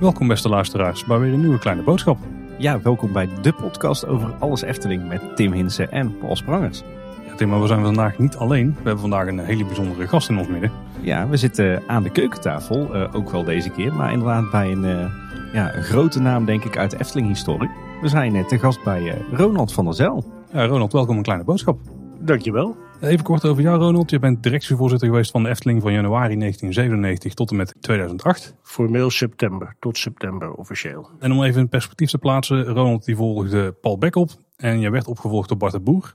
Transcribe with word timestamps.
Welkom 0.00 0.28
beste 0.28 0.48
luisteraars 0.48 1.04
bij 1.04 1.18
weer 1.18 1.32
een 1.32 1.40
nieuwe 1.40 1.58
kleine 1.58 1.82
boodschap. 1.82 2.18
Ja, 2.58 2.80
welkom 2.80 3.12
bij 3.12 3.28
de 3.42 3.52
podcast 3.52 4.06
over 4.06 4.34
alles 4.38 4.62
Efteling 4.62 5.08
met 5.08 5.36
Tim 5.36 5.52
Hinsen 5.52 5.90
en 5.92 6.18
Paul 6.18 6.36
Sprangers. 6.36 6.82
Ja, 7.26 7.34
Tim, 7.34 7.48
maar 7.48 7.60
we 7.60 7.66
zijn 7.66 7.82
vandaag 7.82 8.18
niet 8.18 8.36
alleen. 8.36 8.68
We 8.68 8.74
hebben 8.74 8.98
vandaag 8.98 9.26
een 9.26 9.38
hele 9.38 9.64
bijzondere 9.64 10.08
gast 10.08 10.28
in 10.28 10.38
ons 10.38 10.48
midden. 10.48 10.70
Ja, 11.00 11.28
we 11.28 11.36
zitten 11.36 11.82
aan 11.86 12.02
de 12.02 12.10
keukentafel, 12.10 12.94
eh, 12.94 13.14
ook 13.14 13.30
wel 13.30 13.44
deze 13.44 13.70
keer, 13.70 13.94
maar 13.94 14.12
inderdaad 14.12 14.50
bij 14.50 14.72
een, 14.72 14.84
eh, 14.84 15.06
ja, 15.52 15.74
een 15.74 15.82
grote 15.82 16.20
naam 16.20 16.44
denk 16.44 16.64
ik 16.64 16.76
uit 16.76 16.90
de 16.90 16.98
Efteling-historie. 17.00 17.70
We 18.04 18.08
zijn 18.08 18.36
eh, 18.36 18.44
te 18.44 18.58
gast 18.58 18.84
bij 18.84 19.10
eh, 19.10 19.38
Ronald 19.38 19.72
van 19.72 19.84
der 19.84 19.94
Zel. 19.94 20.24
Ja, 20.52 20.66
Ronald, 20.66 20.92
welkom 20.92 21.16
een 21.16 21.22
kleine 21.22 21.44
boodschap. 21.44 21.78
Dankjewel. 22.20 22.76
Even 23.00 23.24
kort 23.24 23.44
over 23.44 23.62
jou, 23.62 23.78
Ronald. 23.78 24.10
Je 24.10 24.18
bent 24.18 24.42
directievoorzitter 24.42 25.08
geweest 25.08 25.30
van 25.30 25.42
de 25.42 25.48
Efteling 25.48 25.82
van 25.82 25.92
januari 25.92 26.36
1997 26.36 27.34
tot 27.34 27.50
en 27.50 27.56
met 27.56 27.74
2008. 27.80 28.54
Formeel 28.62 29.10
september, 29.10 29.76
tot 29.78 29.98
september 29.98 30.52
officieel. 30.52 31.10
En 31.18 31.32
om 31.32 31.42
even 31.42 31.60
in 31.60 31.68
perspectief 31.68 32.10
te 32.10 32.18
plaatsen, 32.18 32.64
Ronald 32.64 33.04
die 33.04 33.16
volgde 33.16 33.72
Paul 33.72 33.98
Beck 33.98 34.16
op 34.16 34.30
en 34.56 34.80
jij 34.80 34.90
werd 34.90 35.06
opgevolgd 35.06 35.48
door 35.48 35.58
Bart 35.58 35.72
de 35.72 35.80
Boer. 35.80 36.14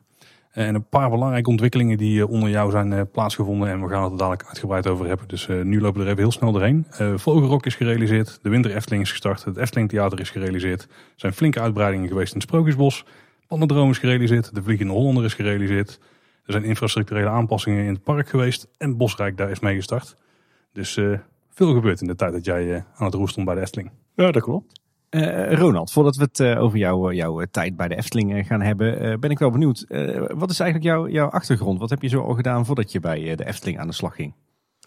En 0.51 0.75
een 0.75 0.89
paar 0.89 1.09
belangrijke 1.09 1.49
ontwikkelingen 1.49 1.97
die 1.97 2.21
eh, 2.21 2.29
onder 2.29 2.49
jou 2.49 2.71
zijn 2.71 2.93
eh, 2.93 3.01
plaatsgevonden 3.11 3.70
en 3.70 3.81
we 3.81 3.89
gaan 3.89 4.03
het 4.03 4.11
er 4.11 4.17
dadelijk 4.17 4.45
uitgebreid 4.48 4.87
over 4.87 5.07
hebben. 5.07 5.27
Dus 5.27 5.48
eh, 5.48 5.61
nu 5.61 5.81
lopen 5.81 5.99
we 5.99 6.05
er 6.05 6.11
even 6.11 6.23
heel 6.23 6.31
snel 6.31 6.51
doorheen. 6.51 6.87
Uh, 7.01 7.13
Vogelrok 7.15 7.65
is 7.65 7.75
gerealiseerd, 7.75 8.39
de 8.41 8.49
Winter 8.49 8.75
Efteling 8.75 9.03
is 9.03 9.11
gestart, 9.11 9.43
het 9.43 9.57
Efteling 9.57 9.89
Theater 9.89 10.20
is 10.20 10.29
gerealiseerd. 10.29 10.81
Er 10.81 10.89
zijn 11.15 11.34
flinke 11.34 11.59
uitbreidingen 11.59 12.07
geweest 12.07 12.34
in 12.34 12.39
het 12.39 12.48
Sprookjesbos. 12.48 13.05
Pandendroom 13.48 13.89
is 13.89 13.98
gerealiseerd, 13.98 14.55
de 14.55 14.63
Vliegende 14.63 14.93
Hollander 14.93 15.23
is 15.23 15.34
gerealiseerd. 15.34 15.99
Er 16.49 16.55
zijn 16.55 16.67
infrastructurele 16.67 17.30
aanpassingen 17.30 17.85
in 17.85 17.94
het 17.94 18.03
park 18.03 18.30
geweest 18.30 18.67
en 18.77 18.98
Bosrijk 18.98 19.37
daar 19.37 19.51
is 19.51 19.60
mee 19.60 19.76
gestart. 19.76 20.15
Dus 20.73 20.93
veel 21.49 21.73
gebeurd 21.73 22.01
in 22.01 22.07
de 22.07 22.15
tijd 22.15 22.34
dat 22.34 22.46
jij 22.46 22.85
aan 22.96 23.05
het 23.05 23.13
roer 23.13 23.29
stond 23.29 23.46
bij 23.46 23.55
de 23.55 23.62
Efteling. 23.62 23.91
Ja, 24.15 24.32
dat 24.32 24.43
klopt. 24.43 24.82
Uh, 25.10 25.54
Ronald, 25.54 25.91
voordat 25.91 26.15
we 26.15 26.23
het 26.23 26.40
uh, 26.40 26.62
over 26.62 26.77
jou, 26.77 27.13
jouw 27.13 27.43
tijd 27.51 27.76
bij 27.76 27.88
de 27.88 27.96
Efteling 27.96 28.48
gaan 28.48 28.62
hebben, 28.62 29.05
uh, 29.05 29.18
ben 29.18 29.29
ik 29.29 29.40
wel 29.40 29.51
benieuwd. 29.51 29.85
wat 30.34 30.49
is 30.49 30.60
eigenlijk 30.60 30.84
jouw, 30.84 31.07
jouw 31.07 31.29
achtergrond? 31.29 31.79
Wat 31.79 31.90
heb 31.90 32.01
je 32.01 32.07
zo 32.07 32.21
al 32.21 32.34
gedaan 32.34 32.66
voordat 32.66 32.91
je 32.91 32.99
bij 32.99 33.35
de 33.35 33.45
Efteling 33.45 33.79
aan 33.79 33.88
de 33.88 33.93
slag 33.93 34.16
ging? 34.16 34.34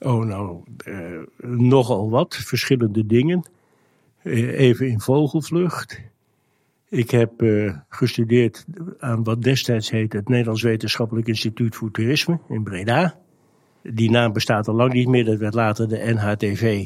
Oh, 0.01 0.25
nou, 0.25 0.63
nogal 1.47 2.11
wat. 2.11 2.37
Verschillende 2.37 3.07
dingen. 3.07 3.45
even 4.23 4.89
in 4.89 5.01
vogelvlucht. 5.01 6.01
Ik 6.93 7.11
heb 7.11 7.33
gestudeerd 7.89 8.65
aan 8.99 9.25
wat 9.25 9.43
destijds 9.43 9.91
heette 9.91 10.17
het 10.17 10.29
Nederlands 10.29 10.63
Wetenschappelijk 10.63 11.29
Instituut 11.29 11.77
voor 11.77 11.91
Toerisme 11.91 12.39
in 12.49 12.63
Breda. 12.63 13.19
Die 13.83 14.11
naam 14.11 14.33
bestaat 14.33 14.69
al 14.69 14.75
lang 14.75 14.93
niet 14.93 15.09
meer, 15.09 15.25
dat 15.25 15.39
werd 15.39 15.55
later 15.55 15.89
de 15.89 16.13
NHTV. 16.15 16.85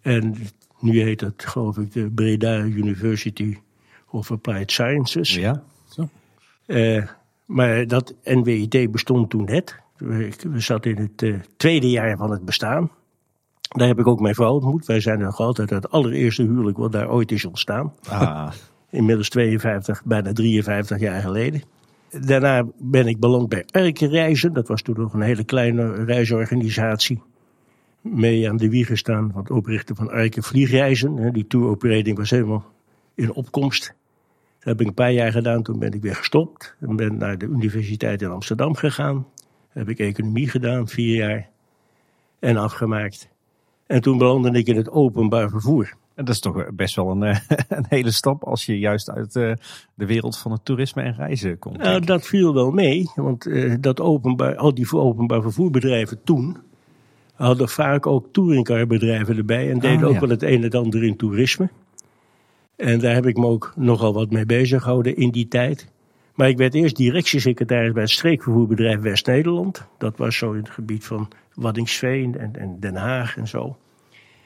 En 0.00 0.34
nu 0.80 1.00
heet 1.00 1.20
het, 1.20 1.44
geloof 1.44 1.78
ik, 1.78 1.92
de 1.92 2.10
Breda 2.10 2.58
University 2.58 3.58
of 4.10 4.30
Applied 4.30 4.70
Sciences. 4.70 5.34
Ja, 5.34 5.62
zo. 5.88 6.08
Uh, 6.66 7.06
maar 7.44 7.86
dat 7.86 8.14
NWIT 8.24 8.90
bestond 8.90 9.30
toen 9.30 9.44
net. 9.44 9.76
We, 9.96 10.32
we 10.48 10.60
zaten 10.60 10.96
in 10.96 11.02
het 11.02 11.22
uh, 11.22 11.40
tweede 11.56 11.90
jaar 11.90 12.16
van 12.16 12.30
het 12.30 12.44
bestaan. 12.44 12.90
Daar 13.68 13.88
heb 13.88 13.98
ik 13.98 14.06
ook 14.06 14.20
mijn 14.20 14.34
vrouw 14.34 14.54
ontmoet. 14.54 14.86
Wij 14.86 15.00
zijn 15.00 15.18
nog 15.18 15.38
altijd 15.38 15.70
het 15.70 15.90
allereerste 15.90 16.42
huwelijk 16.42 16.76
wat 16.76 16.92
daar 16.92 17.10
ooit 17.10 17.32
is 17.32 17.44
ontstaan. 17.44 17.94
Ah. 18.08 18.52
Inmiddels 18.92 19.28
52, 19.28 20.04
bijna 20.04 20.32
53 20.32 21.00
jaar 21.00 21.20
geleden. 21.20 21.62
Daarna 22.10 22.66
ben 22.78 23.06
ik 23.06 23.20
beland 23.20 23.48
bij 23.48 23.64
Erkenreizen. 23.70 24.52
Dat 24.52 24.68
was 24.68 24.82
toen 24.82 24.94
nog 24.98 25.12
een 25.12 25.20
hele 25.20 25.44
kleine 25.44 26.04
reisorganisatie 26.04 27.22
mee 28.00 28.48
aan 28.48 28.56
de 28.56 28.68
wieg 28.68 28.86
gestaan 28.86 29.30
van 29.32 29.40
het 29.40 29.50
oprichten 29.50 29.96
van 29.96 30.10
Arke 30.10 30.42
Vliegreizen. 30.42 31.32
Die 31.32 31.46
tour-operating 31.46 32.16
was 32.16 32.30
helemaal 32.30 32.64
in 33.14 33.32
opkomst. 33.32 33.94
Dat 34.58 34.68
heb 34.68 34.80
ik 34.80 34.86
een 34.86 34.94
paar 34.94 35.12
jaar 35.12 35.32
gedaan, 35.32 35.62
toen 35.62 35.78
ben 35.78 35.92
ik 35.92 36.02
weer 36.02 36.16
gestopt. 36.16 36.76
En 36.80 36.96
ben 36.96 37.16
naar 37.16 37.38
de 37.38 37.46
universiteit 37.46 38.22
in 38.22 38.28
Amsterdam 38.28 38.74
gegaan. 38.74 39.26
Heb 39.68 39.88
ik 39.88 39.98
economie 39.98 40.48
gedaan, 40.48 40.88
vier 40.88 41.16
jaar. 41.16 41.48
En 42.38 42.56
afgemaakt. 42.56 43.28
En 43.86 44.00
toen 44.00 44.18
belandde 44.18 44.58
ik 44.58 44.66
in 44.66 44.76
het 44.76 44.90
openbaar 44.90 45.50
vervoer. 45.50 45.94
En 46.14 46.24
dat 46.24 46.34
is 46.34 46.40
toch 46.40 46.74
best 46.74 46.96
wel 46.96 47.10
een, 47.10 47.22
een 47.68 47.86
hele 47.88 48.10
stap 48.10 48.44
als 48.44 48.66
je 48.66 48.78
juist 48.78 49.10
uit 49.10 49.32
de 49.32 49.56
wereld 49.94 50.38
van 50.38 50.52
het 50.52 50.64
toerisme 50.64 51.02
en 51.02 51.14
reizen 51.14 51.58
komt. 51.58 51.78
Nou, 51.78 52.00
dat 52.00 52.26
viel 52.26 52.54
wel 52.54 52.70
mee, 52.70 53.10
want 53.14 53.48
dat 53.80 54.00
openbaar, 54.00 54.56
al 54.56 54.74
die 54.74 54.92
openbaar 54.92 55.42
vervoerbedrijven 55.42 56.20
toen, 56.24 56.56
hadden 57.34 57.68
vaak 57.68 58.06
ook 58.06 58.28
touringcarbedrijven 58.32 59.36
erbij 59.36 59.70
en 59.70 59.78
deden 59.78 60.02
Oh, 60.02 60.06
ook 60.06 60.12
ja. 60.12 60.20
wel 60.20 60.28
het 60.28 60.42
een 60.42 60.62
en 60.62 60.70
ander 60.70 61.04
in 61.04 61.16
toerisme. 61.16 61.70
En 62.76 62.98
daar 62.98 63.14
heb 63.14 63.26
ik 63.26 63.36
me 63.36 63.46
ook 63.46 63.72
nogal 63.76 64.12
wat 64.12 64.30
mee 64.30 64.46
bezig 64.46 64.82
gehouden 64.82 65.16
in 65.16 65.30
die 65.30 65.48
tijd. 65.48 65.88
Maar 66.34 66.48
ik 66.48 66.56
werd 66.56 66.74
eerst 66.74 66.96
directiesecretaris 66.96 67.92
bij 67.92 68.02
het 68.02 68.10
streekvervoerbedrijf 68.10 69.00
West-Nederland. 69.00 69.86
Dat 69.98 70.16
was 70.16 70.36
zo 70.36 70.52
in 70.52 70.58
het 70.58 70.70
gebied 70.70 71.04
van 71.04 71.28
Waddingsveen 71.54 72.38
en, 72.38 72.56
en 72.56 72.80
Den 72.80 72.96
Haag 72.96 73.36
en 73.36 73.48
zo. 73.48 73.76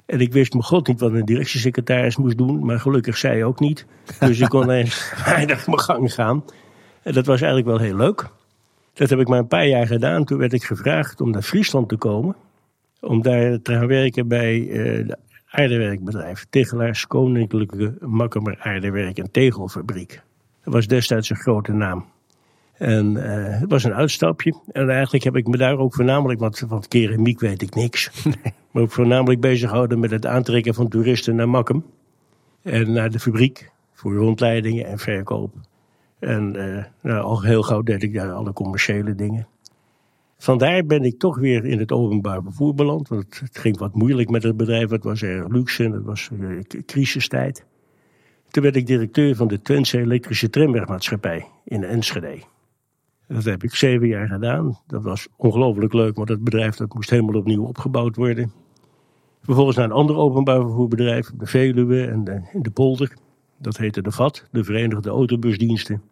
En 0.06 0.21
ik 0.21 0.33
wist 0.33 0.55
me 0.55 0.62
god 0.62 0.87
niet 0.87 1.00
wat 1.00 1.12
een 1.12 1.25
directiesecretaris 1.25 2.17
moest 2.17 2.39
doen, 2.39 2.65
maar 2.65 2.81
gelukkig 2.81 3.17
zij 3.17 3.44
ook 3.44 3.61
niet. 3.61 3.87
Dus 4.19 4.41
ik 4.41 4.49
kon 4.49 4.71
eens 4.81 5.12
weinig 5.25 5.67
mijn 5.67 5.81
gang 5.81 6.12
gaan. 6.12 6.44
En 7.03 7.12
dat 7.12 7.27
was 7.27 7.41
eigenlijk 7.41 7.78
wel 7.78 7.87
heel 7.87 7.97
leuk. 7.97 8.28
Dat 8.93 9.11
heb 9.11 9.19
ik 9.19 9.28
maar 9.28 9.39
een 9.39 9.47
paar 9.47 9.67
jaar 9.67 9.87
gedaan. 9.87 10.25
Toen 10.25 10.39
werd 10.39 10.53
ik 10.53 10.65
gevraagd 10.65 11.21
om 11.21 11.31
naar 11.31 11.43
Friesland 11.43 11.89
te 11.89 11.97
komen 11.97 12.37
om 13.00 13.22
daar 13.22 13.62
te 13.62 13.72
gaan 13.72 13.87
werken 13.87 14.28
bij 14.28 14.59
uh, 14.59 15.06
de 15.06 15.19
aardewerkbedrijf. 15.47 16.47
Tegelaars 16.50 17.06
Koninklijke 17.06 17.97
Makkemer 18.00 18.59
Aardewerk 18.61 19.19
en 19.19 19.31
Tegelfabriek. 19.31 20.23
Dat 20.65 20.75
was 20.75 20.87
destijds 20.87 21.31
een 21.31 21.37
grote 21.37 21.73
naam. 21.73 22.05
En 22.78 23.12
uh, 23.12 23.22
het 23.60 23.70
was 23.70 23.84
een 23.84 23.94
uitstapje. 23.94 24.54
En 24.72 24.91
eigenlijk 24.91 25.25
heb 25.25 25.37
ik 25.37 25.47
me 25.47 25.56
daar 25.56 25.78
ook 25.78 25.94
voornamelijk, 25.94 26.41
want 26.41 26.64
van 26.69 26.84
keramiek 26.88 27.41
weet 27.41 27.62
ik 27.62 27.75
niks. 27.75 28.10
maar 28.70 28.82
ook 28.82 28.92
voornamelijk 28.92 29.41
bezig 29.41 29.69
gehouden 29.69 30.00
met 30.00 30.10
het 30.10 30.26
aantrekken 30.26 30.75
van 30.75 30.88
toeristen 30.88 31.37
naar 31.37 31.48
Makkum. 31.48 31.84
En 32.62 32.92
naar 32.92 33.10
de 33.10 33.19
fabriek 33.19 33.70
voor 33.92 34.14
rondleidingen 34.14 34.87
en 34.87 34.98
verkoop. 34.98 35.54
En 36.19 36.54
uh, 36.56 36.84
nou, 37.00 37.22
al 37.22 37.42
heel 37.42 37.62
gauw 37.62 37.82
deed 37.82 38.03
ik 38.03 38.14
daar 38.14 38.32
alle 38.32 38.53
commerciële 38.53 39.14
dingen. 39.14 39.47
Vandaar 40.38 40.84
ben 40.84 41.04
ik 41.04 41.19
toch 41.19 41.38
weer 41.38 41.64
in 41.64 41.78
het 41.78 41.93
openbaar 41.93 42.43
vervoer 42.43 42.75
beland. 42.75 43.08
Want 43.08 43.41
het 43.41 43.58
ging 43.58 43.78
wat 43.78 43.94
moeilijk 43.94 44.31
met 44.31 44.43
het 44.43 44.56
bedrijf. 44.56 44.91
Het 44.91 45.04
was 45.04 45.22
erg 45.22 45.48
luxe 45.48 45.84
en 45.84 45.93
het 45.93 46.04
was 46.04 46.31
uh, 46.32 46.60
crisistijd. 46.87 47.64
Toen 48.50 48.62
werd 48.62 48.76
ik 48.76 48.87
directeur 48.87 49.37
van 49.37 49.48
de 49.48 49.62
Twentse 49.62 49.98
elektrische 49.98 50.50
tramwegmaatschappij 50.50 51.47
in 51.64 51.84
Enschede. 51.84 52.38
Dat 53.28 53.44
heb 53.44 53.62
ik 53.62 53.75
zeven 53.75 54.09
jaar 54.09 54.28
gedaan. 54.28 54.78
Dat 54.87 55.03
was 55.03 55.28
ongelooflijk 55.37 55.92
leuk, 55.92 56.16
want 56.16 56.28
het 56.28 56.44
bedrijf 56.44 56.76
dat 56.76 56.94
moest 56.94 57.10
helemaal 57.10 57.41
opnieuw 57.41 57.64
opgebouwd 57.64 58.16
worden. 58.16 58.53
Vervolgens 59.42 59.76
naar 59.76 59.84
een 59.84 59.92
ander 59.92 60.16
openbaar 60.16 60.60
vervoerbedrijf, 60.60 61.31
de 61.38 61.47
Veluwe 61.47 62.06
en 62.06 62.25
de, 62.25 62.41
in 62.53 62.62
de 62.62 62.70
Polder. 62.70 63.12
Dat 63.59 63.76
heette 63.76 64.03
de 64.03 64.10
VAT, 64.10 64.44
de 64.50 64.64
Verenigde 64.64 65.10
Autobusdiensten. 65.10 66.03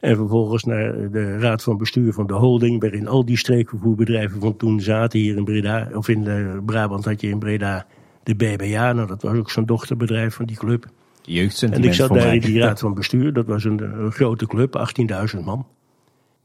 En 0.00 0.16
vervolgens 0.16 0.64
naar 0.64 1.10
de 1.10 1.38
raad 1.38 1.62
van 1.62 1.76
bestuur 1.76 2.12
van 2.12 2.26
de 2.26 2.34
holding, 2.34 2.80
waarin 2.80 3.08
al 3.08 3.24
die 3.24 3.38
streekvervoerbedrijven 3.38 4.40
van 4.40 4.56
toen 4.56 4.80
zaten 4.80 5.18
hier 5.18 5.36
in 5.36 5.44
Breda. 5.44 5.88
Of 5.94 6.08
in 6.08 6.24
uh, 6.24 6.58
Brabant 6.64 7.04
had 7.04 7.20
je 7.20 7.28
in 7.28 7.38
Breda 7.38 7.86
de 8.22 8.34
BBA, 8.34 8.92
nou 8.92 9.08
dat 9.08 9.22
was 9.22 9.36
ook 9.36 9.50
zo'n 9.50 9.66
dochterbedrijf 9.66 10.34
van 10.34 10.46
die 10.46 10.56
club. 10.56 10.86
Jeugdsentiment 11.22 11.84
En 11.84 11.90
ik 11.90 11.94
zat 11.94 12.08
daar 12.08 12.34
in 12.34 12.40
die 12.40 12.58
raad 12.60 12.80
van 12.80 12.94
bestuur, 12.94 13.32
dat 13.32 13.46
was 13.46 13.64
een, 13.64 13.82
een 13.82 14.12
grote 14.12 14.46
club, 14.46 14.94
18.000 15.36 15.44
man. 15.44 15.66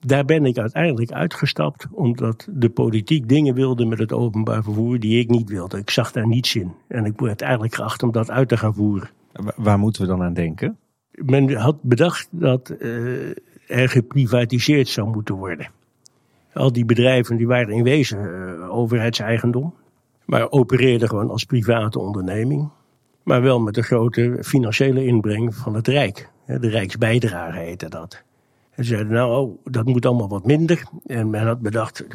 Daar 0.06 0.26
ben 0.26 0.46
ik 0.46 0.58
uiteindelijk 0.58 1.12
uitgestapt, 1.12 1.88
omdat 1.92 2.48
de 2.52 2.70
politiek 2.70 3.30
dingen 3.30 3.54
wilde 3.56 3.86
met 3.86 4.00
het 4.00 4.14
openbaar 4.14 4.64
vervoer 4.64 5.00
die 5.00 5.20
ik 5.20 5.30
niet 5.30 5.50
wilde. 5.50 5.78
Ik 5.78 5.90
zag 5.90 6.12
daar 6.12 6.28
niets 6.28 6.56
in. 6.56 6.72
En 6.88 7.06
ik 7.06 7.20
werd 7.20 7.42
eigenlijk 7.42 7.76
geacht 7.76 8.04
om 8.04 8.12
dat 8.12 8.32
uit 8.32 8.48
te 8.50 8.58
gaan 8.58 8.74
voeren. 8.74 9.10
Wa- 9.32 9.54
Waar 9.56 9.80
moeten 9.80 10.02
we 10.02 10.08
dan 10.08 10.22
aan 10.24 10.34
denken? 10.34 10.78
Men 11.12 11.54
had 11.54 11.84
bedacht 11.84 12.28
dat 12.32 12.74
uh, 12.80 13.30
er 13.68 13.90
geprivatiseerd 13.90 14.88
zou 14.88 15.10
moeten 15.10 15.36
worden. 15.36 15.68
Al 16.54 16.72
die 16.74 16.86
bedrijven 16.86 17.38
die 17.38 17.48
waren 17.48 17.74
in 17.74 17.84
wezen 17.84 18.20
uh, 18.20 18.76
overheidseigendom, 18.76 19.74
maar 20.26 20.52
opereerden 20.52 21.10
gewoon 21.10 21.30
als 21.30 21.44
private 21.44 22.00
onderneming. 22.00 22.70
Maar 23.24 23.42
wel 23.42 23.60
met 23.60 23.78
een 23.78 23.84
grote 23.84 24.38
financiële 24.42 25.06
inbreng 25.06 25.56
van 25.56 25.76
het 25.76 25.88
Rijk. 25.88 26.30
De 26.46 26.70
Rijksbijdrage 26.70 27.60
heette 27.60 27.90
dat. 27.90 28.24
En 28.80 28.86
ze 28.86 28.92
zeiden, 28.92 29.14
nou, 29.14 29.48
oh, 29.48 29.58
dat 29.64 29.86
moet 29.86 30.06
allemaal 30.06 30.30
wat 30.30 30.46
minder. 30.46 30.84
En 31.06 31.30
men 31.30 31.46
had 31.46 31.60
bedacht, 31.60 32.08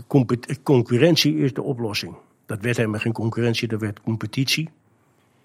concurrentie 0.63 1.37
is 1.37 1.53
de 1.53 1.63
oplossing. 1.63 2.17
Dat 2.47 2.61
werd 2.61 2.77
helemaal 2.77 3.01
geen 3.01 3.13
concurrentie, 3.13 3.69
dat 3.69 3.81
werd 3.81 4.01
competitie. 4.01 4.71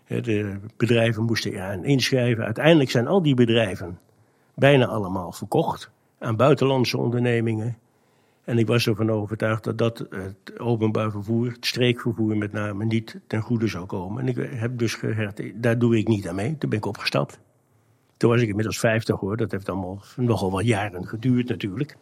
De 0.07 0.59
bedrijven 0.77 1.23
moesten 1.23 1.51
eraan 1.51 1.85
inschrijven. 1.85 2.45
Uiteindelijk 2.45 2.89
zijn 2.89 3.07
al 3.07 3.21
die 3.21 3.33
bedrijven 3.33 3.99
bijna 4.53 4.85
allemaal 4.85 5.31
verkocht 5.31 5.91
aan 6.19 6.35
buitenlandse 6.35 6.97
ondernemingen. 6.97 7.77
En 8.43 8.57
ik 8.57 8.67
was 8.67 8.87
ervan 8.87 9.11
overtuigd 9.11 9.63
dat 9.63 9.77
dat 9.77 10.05
het 10.09 10.59
openbaar 10.59 11.11
vervoer, 11.11 11.47
het 11.47 11.65
streekvervoer 11.65 12.37
met 12.37 12.51
name, 12.51 12.85
niet 12.85 13.19
ten 13.27 13.41
goede 13.41 13.67
zou 13.67 13.85
komen. 13.85 14.21
En 14.21 14.27
ik 14.27 14.49
heb 14.59 14.77
dus 14.77 14.93
gezegd, 14.93 15.41
daar 15.55 15.79
doe 15.79 15.97
ik 15.97 16.07
niet 16.07 16.27
aan 16.27 16.35
mee. 16.35 16.57
Toen 16.57 16.69
ben 16.69 16.79
ik 16.79 16.85
opgestapt. 16.85 17.39
Toen 18.19 18.29
was 18.29 18.41
ik 18.41 18.47
inmiddels 18.47 18.79
50 18.79 19.19
hoor. 19.19 19.37
Dat 19.37 19.51
heeft 19.51 19.69
allemaal 19.69 20.01
nogal 20.15 20.51
wat 20.51 20.65
jaren 20.65 21.07
geduurd 21.07 21.49
natuurlijk. 21.49 21.97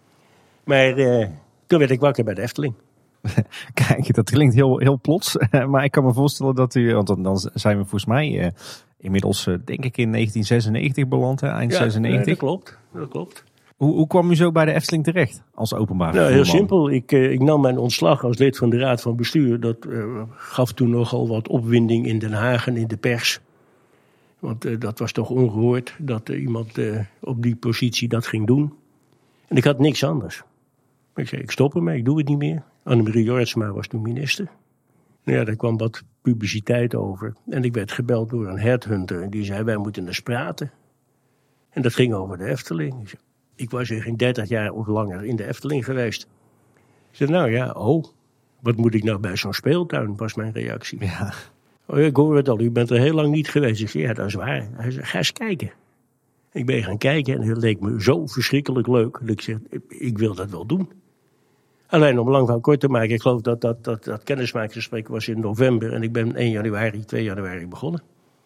Maar 0.64 0.98
eh, 0.98 1.28
toen 1.66 1.80
werd 1.80 1.92
ik 1.92 2.00
wakker 2.00 2.24
bij 2.24 2.34
de 2.34 2.42
Efteling. 2.42 2.74
Kijk, 3.74 4.14
dat 4.14 4.30
klinkt 4.30 4.56
heel, 4.56 4.78
heel 4.78 5.00
plots. 5.00 5.38
maar 5.72 5.84
ik 5.84 5.92
kan 5.92 6.04
me 6.04 6.14
voorstellen 6.14 6.56
dat 6.56 6.76
u, 6.76 6.94
want 6.94 7.08
dan, 7.08 7.24
dan 7.24 7.38
zijn 7.54 7.78
we 7.78 7.82
volgens 7.82 8.06
mij 8.06 8.40
eh, 8.40 8.52
inmiddels, 9.00 9.48
eh, 9.48 9.54
denk 9.54 9.86
ik, 9.86 9.98
in 9.98 10.12
1996 10.12 11.08
beland, 11.08 11.42
hè? 11.42 11.48
eind 11.48 11.72
Ja, 11.72 11.78
96. 11.78 12.26
nee, 12.26 12.26
dat 12.26 12.38
klopt. 12.38 12.78
Dat 12.94 13.10
klopt. 13.10 13.44
Hoe, 13.76 13.94
hoe 13.94 14.08
kwam 14.08 14.32
u 14.32 14.36
zo 14.36 14.52
bij 14.52 14.66
de 14.66 14.74
Efteling 14.74 15.04
terecht 15.04 15.42
als 15.54 15.74
openbaar 15.74 16.14
Nou, 16.14 16.32
heel 16.32 16.46
simpel. 16.46 16.92
Ik, 16.92 17.12
ik 17.12 17.42
nam 17.42 17.62
mijn 17.62 17.78
ontslag 17.78 18.24
als 18.24 18.38
lid 18.38 18.58
van 18.58 18.70
de 18.70 18.78
Raad 18.78 19.02
van 19.02 19.16
Bestuur. 19.16 19.60
Dat 19.60 19.88
gaf 20.36 20.74
toen 20.74 20.90
nogal 20.90 21.28
wat 21.28 21.48
opwinding 21.48 22.06
in 22.06 22.20
Den 22.20 22.34
Haag 22.34 22.68
en 22.68 22.78
in 22.78 22.88
de 22.88 22.98
pers. 22.98 23.42
Want 24.40 24.66
eh, 24.66 24.80
dat 24.80 25.00
was 25.00 25.12
toch 25.12 25.30
ongehoord 25.30 25.96
dat 26.00 26.30
er 26.30 26.38
iemand 26.38 26.78
eh, 26.78 27.00
op 27.20 27.42
die 27.42 27.56
positie 27.56 28.08
dat 28.08 28.28
ging 28.28 28.48
doen. 28.48 28.74
En 29.48 29.58
ik 29.58 29.64
had 29.64 29.80
niks 29.80 30.04
anders. 30.04 30.44
Ik 31.16 31.28
zei, 31.28 31.42
ik 31.42 31.52
stop 31.52 31.76
ermee, 31.76 31.98
ik 31.98 32.06
doe 32.06 32.18
het 32.18 32.28
niet 32.28 32.38
meer. 32.38 32.64
Annemarie 32.84 33.24
Jortsma 33.24 33.72
was 33.72 33.88
toen 33.88 34.02
minister. 34.02 34.50
Nou 35.24 35.38
ja, 35.38 35.44
daar 35.44 35.56
kwam 35.56 35.78
wat 35.78 36.04
publiciteit 36.22 36.96
over. 36.96 37.34
En 37.50 37.64
ik 37.64 37.74
werd 37.74 37.92
gebeld 37.92 38.30
door 38.30 38.48
een 38.48 38.60
headhunter. 38.60 39.30
Die 39.30 39.44
zei, 39.44 39.64
wij 39.64 39.78
moeten 39.78 40.08
eens 40.08 40.20
praten. 40.20 40.72
En 41.70 41.82
dat 41.82 41.94
ging 41.94 42.14
over 42.14 42.38
de 42.38 42.46
Efteling. 42.46 43.12
Ik 43.56 43.70
was 43.70 43.90
er 43.90 44.02
geen 44.02 44.18
30 44.18 44.50
jaar 44.50 44.72
of 44.72 44.88
langer 44.88 45.24
in 45.24 45.36
de 45.36 45.48
Efteling 45.48 45.86
geweest. 45.86 46.28
Ik 47.12 47.16
zei, 47.16 47.32
nou 47.32 47.52
ja, 47.52 47.72
oh, 47.72 48.04
wat 48.60 48.76
moet 48.76 48.94
ik 48.94 49.04
nou 49.04 49.20
bij 49.20 49.36
zo'n 49.36 49.54
speeltuin, 49.54 50.16
was 50.16 50.34
mijn 50.34 50.52
reactie. 50.52 51.06
Ja, 51.06 51.34
Oh, 51.88 52.00
ik 52.00 52.16
hoor 52.16 52.36
het 52.36 52.50
al, 52.50 52.60
u 52.60 52.72
bent 52.72 52.90
er 52.90 53.00
heel 53.00 53.14
lang 53.14 53.32
niet 53.32 53.50
geweest. 53.50 53.82
Ik 53.82 53.90
zei, 53.90 54.04
ja, 54.04 54.14
dat 54.14 54.26
is 54.26 54.34
waar. 54.34 54.68
Hij 54.72 54.92
zei, 54.92 55.06
ga 55.06 55.18
eens 55.18 55.32
kijken. 55.32 55.72
Ik 56.52 56.66
ben 56.66 56.84
gaan 56.84 56.98
kijken 56.98 57.34
en 57.34 57.42
het 57.42 57.58
leek 57.58 57.80
me 57.80 58.02
zo 58.02 58.28
verschrikkelijk 58.28 58.88
leuk. 58.88 59.20
Dat 59.22 59.30
ik 59.30 59.42
zeg, 59.42 59.58
ik 59.88 60.18
wil 60.18 60.36
dat 60.36 60.50
wel 60.50 60.66
doen. 60.66 60.90
Alleen 61.88 62.20
om 62.20 62.30
lang 62.30 62.48
van 62.48 62.62
kort 62.62 62.80
te 62.80 62.88
maken, 62.88 63.10
ik 63.10 63.22
geloof 63.22 63.42
dat 63.42 63.62
dat, 63.62 63.84
dat, 63.84 64.04
dat 64.04 65.08
was 65.08 65.28
in 65.28 65.40
november. 65.40 65.94
En 65.94 66.04
ik 66.04 66.12
ben 66.12 66.36
1 66.36 66.50
januari, 66.50 67.06
2 67.06 67.24
januari 67.24 67.68
begonnen. 67.68 68.02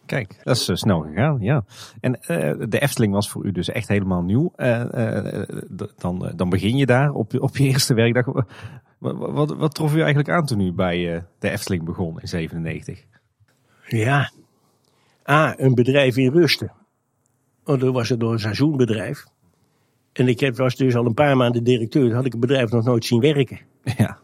kijk, 0.06 0.40
dat 0.44 0.56
is 0.56 0.70
eh, 0.70 0.76
snel 0.76 1.00
gegaan, 1.00 1.38
ja. 1.40 1.64
En 2.00 2.22
eh, 2.22 2.68
de 2.70 2.80
Efteling 2.80 3.14
was 3.14 3.30
voor 3.30 3.46
u 3.46 3.52
dus 3.52 3.70
echt 3.70 3.88
helemaal 3.88 4.22
nieuw. 4.22 4.54
Eh, 4.56 5.44
dan, 5.98 6.32
dan 6.36 6.50
begin 6.50 6.78
je 6.78 6.86
daar 6.86 7.12
op, 7.12 7.40
op 7.40 7.58
je 7.58 7.64
eerste 7.64 7.94
werkdag. 7.94 8.26
Wat, 8.98 9.56
wat, 9.58 9.76
trof 9.76 9.94
u 9.94 10.00
eigenlijk 10.00 10.30
aan 10.30 10.46
toen 10.46 10.60
u 10.60 10.74
bij 10.74 11.24
de 11.40 11.50
Efteling 11.50 11.84
begon 11.84 12.20
in 12.20 12.28
97? 12.28 13.06
Ja. 13.98 14.32
A, 15.30 15.60
een 15.60 15.76
bedrijf 15.76 16.18
in 16.18 16.32
rusten. 16.32 16.72
Want 17.64 17.80
toen 17.80 17.94
was 17.94 18.10
het 18.10 18.20
door 18.20 18.32
een 18.34 18.40
seizoenbedrijf. 18.40 19.26
En 20.14 20.28
ik 20.28 20.40
heb- 20.40 20.56
was 20.58 20.76
dus 20.76 20.96
al 20.96 21.06
een 21.06 21.14
paar 21.14 21.38
maanden 21.38 21.64
directeur. 21.64 22.06
Dan 22.06 22.16
had 22.16 22.26
ik 22.26 22.32
het 22.32 22.42
bedrijf 22.42 22.72
nog 22.72 22.84
nooit 22.86 23.06
zien 23.06 23.20
werken. 23.20 23.60
Ja, 23.98 24.18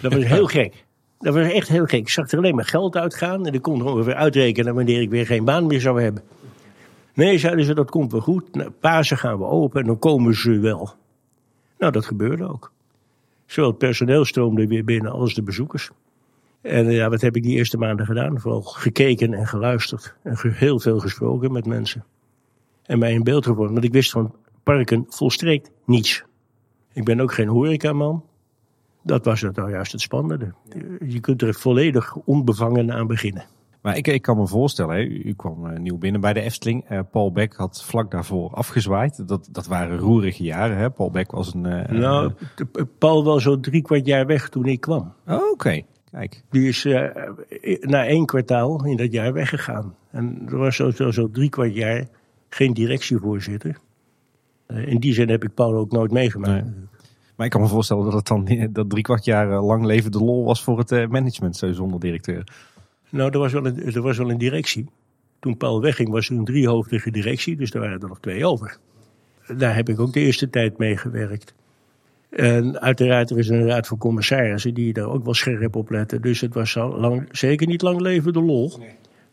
Dat 0.00 0.12
was 0.12 0.24
heel 0.24 0.46
gek. 0.46 0.84
Dat 1.18 1.34
was 1.34 1.52
echt 1.52 1.68
heel 1.68 1.84
gek. 1.86 2.00
Ik 2.00 2.08
zag 2.08 2.30
er 2.30 2.38
alleen 2.38 2.54
maar 2.54 2.64
geld 2.64 2.96
uitgaan. 2.96 3.46
En 3.46 3.52
ik 3.54 3.62
kon 3.62 3.80
er 3.80 3.86
ongeveer 3.86 4.14
uitrekenen 4.14 4.74
wanneer 4.74 5.00
ik 5.00 5.10
weer 5.10 5.26
geen 5.26 5.44
baan 5.44 5.66
meer 5.66 5.80
zou 5.80 6.02
hebben. 6.02 6.22
Nee, 7.14 7.38
zeiden 7.38 7.64
ze, 7.64 7.74
dat 7.74 7.90
komt 7.90 8.12
wel 8.12 8.20
goed. 8.20 8.54
Nou, 8.54 8.70
Pasen 8.70 9.18
gaan 9.18 9.38
we 9.38 9.44
open 9.44 9.80
en 9.80 9.86
dan 9.86 9.98
komen 9.98 10.34
ze 10.34 10.58
wel. 10.58 10.94
Nou, 11.78 11.92
dat 11.92 12.04
gebeurde 12.06 12.48
ook. 12.48 12.72
Zowel 13.46 13.70
het 13.70 13.78
personeel 13.78 14.24
stroomde 14.24 14.66
weer 14.66 14.84
binnen 14.84 15.12
als 15.12 15.34
de 15.34 15.42
bezoekers. 15.42 15.90
En 16.60 16.86
eh, 16.86 16.96
ja, 16.96 17.08
wat 17.08 17.20
heb 17.20 17.36
ik 17.36 17.42
die 17.42 17.56
eerste 17.56 17.78
maanden 17.78 18.06
gedaan? 18.06 18.40
Vooral 18.40 18.62
gekeken 18.62 19.34
en 19.34 19.46
geluisterd. 19.46 20.14
En 20.22 20.36
heel 20.42 20.80
veel 20.80 20.98
gesproken 20.98 21.52
met 21.52 21.66
mensen. 21.66 22.04
En 22.82 22.98
mij 22.98 23.14
een 23.14 23.24
beeld 23.24 23.44
geworden. 23.44 23.72
Want 23.72 23.84
ik 23.84 23.92
wist 23.92 24.10
van 24.10 24.34
parken 24.62 25.04
volstrekt 25.08 25.70
niets. 25.84 26.24
Ik 26.92 27.04
ben 27.04 27.20
ook 27.20 27.32
geen 27.32 27.48
horecaman. 27.48 28.24
Dat 29.02 29.24
was 29.24 29.40
het 29.40 29.56
nou 29.56 29.70
juist 29.70 29.92
het 29.92 30.00
spannende. 30.00 30.54
Je 31.06 31.20
kunt 31.20 31.42
er 31.42 31.54
volledig 31.54 32.16
onbevangen 32.16 32.92
aan 32.92 33.06
beginnen. 33.06 33.44
maar 33.82 33.96
ik, 33.96 34.06
ik 34.06 34.22
kan 34.22 34.36
me 34.36 34.46
voorstellen, 34.46 34.96
hè, 34.96 35.02
u, 35.02 35.34
kwam 35.34 35.66
eh, 35.66 35.78
nieuw 35.78 35.98
binnen 35.98 36.20
bij 36.20 36.32
de 36.32 36.40
Efteling. 36.40 36.84
Eh, 36.84 37.00
Paul 37.10 37.32
Beck 37.32 37.54
had 37.54 37.84
vlak 37.84 38.10
daarvoor 38.10 38.50
afgezwaaid. 38.50 39.28
Dat, 39.28 39.48
dat 39.50 39.66
waren 39.66 39.98
roerige 39.98 40.42
jaren. 40.42 40.76
Hè? 40.76 40.90
Paul 40.90 41.10
Beck 41.10 41.30
was 41.30 41.54
een... 41.54 41.60
Nou, 42.00 42.32
Paul 42.98 43.24
was 43.24 43.42
zo 43.42 43.60
drie 43.60 43.82
kwart 43.82 44.06
jaar 44.06 44.26
weg 44.26 44.48
toen 44.48 44.66
ik 44.66 44.80
kwam. 44.80 45.12
oh, 45.26 45.50
Oké, 45.50 45.82
kijk. 46.10 46.42
Die 46.50 46.68
is 46.68 46.84
eh, 46.84 47.06
na 47.80 48.06
één 48.06 48.26
kwartaal 48.26 48.84
in 48.84 48.96
dat 48.96 49.12
jaar 49.12 49.32
weggegaan. 49.32 49.94
En 50.10 50.42
er 50.46 50.56
was 50.56 50.76
zo, 50.76 50.90
zo, 50.90 51.10
zo 51.10 51.30
drie 51.30 51.48
kwart 51.48 51.74
jaar 51.74 52.08
geen 52.48 52.72
directievoorzitter. 52.72 53.78
Eh, 54.66 54.86
in 54.86 54.98
die 54.98 55.12
zin 55.12 55.28
heb 55.28 55.44
ik 55.44 55.54
Paul 55.54 55.74
ook 55.74 55.92
nooit 55.92 56.10
meegemaakt. 56.10 56.64
Nee. 56.64 56.88
Maar 57.36 57.46
ik 57.46 57.52
kan 57.52 57.60
me 57.60 57.68
voorstellen 57.68 58.04
dat 58.04 58.12
het 58.12 58.26
dan 58.26 58.68
dat 58.72 58.90
drie 58.90 59.02
kwart 59.02 59.24
jaar 59.24 59.52
eh, 59.52 59.66
lang 59.66 59.84
levende 59.84 60.18
lol 60.18 60.44
was 60.44 60.62
voor 60.62 60.78
het 60.78 60.90
management, 60.90 61.56
zo 61.56 61.72
zonder 61.72 62.00
directeur. 62.00 62.44
Nou, 63.10 63.30
er 63.30 63.38
was, 63.38 63.52
wel 63.52 63.66
een, 63.66 63.94
er 63.94 64.02
was 64.02 64.18
wel 64.18 64.30
een 64.30 64.38
directie. 64.38 64.86
Toen 65.38 65.56
Paul 65.56 65.80
wegging 65.80 66.08
was 66.08 66.28
er 66.28 66.36
een 66.36 66.44
driehoofdige 66.44 67.10
directie, 67.10 67.56
dus 67.56 67.70
er 67.70 67.80
waren 67.80 68.00
er 68.00 68.08
nog 68.08 68.20
twee 68.20 68.46
over. 68.46 68.78
Daar 69.56 69.74
heb 69.74 69.88
ik 69.88 70.00
ook 70.00 70.12
de 70.12 70.20
eerste 70.20 70.50
tijd 70.50 70.78
mee 70.78 70.96
gewerkt. 70.96 71.54
En 72.30 72.80
uiteraard 72.80 73.30
er 73.30 73.38
is 73.38 73.48
een 73.48 73.66
raad 73.66 73.86
van 73.86 73.98
commissarissen 73.98 74.74
die 74.74 74.92
daar 74.92 75.08
ook 75.08 75.24
wel 75.24 75.34
scherp 75.34 75.76
op 75.76 75.90
letten. 75.90 76.22
Dus 76.22 76.40
het 76.40 76.54
was 76.54 76.76
al 76.76 76.98
lang, 77.00 77.28
zeker 77.30 77.66
niet 77.66 77.82
lang 77.82 78.00
leven 78.00 78.32
de 78.32 78.42
lol. 78.42 78.72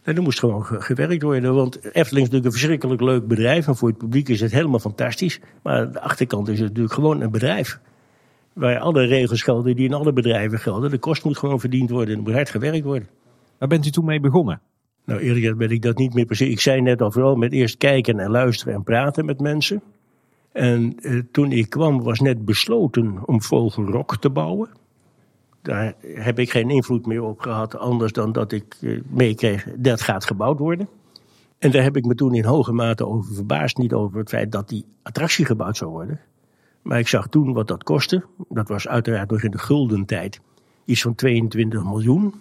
En 0.03 0.15
er 0.15 0.21
moest 0.21 0.39
gewoon 0.39 0.65
ge- 0.65 0.81
gewerkt 0.81 1.21
worden. 1.21 1.53
Want 1.53 1.75
Efteling 1.75 2.03
is 2.05 2.13
natuurlijk 2.13 2.45
een 2.45 2.51
verschrikkelijk 2.51 3.01
leuk 3.01 3.27
bedrijf. 3.27 3.67
En 3.67 3.75
voor 3.75 3.88
het 3.89 3.97
publiek 3.97 4.29
is 4.29 4.41
het 4.41 4.51
helemaal 4.51 4.79
fantastisch. 4.79 5.39
Maar 5.63 5.77
aan 5.79 5.91
de 5.91 6.01
achterkant 6.01 6.47
is 6.47 6.59
het 6.59 6.67
natuurlijk 6.67 6.94
gewoon 6.94 7.21
een 7.21 7.31
bedrijf. 7.31 7.79
Waar 8.53 8.79
alle 8.79 9.05
regels 9.05 9.41
gelden 9.41 9.75
die 9.75 9.85
in 9.85 9.94
alle 9.94 10.13
bedrijven 10.13 10.59
gelden. 10.59 10.91
De 10.91 10.97
kost 10.97 11.23
moet 11.23 11.38
gewoon 11.38 11.59
verdiend 11.59 11.89
worden 11.89 12.09
en 12.13 12.19
er 12.19 12.25
moet 12.25 12.33
hard 12.33 12.49
gewerkt 12.49 12.83
worden. 12.83 13.07
Waar 13.57 13.69
bent 13.69 13.85
u 13.85 13.89
toen 13.89 14.05
mee 14.05 14.19
begonnen? 14.19 14.61
Nou, 15.05 15.19
eerlijk 15.19 15.39
gezegd 15.39 15.57
ben 15.57 15.69
ik 15.71 15.81
dat 15.81 15.97
niet 15.97 16.13
meer 16.13 16.25
precies. 16.25 16.49
Ik 16.51 16.59
zei 16.59 16.81
net 16.81 17.01
al, 17.01 17.11
vooral 17.11 17.35
met 17.35 17.51
eerst 17.51 17.77
kijken 17.77 18.19
en 18.19 18.29
luisteren 18.31 18.73
en 18.73 18.83
praten 18.83 19.25
met 19.25 19.39
mensen. 19.39 19.81
En 20.51 20.99
eh, 20.99 21.19
toen 21.31 21.51
ik 21.51 21.69
kwam 21.69 22.03
was 22.03 22.19
net 22.19 22.45
besloten 22.45 23.27
om 23.27 23.41
Vogelrok 23.41 24.18
te 24.18 24.30
bouwen. 24.30 24.69
Daar 25.61 25.94
heb 26.01 26.39
ik 26.39 26.51
geen 26.51 26.69
invloed 26.69 27.06
meer 27.06 27.23
op 27.23 27.39
gehad, 27.39 27.77
anders 27.77 28.11
dan 28.11 28.31
dat 28.31 28.51
ik 28.51 28.77
eh, 28.81 29.01
meekreeg, 29.09 29.68
dat 29.75 30.01
gaat 30.01 30.25
gebouwd 30.25 30.59
worden. 30.59 30.89
En 31.59 31.71
daar 31.71 31.83
heb 31.83 31.97
ik 31.97 32.06
me 32.06 32.16
toen 32.16 32.33
in 32.33 32.45
hoge 32.45 32.73
mate 32.73 33.07
over 33.07 33.33
verbaasd. 33.33 33.77
Niet 33.77 33.94
over 33.94 34.19
het 34.19 34.30
feit 34.30 34.51
dat 34.51 34.69
die 34.69 34.85
attractie 35.04 35.45
gebouwd 35.45 35.77
zou 35.77 35.92
worden. 35.92 36.19
Maar 36.81 36.99
ik 36.99 37.07
zag 37.07 37.27
toen 37.27 37.54
wat 37.54 37.68
dat 37.68 37.83
kostte. 37.83 38.25
Dat 38.49 38.68
was 38.68 38.87
uiteraard 38.87 39.30
nog 39.30 39.42
in 39.42 39.51
de 39.51 39.57
gulden 39.57 40.06
tijd. 40.06 40.42
Iets 40.85 41.01
van 41.01 41.16
22 41.16 41.83
miljoen. 41.83 42.33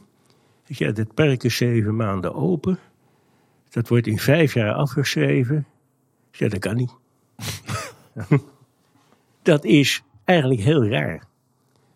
Zei, 0.65 0.93
dit 0.93 1.15
park 1.15 1.43
is 1.43 1.57
zeven 1.57 1.97
maanden 1.97 2.35
open. 2.35 2.79
Dat 3.71 3.89
wordt 3.89 4.07
in 4.07 4.19
vijf 4.19 4.55
jaar 4.55 4.73
afgeschreven. 4.73 5.67
Zei, 6.31 6.51
dat 6.51 6.59
kan 6.59 6.77
niet. 6.77 6.95
dat 9.43 9.65
is 9.65 10.03
eigenlijk 10.25 10.61
heel 10.61 10.87
raar. 10.87 11.27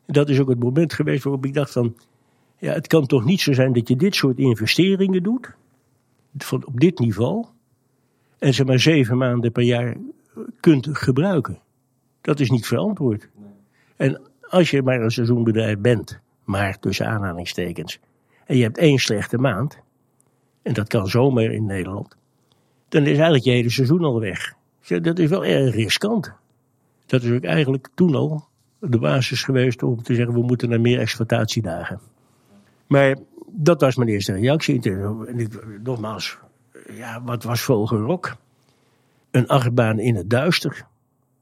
Dat 0.06 0.28
is 0.28 0.40
ook 0.40 0.48
het 0.48 0.62
moment 0.62 0.92
geweest 0.92 1.24
waarop 1.24 1.44
ik 1.44 1.54
dacht 1.54 1.72
van... 1.72 1.96
Ja, 2.58 2.72
het 2.72 2.86
kan 2.86 3.06
toch 3.06 3.24
niet 3.24 3.40
zo 3.40 3.52
zijn 3.52 3.72
dat 3.72 3.88
je 3.88 3.96
dit 3.96 4.14
soort 4.14 4.38
investeringen 4.38 5.22
doet. 5.22 5.54
Van, 6.38 6.66
op 6.66 6.80
dit 6.80 6.98
niveau. 6.98 7.44
En 8.38 8.54
ze 8.54 8.64
maar 8.64 8.78
zeven 8.78 9.18
maanden 9.18 9.52
per 9.52 9.62
jaar 9.62 9.96
kunt 10.60 10.88
gebruiken. 10.92 11.58
Dat 12.20 12.40
is 12.40 12.50
niet 12.50 12.66
verantwoord. 12.66 13.28
En 13.96 14.20
als 14.40 14.70
je 14.70 14.82
maar 14.82 15.00
een 15.00 15.10
seizoenbedrijf 15.10 15.78
bent, 15.78 16.20
maar 16.44 16.78
tussen 16.78 17.06
aanhalingstekens, 17.06 18.00
en 18.46 18.56
je 18.56 18.62
hebt 18.62 18.78
één 18.78 18.98
slechte 18.98 19.38
maand, 19.38 19.78
en 20.62 20.72
dat 20.72 20.88
kan 20.88 21.06
zomaar 21.06 21.52
in 21.52 21.66
Nederland, 21.66 22.16
dan 22.88 23.02
is 23.02 23.14
eigenlijk 23.14 23.44
je 23.44 23.50
hele 23.50 23.70
seizoen 23.70 24.04
al 24.04 24.20
weg. 24.20 24.54
Zeg, 24.80 25.00
Dat 25.00 25.18
is 25.18 25.28
wel 25.28 25.44
erg 25.44 25.74
riskant. 25.74 26.32
Dat 27.06 27.22
is 27.22 27.30
ook 27.30 27.44
eigenlijk 27.44 27.88
toen 27.94 28.14
al 28.14 28.48
de 28.78 28.98
basis 28.98 29.42
geweest 29.42 29.82
om 29.82 30.02
te 30.02 30.14
zeggen, 30.14 30.34
we 30.34 30.42
moeten 30.42 30.68
naar 30.68 30.80
meer 30.80 30.98
exploitatiedagen. 30.98 32.00
Maar 32.86 33.16
dat 33.52 33.80
was 33.80 33.96
mijn 33.96 34.08
eerste 34.08 34.32
reactie. 34.32 34.82
En 35.26 35.38
ik, 35.38 35.64
nogmaals, 35.82 36.38
ja, 36.92 37.22
wat 37.24 37.42
was 37.42 37.60
Vogelrok? 37.60 38.36
Een 39.30 39.48
achtbaan 39.48 39.98
in 39.98 40.14
het 40.16 40.30
duister. 40.30 40.86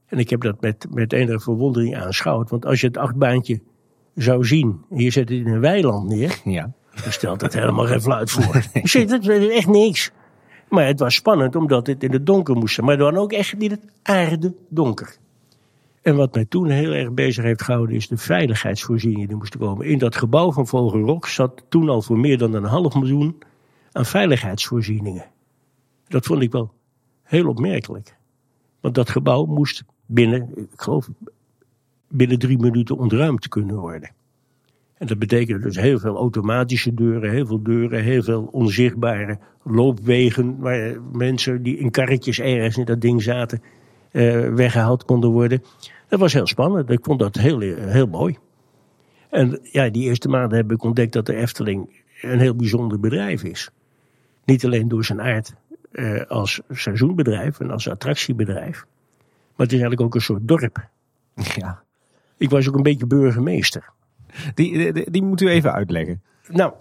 En 0.07 0.19
ik 0.19 0.31
heb 0.31 0.41
dat 0.41 0.61
met, 0.61 0.87
met 0.91 1.13
enige 1.13 1.41
verwondering 1.41 1.97
aanschouwd. 1.97 2.51
Want 2.51 2.67
als 2.67 2.81
je 2.81 2.87
het 2.87 2.97
achtbaantje 2.97 3.61
zou 4.15 4.45
zien 4.45 4.81
en 4.91 4.99
je 4.99 5.11
zet 5.11 5.29
het 5.29 5.39
in 5.39 5.47
een 5.47 5.61
weiland 5.61 6.09
neer, 6.09 6.41
Ja. 6.45 6.73
dan 7.03 7.13
stelt 7.13 7.41
het 7.41 7.55
helemaal 7.55 7.87
geen 7.87 8.01
fluit 8.03 8.31
voor. 8.31 8.53
Dat 9.09 9.27
is 9.27 9.49
echt 9.49 9.67
niks. 9.67 10.11
Maar 10.69 10.87
het 10.87 10.99
was 10.99 11.15
spannend 11.15 11.57
omdat 11.57 11.87
het 11.87 12.03
in 12.03 12.13
het 12.13 12.27
donker 12.27 12.57
moest 12.57 12.75
zijn. 12.75 12.87
Maar 12.87 12.97
dan 12.97 13.17
ook 13.17 13.33
echt 13.33 13.63
in 13.63 13.71
het 13.71 13.85
aarde 14.03 14.55
donker. 14.69 15.17
En 16.03 16.17
wat 16.17 16.35
mij 16.35 16.45
toen 16.45 16.69
heel 16.69 16.93
erg 16.93 17.13
bezig 17.13 17.45
heeft 17.45 17.63
gehouden 17.63 17.97
is 17.97 18.09
de 18.09 18.17
veiligheidsvoorzieningen 18.17 19.29
die 19.29 19.37
moesten 19.37 19.61
komen. 19.61 19.87
In 19.87 19.99
dat 19.99 20.17
gebouw 20.17 20.53
van 20.53 20.67
Vogelrok 20.67 21.27
zat 21.27 21.65
toen 21.69 21.89
al 21.89 22.03
voor 22.03 22.19
meer 22.19 22.39
dan 22.39 22.55
een 22.55 22.65
half 22.65 22.95
miljoen 22.95 23.39
aan 23.93 24.05
veiligheidsvoorzieningen. 24.05 25.25
Dat 26.09 26.27
vond 26.27 26.43
ik 26.43 26.53
wel 26.53 26.73
heel 27.23 27.49
opmerkelijk. 27.49 28.17
Want 28.81 28.95
dat 28.95 29.11
gebouw 29.11 29.45
moest 29.45 29.85
binnen, 30.07 30.51
ik 30.55 30.69
geloof, 30.81 31.09
binnen 32.09 32.39
drie 32.39 32.59
minuten 32.59 32.97
ontruimd 32.97 33.49
kunnen 33.49 33.77
worden. 33.77 34.11
En 34.99 35.07
dat 35.07 35.19
betekende 35.19 35.61
dus 35.61 35.77
heel 35.77 35.99
veel 35.99 36.17
automatische 36.17 36.95
deuren, 36.95 37.31
heel 37.31 37.47
veel 37.47 37.63
deuren, 37.63 38.03
heel 38.03 38.23
veel 38.23 38.49
onzichtbare 38.53 39.39
loopwegen 39.63 40.59
waar 40.59 40.97
mensen 41.13 41.63
die 41.63 41.79
in 41.79 41.91
karretjes 41.91 42.41
ergens 42.41 42.77
in 42.77 42.85
dat 42.85 43.01
ding 43.01 43.23
zaten 43.23 43.63
eh, 44.11 44.55
weggehaald 44.55 45.05
konden 45.05 45.31
worden. 45.31 45.63
Dat 46.09 46.21
was 46.21 46.33
heel 46.33 46.47
spannend. 46.47 46.91
Ik 46.91 47.05
vond 47.05 47.19
dat 47.19 47.37
heel, 47.37 47.61
heel 47.61 48.07
mooi. 48.07 48.39
En 49.31 49.59
ja, 49.63 49.89
die 49.89 50.05
eerste 50.05 50.29
maanden 50.29 50.59
heb 50.59 50.73
ik 50.73 50.83
ontdekt 50.83 51.13
dat 51.13 51.27
de 51.27 51.35
Efteling 51.35 52.03
een 52.23 52.39
heel 52.39 52.57
bijzonder 52.57 53.01
bedrijf 53.01 53.43
is. 53.43 53.71
Niet 54.45 54.65
alleen 54.65 54.89
door 54.89 55.05
zijn 55.05 55.21
aard 55.21 55.55
eh, 55.91 56.21
als 56.21 56.61
seizoenbedrijf 56.71 57.61
en 57.61 57.71
als 57.71 57.89
attractiebedrijf. 57.89 58.85
Maar 59.57 59.67
het 59.67 59.73
is 59.73 59.81
eigenlijk 59.81 60.01
ook 60.01 60.15
een 60.15 60.21
soort 60.21 60.49
dorp. 60.49 60.89
Ja. 61.35 61.83
Ik 62.37 62.51
was 62.51 62.69
ook 62.69 62.77
een 62.77 62.83
beetje 62.83 63.07
burgemeester. 63.07 63.91
Die, 64.55 65.11
die, 65.11 65.23
moet 65.23 65.41
u 65.41 65.49
even 65.49 65.73
uitleggen. 65.73 66.23
Nou, 66.49 66.73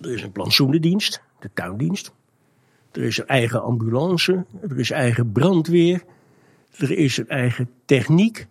er 0.00 0.10
is 0.10 0.22
een 0.22 0.32
plantsoenendienst, 0.32 1.22
de 1.40 1.50
tuindienst. 1.54 2.12
Er 2.92 3.02
is 3.02 3.18
een 3.18 3.26
eigen 3.26 3.62
ambulance, 3.62 4.44
er 4.68 4.78
is 4.78 4.90
eigen 4.90 5.32
brandweer, 5.32 6.02
er 6.76 6.90
is 6.90 7.16
een 7.16 7.28
eigen 7.28 7.68
techniek. 7.84 8.46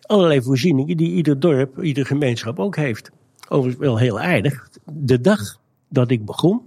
Allerlei 0.00 0.42
voorzieningen 0.42 0.96
die 0.96 1.10
ieder 1.10 1.40
dorp, 1.40 1.82
ieder 1.82 2.06
gemeenschap 2.06 2.58
ook 2.58 2.76
heeft. 2.76 3.10
Overigens 3.48 3.84
wel 3.84 3.98
heel 3.98 4.20
aardig. 4.20 4.68
De 4.84 5.20
dag 5.20 5.60
dat 5.88 6.10
ik 6.10 6.24
begon, 6.24 6.62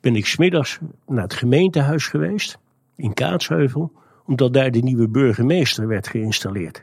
ben 0.00 0.16
ik 0.16 0.26
smiddags 0.26 0.78
naar 1.06 1.22
het 1.22 1.34
gemeentehuis 1.34 2.06
geweest 2.06 2.58
in 2.96 3.14
Kaatsheuvel, 3.14 3.92
omdat 4.24 4.52
daar 4.52 4.70
de 4.70 4.82
nieuwe 4.82 5.08
burgemeester 5.08 5.86
werd 5.86 6.08
geïnstalleerd. 6.08 6.82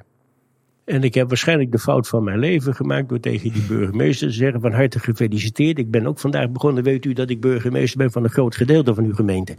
En 0.86 1.04
ik 1.04 1.14
heb 1.14 1.28
waarschijnlijk 1.28 1.72
de 1.72 1.80
fout 1.80 2.08
van 2.08 2.24
mijn 2.24 2.40
leven 2.40 2.76
gemaakt 2.76 3.10
door 3.10 3.20
tegen 3.20 3.54
die 3.54 3.62
burgemeester 3.62 4.28
te 4.28 4.34
zeggen 4.34 4.62
van 4.62 4.74
harte 4.74 5.00
gefeliciteerd. 5.00 5.78
Ik 5.78 5.92
ben 5.92 6.08
ook 6.08 6.20
vandaag 6.20 6.50
begonnen, 6.50 6.84
weet 6.84 7.06
u 7.06 7.14
dat 7.14 7.30
ik 7.30 7.42
burgemeester 7.42 7.98
ben 7.98 8.12
van 8.12 8.24
een 8.24 8.30
groot 8.30 8.56
gedeelte 8.56 8.94
van 8.94 9.04
uw 9.04 9.14
gemeente. 9.14 9.56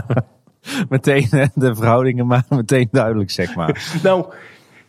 meteen 0.88 1.28
de 1.54 1.74
verhoudingen 1.74 2.26
maar 2.26 2.44
meteen 2.48 2.88
duidelijk, 2.90 3.30
zeg 3.30 3.54
maar. 3.54 3.92
nou, 4.02 4.32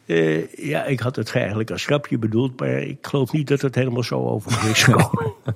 uh, 0.05 0.47
ja, 0.47 0.85
ik 0.85 0.99
had 0.99 1.15
het 1.15 1.35
eigenlijk 1.35 1.71
als 1.71 1.85
grapje 1.85 2.17
bedoeld, 2.17 2.59
maar 2.59 2.69
ik 2.69 2.97
geloof 3.01 3.31
niet 3.31 3.47
dat 3.47 3.61
het 3.61 3.75
helemaal 3.75 4.03
zo 4.03 4.19
over 4.19 4.69
is 4.69 4.83
gekomen. 4.83 5.33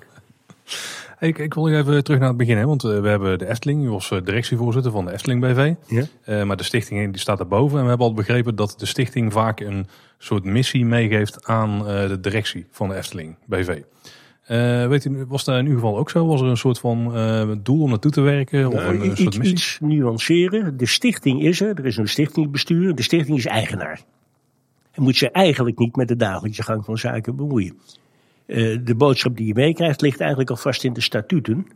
Ik, 1.20 1.38
ik 1.38 1.54
wil 1.54 1.66
nog 1.66 1.74
even 1.74 2.04
terug 2.04 2.20
naar 2.20 2.28
het 2.28 2.38
begin, 2.38 2.58
hè, 2.58 2.66
want 2.66 2.84
uh, 2.84 3.00
we 3.00 3.08
hebben 3.08 3.40
de 3.40 3.48
Efteling, 3.50 3.84
u 3.84 3.90
was 3.90 4.10
directievoorzitter 4.10 4.92
van 4.92 5.06
de 5.06 5.12
Efteling 5.12 5.42
BV. 5.42 5.74
Ja? 5.88 6.04
Uh, 6.26 6.44
maar 6.44 6.58
de 6.58 6.64
stichting 6.64 7.12
die 7.12 7.22
staat 7.22 7.38
daarboven 7.38 7.78
en 7.78 7.84
we 7.84 7.90
hebben 7.90 8.08
al 8.08 8.14
begrepen 8.14 8.56
dat 8.56 8.76
de 8.78 8.86
stichting 8.86 9.34
vaak 9.34 9.60
een 9.60 9.88
soort 10.18 10.44
missie 10.44 10.86
meegeeft 10.86 11.46
aan 11.46 11.80
de 11.80 12.18
directie 12.22 12.66
van 12.72 12.90
de 12.90 12.96
Efteling 12.96 13.36
BV. 13.46 13.82
weet 14.88 15.06
u, 15.06 15.26
was 15.28 15.44
dat 15.44 15.58
in 15.58 15.66
uw 15.66 15.74
geval 15.74 15.98
ook 15.98 16.10
zo? 16.10 16.26
Was 16.26 16.42
er 16.42 16.48
een 16.48 16.58
soort 16.58 16.80
van 16.80 17.60
doel 17.64 17.82
om 17.82 17.90
naartoe 17.90 18.12
te 18.12 18.22
werken? 18.22 18.68
Of 18.68 18.74
nou, 18.74 18.96
een, 18.96 19.06
iets, 19.06 19.22
soort 19.22 19.38
missie? 19.38 19.56
iets 19.56 19.78
nuanceren. 19.82 20.78
De 20.78 20.86
stichting 20.86 21.44
is 21.44 21.62
er, 21.62 21.78
er 21.78 21.86
is 21.86 21.98
een 21.98 22.08
stichtingbestuur, 22.08 22.96
de 22.96 23.04
stichting 23.04 23.38
is 23.38 23.46
eigenaar. 23.46 24.02
En 24.92 25.04
moet 25.04 25.16
zich 25.16 25.32
eigenlijk 25.32 25.78
niet 25.78 25.96
met 25.96 26.08
de 26.08 26.16
dagelijkse 26.16 26.64
gang 26.64 26.86
van 26.86 26.98
zaken 26.98 27.36
bemoeien. 27.36 27.78
Uh, 28.48 28.80
de 28.84 28.96
boodschap 28.96 29.38
die 29.38 29.48
je 29.48 29.54
meekrijgt 29.54 30.02
ligt 30.02 30.20
eigenlijk 30.20 30.50
al 30.50 30.56
vast 30.56 30.84
in 30.84 30.94
de 30.94 31.02
statuten. 31.02 31.68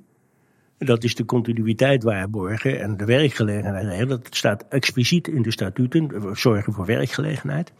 Dat 0.77 1.03
is 1.03 1.15
de 1.15 1.25
continuïteit 1.25 2.03
waarborgen 2.03 2.81
en 2.81 2.97
de 2.97 3.05
werkgelegenheid. 3.05 4.09
Dat 4.09 4.27
staat 4.29 4.65
expliciet 4.69 5.27
in 5.27 5.41
de 5.41 5.51
statuten, 5.51 6.37
zorgen 6.37 6.73
voor 6.73 6.85
werkgelegenheid. 6.85 7.71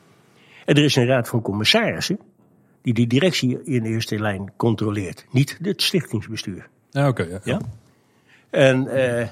En 0.66 0.76
er 0.76 0.84
is 0.84 0.96
een 0.96 1.06
raad 1.06 1.28
van 1.28 1.42
commissarissen 1.42 2.20
die 2.82 2.94
de 2.94 3.08
directie 3.08 3.64
in 3.64 3.84
eerste 3.84 4.20
lijn 4.20 4.52
controleert. 4.58 5.26
Niet 5.32 5.58
het 5.62 5.82
stichtingsbestuur. 5.82 6.70
Ja, 6.90 7.08
oké. 7.08 7.24
ja. 7.24 7.40
Ja? 7.44 7.60
En 8.50 8.84
uh, 8.84 9.28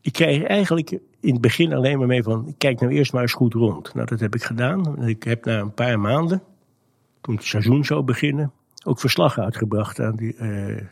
die 0.00 0.12
krijgen 0.12 0.48
eigenlijk 0.48 0.90
in 1.20 1.32
het 1.32 1.40
begin 1.40 1.72
alleen 1.72 1.98
maar 1.98 2.06
mee 2.06 2.22
van, 2.22 2.54
kijk 2.58 2.80
nou 2.80 2.92
eerst 2.92 3.12
maar 3.12 3.22
eens 3.22 3.32
goed 3.32 3.54
rond. 3.54 3.94
Nou, 3.94 4.06
dat 4.06 4.20
heb 4.20 4.34
ik 4.34 4.42
gedaan. 4.42 5.06
Ik 5.08 5.22
heb 5.22 5.44
na 5.44 5.58
een 5.58 5.74
paar 5.74 6.00
maanden, 6.00 6.42
toen 7.20 7.34
het 7.34 7.44
seizoen 7.44 7.84
zou 7.84 8.02
beginnen, 8.02 8.52
ook 8.84 9.00
verslag 9.00 9.38
uitgebracht 9.38 10.00
aan 10.00 10.16
de 10.16 10.34
uh, 10.34 10.86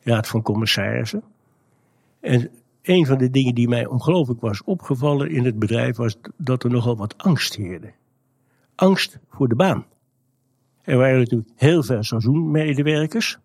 Raad 0.00 0.28
van 0.28 0.42
Commissarissen. 0.42 1.22
En 2.20 2.50
een 2.82 3.06
van 3.06 3.18
de 3.18 3.30
dingen 3.30 3.54
die 3.54 3.68
mij 3.68 3.86
ongelooflijk 3.86 4.40
was 4.40 4.64
opgevallen 4.64 5.30
in 5.30 5.44
het 5.44 5.58
bedrijf 5.58 5.96
was 5.96 6.16
dat 6.36 6.64
er 6.64 6.70
nogal 6.70 6.96
wat 6.96 7.18
angst 7.18 7.56
heerde. 7.56 7.92
Angst 8.74 9.18
voor 9.28 9.48
de 9.48 9.54
baan. 9.54 9.86
Er 10.82 10.96
waren 10.96 11.18
natuurlijk 11.18 11.50
heel 11.56 11.82
veel 11.82 12.02
seizoenmedewerkers. 12.02 13.38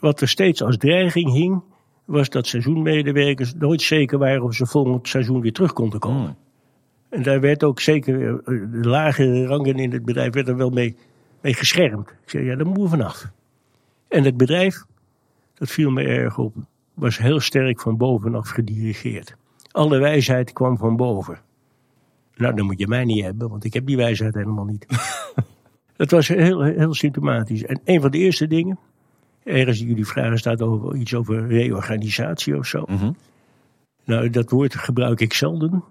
Wat 0.00 0.20
er 0.20 0.28
steeds 0.28 0.62
als 0.62 0.76
dreiging 0.76 1.32
hing, 1.32 1.62
was 2.04 2.28
dat 2.28 2.46
seizoenmedewerkers 2.46 3.54
nooit 3.54 3.82
zeker 3.82 4.18
waren 4.18 4.42
of 4.42 4.54
ze 4.54 4.66
volgend 4.66 5.08
seizoen 5.08 5.40
weer 5.40 5.52
terug 5.52 5.72
konden 5.72 6.00
komen. 6.00 6.24
Hmm. 6.24 6.36
En 7.08 7.22
daar 7.22 7.40
werd 7.40 7.64
ook 7.64 7.80
zeker, 7.80 8.44
de 8.44 8.88
lagere 8.88 9.46
rangen 9.46 9.78
in 9.78 9.92
het 9.92 10.04
bedrijf 10.04 10.32
werden 10.32 10.56
wel 10.56 10.70
mee 10.70 10.96
geschermd. 11.54 12.10
Ik 12.10 12.30
zei, 12.30 12.44
ja, 12.44 12.56
daar 12.56 12.66
moeten 12.66 12.82
we 12.84 12.88
vanaf. 12.88 13.30
En 14.08 14.24
het 14.24 14.36
bedrijf, 14.36 14.84
dat 15.54 15.70
viel 15.70 15.90
me 15.90 16.02
erg 16.02 16.38
op, 16.38 16.54
was 16.94 17.18
heel 17.18 17.40
sterk 17.40 17.80
van 17.80 17.96
bovenaf 17.96 18.48
gedirigeerd. 18.48 19.36
Alle 19.70 19.98
wijsheid 19.98 20.52
kwam 20.52 20.76
van 20.76 20.96
boven. 20.96 21.40
Nou, 22.36 22.54
dan 22.54 22.66
moet 22.66 22.78
je 22.78 22.88
mij 22.88 23.04
niet 23.04 23.24
hebben, 23.24 23.48
want 23.48 23.64
ik 23.64 23.74
heb 23.74 23.86
die 23.86 23.96
wijsheid 23.96 24.34
helemaal 24.34 24.64
niet. 24.64 24.86
dat 25.96 26.10
was 26.10 26.28
heel, 26.28 26.62
heel 26.62 26.94
symptomatisch. 26.94 27.64
En 27.64 27.80
een 27.84 28.00
van 28.00 28.10
de 28.10 28.18
eerste 28.18 28.46
dingen, 28.46 28.78
ergens 29.44 29.80
in 29.80 29.86
jullie 29.86 30.06
vragen 30.06 30.38
staat 30.38 30.62
over 30.62 30.96
iets 30.96 31.14
over 31.14 31.46
reorganisatie 31.46 32.56
of 32.56 32.66
zo. 32.66 32.84
Mm 32.86 32.96
-hmm. 32.96 33.16
Nou, 34.04 34.30
dat 34.30 34.50
woord 34.50 34.74
gebruik 34.74 35.20
ik 35.20 35.34
zelden. 35.34 35.84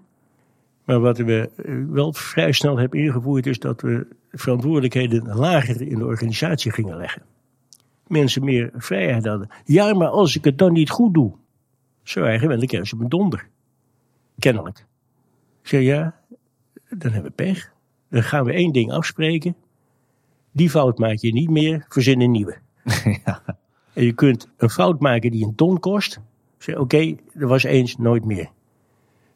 Maar 0.88 1.00
wat 1.00 1.18
we 1.18 1.50
wel 1.90 2.12
vrij 2.12 2.52
snel 2.52 2.78
hebben 2.78 3.00
ingevoerd 3.00 3.46
is 3.46 3.58
dat 3.58 3.80
we 3.80 4.06
verantwoordelijkheden 4.30 5.36
lager 5.36 5.80
in 5.80 5.98
de 5.98 6.04
organisatie 6.04 6.72
gingen 6.72 6.96
leggen. 6.96 7.22
Mensen 8.06 8.44
meer 8.44 8.70
vrijheid 8.74 9.26
hadden. 9.26 9.48
Ja, 9.64 9.94
maar 9.94 10.08
als 10.08 10.36
ik 10.36 10.44
het 10.44 10.58
dan 10.58 10.72
niet 10.72 10.90
goed 10.90 11.14
doe, 11.14 11.32
zo 12.02 12.22
eigen, 12.24 12.48
dan 12.48 12.66
krijgen 12.66 12.88
ze 12.88 12.96
mijn 12.96 13.08
donder. 13.08 13.48
Kennelijk. 14.38 14.78
Ik 15.62 15.68
zeg 15.68 15.82
ja, 15.82 16.20
dan 16.88 17.12
hebben 17.12 17.30
we 17.36 17.44
pech. 17.44 17.72
Dan 18.10 18.22
gaan 18.22 18.44
we 18.44 18.52
één 18.52 18.72
ding 18.72 18.92
afspreken. 18.92 19.56
Die 20.52 20.70
fout 20.70 20.98
maak 20.98 21.16
je 21.16 21.32
niet 21.32 21.50
meer, 21.50 21.84
verzin 21.88 22.20
een 22.20 22.30
nieuwe. 22.30 22.56
ja. 23.24 23.42
En 23.92 24.04
je 24.04 24.12
kunt 24.12 24.48
een 24.56 24.70
fout 24.70 25.00
maken 25.00 25.30
die 25.30 25.46
een 25.46 25.54
ton 25.54 25.80
kost. 25.80 26.20
Zeg 26.58 26.74
oké, 26.74 26.82
okay, 26.82 27.18
dat 27.34 27.48
was 27.48 27.62
eens 27.62 27.96
nooit 27.96 28.24
meer. 28.24 28.50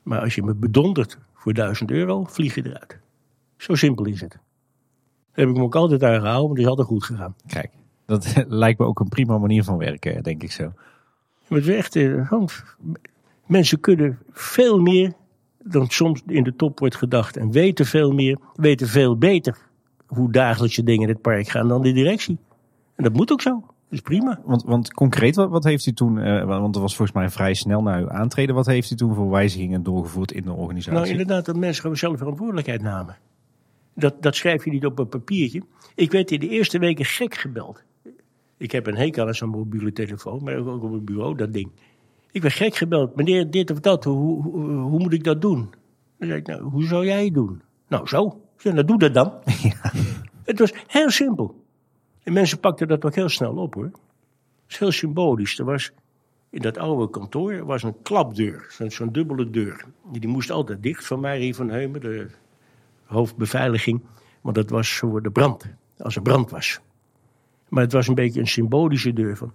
Maar 0.03 0.21
als 0.21 0.35
je 0.35 0.43
me 0.43 0.55
bedondert 0.55 1.19
voor 1.43 1.55
1000 1.55 1.91
euro, 1.91 2.25
vlieg 2.25 2.55
je 2.55 2.67
eruit. 2.67 2.99
Zo 3.57 3.75
simpel 3.75 4.07
is 4.07 4.21
het. 4.21 4.31
Daar 4.31 4.41
heb 5.45 5.49
ik 5.49 5.57
me 5.57 5.63
ook 5.63 5.75
altijd 5.75 6.03
aan 6.03 6.21
gehouden, 6.21 6.49
maar 6.49 6.57
het 6.57 6.59
is 6.59 6.67
altijd 6.67 6.87
goed 6.89 7.05
gegaan. 7.05 7.35
Kijk, 7.47 7.71
dat 8.07 8.35
lijkt 8.63 8.79
me 8.79 8.87
ook 8.87 9.01
een 9.01 9.09
prima 9.09 9.39
manier 9.39 9.65
van 9.65 9.79
werken, 9.79 10.23
denk 10.23 10.43
ik 10.43 10.53
zo. 10.53 10.73
Maar 11.49 11.59
het 11.59 11.69
is 11.69 11.75
echt, 11.75 11.95
uh, 11.95 12.33
mensen 13.47 13.81
kunnen 13.81 14.19
veel 14.33 14.81
meer 14.81 15.13
dan 15.63 15.89
soms 15.89 16.23
in 16.27 16.43
de 16.43 16.57
top 16.57 16.79
wordt 16.79 16.97
gedacht. 16.97 17.37
En 17.37 17.51
weten 17.51 17.87
veel 17.87 18.13
meer, 18.13 18.39
weten 18.55 18.89
veel 18.89 19.19
beter 19.19 19.59
hoe 20.07 20.33
dagelijkse 20.33 20.83
dingen 20.83 21.03
in 21.03 21.15
het 21.15 21.23
park 21.23 21.49
gaan 21.49 21.69
dan 21.69 21.83
de 21.83 21.93
directie. 21.93 22.39
En 22.95 23.05
dat 23.05 23.13
moet 23.13 23.33
ook 23.33 23.41
zo. 23.41 23.65
Dat 23.93 24.01
is 24.01 24.17
prima. 24.17 24.41
Want, 24.45 24.65
want 24.65 24.93
concreet, 24.93 25.37
wat, 25.37 25.51
wat 25.51 25.65
heeft 25.65 25.87
u 25.87 25.93
toen, 25.93 26.17
uh, 26.17 26.45
want 26.45 26.73
dat 26.73 26.83
was 26.83 26.97
volgens 26.97 27.17
mij 27.17 27.31
vrij 27.31 27.55
snel 27.55 27.83
na 27.83 27.99
uw 27.99 28.11
aantreden, 28.11 28.55
wat 28.55 28.67
heeft 28.67 28.91
u 28.91 28.95
toen 28.95 29.15
voor 29.15 29.31
wijzigingen 29.31 29.83
doorgevoerd 29.83 30.33
in 30.33 30.43
de 30.43 30.53
organisatie? 30.53 30.99
Nou, 30.99 31.09
inderdaad, 31.09 31.45
dat 31.45 31.57
mensen 31.57 31.83
gewoon 31.83 31.97
zelf 31.97 32.19
verantwoordelijkheid 32.19 32.83
namen. 32.83 33.17
Dat, 33.95 34.23
dat 34.23 34.37
schrijf 34.37 34.65
je 34.65 34.71
niet 34.71 34.87
op 34.87 34.99
een 34.99 35.09
papiertje. 35.09 35.63
Ik 35.95 36.11
werd 36.11 36.31
in 36.31 36.41
de 36.41 36.49
eerste 36.49 36.79
weken 36.79 37.05
gek 37.05 37.35
gebeld. 37.35 37.83
Ik 38.57 38.73
heb 38.73 38.87
een 38.87 38.97
hekel 38.97 39.27
aan 39.27 39.35
zo'n 39.35 39.49
mobiele 39.49 39.93
telefoon, 39.93 40.45
maar 40.45 40.57
ook 40.57 40.83
op 40.83 40.93
het 40.93 41.05
bureau, 41.05 41.37
dat 41.37 41.53
ding. 41.53 41.71
Ik 42.31 42.43
werd 42.43 42.55
gek 42.55 42.75
gebeld. 42.75 43.17
Meneer, 43.17 43.51
dit 43.51 43.71
of 43.71 43.81
dat, 43.81 44.05
hoe, 44.05 44.43
hoe, 44.43 44.71
hoe 44.71 44.99
moet 44.99 45.13
ik 45.13 45.25
dat 45.25 45.41
doen? 45.41 45.71
Dan 46.19 46.29
zei 46.29 46.41
ik, 46.41 46.47
nou, 46.47 46.63
hoe 46.63 46.85
zou 46.85 47.07
jij 47.07 47.25
het 47.25 47.35
doen? 47.35 47.63
Nou, 47.89 48.07
zo. 48.07 48.41
Ja, 48.59 48.73
nou, 48.73 48.85
doe 48.85 48.99
dat 48.99 49.15
dan. 49.15 49.33
Ja. 49.63 49.93
Het 50.45 50.59
was 50.59 50.73
heel 50.87 51.11
simpel. 51.11 51.62
En 52.23 52.33
mensen 52.33 52.61
pakten 52.61 52.89
dat 52.89 53.05
ook 53.05 53.15
heel 53.15 53.29
snel 53.29 53.57
op 53.57 53.75
hoor. 53.75 53.85
Het 53.85 53.93
is 54.69 54.79
heel 54.79 54.93
symbolisch. 54.93 55.59
Er 55.59 55.65
was 55.65 55.93
in 56.51 56.61
dat 56.61 56.79
oude 56.79 57.11
kantoor 57.11 57.65
was 57.65 57.83
een 57.83 58.03
klapdeur, 58.03 58.67
zo'n 58.69 58.91
zo 58.91 59.11
dubbele 59.11 59.51
deur. 59.51 59.85
Die 60.13 60.29
moest 60.29 60.51
altijd 60.51 60.83
dicht 60.83 61.07
van 61.07 61.21
Marie 61.21 61.55
van 61.55 61.71
Heumen, 61.71 62.01
de 62.01 62.31
hoofdbeveiliging. 63.05 64.03
Want 64.41 64.55
dat 64.55 64.71
was 64.71 64.93
voor 64.93 65.23
de 65.23 65.31
brand, 65.31 65.67
als 65.99 66.17
er 66.17 66.23
brand 66.23 66.51
was. 66.51 66.81
Maar 67.69 67.83
het 67.83 67.93
was 67.93 68.09
een 68.09 68.15
beetje 68.15 68.41
een 68.41 68.47
symbolische 68.47 69.13
deur 69.13 69.37
van... 69.37 69.55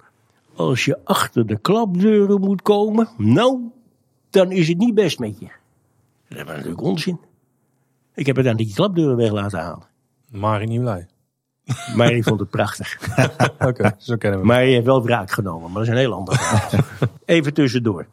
Als 0.55 0.85
je 0.85 0.99
achter 1.03 1.47
de 1.47 1.59
klapdeuren 1.59 2.39
moet 2.39 2.61
komen, 2.61 3.09
nou, 3.17 3.71
dan 4.29 4.51
is 4.51 4.67
het 4.67 4.77
niet 4.77 4.93
best 4.93 5.19
met 5.19 5.39
je. 5.39 5.47
Dat 6.27 6.37
was 6.37 6.55
natuurlijk 6.55 6.81
onzin. 6.81 7.19
Ik 8.13 8.25
heb 8.25 8.35
het 8.35 8.47
aan 8.47 8.55
die 8.55 8.73
klapdeuren 8.73 9.15
weg 9.15 9.31
laten 9.31 9.59
halen. 9.59 9.87
Marie 10.29 10.67
niet 10.67 10.81
blij. 10.81 11.07
Maar 11.95 12.11
ik 12.11 12.23
vond 12.23 12.39
het 12.39 12.49
prachtig. 12.49 12.99
Oké, 13.67 13.95
zo 13.97 14.15
kennen 14.15 14.39
we 14.39 14.45
Maar 14.45 14.59
heeft 14.59 14.85
wel 14.85 15.03
wraak 15.03 15.31
genomen, 15.31 15.71
maar 15.71 15.73
dat 15.73 15.83
is 15.83 15.89
een 15.89 15.97
heel 15.97 16.13
ander 16.13 16.35
verhaal. 16.37 16.83
Even 17.25 17.53
tussendoor. 17.53 18.07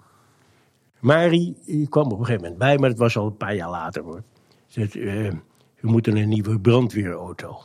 Marie 1.01 1.57
kwam 1.89 2.05
op 2.05 2.19
een 2.19 2.25
gegeven 2.25 2.41
moment 2.43 2.59
bij, 2.59 2.79
maar 2.79 2.89
het 2.89 2.99
was 2.99 3.17
al 3.17 3.27
een 3.27 3.37
paar 3.37 3.55
jaar 3.55 3.71
later 3.71 4.03
hoor. 4.03 4.23
Ze 4.67 4.89
zei, 4.91 5.07
eh, 5.07 5.33
we 5.81 5.89
moeten 5.91 6.17
een 6.17 6.29
nieuwe 6.29 6.61
brandweerauto. 6.61 7.59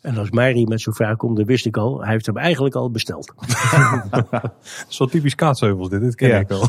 En 0.00 0.16
als 0.18 0.30
Marie 0.30 0.68
met 0.68 0.80
zo'n 0.80 0.94
vraag 0.94 1.16
komt, 1.16 1.36
dan 1.36 1.46
wist 1.46 1.66
ik 1.66 1.76
al, 1.76 2.00
hij 2.02 2.12
heeft 2.12 2.26
hem 2.26 2.36
eigenlijk 2.36 2.74
al 2.74 2.90
besteld. 2.90 3.34
Zo 4.88 5.06
typisch 5.06 5.34
kaatsheuvels 5.34 5.88
dit, 5.88 6.00
dit 6.00 6.14
ken 6.14 6.28
Ja. 6.28 6.38
ik 6.38 6.48
wel. 6.48 6.68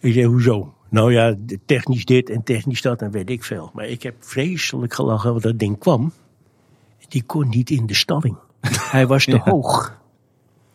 Ik 0.00 0.12
zei, 0.12 0.24
hoezo? 0.24 0.74
Nou 0.88 1.12
ja, 1.12 1.34
technisch 1.66 2.04
dit 2.04 2.30
en 2.30 2.42
technisch 2.42 2.82
dat 2.82 3.02
en 3.02 3.10
weet 3.10 3.30
ik 3.30 3.44
veel. 3.44 3.70
Maar 3.74 3.86
ik 3.86 4.02
heb 4.02 4.14
vreselijk 4.20 4.94
gelachen, 4.94 5.30
want 5.30 5.42
dat 5.42 5.58
ding 5.58 5.78
kwam. 5.78 6.12
Die 7.14 7.22
kon 7.22 7.48
niet 7.48 7.70
in 7.70 7.86
de 7.86 7.94
stalling. 7.94 8.36
Hij 8.90 9.06
was 9.06 9.24
te 9.24 9.38
hoog. 9.50 9.98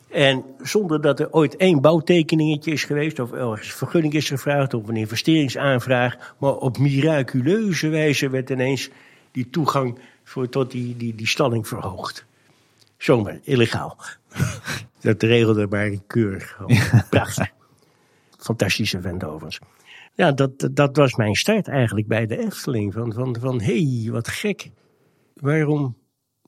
En 0.09 0.43
zonder 0.61 1.01
dat 1.01 1.19
er 1.19 1.31
ooit 1.31 1.55
één 1.55 1.81
bouwtekeningetje 1.81 2.71
is 2.71 2.83
geweest, 2.83 3.19
of 3.19 3.31
ergens 3.31 3.73
vergunning 3.73 4.13
is 4.13 4.27
gevraagd, 4.29 4.73
of 4.73 4.87
een 4.87 4.95
investeringsaanvraag. 4.95 6.35
Maar 6.37 6.55
op 6.55 6.77
miraculeuze 6.77 7.87
wijze 7.87 8.29
werd 8.29 8.49
ineens 8.49 8.89
die 9.31 9.49
toegang 9.49 9.99
voor, 10.23 10.49
tot 10.49 10.71
die, 10.71 10.97
die, 10.97 11.15
die 11.15 11.27
stalling 11.27 11.67
verhoogd. 11.67 12.25
Zomaar, 12.97 13.39
illegaal. 13.43 13.97
dat 15.01 15.23
regelde 15.23 15.67
maar 15.69 15.91
keurig. 16.07 16.59
Prachtig. 17.09 17.47
Fantastische 18.37 19.01
vent 19.01 19.23
overigens. 19.23 19.59
Ja, 20.13 20.31
dat, 20.31 20.59
dat- 20.59 20.75
dat 20.75 20.95
was 20.95 21.15
mijn 21.15 21.35
start 21.35 21.67
eigenlijk 21.67 22.07
bij 22.07 22.25
de 22.25 22.37
Efteling. 22.37 22.93
Van, 22.93 23.13
van, 23.13 23.35
van 23.39 23.61
hé, 23.61 23.81
hey, 24.01 24.11
wat 24.11 24.27
gek. 24.27 24.69
Waarom 25.33 25.95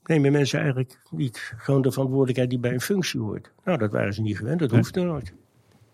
nemen 0.06 0.32
mensen 0.32 0.58
eigenlijk 0.58 1.00
niet 1.10 1.54
gewoon 1.56 1.82
de 1.82 1.92
verantwoordelijkheid 1.92 2.50
die 2.50 2.58
bij 2.58 2.72
een 2.72 2.80
functie 2.80 3.20
hoort? 3.20 3.50
Nou, 3.64 3.78
dat 3.78 3.90
waren 3.90 4.14
ze 4.14 4.22
niet 4.22 4.36
gewend, 4.36 4.58
dat 4.58 4.70
hoefde 4.70 5.02
nooit. 5.02 5.32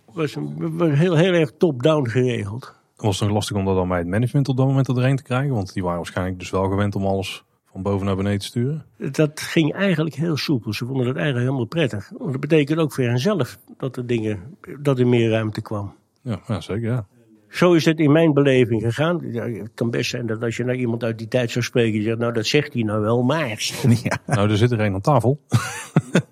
Het 0.06 0.14
was, 0.14 0.34
een, 0.34 0.76
was 0.76 0.90
heel, 0.90 1.16
heel 1.16 1.32
erg 1.32 1.52
top-down 1.58 2.08
geregeld. 2.08 2.76
Was 2.96 3.18
het 3.18 3.28
nog 3.28 3.36
lastig 3.36 3.56
om 3.56 3.64
dat 3.64 3.74
dan 3.74 3.88
bij 3.88 3.98
het 3.98 4.06
management 4.06 4.48
op 4.48 4.56
dat 4.56 4.66
moment 4.66 4.88
erheen 4.88 5.16
te 5.16 5.22
krijgen? 5.22 5.54
Want 5.54 5.72
die 5.72 5.82
waren 5.82 5.98
waarschijnlijk 5.98 6.38
dus 6.38 6.50
wel 6.50 6.68
gewend 6.68 6.94
om 6.94 7.06
alles 7.06 7.44
van 7.64 7.82
boven 7.82 8.06
naar 8.06 8.16
beneden 8.16 8.38
te 8.38 8.46
sturen. 8.46 8.84
Dat 8.96 9.40
ging 9.40 9.74
eigenlijk 9.74 10.14
heel 10.14 10.36
soepel. 10.36 10.72
Ze 10.72 10.86
vonden 10.86 11.06
dat 11.06 11.16
eigenlijk 11.16 11.46
helemaal 11.46 11.68
prettig. 11.68 12.10
Want 12.18 12.30
dat 12.30 12.40
betekent 12.40 12.78
ook 12.78 12.92
voor 12.92 13.04
henzelf 13.04 13.58
dat 13.76 13.96
er 13.96 14.06
dingen, 14.06 14.56
dat 14.80 14.98
er 14.98 15.06
meer 15.06 15.30
ruimte 15.30 15.62
kwam. 15.62 15.94
Ja, 16.22 16.40
ja 16.46 16.60
zeker 16.60 16.90
ja. 16.90 17.06
Zo 17.48 17.72
is 17.72 17.84
het 17.84 17.98
in 17.98 18.12
mijn 18.12 18.32
beleving 18.32 18.82
gegaan. 18.82 19.20
Ja, 19.32 19.48
het 19.48 19.70
kan 19.74 19.90
best 19.90 20.10
zijn 20.10 20.26
dat 20.26 20.42
als 20.42 20.56
je 20.56 20.64
naar 20.64 20.74
iemand 20.74 21.04
uit 21.04 21.18
die 21.18 21.28
tijd 21.28 21.50
zou 21.50 21.64
spreken, 21.64 21.98
je 21.98 22.04
zegt, 22.04 22.18
nou 22.18 22.32
dat 22.32 22.46
zegt 22.46 22.72
hij 22.72 22.82
nou 22.82 23.00
wel, 23.00 23.22
maar. 23.22 23.70
ja. 24.02 24.18
Nou, 24.26 24.50
er 24.50 24.56
zit 24.56 24.70
er 24.70 24.80
een 24.80 24.94
aan 24.94 25.00
tafel. 25.00 25.40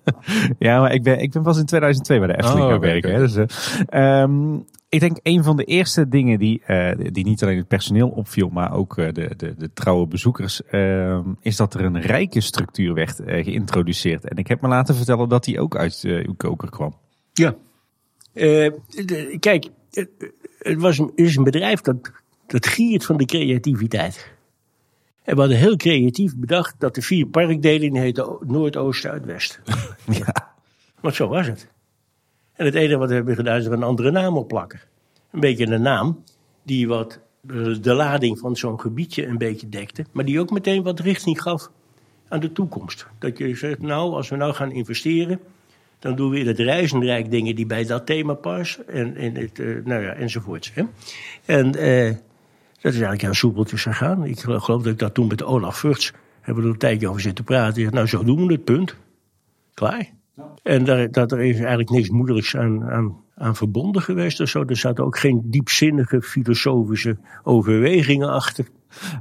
Ja, 0.59 0.79
maar 0.79 0.93
ik 0.93 1.03
ben, 1.03 1.19
ik 1.19 1.31
ben 1.31 1.41
pas 1.43 1.57
in 1.57 1.65
2002 1.65 2.19
bij 2.19 2.27
de 2.27 2.33
Efteling 2.37 2.61
Oh, 2.61 2.67
gaan 2.67 2.77
oké, 2.77 2.87
werken. 2.87 3.13
Hè, 3.13 3.19
dus, 3.19 3.35
eh, 3.35 4.21
ehm, 4.21 4.55
ik 4.89 4.99
denk 4.99 5.19
een 5.23 5.43
van 5.43 5.57
de 5.57 5.63
eerste 5.63 6.07
dingen 6.07 6.39
die, 6.39 6.63
eh, 6.65 7.11
die 7.11 7.25
niet 7.25 7.43
alleen 7.43 7.57
het 7.57 7.67
personeel 7.67 8.09
opviel, 8.09 8.49
maar 8.49 8.73
ook 8.73 8.97
eh, 8.97 9.13
de, 9.13 9.33
de, 9.37 9.55
de 9.57 9.73
trouwe 9.73 10.07
bezoekers, 10.07 10.63
ehm, 10.63 11.23
is 11.41 11.55
dat 11.55 11.73
er 11.73 11.81
een 11.81 12.01
rijke 12.01 12.41
structuur 12.41 12.93
werd 12.93 13.21
geïntroduceerd. 13.25 14.29
En 14.29 14.37
ik 14.37 14.47
heb 14.47 14.61
me 14.61 14.67
laten 14.67 14.95
vertellen 14.95 15.29
dat 15.29 15.43
die 15.43 15.59
ook 15.59 15.75
uit 15.77 16.01
uw 16.03 16.33
koker 16.37 16.69
kwam. 16.69 16.95
Ja. 17.33 17.55
Eh, 18.33 18.71
de- 19.05 19.37
kijk, 19.39 19.65
het, 20.57 20.81
was 20.81 20.97
een, 20.97 21.11
is 21.15 21.35
een 21.35 21.43
bedrijf 21.43 21.81
dat, 21.81 22.11
dat 22.47 22.67
giert 22.67 23.05
van 23.05 23.17
de 23.17 23.25
creativiteit. 23.25 24.35
En 25.23 25.33
we 25.33 25.39
hadden 25.39 25.57
heel 25.57 25.75
creatief 25.75 26.35
bedacht 26.35 26.75
dat 26.77 26.95
de 26.95 27.01
vier 27.01 27.25
parkdelen 27.25 27.95
heten 27.95 28.37
Noord, 28.45 28.77
Oost, 28.77 29.01
Zuid, 29.01 29.25
West. 29.25 29.59
Ja. 30.11 30.55
Want 30.99 31.15
zo 31.15 31.27
was 31.27 31.47
het. 31.47 31.67
En 32.53 32.65
het 32.65 32.75
enige 32.75 32.97
wat 32.97 33.09
we 33.09 33.15
hebben 33.15 33.35
gedaan 33.35 33.57
is 33.57 33.65
er 33.65 33.71
een 33.71 33.83
andere 33.83 34.11
naam 34.11 34.37
op 34.37 34.47
plakken. 34.47 34.81
Een 35.31 35.39
beetje 35.39 35.67
een 35.67 35.81
naam 35.81 36.23
die 36.63 36.87
wat 36.87 37.19
de 37.81 37.93
lading 37.93 38.39
van 38.39 38.55
zo'n 38.55 38.79
gebiedje 38.79 39.25
een 39.25 39.37
beetje 39.37 39.69
dekte. 39.69 40.05
Maar 40.11 40.25
die 40.25 40.39
ook 40.39 40.49
meteen 40.49 40.83
wat 40.83 40.99
richting 40.99 41.41
gaf 41.41 41.69
aan 42.27 42.39
de 42.39 42.51
toekomst. 42.51 43.07
Dat 43.19 43.37
je 43.37 43.55
zegt, 43.55 43.81
nou, 43.81 44.13
als 44.13 44.29
we 44.29 44.35
nou 44.35 44.53
gaan 44.53 44.71
investeren... 44.71 45.39
dan 45.99 46.15
doen 46.15 46.29
we 46.29 46.39
in 46.39 46.47
het 46.47 46.59
reizenrijk 46.59 47.31
dingen 47.31 47.55
die 47.55 47.65
bij 47.65 47.85
dat 47.85 48.05
thema 48.05 48.33
passen. 48.33 48.87
En, 48.87 49.15
en 49.15 49.35
het, 49.35 49.59
eh, 49.59 49.67
nou 49.83 50.03
ja, 50.03 50.13
enzovoorts. 50.13 50.71
Hè? 50.73 50.83
En 51.45 51.75
eh, 51.75 52.15
dat 52.81 52.93
is 52.93 52.99
eigenlijk 52.99 53.21
heel 53.21 53.33
soepeltjes 53.33 53.81
gegaan. 53.81 54.25
Ik 54.25 54.39
geloof 54.39 54.65
dat 54.65 54.85
ik 54.85 54.99
dat 54.99 55.13
toen 55.13 55.27
met 55.27 55.43
Olaf 55.43 55.77
Vurts... 55.77 56.13
hebben 56.41 56.63
we 56.63 56.69
er 56.69 56.73
een 56.73 56.79
tijdje 56.79 57.09
over 57.09 57.21
zitten 57.21 57.43
praten. 57.43 57.93
Nou, 57.93 58.07
zo 58.07 58.23
doen 58.23 58.47
we 58.47 58.53
het, 58.53 58.63
punt. 58.63 58.95
Klaar. 59.73 60.09
En 60.63 60.83
daar, 60.83 61.11
dat 61.11 61.31
er 61.31 61.41
is 61.41 61.57
eigenlijk 61.57 61.89
niks 61.89 62.09
moeilijks 62.09 62.55
aan, 62.55 62.83
aan, 62.83 63.15
aan 63.35 63.55
verbonden 63.55 64.01
geweest 64.01 64.39
of 64.39 64.49
zo. 64.49 64.63
Er 64.65 64.77
zaten 64.77 65.05
ook 65.05 65.17
geen 65.17 65.41
diepzinnige 65.45 66.21
filosofische 66.21 67.17
overwegingen 67.43 68.29
achter. 68.29 68.65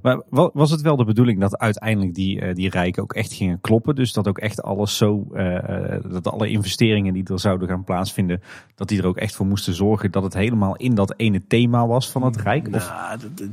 Maar 0.03 0.23
wa- 0.29 0.51
was 0.53 0.71
het 0.71 0.81
wel 0.81 0.97
de 0.97 1.05
bedoeling 1.05 1.41
dat 1.41 1.59
uiteindelijk 1.59 2.15
die, 2.15 2.41
eh, 2.41 2.55
die 2.55 2.71
rijken 2.71 3.03
ook 3.03 3.13
echt 3.15 3.33
gingen 3.33 3.61
kloppen? 3.61 3.95
Dus 3.95 4.13
dat 4.13 4.29
ook 4.29 4.39
echt 4.39 4.63
alles 4.63 4.97
zo, 4.97 5.27
eh, 5.35 5.95
eh, 5.95 6.03
dat 6.11 6.29
alle 6.29 6.49
investeringen 6.49 7.13
die 7.15 7.25
er 7.25 7.41
zouden 7.41 7.69
gaan 7.69 7.85
plaatsvinden, 7.85 8.43
dat 8.75 8.89
die 8.89 8.99
er 9.01 9.07
ook 9.07 9.17
echt 9.17 9.37
voor 9.37 9.47
moesten 9.47 9.75
zorgen 9.75 10.11
dat 10.11 10.23
het 10.23 10.35
helemaal 10.35 10.77
in 10.77 10.95
dat 10.95 11.15
ene 11.17 11.43
thema 11.49 11.87
was 11.87 12.11
van 12.11 12.23
het 12.23 12.37
rijk? 12.37 12.73
Dat 12.73 12.83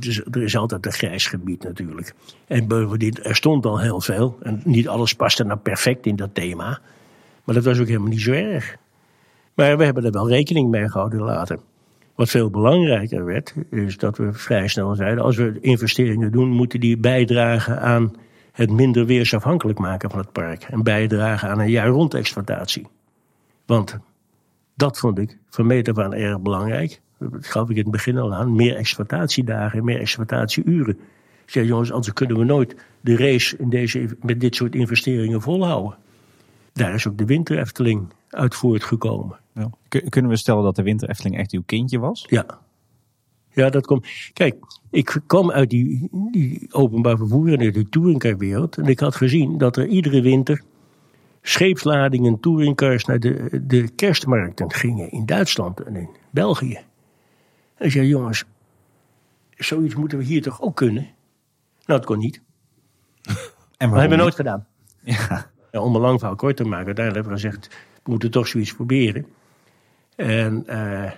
is, 0.00 0.20
er 0.30 0.42
is 0.42 0.56
altijd 0.56 0.86
een 0.86 0.92
grijs 0.92 1.26
gebied 1.26 1.62
natuurlijk. 1.62 2.14
En 2.46 2.66
bovendien, 2.68 3.14
er 3.22 3.36
stond 3.36 3.66
al 3.66 3.80
heel 3.80 4.00
veel. 4.00 4.38
En 4.42 4.60
niet 4.64 4.88
alles 4.88 5.14
paste 5.14 5.44
nou 5.44 5.58
perfect 5.58 6.06
in 6.06 6.16
dat 6.16 6.34
thema. 6.34 6.78
Maar 7.44 7.54
dat 7.54 7.64
was 7.64 7.78
ook 7.80 7.86
helemaal 7.86 8.08
niet 8.08 8.20
zo 8.20 8.32
erg. 8.32 8.76
Maar 9.54 9.76
we 9.78 9.84
hebben 9.84 10.04
er 10.04 10.10
wel 10.10 10.28
rekening 10.28 10.70
mee 10.70 10.90
gehouden 10.90 11.20
later. 11.20 11.58
Wat 12.14 12.28
veel 12.28 12.50
belangrijker 12.50 13.24
werd, 13.24 13.54
is 13.70 13.96
dat 13.96 14.16
we 14.16 14.32
vrij 14.32 14.68
snel 14.68 14.94
zeiden: 14.94 15.24
als 15.24 15.36
we 15.36 15.58
investeringen 15.60 16.32
doen, 16.32 16.48
moeten 16.48 16.80
die 16.80 16.96
bijdragen 16.96 17.80
aan 17.80 18.12
het 18.52 18.70
minder 18.70 19.06
weersafhankelijk 19.06 19.78
maken 19.78 20.10
van 20.10 20.18
het 20.18 20.32
park. 20.32 20.62
En 20.62 20.82
bijdragen 20.82 21.48
aan 21.48 21.60
een 21.60 21.70
jaar 21.70 21.88
rond 21.88 22.14
exploitatie. 22.14 22.86
Want 23.66 23.98
dat 24.74 24.98
vond 24.98 25.18
ik 25.18 25.38
van 25.48 25.66
meet 25.66 25.88
af 25.88 26.12
erg 26.12 26.40
belangrijk. 26.40 27.00
Dat 27.18 27.46
gaf 27.46 27.70
ik 27.70 27.76
in 27.76 27.82
het 27.82 27.90
begin 27.90 28.18
al 28.18 28.34
aan. 28.34 28.54
Meer 28.54 28.76
exploitatiedagen, 28.76 29.84
meer 29.84 30.00
exploitatieuren. 30.00 30.98
Ik 31.44 31.50
zei, 31.50 31.66
jongens, 31.66 31.92
anders 31.92 32.12
kunnen 32.12 32.38
we 32.38 32.44
nooit 32.44 32.76
de 33.00 33.16
race 33.16 33.56
in 33.56 33.70
deze, 33.70 34.16
met 34.20 34.40
dit 34.40 34.54
soort 34.54 34.74
investeringen 34.74 35.40
volhouden. 35.40 35.96
Daar 36.74 36.94
is 36.94 37.06
ook 37.08 37.18
de 37.18 37.24
winter 37.24 37.58
Efteling 37.58 38.12
uit 38.28 38.54
voortgekomen. 38.54 39.38
Ja. 39.54 39.70
Kun- 39.88 40.08
Kunnen 40.08 40.30
we 40.30 40.36
stellen 40.36 40.62
dat 40.62 40.76
de 40.76 40.82
Winter 40.82 41.08
Efteling 41.08 41.36
echt 41.38 41.52
uw 41.52 41.62
kindje 41.66 41.98
was? 41.98 42.24
Ja. 42.28 42.46
Ja, 43.52 43.70
dat 43.70 43.86
komt. 43.86 44.06
Kijk, 44.32 44.54
ik 44.90 45.22
kwam 45.26 45.50
uit 45.50 45.70
die, 45.70 46.08
die 46.30 46.66
openbaar 46.70 47.16
vervoer 47.16 47.52
en 47.52 47.60
uit 47.60 47.74
die 47.74 47.88
touringcarwereld. 47.88 48.78
En 48.78 48.84
ik 48.86 49.00
had 49.00 49.16
gezien 49.16 49.58
dat 49.58 49.76
er 49.76 49.86
iedere 49.86 50.20
winter 50.20 50.62
scheepsladingen 51.42 52.40
touringcars 52.40 53.04
naar 53.04 53.20
de, 53.20 53.60
de 53.66 53.88
kerstmarkten 53.88 54.72
gingen 54.72 55.10
in 55.10 55.26
Duitsland 55.26 55.80
en 55.80 55.96
in 55.96 56.08
België. 56.30 56.78
En 57.74 57.86
ik 57.86 57.90
zei, 57.92 58.06
jongens, 58.06 58.44
zoiets 59.56 59.94
moeten 59.94 60.18
we 60.18 60.24
hier 60.24 60.42
toch 60.42 60.60
ook 60.62 60.76
kunnen? 60.76 61.02
Nou, 61.86 62.00
dat 62.00 62.04
kon 62.04 62.18
niet. 62.18 62.40
En 63.76 63.90
Dat 63.90 63.98
hebben 63.98 64.16
we 64.16 64.22
nooit 64.22 64.34
gedaan. 64.34 64.66
Ja. 65.02 65.50
Om 65.80 65.94
een 65.94 66.00
lang 66.00 66.18
verhaal 66.18 66.36
kort 66.36 66.56
te 66.56 66.64
maken, 66.64 66.86
uiteindelijk 66.86 67.26
hebben 67.26 67.42
we 67.42 67.48
gezegd, 67.48 67.76
we 68.02 68.10
moeten 68.10 68.30
toch 68.30 68.46
zoiets 68.46 68.74
proberen. 68.74 69.26
En 70.16 70.66
eh, 70.66 71.10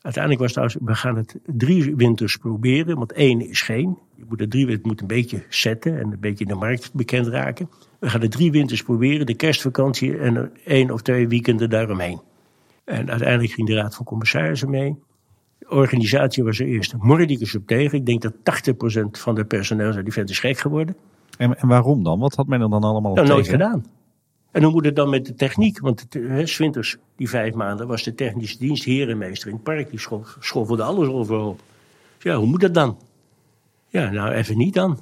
uiteindelijk 0.00 0.54
was 0.54 0.54
het, 0.72 0.82
we 0.84 0.94
gaan 0.94 1.16
het 1.16 1.38
drie 1.46 1.96
winters 1.96 2.36
proberen, 2.36 2.96
want 2.96 3.12
één 3.12 3.48
is 3.48 3.62
geen. 3.62 3.98
Je 4.14 4.24
moet 4.28 4.40
het 4.40 4.50
drie 4.50 4.70
het 4.70 4.86
moet 4.86 5.00
een 5.00 5.06
beetje 5.06 5.42
zetten 5.48 5.98
en 5.98 6.12
een 6.12 6.20
beetje 6.20 6.46
de 6.46 6.54
markt 6.54 6.94
bekend 6.94 7.26
raken. 7.26 7.70
We 7.98 8.10
gaan 8.10 8.20
het 8.20 8.30
drie 8.30 8.50
winters 8.50 8.82
proberen, 8.82 9.26
de 9.26 9.34
kerstvakantie 9.34 10.18
en 10.18 10.50
één 10.64 10.90
of 10.90 11.02
twee 11.02 11.28
weekenden 11.28 11.70
daaromheen. 11.70 12.20
En 12.84 13.10
uiteindelijk 13.10 13.52
ging 13.52 13.66
de 13.66 13.74
Raad 13.74 13.94
van 13.94 14.04
Commissarissen 14.04 14.70
mee. 14.70 14.96
De 15.58 15.70
organisatie 15.70 16.44
was 16.44 16.58
er 16.58 16.66
eerst 16.66 16.94
mordicus 16.98 17.54
op 17.54 17.66
tegen. 17.66 17.98
Ik 17.98 18.06
denk 18.06 18.22
dat 18.22 18.34
80% 18.34 19.02
van 19.10 19.34
de 19.34 19.44
personeel 19.44 19.92
zei, 19.92 20.04
die 20.04 20.12
vent 20.12 20.30
is 20.30 20.38
gek 20.38 20.58
geworden. 20.58 20.96
En, 21.40 21.58
en 21.58 21.68
waarom 21.68 22.02
dan? 22.04 22.18
Wat 22.18 22.34
had 22.34 22.46
men 22.46 22.60
er 22.60 22.70
dan 22.70 22.82
allemaal 22.82 23.14
Nou, 23.14 23.28
nooit 23.28 23.48
gedaan. 23.48 23.86
En 24.50 24.62
hoe 24.62 24.72
moet 24.72 24.84
het 24.84 24.96
dan 24.96 25.10
met 25.10 25.26
de 25.26 25.34
techniek? 25.34 25.80
Want 25.80 26.00
het, 26.00 26.14
hè, 26.14 26.46
's 26.46 26.56
winters, 26.56 26.96
die 27.16 27.28
vijf 27.28 27.54
maanden, 27.54 27.86
was 27.86 28.02
de 28.02 28.14
technische 28.14 28.58
dienst 28.58 28.84
herenmeester 28.84 29.48
in 29.48 29.54
het 29.54 29.62
park. 29.62 29.90
Die 29.90 29.98
scho- 29.98 30.24
schoffelde 30.40 30.82
alles 30.82 31.08
overhoop. 31.08 31.60
Dus 32.14 32.32
ja, 32.32 32.36
hoe 32.36 32.46
moet 32.46 32.60
dat 32.60 32.74
dan? 32.74 32.98
Ja, 33.88 34.10
nou 34.10 34.32
even 34.32 34.56
niet 34.56 34.74
dan. 34.74 34.98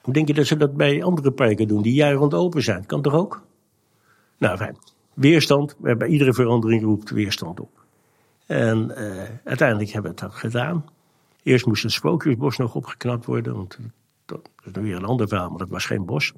Hoe 0.00 0.14
denk 0.14 0.28
je 0.28 0.34
dat 0.34 0.46
ze 0.46 0.56
dat 0.56 0.76
bij 0.76 1.02
andere 1.02 1.30
parken 1.30 1.68
doen 1.68 1.82
die 1.82 1.94
jaar 1.94 2.12
rond 2.12 2.34
open 2.34 2.62
zijn? 2.62 2.86
Kan 2.86 3.02
toch 3.02 3.14
ook? 3.14 3.42
Nou, 4.38 4.56
fijn. 4.56 4.76
Weerstand, 5.14 5.76
bij 5.78 6.08
iedere 6.08 6.34
verandering 6.34 6.82
roept 6.82 7.10
weerstand 7.10 7.60
op. 7.60 7.84
En 8.46 8.96
eh, 8.96 9.28
uiteindelijk 9.44 9.90
hebben 9.90 10.14
we 10.14 10.20
het 10.20 10.30
dat 10.30 10.38
gedaan. 10.40 10.84
Eerst 11.42 11.66
moest 11.66 11.82
het 11.82 11.92
Sprookjesbos 11.92 12.56
nog 12.56 12.74
opgeknapt 12.74 13.24
worden, 13.24 13.54
want 13.54 13.78
dat 14.24 14.50
is 14.64 14.72
dan 14.72 14.82
weer 14.82 14.96
een 14.96 15.04
ander 15.04 15.28
verhaal, 15.28 15.48
maar 15.48 15.58
dat 15.58 15.68
was 15.68 15.86
geen 15.86 16.04
bos. 16.04 16.32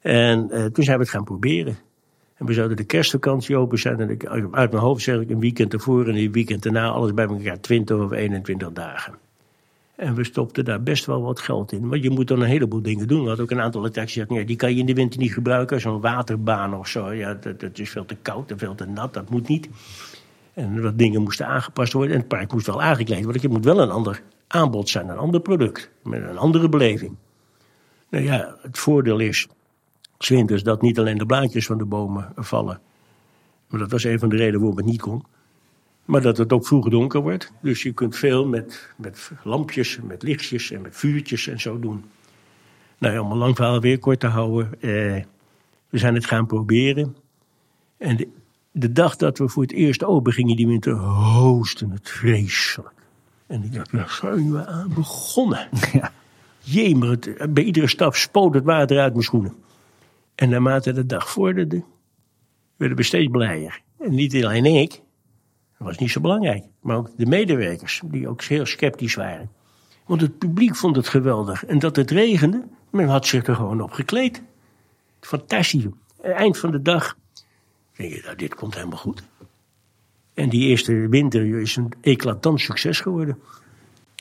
En 0.00 0.50
eh, 0.50 0.64
toen 0.64 0.84
zijn 0.84 0.96
we 0.96 1.02
het 1.02 1.12
gaan 1.12 1.24
proberen. 1.24 1.78
En 2.34 2.46
we 2.46 2.52
zouden 2.52 2.76
de 2.76 2.84
kerstvakantie 2.84 3.56
open 3.56 3.78
zijn. 3.78 4.00
En 4.00 4.10
ik, 4.10 4.26
uit 4.26 4.70
mijn 4.70 4.82
hoofd 4.82 5.02
zeg 5.02 5.20
ik 5.20 5.30
een 5.30 5.40
weekend 5.40 5.72
ervoor 5.72 6.08
en 6.08 6.16
een 6.16 6.32
weekend 6.32 6.62
daarna, 6.62 6.88
alles 6.88 7.14
bij 7.14 7.26
elkaar 7.26 7.60
20 7.60 7.98
of 7.98 8.12
21 8.12 8.72
dagen. 8.72 9.14
En 9.96 10.14
we 10.14 10.24
stopten 10.24 10.64
daar 10.64 10.82
best 10.82 11.06
wel 11.06 11.22
wat 11.22 11.40
geld 11.40 11.72
in. 11.72 11.88
Want 11.88 12.02
je 12.02 12.10
moet 12.10 12.28
dan 12.28 12.40
een 12.40 12.48
heleboel 12.48 12.82
dingen 12.82 13.08
doen. 13.08 13.20
We 13.20 13.26
hadden 13.26 13.44
ook 13.44 13.50
een 13.50 13.60
aantal 13.60 13.82
gezegd, 13.82 14.30
ja, 14.30 14.44
die 14.44 14.56
kan 14.56 14.74
je 14.74 14.80
in 14.80 14.86
de 14.86 14.94
winter 14.94 15.20
niet 15.20 15.32
gebruiken. 15.32 15.80
Zo'n 15.80 16.00
waterbaan 16.00 16.74
of 16.74 16.88
zo. 16.88 17.12
Ja, 17.12 17.34
dat, 17.34 17.60
dat, 17.60 17.78
is 17.78 17.90
veel 17.90 18.04
te 18.04 18.16
koud 18.22 18.50
en 18.50 18.58
veel 18.58 18.74
te 18.74 18.86
nat, 18.86 19.14
dat 19.14 19.30
moet 19.30 19.48
niet. 19.48 19.68
En 20.54 20.82
wat 20.82 20.98
dingen 20.98 21.22
moesten 21.22 21.46
aangepast 21.46 21.92
worden. 21.92 22.12
En 22.12 22.18
het 22.18 22.28
park 22.28 22.52
moest 22.52 22.66
wel 22.66 22.82
aangekleed 22.82 23.24
worden. 23.24 23.42
Je 23.42 23.48
moet 23.48 23.64
wel 23.64 23.80
een 23.80 23.90
ander 23.90 24.22
aanbod 24.52 24.88
zijn, 24.88 25.08
een 25.08 25.18
ander 25.18 25.40
product. 25.40 25.90
Met 26.02 26.22
een 26.22 26.38
andere 26.38 26.68
beleving. 26.68 27.16
Nou 28.08 28.24
ja, 28.24 28.56
het 28.62 28.78
voordeel 28.78 29.18
is, 29.18 29.48
zwinters, 30.18 30.62
dat 30.62 30.82
niet 30.82 30.98
alleen 30.98 31.18
de 31.18 31.26
blaadjes 31.26 31.66
van 31.66 31.78
de 31.78 31.84
bomen 31.84 32.32
vallen. 32.36 32.80
Maar 33.68 33.80
dat 33.80 33.90
was 33.90 34.04
een 34.04 34.18
van 34.18 34.28
de 34.28 34.36
redenen 34.36 34.60
waarom 34.60 34.76
het 34.76 34.86
niet 34.86 35.00
kon. 35.00 35.24
Maar 36.04 36.22
dat 36.22 36.36
het 36.36 36.52
ook 36.52 36.66
vroeg 36.66 36.88
donker 36.88 37.20
wordt. 37.20 37.52
Dus 37.62 37.82
je 37.82 37.92
kunt 37.92 38.16
veel 38.16 38.46
met, 38.46 38.92
met 38.96 39.30
lampjes, 39.44 39.98
met 40.02 40.22
lichtjes 40.22 40.70
en 40.70 40.80
met 40.80 40.96
vuurtjes 40.96 41.46
en 41.46 41.60
zo 41.60 41.78
doen. 41.78 42.04
Nou 42.98 43.14
ja, 43.14 43.20
om 43.20 43.30
een 43.30 43.38
lang 43.38 43.56
verhaal 43.56 43.80
weer 43.80 43.98
kort 43.98 44.20
te 44.20 44.26
houden. 44.26 44.80
Eh, 44.80 45.22
we 45.88 45.98
zijn 45.98 46.14
het 46.14 46.26
gaan 46.26 46.46
proberen. 46.46 47.16
En 47.96 48.16
de, 48.16 48.28
de, 48.70 48.92
dag 48.92 49.16
dat 49.16 49.38
we 49.38 49.48
voor 49.48 49.62
het 49.62 49.72
eerst 49.72 50.04
open 50.04 50.32
gingen 50.32 50.56
die 50.56 50.66
winter, 50.66 50.92
hoosten 50.94 51.90
het 51.90 52.08
vreselijk. 52.08 52.99
En 53.50 53.64
ik 53.64 53.74
dacht, 53.74 53.90
waar 53.90 54.10
zijn 54.20 54.52
we 54.52 54.66
aan 54.66 54.92
begonnen? 54.94 55.68
Ja. 55.92 56.12
Jee, 56.58 56.96
maar 56.96 57.08
het, 57.08 57.54
bij 57.54 57.64
iedere 57.64 57.88
stap 57.88 58.14
spoot 58.14 58.54
het 58.54 58.64
water 58.64 58.98
uit 58.98 59.12
mijn 59.12 59.24
schoenen. 59.24 59.54
En 60.34 60.48
naarmate 60.48 60.92
de 60.92 61.06
dag 61.06 61.30
vorderde, 61.30 61.82
werden 62.76 62.96
we 62.96 63.02
steeds 63.02 63.30
blijer. 63.30 63.80
En 63.98 64.14
niet 64.14 64.44
alleen 64.44 64.64
ik, 64.64 64.90
dat 65.78 65.86
was 65.86 65.98
niet 65.98 66.10
zo 66.10 66.20
belangrijk, 66.20 66.64
maar 66.80 66.96
ook 66.96 67.10
de 67.16 67.26
medewerkers, 67.26 68.02
die 68.04 68.28
ook 68.28 68.42
heel 68.42 68.66
sceptisch 68.66 69.14
waren. 69.14 69.50
Want 70.06 70.20
het 70.20 70.38
publiek 70.38 70.76
vond 70.76 70.96
het 70.96 71.08
geweldig. 71.08 71.64
En 71.64 71.78
dat 71.78 71.96
het 71.96 72.10
regende, 72.10 72.64
men 72.90 73.08
had 73.08 73.26
zich 73.26 73.46
er 73.46 73.54
gewoon 73.54 73.80
op 73.80 73.92
gekleed. 73.92 74.42
Fantastisch. 75.20 75.84
Eind 76.22 76.58
van 76.58 76.70
de 76.70 76.82
dag 76.82 77.16
denk 77.96 78.12
je, 78.12 78.20
nou, 78.24 78.36
dit 78.36 78.54
komt 78.54 78.74
helemaal 78.74 78.98
goed. 78.98 79.22
En 80.34 80.48
die 80.48 80.68
eerste 80.68 81.08
winter 81.08 81.60
is 81.60 81.76
een 81.76 81.92
eclatant 82.00 82.60
succes 82.60 83.00
geworden. 83.00 83.38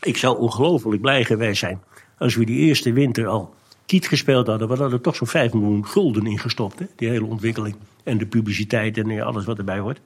Ik 0.01 0.17
zou 0.17 0.37
ongelooflijk 0.37 1.01
blij 1.01 1.25
geweest 1.25 1.59
zijn 1.59 1.81
als 2.19 2.35
we 2.35 2.45
die 2.45 2.57
eerste 2.57 2.93
winter 2.93 3.27
al 3.27 3.53
kiet 3.85 4.07
gespeeld 4.07 4.47
hadden. 4.47 4.67
We 4.67 4.73
hadden 4.73 4.97
er 4.97 5.03
toch 5.03 5.15
zo'n 5.15 5.27
5 5.27 5.53
miljoen 5.53 5.85
gulden 5.85 6.25
in 6.25 6.39
gestopt. 6.39 6.79
Hè? 6.79 6.85
Die 6.95 7.09
hele 7.09 7.25
ontwikkeling 7.25 7.75
en 8.03 8.17
de 8.17 8.25
publiciteit 8.25 8.97
en 8.97 9.21
alles 9.21 9.45
wat 9.45 9.57
erbij 9.57 9.79
hoort. 9.79 10.01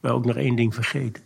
Maar 0.00 0.12
ook 0.12 0.24
nog 0.24 0.36
één 0.36 0.56
ding 0.56 0.74
vergeten. 0.74 1.22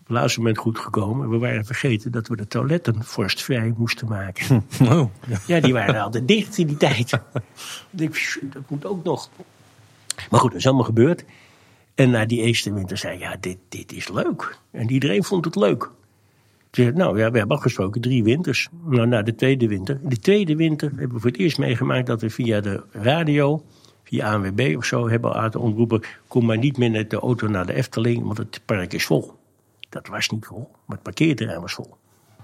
Op 0.00 0.12
het 0.12 0.16
laatste 0.16 0.38
moment 0.38 0.58
goed 0.58 0.78
gekomen. 0.78 1.30
We 1.30 1.38
waren 1.38 1.64
vergeten 1.64 2.12
dat 2.12 2.28
we 2.28 2.36
de 2.36 2.46
toiletten 2.46 3.04
vorstvrij 3.04 3.74
moesten 3.76 4.08
maken. 4.08 4.64
Oh, 4.82 5.10
ja. 5.46 5.60
die 5.60 5.72
waren 5.72 6.00
altijd 6.00 6.28
dicht 6.28 6.58
in 6.58 6.66
die 6.66 6.76
tijd. 6.76 7.10
Dat 7.90 8.62
moet 8.68 8.84
ook 8.84 9.04
nog. 9.04 9.30
Maar 10.30 10.40
goed, 10.40 10.50
dat 10.50 10.58
is 10.58 10.66
allemaal 10.66 10.84
gebeurd. 10.84 11.24
En 11.96 12.10
na 12.10 12.26
die 12.26 12.40
eerste 12.40 12.72
winter 12.72 12.96
zei 12.96 13.14
ik, 13.14 13.20
ja, 13.20 13.36
dit, 13.40 13.58
dit 13.68 13.92
is 13.92 14.08
leuk. 14.08 14.58
En 14.70 14.90
iedereen 14.90 15.24
vond 15.24 15.44
het 15.44 15.56
leuk. 15.56 15.90
Zei, 16.70 16.92
nou 16.92 17.18
ja, 17.18 17.30
we 17.30 17.38
hebben 17.38 17.56
afgesproken 17.56 18.00
drie 18.00 18.24
winters. 18.24 18.68
Nou, 18.84 19.06
na 19.06 19.22
de 19.22 19.34
tweede 19.34 19.68
winter. 19.68 19.98
In 20.02 20.08
de 20.08 20.18
tweede 20.18 20.56
winter 20.56 20.88
hebben 20.88 21.12
we 21.12 21.20
voor 21.20 21.30
het 21.30 21.38
eerst 21.38 21.58
meegemaakt 21.58 22.06
dat 22.06 22.20
we 22.20 22.30
via 22.30 22.60
de 22.60 22.82
radio, 22.90 23.62
via 24.04 24.32
ANWB 24.32 24.74
of 24.76 24.84
zo, 24.84 25.08
hebben 25.08 25.30
laten 25.30 25.60
omroepen: 25.60 26.02
kom 26.28 26.44
maar 26.44 26.58
niet 26.58 26.76
meer 26.76 26.90
met 26.90 27.10
de 27.10 27.16
auto 27.16 27.48
naar 27.48 27.66
de 27.66 27.72
Efteling, 27.72 28.22
want 28.22 28.38
het 28.38 28.60
park 28.64 28.92
is 28.92 29.06
vol. 29.06 29.32
Dat 29.88 30.08
was 30.08 30.28
niet 30.28 30.46
vol, 30.46 30.68
maar 30.86 30.96
het 30.96 31.02
parkeerterrein 31.02 31.60
was 31.60 31.74
vol. 31.74 31.96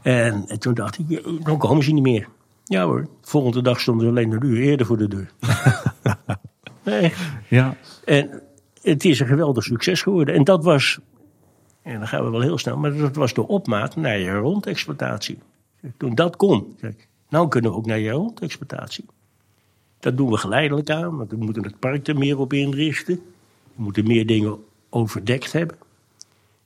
En, 0.03 0.45
en 0.49 0.59
toen 0.59 0.75
dacht 0.75 0.99
ik, 0.99 1.23
dan 1.45 1.59
komen 1.59 1.85
ze 1.85 1.93
niet 1.93 2.03
meer. 2.03 2.29
Ja 2.65 2.85
hoor, 2.85 3.09
volgende 3.23 3.63
dag 3.63 3.81
stonden 3.81 4.05
ze 4.05 4.11
alleen 4.11 4.33
een 4.33 4.47
uur 4.47 4.63
eerder 4.63 4.87
voor 4.87 4.99
de 4.99 5.09
deur. 5.09 5.31
nee. 6.85 7.13
Ja. 7.49 7.77
En 8.05 8.43
het 8.83 9.05
is 9.05 9.21
een 9.21 9.27
geweldig 9.27 9.65
succes 9.65 10.03
geworden. 10.03 10.35
En 10.35 10.45
dat 10.45 10.65
was, 10.65 10.99
en 11.83 11.99
dan 11.99 12.09
gaan 12.09 12.25
we 12.25 12.31
wel 12.31 12.41
heel 12.41 12.59
snel, 12.59 12.77
maar 12.77 12.97
dat 12.97 13.17
was 13.17 13.35
de 13.35 13.49
opmaat 13.49 13.97
naar 13.97 14.19
je 14.19 14.37
rondexploitatie. 14.37 15.39
Toen 15.97 16.15
dat 16.15 16.37
kon, 16.37 16.77
nou 17.29 17.49
kunnen 17.49 17.71
we 17.71 17.77
ook 17.77 17.87
naar 17.87 17.99
je 17.99 18.11
rondexploitatie. 18.11 19.05
Dat 19.99 20.17
doen 20.17 20.31
we 20.31 20.37
geleidelijk 20.37 20.91
aan, 20.91 21.17
want 21.17 21.31
we 21.31 21.37
moeten 21.37 21.63
het 21.63 21.79
park 21.79 22.09
er 22.09 22.19
meer 22.19 22.39
op 22.39 22.53
inrichten. 22.53 23.21
We 23.75 23.83
moeten 23.83 24.07
meer 24.07 24.27
dingen 24.27 24.59
overdekt 24.91 25.53
hebben. 25.53 25.77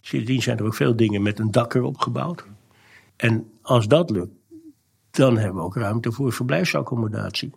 Sindsdien 0.01 0.43
zijn 0.43 0.59
er 0.59 0.65
ook 0.65 0.75
veel 0.75 0.97
dingen 0.97 1.23
met 1.23 1.39
een 1.39 1.51
dak 1.51 1.75
erop 1.75 1.99
gebouwd. 1.99 2.45
En 3.17 3.51
als 3.63 3.89
dat 3.89 4.11
lukt, 4.11 4.35
dan 5.11 5.39
hebben 5.39 5.57
we 5.57 5.67
ook 5.67 5.77
ruimte 5.77 6.13
voor 6.13 6.33
verblijfsaccommodatie. 6.33 7.51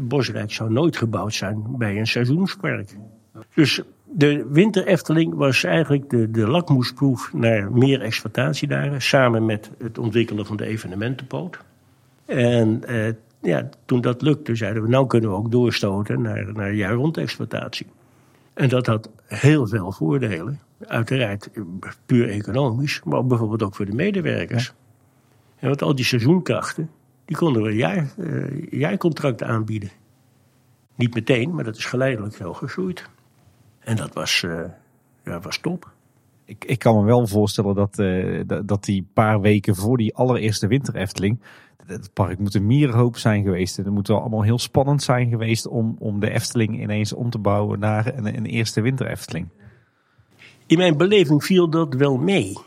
Bosrijk 0.00 0.52
zou 0.52 0.72
nooit 0.72 0.96
gebouwd 0.96 1.34
zijn 1.34 1.76
bij 1.76 1.98
een 1.98 2.06
seizoenspark. 2.06 2.96
Dus 3.54 3.82
de 4.04 4.46
winter 4.50 4.86
Efteling 4.86 5.34
was 5.34 5.64
eigenlijk 5.64 6.10
de, 6.10 6.30
de 6.30 6.48
lakmoesproef 6.48 7.32
naar 7.32 7.72
meer 7.72 8.00
exploitatiedagen. 8.00 9.02
Samen 9.02 9.44
met 9.44 9.70
het 9.78 9.98
ontwikkelen 9.98 10.46
van 10.46 10.56
de 10.56 10.64
evenementenpoot. 10.66 11.58
En 12.24 12.84
eh, 12.84 13.12
ja, 13.40 13.68
toen 13.84 14.00
dat 14.00 14.22
lukte, 14.22 14.54
zeiden 14.54 14.82
we, 14.82 14.88
nou 14.88 15.06
kunnen 15.06 15.30
we 15.30 15.36
ook 15.36 15.50
doorstoten 15.50 16.22
naar, 16.22 16.52
naar 16.52 16.74
jaar 16.74 16.94
rond 16.94 17.16
exploitatie. 17.16 17.86
En 18.54 18.68
dat 18.68 18.86
had 18.86 19.10
heel 19.26 19.66
veel 19.66 19.92
voordelen. 19.92 20.60
Uiteraard 20.86 21.50
puur 22.06 22.28
economisch, 22.28 23.00
maar 23.04 23.26
bijvoorbeeld 23.26 23.62
ook 23.62 23.74
voor 23.74 23.86
de 23.86 23.94
medewerkers. 23.94 24.72
Want 25.60 25.82
al 25.82 25.94
die 25.94 26.04
seizoenkrachten, 26.04 26.90
die 27.24 27.36
konden 27.36 27.62
we 27.62 27.68
een 27.68 27.76
jaar, 27.76 28.12
uh, 28.16 28.70
jaarcontract 28.70 29.42
aanbieden. 29.42 29.90
Niet 30.94 31.14
meteen, 31.14 31.54
maar 31.54 31.64
dat 31.64 31.76
is 31.76 31.84
geleidelijk 31.84 32.34
veel 32.34 32.54
gegroeid. 32.54 33.08
En 33.84 33.96
dat 33.96 34.14
was, 34.14 34.42
uh, 34.42 34.60
ja, 35.24 35.40
was 35.40 35.58
top. 35.58 35.92
Ik, 36.44 36.64
ik 36.64 36.78
kan 36.78 36.96
me 36.96 37.04
wel 37.04 37.26
voorstellen 37.26 37.74
dat, 37.74 37.98
uh, 37.98 38.40
dat 38.64 38.84
die 38.84 39.06
paar 39.12 39.40
weken 39.40 39.76
voor 39.76 39.96
die 39.96 40.14
allereerste 40.14 40.66
winter 40.66 40.94
Efteling. 40.94 41.40
Het 41.86 42.10
park 42.12 42.38
moet 42.38 42.54
een 42.54 42.66
mierenhoop 42.66 43.16
zijn 43.16 43.42
geweest. 43.42 43.78
En 43.78 43.84
het 43.84 43.92
moet 43.92 44.08
wel 44.08 44.20
allemaal 44.20 44.42
heel 44.42 44.58
spannend 44.58 45.02
zijn 45.02 45.28
geweest 45.28 45.66
om, 45.66 45.96
om 45.98 46.20
de 46.20 46.30
Efteling 46.30 46.80
ineens 46.82 47.12
om 47.12 47.30
te 47.30 47.38
bouwen 47.38 47.78
naar 47.78 48.14
een, 48.14 48.36
een 48.36 48.46
eerste 48.46 48.80
winter 48.80 49.06
Efteling. 49.06 49.48
In 50.66 50.78
mijn 50.78 50.96
beleving 50.96 51.44
viel 51.44 51.70
dat 51.70 51.94
wel 51.94 52.16
mee. 52.16 52.58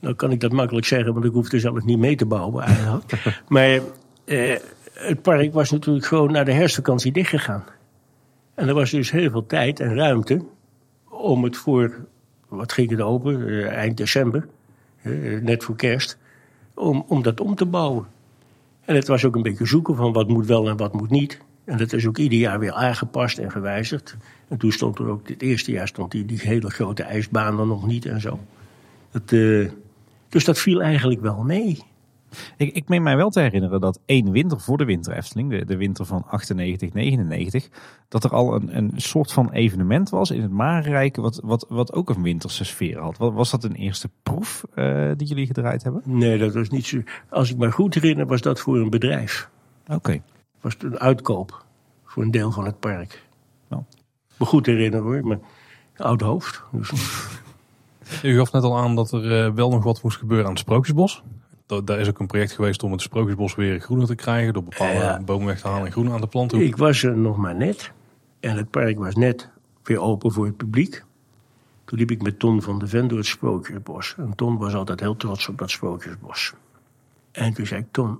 Nou 0.00 0.14
kan 0.14 0.30
ik 0.30 0.40
dat 0.40 0.52
makkelijk 0.52 0.86
zeggen, 0.86 1.12
want 1.12 1.24
ik 1.24 1.32
hoef 1.32 1.52
er 1.52 1.60
zelf 1.60 1.84
niet 1.84 1.98
mee 1.98 2.16
te 2.16 2.26
bouwen 2.26 2.64
eigenlijk. 2.64 3.12
maar 3.48 3.80
eh, 4.24 4.56
het 4.92 5.22
park 5.22 5.52
was 5.52 5.70
natuurlijk 5.70 6.06
gewoon 6.06 6.32
na 6.32 6.44
de 6.44 6.52
herfstvakantie 6.52 7.12
dichtgegaan. 7.12 7.64
En 8.58 8.68
er 8.68 8.74
was 8.74 8.90
dus 8.90 9.10
heel 9.10 9.30
veel 9.30 9.46
tijd 9.46 9.80
en 9.80 9.94
ruimte 9.94 10.44
om 11.08 11.44
het 11.44 11.56
voor, 11.56 12.06
wat 12.48 12.72
ging 12.72 12.90
het 12.90 13.00
open, 13.00 13.48
eh, 13.48 13.66
eind 13.66 13.96
december, 13.96 14.48
eh, 15.02 15.40
net 15.40 15.64
voor 15.64 15.76
kerst, 15.76 16.18
om, 16.74 17.04
om 17.08 17.22
dat 17.22 17.40
om 17.40 17.54
te 17.54 17.66
bouwen. 17.66 18.06
En 18.84 18.94
het 18.94 19.06
was 19.06 19.24
ook 19.24 19.36
een 19.36 19.42
beetje 19.42 19.66
zoeken 19.66 19.96
van 19.96 20.12
wat 20.12 20.28
moet 20.28 20.46
wel 20.46 20.68
en 20.68 20.76
wat 20.76 20.92
moet 20.92 21.10
niet. 21.10 21.38
En 21.64 21.78
dat 21.78 21.92
is 21.92 22.06
ook 22.06 22.18
ieder 22.18 22.38
jaar 22.38 22.58
weer 22.58 22.72
aangepast 22.72 23.38
en 23.38 23.50
gewijzigd. 23.50 24.16
En 24.48 24.58
toen 24.58 24.72
stond 24.72 24.98
er 24.98 25.08
ook, 25.08 25.26
dit 25.26 25.42
eerste 25.42 25.70
jaar 25.70 25.88
stond 25.88 26.10
die, 26.10 26.24
die 26.24 26.40
hele 26.40 26.70
grote 26.70 27.02
ijsbaan 27.02 27.58
er 27.58 27.66
nog 27.66 27.86
niet 27.86 28.06
en 28.06 28.20
zo. 28.20 28.38
Dat, 29.10 29.32
uh, 29.32 29.70
dus 30.28 30.44
dat 30.44 30.58
viel 30.58 30.82
eigenlijk 30.82 31.20
wel 31.20 31.42
mee. 31.42 31.78
Ik, 32.56 32.74
ik 32.74 32.88
meen 32.88 33.02
mij 33.02 33.16
wel 33.16 33.30
te 33.30 33.40
herinneren 33.40 33.80
dat 33.80 34.00
één 34.04 34.30
winter 34.30 34.60
voor 34.60 34.78
de 34.78 34.84
winter 34.84 35.12
Efteling, 35.12 35.50
de, 35.50 35.64
de 35.64 35.76
winter 35.76 36.06
van 36.06 36.24
98, 36.26 36.92
99, 36.92 37.68
dat 38.08 38.24
er 38.24 38.30
al 38.30 38.54
een, 38.54 38.76
een 38.76 38.92
soort 38.96 39.32
van 39.32 39.50
evenement 39.50 40.10
was 40.10 40.30
in 40.30 40.42
het 40.42 40.50
Marenrijk, 40.50 41.16
wat, 41.16 41.40
wat, 41.44 41.66
wat 41.68 41.92
ook 41.92 42.10
een 42.10 42.22
winterse 42.22 42.64
sfeer 42.64 43.00
had. 43.00 43.16
Was 43.16 43.50
dat 43.50 43.64
een 43.64 43.74
eerste 43.74 44.10
proef 44.22 44.64
uh, 44.74 45.10
die 45.16 45.26
jullie 45.26 45.46
gedraaid 45.46 45.82
hebben? 45.82 46.02
Nee, 46.04 46.38
dat 46.38 46.54
was 46.54 46.68
niet 46.68 46.86
zo. 46.86 47.02
Als 47.28 47.50
ik 47.50 47.56
me 47.56 47.72
goed 47.72 47.94
herinner, 47.94 48.26
was 48.26 48.40
dat 48.40 48.60
voor 48.60 48.76
een 48.76 48.90
bedrijf. 48.90 49.50
Oké. 49.86 49.94
Okay. 49.94 50.22
Was 50.60 50.72
het 50.72 50.82
een 50.82 50.98
uitkoop 50.98 51.64
voor 52.04 52.22
een 52.22 52.30
deel 52.30 52.52
van 52.52 52.64
het 52.64 52.80
park. 52.80 53.22
Nou. 53.68 53.82
Me 54.36 54.46
goed 54.46 54.66
herinneren 54.66 55.06
hoor, 55.06 55.26
maar 55.26 55.38
oud 55.96 56.20
hoofd. 56.20 56.62
Dus. 56.72 56.90
U 58.22 58.36
gaf 58.36 58.52
net 58.52 58.62
al 58.62 58.78
aan 58.78 58.94
dat 58.94 59.12
er 59.12 59.46
uh, 59.46 59.54
wel 59.54 59.70
nog 59.70 59.84
wat 59.84 60.02
moest 60.02 60.18
gebeuren 60.18 60.46
aan 60.46 60.52
het 60.52 60.60
Sprookjesbos. 60.60 61.22
Da- 61.68 61.80
daar 61.80 61.98
is 61.98 62.08
ook 62.08 62.18
een 62.18 62.26
project 62.26 62.52
geweest 62.52 62.82
om 62.82 62.92
het 62.92 63.00
Sprookjesbos 63.00 63.54
weer 63.54 63.80
groener 63.80 64.06
te 64.06 64.14
krijgen. 64.14 64.52
Door 64.52 64.62
bepaalde 64.64 64.92
Ja. 64.98 65.20
bomen 65.24 65.46
weg 65.46 65.60
te 65.60 65.68
halen 65.68 65.86
en 65.86 65.92
groen 65.92 66.10
aan 66.12 66.20
te 66.20 66.26
planten. 66.26 66.60
Ik 66.60 66.76
was 66.76 67.02
er 67.02 67.16
nog 67.16 67.36
maar 67.36 67.54
net. 67.54 67.92
En 68.40 68.56
het 68.56 68.70
park 68.70 68.98
was 68.98 69.14
net 69.14 69.48
weer 69.82 70.00
open 70.00 70.32
voor 70.32 70.46
het 70.46 70.56
publiek. 70.56 71.04
Toen 71.84 71.98
liep 71.98 72.10
ik 72.10 72.22
met 72.22 72.38
Ton 72.38 72.62
van 72.62 72.78
de 72.78 72.86
Ven 72.86 73.08
door 73.08 73.18
het 73.18 73.26
Sprookjesbos. 73.26 74.14
En 74.18 74.32
Ton 74.36 74.56
was 74.58 74.74
altijd 74.74 75.00
heel 75.00 75.16
trots 75.16 75.48
op 75.48 75.58
dat 75.58 75.70
Sprookjesbos. 75.70 76.54
En 77.32 77.52
toen 77.54 77.66
zei 77.66 77.80
ik, 77.80 77.86
Ton, 77.90 78.18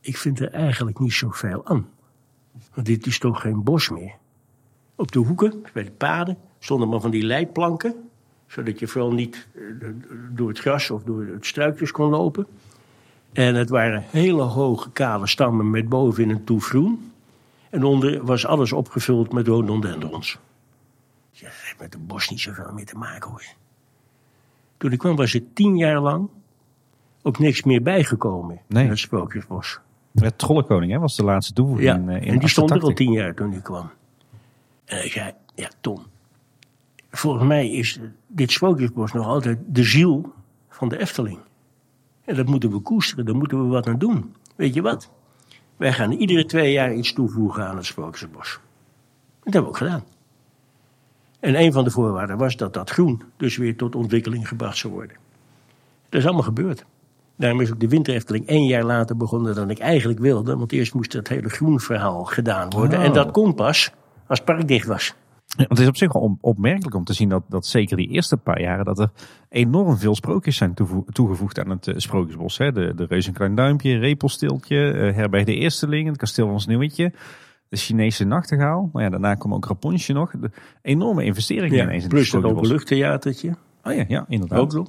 ik 0.00 0.16
vind 0.16 0.40
er 0.40 0.50
eigenlijk 0.50 0.98
niet 0.98 1.12
zoveel 1.12 1.66
aan. 1.66 1.88
Want 2.74 2.86
dit 2.86 3.06
is 3.06 3.18
toch 3.18 3.40
geen 3.40 3.62
bos 3.62 3.88
meer. 3.90 4.14
Op 4.94 5.12
de 5.12 5.18
hoeken, 5.18 5.62
bij 5.72 5.84
de 5.84 5.90
paden, 5.90 6.38
stonden 6.58 6.88
maar 6.88 7.00
van 7.00 7.10
die 7.10 7.22
leidplanken. 7.22 7.94
Zodat 8.46 8.78
je 8.78 8.86
vooral 8.86 9.12
niet 9.12 9.46
eh, 9.54 9.62
door 10.30 10.48
het 10.48 10.58
gras 10.58 10.90
of 10.90 11.02
door 11.02 11.24
het 11.26 11.46
struikjes 11.46 11.90
kon 11.90 12.10
lopen. 12.10 12.46
En 13.32 13.54
het 13.54 13.68
waren 13.68 14.04
hele 14.10 14.42
hoge 14.42 14.90
kale 14.90 15.26
stammen 15.26 15.70
met 15.70 15.88
bovenin 15.88 16.30
een 16.30 16.44
toef 16.44 16.66
groen. 16.66 17.12
En 17.70 17.84
onder 17.84 18.24
was 18.24 18.46
alles 18.46 18.72
opgevuld 18.72 19.32
met 19.32 19.46
rhododendrons. 19.46 20.38
Ja, 21.30 21.46
dat 21.48 21.56
heeft 21.62 21.78
met 21.78 21.92
het 21.92 22.06
bos 22.06 22.28
niet 22.28 22.40
zoveel 22.40 22.72
mee 22.74 22.84
te 22.84 22.96
maken 22.96 23.30
hoor. 23.30 23.44
Toen 24.76 24.92
ik 24.92 24.98
kwam 24.98 25.16
was 25.16 25.34
er 25.34 25.42
tien 25.52 25.76
jaar 25.76 26.00
lang 26.00 26.28
ook 27.22 27.38
niks 27.38 27.62
meer 27.62 27.82
bijgekomen 27.82 28.60
Nee. 28.66 28.84
in 28.84 28.90
het 28.90 28.98
Sprookjesbos. 28.98 29.78
Ja, 30.12 30.30
Trollenkoning 30.36 30.92
hè, 30.92 30.98
was 30.98 31.16
de 31.16 31.24
laatste 31.24 31.52
toevoeging 31.52 31.88
Ja, 31.88 31.94
in, 31.94 32.08
eh, 32.08 32.22
in 32.22 32.32
en 32.32 32.38
die 32.38 32.48
stond 32.48 32.70
er 32.70 32.76
al 32.76 32.82
88. 32.82 33.06
tien 33.06 33.12
jaar 33.12 33.34
toen 33.34 33.52
ik 33.52 33.62
kwam. 33.62 33.90
En 34.84 35.04
ik 35.04 35.12
zei, 35.12 35.32
ja 35.54 35.68
Tom, 35.80 36.02
volgens 37.10 37.44
mij 37.44 37.70
is 37.70 38.00
dit 38.26 38.50
Sprookjesbos 38.50 39.12
nog 39.12 39.26
altijd 39.26 39.58
de 39.66 39.82
ziel 39.82 40.32
van 40.68 40.88
de 40.88 40.98
Efteling. 40.98 41.38
En 42.24 42.36
dat 42.36 42.46
moeten 42.46 42.70
we 42.70 42.78
koesteren, 42.78 43.24
daar 43.24 43.36
moeten 43.36 43.62
we 43.62 43.68
wat 43.68 43.86
aan 43.86 43.98
doen. 43.98 44.34
Weet 44.56 44.74
je 44.74 44.82
wat? 44.82 45.10
Wij 45.76 45.92
gaan 45.92 46.12
iedere 46.12 46.44
twee 46.44 46.72
jaar 46.72 46.94
iets 46.94 47.12
toevoegen 47.12 47.66
aan 47.66 47.76
het 47.76 47.86
Sprookjesbos. 47.86 48.60
Dat 49.42 49.52
hebben 49.52 49.62
we 49.62 49.68
ook 49.68 49.76
gedaan. 49.76 50.04
En 51.40 51.60
een 51.60 51.72
van 51.72 51.84
de 51.84 51.90
voorwaarden 51.90 52.36
was 52.36 52.56
dat 52.56 52.74
dat 52.74 52.90
groen 52.90 53.22
dus 53.36 53.56
weer 53.56 53.76
tot 53.76 53.94
ontwikkeling 53.94 54.48
gebracht 54.48 54.76
zou 54.76 54.92
worden. 54.92 55.16
Dat 56.08 56.20
is 56.20 56.26
allemaal 56.26 56.42
gebeurd. 56.42 56.84
Daarom 57.36 57.60
is 57.60 57.72
ook 57.72 57.80
de 57.80 57.88
winterefteling 57.88 58.46
één 58.46 58.66
jaar 58.66 58.84
later 58.84 59.16
begonnen 59.16 59.54
dan 59.54 59.70
ik 59.70 59.78
eigenlijk 59.78 60.20
wilde. 60.20 60.56
Want 60.56 60.72
eerst 60.72 60.94
moest 60.94 61.12
het 61.12 61.28
hele 61.28 61.48
groenverhaal 61.48 62.24
gedaan 62.24 62.70
worden. 62.70 62.98
Oh. 62.98 63.04
En 63.04 63.12
dat 63.12 63.30
kon 63.30 63.54
pas 63.54 63.92
als 64.26 64.38
het 64.38 64.46
park 64.46 64.68
dicht 64.68 64.86
was. 64.86 65.14
Het 65.56 65.78
is 65.78 65.88
op 65.88 65.96
zich 65.96 66.12
wel 66.12 66.22
op- 66.22 66.38
opmerkelijk 66.40 66.94
om 66.94 67.04
te 67.04 67.12
zien 67.12 67.28
dat, 67.28 67.42
dat 67.48 67.66
zeker 67.66 67.96
die 67.96 68.08
eerste 68.08 68.36
paar 68.36 68.60
jaren 68.60 68.84
dat 68.84 68.98
er 68.98 69.10
enorm 69.48 69.96
veel 69.96 70.14
sprookjes 70.14 70.56
zijn 70.56 70.74
toegevoegd 71.12 71.58
aan 71.58 71.70
het 71.70 71.86
eh, 71.86 71.94
Sprookjesbos. 71.96 72.58
Hè. 72.58 72.72
De, 72.72 72.92
de 72.94 73.04
Reus 73.04 73.26
een 73.26 73.32
Klein 73.32 73.54
Duimpje, 73.54 73.98
Repelsteeltje, 73.98 74.90
eh, 74.92 75.14
Herberg 75.14 75.44
de 75.44 75.54
Eersteling, 75.54 76.08
het 76.08 76.16
Kasteel 76.16 76.48
van 76.48 76.60
Sneeuwwitje, 76.60 77.12
de 77.68 77.76
Chinese 77.76 78.24
Nachtegaal. 78.24 78.90
Nou 78.92 79.04
ja, 79.04 79.10
daarna 79.10 79.34
kwam 79.34 79.54
ook 79.54 79.66
Rapunzel 79.66 80.14
nog. 80.14 80.30
De 80.30 80.50
enorme 80.82 81.24
investeringen 81.24 81.82
ineens 81.84 82.02
in 82.02 82.08
plus 82.08 82.32
het 82.32 82.32
het 82.32 82.42
Sprookjesbos. 82.42 82.58
openluchttheatertje. 82.58 83.54
Oh 83.84 83.94
ja, 83.94 84.04
ja, 84.08 84.24
inderdaad. 84.28 84.58
Ook 84.58 84.72
nog. 84.72 84.88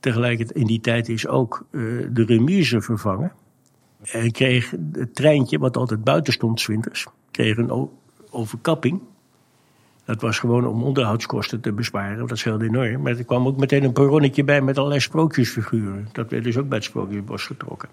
Tegelijkertijd 0.00 0.58
in 0.58 0.66
die 0.66 0.80
tijd 0.80 1.08
is 1.08 1.26
ook 1.26 1.66
eh, 1.70 1.80
de 2.10 2.24
remise 2.26 2.80
vervangen. 2.80 3.32
En 4.02 4.30
kreeg 4.32 4.70
het 4.92 5.14
treintje, 5.14 5.58
wat 5.58 5.76
altijd 5.76 6.04
buiten 6.04 6.32
stond, 6.32 6.60
's 6.60 6.66
winters, 6.66 7.06
kreeg 7.30 7.56
een 7.56 7.88
overkapping. 8.30 9.00
Dat 10.06 10.20
was 10.20 10.38
gewoon 10.38 10.66
om 10.66 10.82
onderhoudskosten 10.82 11.60
te 11.60 11.72
besparen. 11.72 12.26
Dat 12.26 12.38
scheelde 12.38 12.64
enorm. 12.64 13.02
Maar 13.02 13.16
er 13.16 13.24
kwam 13.24 13.46
ook 13.46 13.56
meteen 13.56 13.84
een 13.84 13.92
perronnetje 13.92 14.44
bij 14.44 14.60
met 14.60 14.76
allerlei 14.76 15.00
sprookjesfiguren. 15.00 16.08
Dat 16.12 16.30
werd 16.30 16.44
dus 16.44 16.56
ook 16.56 16.68
bij 16.68 16.78
het 16.78 16.86
Sprookjesbos 16.86 17.44
getrokken. 17.44 17.88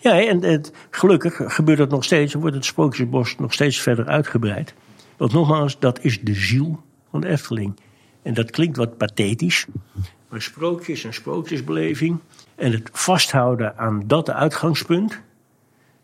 Ja, 0.00 0.20
en 0.20 0.62
gelukkig 0.90 1.40
gebeurt 1.54 1.78
dat 1.78 1.90
nog 1.90 2.04
steeds. 2.04 2.34
En 2.34 2.40
wordt 2.40 2.54
het 2.54 2.64
Sprookjesbos 2.64 3.36
nog 3.38 3.52
steeds 3.52 3.80
verder 3.80 4.06
uitgebreid. 4.06 4.74
Want 5.16 5.32
nogmaals, 5.32 5.78
dat 5.78 6.04
is 6.04 6.20
de 6.20 6.34
ziel 6.34 6.80
van 7.10 7.20
de 7.20 7.28
Efteling. 7.28 7.76
En 8.22 8.34
dat 8.34 8.50
klinkt 8.50 8.76
wat 8.76 8.96
pathetisch. 8.96 9.66
Maar 10.28 10.42
sprookjes 10.42 11.04
en 11.04 11.14
sprookjesbeleving. 11.14 12.18
En 12.54 12.72
het 12.72 12.90
vasthouden 12.92 13.78
aan 13.78 14.02
dat 14.06 14.30
uitgangspunt. 14.30 15.20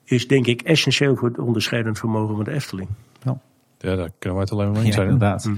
is 0.04 0.28
denk 0.28 0.46
ik 0.46 0.62
essentieel 0.62 1.16
voor 1.16 1.28
het 1.28 1.38
onderscheidend 1.38 1.98
vermogen 1.98 2.36
van 2.36 2.44
de 2.44 2.50
Efteling. 2.50 2.88
Ja, 3.22 3.40
daar 3.82 4.10
kunnen 4.18 4.38
wij 4.38 4.40
het 4.40 4.50
alleen 4.52 4.72
maar 4.72 4.72
mee 4.72 4.80
Ja, 4.80 4.86
eens 4.86 4.94
zijn. 4.94 5.08
inderdaad. 5.08 5.50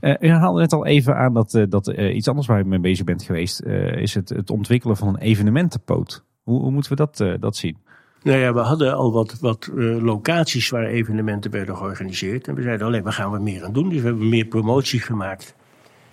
Eh, 0.00 0.14
u 0.20 0.32
haalde 0.32 0.60
net 0.60 0.72
al 0.72 0.86
even 0.86 1.16
aan 1.16 1.34
dat, 1.34 1.54
eh, 1.54 1.62
dat 1.68 1.88
eh, 1.88 2.14
iets 2.14 2.28
anders 2.28 2.46
waar 2.46 2.60
u 2.60 2.64
mee 2.64 2.78
bezig 2.80 3.04
bent 3.04 3.22
geweest, 3.22 3.60
eh, 3.60 3.96
is 3.96 4.14
het, 4.14 4.28
het 4.28 4.50
ontwikkelen 4.50 4.96
van 4.96 5.08
een 5.08 5.18
evenementenpoot. 5.18 6.24
Hoe, 6.42 6.60
hoe 6.60 6.70
moeten 6.70 6.90
we 6.90 6.96
dat, 6.96 7.20
eh, 7.20 7.32
dat 7.40 7.56
zien? 7.56 7.76
Nou 8.22 8.38
ja, 8.38 8.52
we 8.54 8.60
hadden 8.60 8.94
al 8.94 9.12
wat, 9.12 9.38
wat 9.40 9.70
eh, 9.76 10.02
locaties 10.02 10.68
waar 10.68 10.84
evenementen 10.86 11.50
werden 11.50 11.76
georganiseerd. 11.76 12.48
En 12.48 12.54
we 12.54 12.62
zeiden 12.62 12.86
alleen, 12.86 13.02
waar 13.02 13.12
gaan 13.12 13.30
we 13.32 13.38
meer 13.38 13.64
aan 13.64 13.72
doen? 13.72 13.88
Dus 13.88 14.00
we 14.00 14.06
hebben 14.06 14.28
meer 14.28 14.44
promotie 14.44 15.00
gemaakt. 15.00 15.54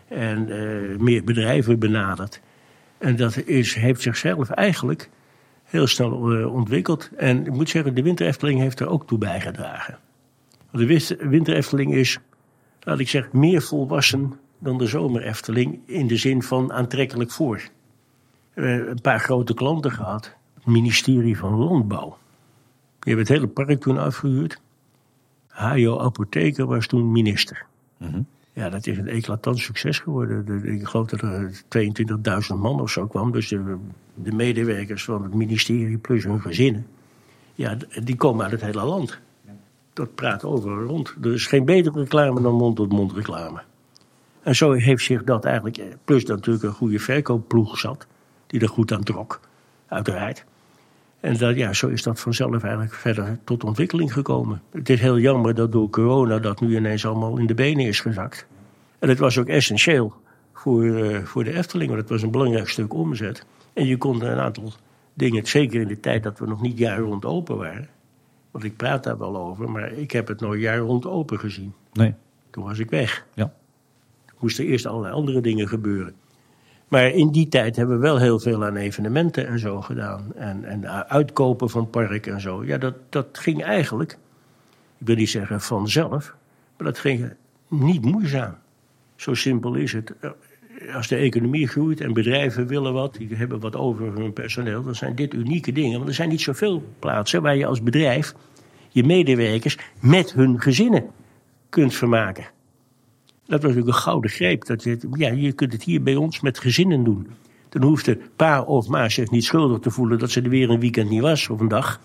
En 0.08 0.50
eh, 0.50 0.98
meer 1.00 1.24
bedrijven 1.24 1.80
benaderd. 1.80 2.42
En 2.98 3.16
dat 3.16 3.38
is, 3.46 3.74
heeft 3.76 4.02
zichzelf 4.02 4.50
eigenlijk 4.50 5.10
heel 5.64 5.88
snel 5.88 6.32
eh, 6.32 6.54
ontwikkeld. 6.54 7.10
En 7.18 7.46
ik 7.46 7.54
moet 7.54 7.70
zeggen, 7.70 7.96
de 7.96 8.02
Winter 8.02 8.28
Efteling 8.28 8.60
heeft 8.60 8.80
er 8.80 8.88
ook 8.90 9.08
toe 9.08 9.18
bijgedragen. 9.18 9.98
De 10.76 10.86
Wis- 10.86 11.16
Winter 11.20 11.56
Efteling 11.56 11.94
is, 11.94 12.20
laat 12.80 13.00
ik 13.00 13.10
zeggen, 13.10 13.40
meer 13.40 13.62
volwassen 13.62 14.34
dan 14.60 14.78
de 14.78 14.88
Zomer 14.88 15.22
Efteling. 15.22 15.80
In 15.86 16.08
de 16.08 16.18
zin 16.18 16.44
van 16.44 16.72
aantrekkelijk 16.74 17.32
voor. 17.32 17.62
We 18.54 18.68
hebben 18.68 18.90
een 18.92 19.02
paar 19.02 19.20
grote 19.20 19.54
klanten 19.54 19.92
gehad. 19.92 20.36
Het 20.54 20.66
ministerie 20.66 21.38
van 21.38 21.54
Landbouw. 21.56 22.18
Die 23.00 23.14
hebben 23.14 23.26
het 23.26 23.28
hele 23.42 23.48
park 23.48 23.82
toen 23.82 23.98
afgehuurd. 23.98 24.62
Hajo 25.48 26.00
Apotheker 26.00 26.66
was 26.66 26.88
toen 26.88 27.12
minister. 27.12 27.66
Ja, 28.54 28.70
dat 28.70 28.88
is 28.88 28.98
een 28.98 29.08
eclatant 29.08 29.60
succes 29.60 30.00
geworden. 30.00 30.46
De- 30.46 30.72
Ik 30.72 30.88
geloof 30.88 31.08
dat 31.08 31.22
er 31.22 31.62
22.000 31.68 32.56
man 32.60 32.82
of 32.82 32.90
zo 32.90 33.08
kwam. 33.08 33.32
Dus 33.32 33.48
de, 33.48 33.78
de 34.14 34.32
medewerkers 34.32 35.04
van 35.04 35.24
het 35.24 35.34
ministerie 35.34 35.98
plus 35.98 36.24
hun 36.24 36.42
gezinnen. 36.42 36.88
Ja, 37.54 37.78
die 38.04 38.16
komen 38.16 38.44
uit 38.44 38.52
het 38.52 38.62
hele 38.62 38.84
land. 38.86 39.20
Dat 39.96 40.16
praat 40.16 40.44
overal 40.44 40.84
rond. 40.84 41.16
Er 41.22 41.34
is 41.34 41.48
geen 41.48 41.66
betere 41.66 42.00
reclame 42.00 42.42
dan 42.42 42.54
mond-tot-mond 42.54 43.12
reclame. 43.14 43.62
En 44.42 44.56
zo 44.56 44.72
heeft 44.72 45.04
zich 45.04 45.24
dat 45.24 45.46
eigenlijk, 45.46 45.78
eh, 45.78 45.86
plus 46.06 46.26
dat 46.26 46.36
natuurlijk 46.36 46.64
een 46.64 46.72
goede 46.72 47.00
verkoopploeg 47.00 47.78
zat, 47.78 48.08
die 48.48 48.60
er 48.60 48.70
goed 48.70 48.92
aan 48.92 49.04
trok, 49.04 49.40
uiteraard. 49.88 50.46
En 51.20 51.38
dat, 51.38 51.56
ja, 51.56 51.74
zo 51.74 51.88
is 51.88 52.04
dat 52.04 52.20
vanzelf 52.20 52.64
eigenlijk 52.64 52.94
verder 52.94 53.40
tot 53.44 53.64
ontwikkeling 53.64 54.14
gekomen. 54.14 54.62
Het 54.72 54.90
is 54.90 55.00
heel 55.00 55.20
jammer 55.20 55.56
dat 55.56 55.72
door 55.72 55.90
corona 55.90 56.40
dat 56.40 56.62
nu 56.62 56.76
ineens 56.76 57.06
allemaal 57.06 57.38
in 57.38 57.46
de 57.46 57.54
benen 57.54 57.86
is 57.86 58.00
gezakt. 58.00 58.48
En 59.00 59.10
het 59.10 59.20
was 59.20 59.38
ook 59.38 59.48
essentieel 59.48 60.14
voor, 60.54 60.96
eh, 60.96 61.24
voor 61.24 61.44
de 61.44 61.54
Efteling, 61.54 61.90
want 61.90 62.02
het 62.02 62.10
was 62.10 62.22
een 62.22 62.32
belangrijk 62.32 62.70
stuk 62.70 62.94
omzet. 62.94 63.46
En 63.74 63.86
je 63.86 63.98
kon 63.98 64.24
een 64.24 64.40
aantal 64.40 64.74
dingen, 65.14 65.48
zeker 65.48 65.82
in 65.82 65.88
de 65.88 66.00
tijd 66.00 66.24
dat 66.24 66.40
we 66.40 66.48
nog 66.48 66.62
niet 66.62 66.78
jaar 66.78 67.00
rond 67.00 67.26
open 67.26 67.58
waren. 67.58 67.90
Want 68.56 68.68
ik 68.68 68.76
praat 68.76 69.04
daar 69.04 69.18
wel 69.18 69.38
over, 69.38 69.72
maar 69.72 69.92
ik 69.92 70.12
heb 70.12 70.28
het 70.28 70.40
nooit 70.40 70.62
jaar 70.62 70.78
rond 70.78 71.06
open 71.06 71.40
gezien. 71.40 71.74
Nee. 71.94 72.14
Toen 72.50 72.64
was 72.64 72.80
ik 72.80 72.90
weg. 72.90 73.26
Ja. 73.34 73.54
Moesten 74.40 74.66
eerst 74.66 74.86
allerlei 74.86 75.14
andere 75.14 75.42
dingen 75.42 75.68
gebeuren. 75.68 76.14
Maar 76.88 77.10
in 77.10 77.32
die 77.32 77.48
tijd 77.48 77.76
hebben 77.76 77.96
we 77.96 78.02
wel 78.02 78.18
heel 78.18 78.40
veel 78.40 78.66
aan 78.66 78.76
evenementen 78.76 79.48
en 79.48 79.60
zo 79.60 79.82
gedaan. 79.82 80.34
En, 80.36 80.64
en 80.66 81.10
uitkopen 81.10 81.70
van 81.70 81.90
park 81.90 82.28
en 82.28 82.42
zo. 82.42 82.66
Ja, 82.66 82.78
dat, 82.78 82.96
dat 83.10 83.28
ging 83.32 83.64
eigenlijk, 83.64 84.18
ik 84.98 85.08
wil 85.08 85.16
niet 85.16 85.30
zeggen 85.30 85.62
vanzelf, 85.62 86.36
maar 86.78 86.88
dat 86.88 86.98
ging 86.98 87.34
niet 87.68 88.02
moeizaam. 88.02 88.56
Zo 89.16 89.34
simpel 89.34 89.76
is 89.76 89.94
het. 89.94 90.14
Als 90.94 91.08
de 91.08 91.16
economie 91.16 91.68
groeit 91.68 92.02
en 92.02 92.14
bedrijven 92.14 92.68
willen 92.68 92.94
wat, 92.94 93.14
die 93.14 93.36
hebben 93.36 93.60
wat 93.60 93.76
over 93.76 94.14
hun 94.18 94.34
personeel, 94.34 94.84
dan 94.84 94.96
zijn 94.96 95.16
dit 95.16 95.34
unieke 95.34 95.72
dingen. 95.72 95.98
Want 95.98 96.10
er 96.10 96.16
zijn 96.16 96.30
niet 96.30 96.42
zoveel 96.42 96.84
plaatsen 97.00 97.42
waar 97.42 97.56
je 97.56 97.66
als 97.66 97.84
bedrijf 97.84 98.34
je 98.90 99.04
medewerkers 99.04 99.78
met 100.00 100.34
hun 100.34 100.62
gezinnen 100.62 101.06
kunt 101.70 101.94
vermaken. 101.94 102.44
Dat 103.46 103.62
was 103.62 103.62
natuurlijk 103.62 103.88
een 103.88 104.04
gouden 104.04 104.32
greep. 104.32 104.66
Dat 104.66 104.84
je, 104.84 104.98
ja, 105.12 105.32
je 105.32 105.52
kunt 105.52 105.74
het 105.74 105.84
hier 105.84 106.04
bij 106.04 106.16
ons 106.16 106.40
met 106.42 106.60
gezinnen 106.60 107.04
doen. 107.04 107.28
Dan 107.70 107.84
hoeft 107.84 108.06
de 108.06 108.20
pa 108.36 108.62
of 108.62 108.88
ma 108.88 109.10
zich 109.10 109.30
niet 109.30 109.44
schuldig 109.44 109.80
te 109.80 109.92
voelen 109.92 110.20
dat 110.20 110.32
ze 110.32 110.42
er 110.42 110.50
weer 110.50 110.70
een 110.70 110.80
weekend 110.80 111.10
niet 111.10 111.22
was 111.22 111.50
of 111.50 111.60
een 111.60 111.68
dag. 111.68 112.00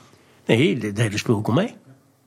Nee, 0.47 0.79
het 0.79 0.99
hele 0.99 1.19
spul 1.19 1.41
komt 1.41 1.57
mee. 1.57 1.75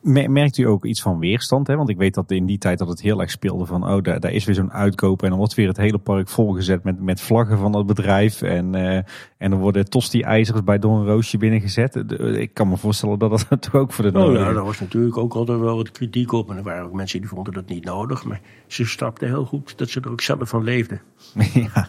Mer- 0.03 0.31
Merkt 0.31 0.57
u 0.57 0.63
ook 0.67 0.85
iets 0.85 1.01
van 1.01 1.19
weerstand? 1.19 1.67
Hè? 1.67 1.75
Want 1.75 1.89
ik 1.89 1.97
weet 1.97 2.13
dat 2.13 2.31
in 2.31 2.45
die 2.45 2.57
tijd 2.57 2.79
dat 2.79 2.87
het 2.87 3.01
heel 3.01 3.21
erg 3.21 3.31
speelde 3.31 3.65
van, 3.65 3.87
oh, 3.87 4.01
daar, 4.01 4.19
daar 4.19 4.31
is 4.31 4.45
weer 4.45 4.55
zo'n 4.55 4.71
uitkoop. 4.71 5.23
En 5.23 5.29
dan 5.29 5.37
wordt 5.37 5.53
weer 5.53 5.67
het 5.67 5.77
hele 5.77 5.97
park 5.97 6.29
volgezet 6.29 6.83
met, 6.83 7.01
met 7.01 7.21
vlaggen 7.21 7.57
van 7.57 7.71
dat 7.71 7.85
bedrijf. 7.85 8.41
En, 8.41 8.75
eh, 8.75 8.95
en 9.37 9.49
dan 9.49 9.59
worden 9.59 9.89
tosti-ijzers 9.89 10.63
bij 10.63 10.79
Don 10.79 11.05
Roosje 11.05 11.37
binnengezet. 11.37 11.95
Ik 12.37 12.53
kan 12.53 12.69
me 12.69 12.77
voorstellen 12.77 13.19
dat 13.19 13.45
dat 13.49 13.61
toch 13.61 13.75
ook 13.75 13.91
voor 13.91 14.11
de 14.11 14.17
Oh 14.19 14.25
nodige- 14.25 14.43
ja, 14.45 14.53
daar 14.53 14.63
was 14.65 14.79
natuurlijk 14.79 15.17
ook 15.17 15.33
altijd 15.33 15.59
wel 15.59 15.75
wat 15.75 15.91
kritiek 15.91 16.31
op. 16.31 16.49
En 16.49 16.57
er 16.57 16.63
waren 16.63 16.85
ook 16.85 16.93
mensen 16.93 17.19
die 17.19 17.29
vonden 17.29 17.53
dat 17.53 17.67
niet 17.67 17.85
nodig. 17.85 18.25
Maar 18.25 18.41
ze 18.67 18.85
stapten 18.85 19.27
heel 19.27 19.45
goed 19.45 19.77
dat 19.77 19.89
ze 19.89 19.99
er 20.01 20.11
ook 20.11 20.21
zelf 20.21 20.49
van 20.49 20.63
leefden. 20.63 21.01
ja. 21.53 21.87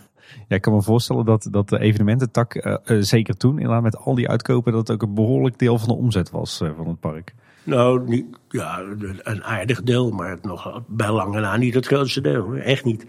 Ja, 0.48 0.56
ik 0.56 0.62
kan 0.62 0.72
me 0.72 0.82
voorstellen 0.82 1.24
dat, 1.24 1.48
dat 1.50 1.68
de 1.68 1.78
evenemententak, 1.78 2.54
uh, 2.54 2.76
uh, 2.84 3.02
zeker 3.02 3.36
toen, 3.36 3.58
inderdaad 3.58 3.82
met 3.82 3.96
al 3.96 4.14
die 4.14 4.28
uitkopen, 4.28 4.72
dat 4.72 4.88
het 4.88 4.96
ook 4.96 5.08
een 5.08 5.14
behoorlijk 5.14 5.58
deel 5.58 5.78
van 5.78 5.88
de 5.88 5.94
omzet 5.94 6.30
was 6.30 6.60
uh, 6.60 6.70
van 6.76 6.88
het 6.88 7.00
park. 7.00 7.34
Nou, 7.64 8.24
ja, 8.48 8.82
een 9.22 9.44
aardig 9.44 9.82
deel, 9.82 10.10
maar 10.10 10.38
nog 10.42 10.82
bij 10.86 11.10
lange 11.10 11.40
na 11.40 11.56
niet 11.56 11.74
het 11.74 11.86
grootste 11.86 12.20
deel. 12.20 12.54
Echt 12.54 12.84
niet. 12.84 13.06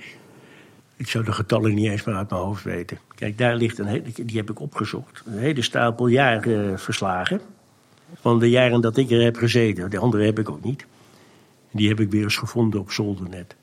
Ik 0.97 1.07
zou 1.07 1.23
de 1.23 1.31
getallen 1.31 1.73
niet 1.73 1.89
eens 1.89 2.03
meer 2.03 2.15
uit 2.15 2.29
mijn 2.29 2.41
hoofd 2.41 2.63
weten. 2.63 2.97
Kijk, 3.15 3.37
daar 3.37 3.55
ligt 3.55 3.79
een 3.79 3.85
hele, 3.85 4.03
die 4.25 4.37
heb 4.37 4.49
ik 4.49 4.59
opgezocht. 4.59 5.23
Een 5.25 5.37
hele 5.37 5.61
stapel 5.61 6.07
jaarverslagen. 6.07 7.41
Van 8.13 8.39
de 8.39 8.49
jaren 8.49 8.81
dat 8.81 8.97
ik 8.97 9.11
er 9.11 9.23
heb 9.23 9.37
gezeten. 9.37 9.89
De 9.89 9.97
andere 9.97 10.25
heb 10.25 10.39
ik 10.39 10.49
ook 10.49 10.63
niet. 10.63 10.85
Die 11.71 11.87
heb 11.87 11.99
ik 11.99 12.11
weer 12.11 12.23
eens 12.23 12.37
gevonden 12.37 12.79
op 12.79 12.91
zoldernet. 12.91 13.55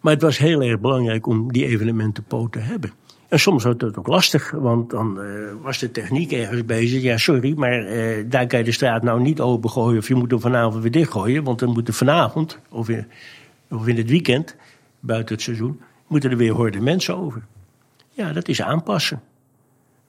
Maar 0.00 0.12
het 0.12 0.22
was 0.22 0.38
heel 0.38 0.62
erg 0.62 0.80
belangrijk 0.80 1.26
om 1.26 1.52
die 1.52 1.66
evenementen 1.66 2.24
poot 2.24 2.52
te 2.52 2.58
hebben. 2.58 2.92
En 3.28 3.40
soms 3.40 3.64
was 3.64 3.74
het 3.78 3.98
ook 3.98 4.06
lastig, 4.06 4.50
want 4.50 4.90
dan 4.90 5.18
uh, 5.20 5.52
was 5.62 5.78
de 5.78 5.90
techniek 5.90 6.32
ergens 6.32 6.64
bezig. 6.64 7.02
Ja, 7.02 7.16
sorry, 7.16 7.54
maar 7.56 7.92
uh, 7.92 8.24
daar 8.28 8.46
kan 8.46 8.58
je 8.58 8.64
de 8.64 8.72
straat 8.72 9.02
nou 9.02 9.20
niet 9.20 9.40
opengooien 9.40 9.98
of 9.98 10.08
je 10.08 10.14
moet 10.14 10.30
hem 10.30 10.40
vanavond 10.40 10.82
weer 10.82 10.90
dichtgooien. 10.90 11.44
Want 11.44 11.58
dan 11.58 11.72
moeten 11.72 11.94
vanavond, 11.94 12.58
of 12.68 12.88
in, 12.88 13.06
of 13.70 13.86
in 13.86 13.96
het 13.96 14.10
weekend, 14.10 14.56
buiten 15.00 15.34
het 15.34 15.44
seizoen, 15.44 15.80
moeten 16.06 16.30
er 16.30 16.36
weer 16.36 16.52
horden 16.52 16.82
mensen 16.82 17.16
over. 17.16 17.42
Ja, 18.10 18.32
dat 18.32 18.48
is 18.48 18.62
aanpassen. 18.62 19.22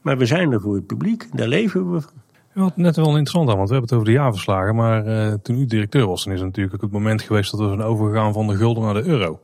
Maar 0.02 0.18
we 0.18 0.26
zijn 0.26 0.52
er 0.52 0.62
voor 0.62 0.76
het 0.76 0.88
publiek, 0.88 1.28
daar 1.34 1.48
leven 1.48 1.92
we 1.92 2.02
van. 2.02 2.12
Wat 2.54 2.78
net 2.78 2.96
wel 2.96 3.08
interessant 3.08 3.50
aan, 3.50 3.58
want 3.58 3.70
we 3.70 3.76
hebben 3.76 3.96
het 3.96 4.00
over 4.00 4.14
de 4.14 4.20
jaarverslagen. 4.20 4.76
Maar 4.76 5.08
uh, 5.08 5.34
toen 5.34 5.60
u 5.60 5.66
directeur 5.66 6.08
was, 6.08 6.24
dan 6.24 6.34
is 6.34 6.40
het 6.40 6.48
natuurlijk 6.48 6.76
ook 6.76 6.82
het 6.82 6.92
moment 6.92 7.22
geweest 7.22 7.52
dat 7.52 7.60
we 7.60 7.68
zijn 7.68 7.82
overgegaan 7.82 8.34
van 8.34 8.48
de 8.48 8.56
gulden 8.56 8.84
naar 8.84 8.94
de 8.94 9.04
euro. 9.04 9.40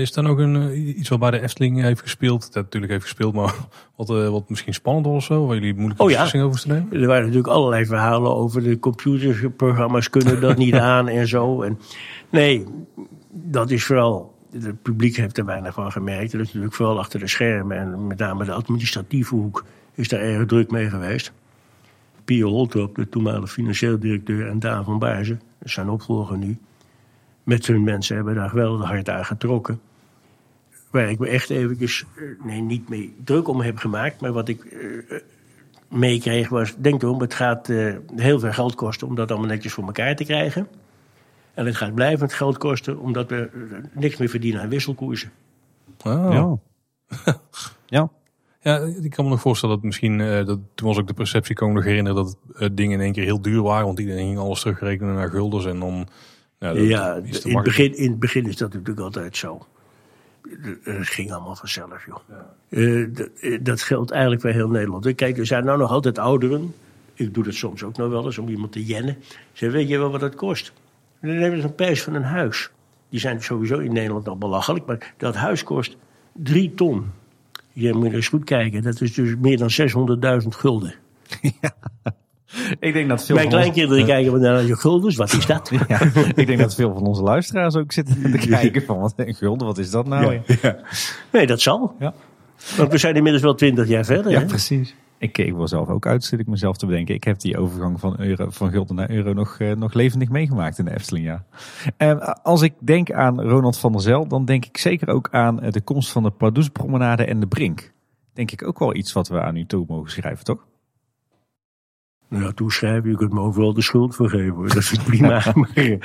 Is 0.00 0.12
dan 0.12 0.26
ook 0.26 0.38
een, 0.38 0.54
uh, 0.54 0.98
iets 0.98 1.08
wat 1.08 1.18
bij 1.18 1.30
de 1.30 1.40
Efteling 1.40 1.80
heeft 1.80 2.00
gespeeld? 2.00 2.52
Dat 2.52 2.62
natuurlijk 2.62 2.92
heeft 2.92 3.04
gespeeld, 3.04 3.34
maar 3.34 3.54
wat, 3.96 4.10
uh, 4.10 4.28
wat 4.28 4.48
misschien 4.48 4.74
spannend 4.74 5.06
was 5.06 5.14
of 5.14 5.24
zo? 5.24 5.46
Waar 5.46 5.54
jullie 5.54 5.74
moeilijke 5.74 6.02
oh, 6.02 6.10
ja. 6.10 6.14
beslissingen 6.14 6.46
over 6.46 6.60
te 6.60 6.68
nemen? 6.68 6.92
Er 6.92 7.06
waren 7.06 7.22
natuurlijk 7.22 7.52
allerlei 7.52 7.86
verhalen 7.86 8.34
over 8.34 8.62
de 8.62 8.78
computerprogramma's 8.78 10.10
kunnen 10.10 10.40
dat 10.40 10.56
niet 10.56 10.74
aan 10.94 11.08
en 11.08 11.28
zo. 11.28 11.62
En, 11.62 11.78
nee, 12.30 12.64
dat 13.30 13.70
is 13.70 13.84
vooral 13.84 14.34
het 14.62 14.82
publiek 14.82 15.16
heeft 15.16 15.38
er 15.38 15.44
weinig 15.44 15.74
van 15.74 15.92
gemerkt. 15.92 16.32
Dat 16.32 16.40
is 16.40 16.46
natuurlijk 16.46 16.74
vooral 16.74 16.98
achter 16.98 17.20
de 17.20 17.28
schermen 17.28 17.76
en 17.76 18.06
met 18.06 18.18
name 18.18 18.44
de 18.44 18.52
administratieve 18.52 19.34
hoek 19.34 19.64
is 19.94 20.08
daar 20.08 20.20
erg 20.20 20.46
druk 20.46 20.70
mee 20.70 20.88
geweest. 20.88 21.32
Pio 22.24 22.48
Holtrop, 22.48 22.94
de 22.94 23.08
toenmalige 23.08 23.46
financieel 23.46 23.98
directeur, 23.98 24.48
en 24.48 24.58
Daan 24.58 24.84
van 24.84 24.98
Baarzen, 24.98 25.40
zijn 25.62 25.88
opvolger 25.88 26.38
nu, 26.38 26.58
met 27.44 27.66
hun 27.66 27.84
mensen 27.84 28.16
hebben 28.16 28.34
daar 28.34 28.48
geweldig 28.48 28.88
hard 28.88 29.08
aan 29.08 29.24
getrokken. 29.24 29.80
Waar 30.90 31.10
ik 31.10 31.18
me 31.18 31.28
echt 31.28 31.50
eventjes, 31.50 32.04
nee, 32.44 32.60
niet 32.60 32.88
mee 32.88 33.14
druk 33.24 33.48
om 33.48 33.60
heb 33.60 33.78
gemaakt, 33.78 34.20
maar 34.20 34.32
wat 34.32 34.48
ik 34.48 34.64
uh, 34.64 35.18
meekreeg 35.88 36.48
was, 36.48 36.74
denk 36.76 37.02
erom, 37.02 37.20
het 37.20 37.34
gaat 37.34 37.68
uh, 37.68 37.96
heel 38.16 38.38
veel 38.40 38.52
geld 38.52 38.74
kosten 38.74 39.06
om 39.06 39.14
dat 39.14 39.30
allemaal 39.30 39.48
netjes 39.48 39.72
voor 39.72 39.84
elkaar 39.84 40.16
te 40.16 40.24
krijgen. 40.24 40.68
En 41.54 41.66
het 41.66 41.76
gaat 41.76 41.94
blijvend 41.94 42.32
geld 42.32 42.58
kosten, 42.58 42.98
omdat 42.98 43.28
we 43.28 43.50
niks 43.92 44.16
meer 44.16 44.28
verdienen 44.28 44.60
aan 44.60 44.68
wisselkoersen. 44.68 45.30
Oh. 46.04 46.32
Ja. 46.32 46.58
ja. 47.86 48.10
Ja, 48.60 48.78
ik 49.02 49.10
kan 49.10 49.24
me 49.24 49.30
nog 49.30 49.40
voorstellen 49.40 49.74
dat 49.74 49.84
misschien, 49.84 50.18
uh, 50.18 50.46
dat, 50.46 50.58
toen 50.74 50.88
was 50.88 50.98
ook 50.98 51.06
de 51.06 51.14
perceptie, 51.14 51.54
kan 51.54 51.68
ik 51.68 51.74
me 51.74 51.78
nog 51.78 51.88
herinneren, 51.88 52.24
dat 52.24 52.36
uh, 52.56 52.68
dingen 52.72 52.98
in 52.98 53.04
één 53.04 53.12
keer 53.12 53.24
heel 53.24 53.42
duur 53.42 53.62
waren. 53.62 53.86
Want 53.86 53.98
iedereen 53.98 54.26
ging 54.26 54.38
alles 54.38 54.60
terugrekenen 54.60 55.14
naar 55.14 55.30
guldens 55.30 55.66
en 55.66 55.80
dan... 55.80 56.08
Ja, 56.64 56.72
dat, 56.74 56.86
ja 56.86 57.14
in, 57.14 57.54
het 57.54 57.64
begin, 57.64 57.96
in 57.96 58.10
het 58.10 58.18
begin 58.18 58.46
is 58.46 58.56
dat 58.56 58.72
natuurlijk 58.72 59.00
altijd 59.00 59.36
zo. 59.36 59.66
Het 60.82 61.08
ging 61.08 61.32
allemaal 61.32 61.56
vanzelf, 61.56 62.06
joh. 62.06 62.18
Ja. 62.28 62.46
Uh, 62.68 63.08
dat 63.60 63.82
geldt 63.82 64.10
eigenlijk 64.10 64.42
bij 64.42 64.52
heel 64.52 64.68
Nederland. 64.68 65.14
Kijk, 65.14 65.38
er 65.38 65.46
zijn 65.46 65.64
nou 65.64 65.78
nog 65.78 65.90
altijd 65.90 66.18
ouderen. 66.18 66.74
Ik 67.14 67.34
doe 67.34 67.44
dat 67.44 67.54
soms 67.54 67.82
ook 67.82 67.96
nog 67.96 68.10
wel 68.10 68.24
eens 68.24 68.38
om 68.38 68.48
iemand 68.48 68.72
te 68.72 68.84
jennen. 68.84 69.16
Ze 69.52 69.70
weet 69.70 69.88
je 69.88 69.98
wel 69.98 70.10
wat 70.10 70.20
dat 70.20 70.34
kost? 70.34 70.72
Dan 71.20 71.30
hebben 71.30 71.60
ze 71.60 71.66
een 71.66 71.74
prijs 71.74 72.02
van 72.02 72.14
een 72.14 72.22
huis. 72.22 72.70
Die 73.08 73.20
zijn 73.20 73.42
sowieso 73.42 73.78
in 73.78 73.92
Nederland 73.92 74.28
al 74.28 74.38
belachelijk. 74.38 74.86
Maar 74.86 75.14
dat 75.16 75.34
huis 75.34 75.62
kost 75.62 75.96
drie 76.32 76.74
ton. 76.74 77.10
Je 77.72 77.92
moet 77.92 78.12
eens 78.12 78.28
goed 78.28 78.44
kijken. 78.44 78.82
Dat 78.82 79.00
is 79.00 79.14
dus 79.14 79.34
meer 79.36 79.58
dan 79.58 79.70
600.000 80.42 80.48
gulden. 80.48 80.94
Ja. 81.60 81.74
Ik 82.80 82.92
denk 82.92 83.08
dat 83.08 83.24
veel 83.24 83.34
Mijn 83.34 83.48
kleinkinderen 83.48 84.02
uh, 84.02 84.08
kijken 84.08 84.40
naar 84.40 84.62
je 84.62 84.76
guldens. 84.76 85.16
Wat 85.16 85.32
is 85.32 85.46
dat? 85.46 85.70
Ja, 85.88 86.00
ik 86.34 86.46
denk 86.46 86.58
dat 86.58 86.74
veel 86.74 86.92
van 86.92 87.06
onze 87.06 87.22
luisteraars 87.22 87.76
ook 87.76 87.92
zitten 87.92 88.30
te 88.30 88.38
kijken 88.48 88.82
van 88.82 88.98
wat 88.98 89.12
een 89.16 89.34
gulden, 89.34 89.66
wat 89.66 89.78
is 89.78 89.90
dat 89.90 90.06
nou? 90.06 90.40
Ja. 90.62 90.76
Nee, 91.32 91.46
dat 91.46 91.60
zal. 91.60 91.94
Ja. 91.98 92.14
Want 92.76 92.92
we 92.92 92.98
zijn 92.98 93.14
inmiddels 93.14 93.42
wel 93.42 93.54
twintig 93.54 93.88
jaar 93.88 94.04
verder. 94.04 94.32
Ja, 94.32 94.40
hè? 94.40 94.46
precies. 94.46 94.94
Ik, 95.18 95.38
ik 95.38 95.54
wil 95.54 95.68
zelf 95.68 95.88
ook 95.88 96.06
uit, 96.06 96.24
zit 96.24 96.40
ik 96.40 96.46
mezelf 96.46 96.76
te 96.76 96.86
bedenken. 96.86 97.14
Ik 97.14 97.24
heb 97.24 97.40
die 97.40 97.58
overgang 97.58 98.00
van, 98.00 98.20
euro, 98.20 98.50
van 98.50 98.70
gulden 98.70 98.96
naar 98.96 99.10
euro 99.10 99.32
nog, 99.32 99.58
uh, 99.58 99.74
nog 99.74 99.92
levendig 99.92 100.28
meegemaakt 100.28 100.78
in 100.78 100.84
de 100.84 100.94
Efteling, 100.94 101.26
ja. 101.26 101.44
Uh, 101.98 102.32
als 102.42 102.62
ik 102.62 102.74
denk 102.78 103.12
aan 103.12 103.40
Ronald 103.40 103.78
van 103.78 103.92
der 103.92 104.00
Zel, 104.00 104.28
dan 104.28 104.44
denk 104.44 104.64
ik 104.64 104.76
zeker 104.76 105.08
ook 105.08 105.28
aan 105.30 105.56
de 105.70 105.80
komst 105.80 106.12
van 106.12 106.22
de 106.22 106.30
Pardoespromenade 106.30 107.24
en 107.24 107.40
de 107.40 107.46
Brink. 107.46 107.92
Denk 108.32 108.50
ik 108.50 108.66
ook 108.66 108.78
wel 108.78 108.94
iets 108.94 109.12
wat 109.12 109.28
we 109.28 109.40
aan 109.40 109.56
u 109.56 109.66
toe 109.66 109.84
mogen 109.88 110.10
schrijven, 110.10 110.44
toch? 110.44 110.66
Nou, 112.38 112.54
toeschrijven, 112.54 113.10
je 113.10 113.16
kunt 113.16 113.32
me 113.32 113.40
overal 113.40 113.74
de 113.74 113.82
schuld 113.82 114.14
voor 114.14 114.30
geven. 114.30 114.68
Dat 114.68 114.76
is 114.76 114.98
prima. 115.04 115.28
maar, 115.54 115.98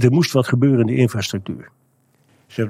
er 0.00 0.10
moest 0.10 0.32
wat 0.32 0.48
gebeuren 0.48 0.80
in 0.80 0.86
de 0.86 0.94
infrastructuur. 0.94 1.70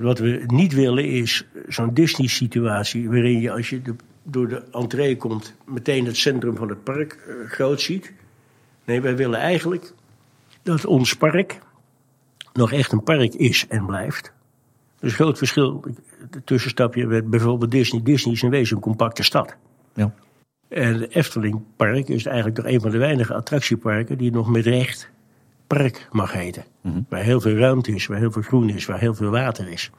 Wat 0.01 0.19
we 0.19 0.43
niet 0.47 0.73
willen 0.73 1.05
is 1.05 1.47
zo'n 1.69 1.95
Disney-situatie 1.95 3.09
waarin 3.09 3.41
je 3.41 3.53
als 3.53 3.71
je 3.71 3.83
de, 3.83 3.95
door 4.23 4.49
de 4.49 4.63
entree 4.73 5.17
komt 5.17 5.55
meteen 5.65 6.07
het 6.07 6.17
centrum 6.17 6.57
van 6.57 6.69
het 6.69 6.85
park 6.85 7.19
uh, 7.29 7.51
groot 7.51 7.81
ziet. 7.81 8.13
Nee, 8.85 9.01
wij 9.01 9.17
willen 9.17 9.39
eigenlijk 9.39 9.93
dat 10.63 10.85
ons 10.85 11.17
park 11.17 11.59
nog 12.53 12.73
echt 12.73 12.93
een 12.93 13.03
park 13.03 13.35
is 13.35 13.67
en 13.69 13.87
blijft. 13.87 14.33
Dus 14.99 15.15
groot 15.15 15.39
verschil, 15.39 15.85
de 16.31 16.45
tussenstapje 16.45 17.07
werd 17.07 17.31
bijvoorbeeld 17.31 17.71
Disney. 17.71 18.03
Disney 18.03 18.35
is 18.35 18.43
in 18.43 18.51
wezen 18.51 18.77
een 18.77 18.83
compacte 18.83 19.23
stad. 19.23 19.57
Ja. 19.95 20.15
En 20.71 20.99
de 20.99 21.09
Efteling 21.09 21.63
Park 21.77 22.09
is 22.09 22.27
eigenlijk 22.27 22.57
nog 22.57 22.67
een 22.67 22.81
van 22.81 22.91
de 22.91 22.99
weinige 22.99 23.35
attractieparken 23.35 24.19
die 24.19 24.33
nog 24.33 24.49
met 24.49 24.65
recht 24.65 25.11
park 25.67 26.09
mag 26.13 26.33
heten. 26.33 26.65
Mm 26.81 26.93
-hmm. 26.93 27.07
Waar 27.09 27.23
heel 27.23 27.41
veel 27.41 27.57
ruimte 27.57 27.95
is, 27.95 28.07
waar 28.07 28.19
heel 28.19 28.33
veel 28.33 28.43
groen 28.43 28.69
is, 28.69 28.87
waar 28.87 28.99
heel 28.99 29.15
veel 29.15 29.31
water 29.31 29.69
is. 29.69 29.91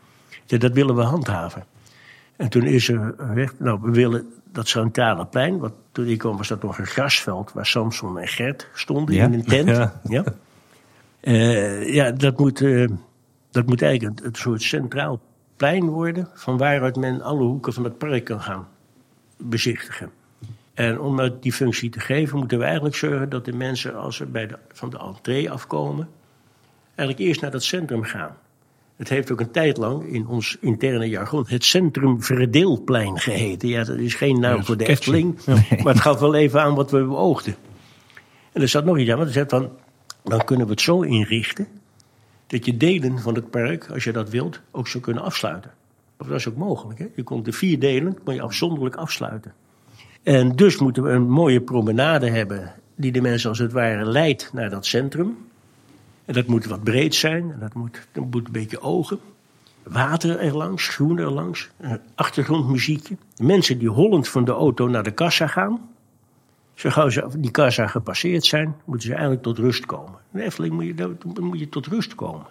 Dus 0.46 0.60
dat 0.60 0.72
willen 0.72 0.96
we 0.96 1.02
handhaven. 1.02 1.66
En 2.36 2.50
toen 2.50 2.64
is 2.64 2.90
er 2.90 3.16
weg, 3.34 3.60
nou 3.60 3.80
we 3.82 3.92
willen 3.92 4.26
dat 4.52 4.68
centrale 4.68 5.26
plein, 5.26 5.58
wat 5.58 5.74
toen 5.92 6.06
ik 6.06 6.18
kwam 6.18 6.38
was 6.38 6.48
dat 6.48 6.64
nog 6.64 6.78
een 6.78 6.86
grasveld 6.86 7.52
waar 7.52 7.66
Samson 7.66 8.20
en 8.20 8.28
Gert 8.28 8.68
stonden 8.74 9.16
ja? 9.16 9.26
in 9.26 9.34
een 9.34 9.46
tent. 9.46 9.70
Ja, 9.78 10.02
ja. 10.04 10.24
Uh, 11.22 11.94
ja 11.94 12.12
dat, 12.12 12.40
moet, 12.40 12.62
uh, 12.62 12.90
dat 13.52 13.66
moet 13.66 13.82
eigenlijk 13.82 14.20
een, 14.20 14.26
een 14.26 14.36
soort 14.36 14.62
centraal 14.62 15.22
plein 15.56 15.86
worden 15.86 16.28
van 16.34 16.58
waaruit 16.58 16.96
men 16.96 17.22
alle 17.22 17.44
hoeken 17.44 17.74
van 17.74 17.84
het 17.84 17.98
park 17.98 18.24
kan 18.24 18.42
gaan 18.42 18.68
bezichtigen. 19.38 20.12
En 20.74 21.00
om 21.00 21.16
nou 21.16 21.32
die 21.40 21.54
functie 21.54 21.90
te 21.90 22.00
geven, 22.00 22.38
moeten 22.38 22.58
we 22.58 22.64
eigenlijk 22.64 22.96
zorgen 22.96 23.30
dat 23.30 23.46
de 23.46 23.54
mensen, 23.54 23.96
als 23.96 24.16
ze 24.16 24.26
bij 24.26 24.48
de, 24.48 24.58
van 24.72 24.90
de 24.90 24.98
entree 24.98 25.52
afkomen, 25.52 26.10
eigenlijk 26.96 27.20
eerst 27.20 27.42
naar 27.42 27.52
dat 27.52 27.64
centrum 27.64 28.04
gaan. 28.04 28.38
Het 28.96 29.10
heeft 29.10 29.32
ook 29.32 29.40
een 29.40 29.52
tijd 29.52 29.78
lang 29.78 30.04
in 30.04 30.28
ons 30.28 30.58
interne 30.60 31.10
jargon 31.10 31.44
het 31.48 31.66
Centrum 31.66 32.24
Verdeelplein 32.24 33.20
geheten. 33.20 33.70
Ja, 33.70 33.84
dat 33.84 33.98
is 33.98 34.16
geen 34.16 34.40
naam 34.40 34.66
voor 34.66 34.78
de 34.78 34.88
Efteling, 34.88 35.46
maar 35.84 35.94
het 35.94 36.02
gaf 36.02 36.20
wel 36.20 36.36
even 36.36 36.62
aan 36.62 36.76
wat 36.76 36.92
we 36.92 37.04
beoogden. 37.04 37.56
En 38.52 38.62
er 38.62 38.68
zat 38.68 38.86
nog 38.86 38.98
iets 38.98 39.10
aan, 39.10 39.16
want 39.16 39.28
er 39.28 39.34
zegt 39.34 39.50
van, 39.50 39.70
dan 40.24 40.44
kunnen 40.44 40.66
we 40.66 40.72
het 40.72 40.82
zo 40.82 41.02
inrichten 41.02 41.68
dat 42.48 42.66
je 42.66 42.78
delen 42.78 43.20
van 43.20 43.36
het 43.36 43.50
park, 43.50 43.90
als 43.90 44.04
je 44.04 44.12
dat 44.12 44.30
wilt, 44.30 44.62
ook 44.72 44.88
zou 44.88 45.04
kunnen 45.04 45.24
afsluiten. 45.24 45.72
Dat 46.18 46.32
is 46.32 46.48
ook 46.48 46.56
mogelijk. 46.56 47.00
Hè? 47.00 47.08
Je 47.16 47.24
komt 47.24 47.46
de 47.46 47.52
vier 47.52 47.80
delen, 47.80 48.18
moet 48.26 48.34
je 48.34 48.42
afzonderlijk 48.42 48.96
afsluiten. 48.96 49.54
En 50.24 50.56
dus 50.56 50.78
moeten 50.78 51.04
we 51.04 51.10
een 51.10 51.30
mooie 51.30 51.62
promenade 51.62 52.30
hebben 52.30 52.74
die 52.96 53.12
de 53.12 53.22
mensen 53.22 53.50
als 53.50 53.60
het 53.60 53.72
ware 53.72 54.06
leidt 54.06 54.50
naar 54.54 54.70
dat 54.70 54.86
centrum. 54.86 55.38
En 56.26 56.34
dat 56.34 56.48
moet 56.48 56.66
wat 56.66 56.84
breed 56.84 57.16
zijn, 57.16 57.52
en 57.52 57.60
dat 57.60 57.74
moet, 57.74 58.08
moet 58.14 58.46
een 58.46 58.52
beetje 58.52 58.82
ogen. 58.82 59.20
Water 59.84 60.40
erlangs, 60.40 60.88
groen 60.88 61.18
erlangs, 61.18 61.70
achtergrondmuziekje. 62.16 63.18
Mensen 63.38 63.80
die 63.80 63.90
hollend 63.90 64.28
van 64.28 64.46
de 64.46 64.52
auto 64.52 64.88
naar 64.88 65.04
de 65.04 65.12
kassa 65.12 65.48
gaan. 65.48 65.90
Zo 66.74 66.90
gauw 66.90 67.10
ze 67.10 67.28
die 67.38 67.52
kassa 67.52 67.88
gepasseerd 67.88 68.46
zijn, 68.46 68.76
moeten 68.86 69.08
ze 69.08 69.14
eigenlijk 69.14 69.44
tot 69.44 69.58
rust 69.58 69.86
komen. 69.86 70.20
In 70.34 70.74
moet 70.74 70.86
je, 70.86 71.18
moet 71.40 71.60
je 71.60 71.70
tot 71.70 71.88
rust 71.88 72.16
komen. 72.16 72.46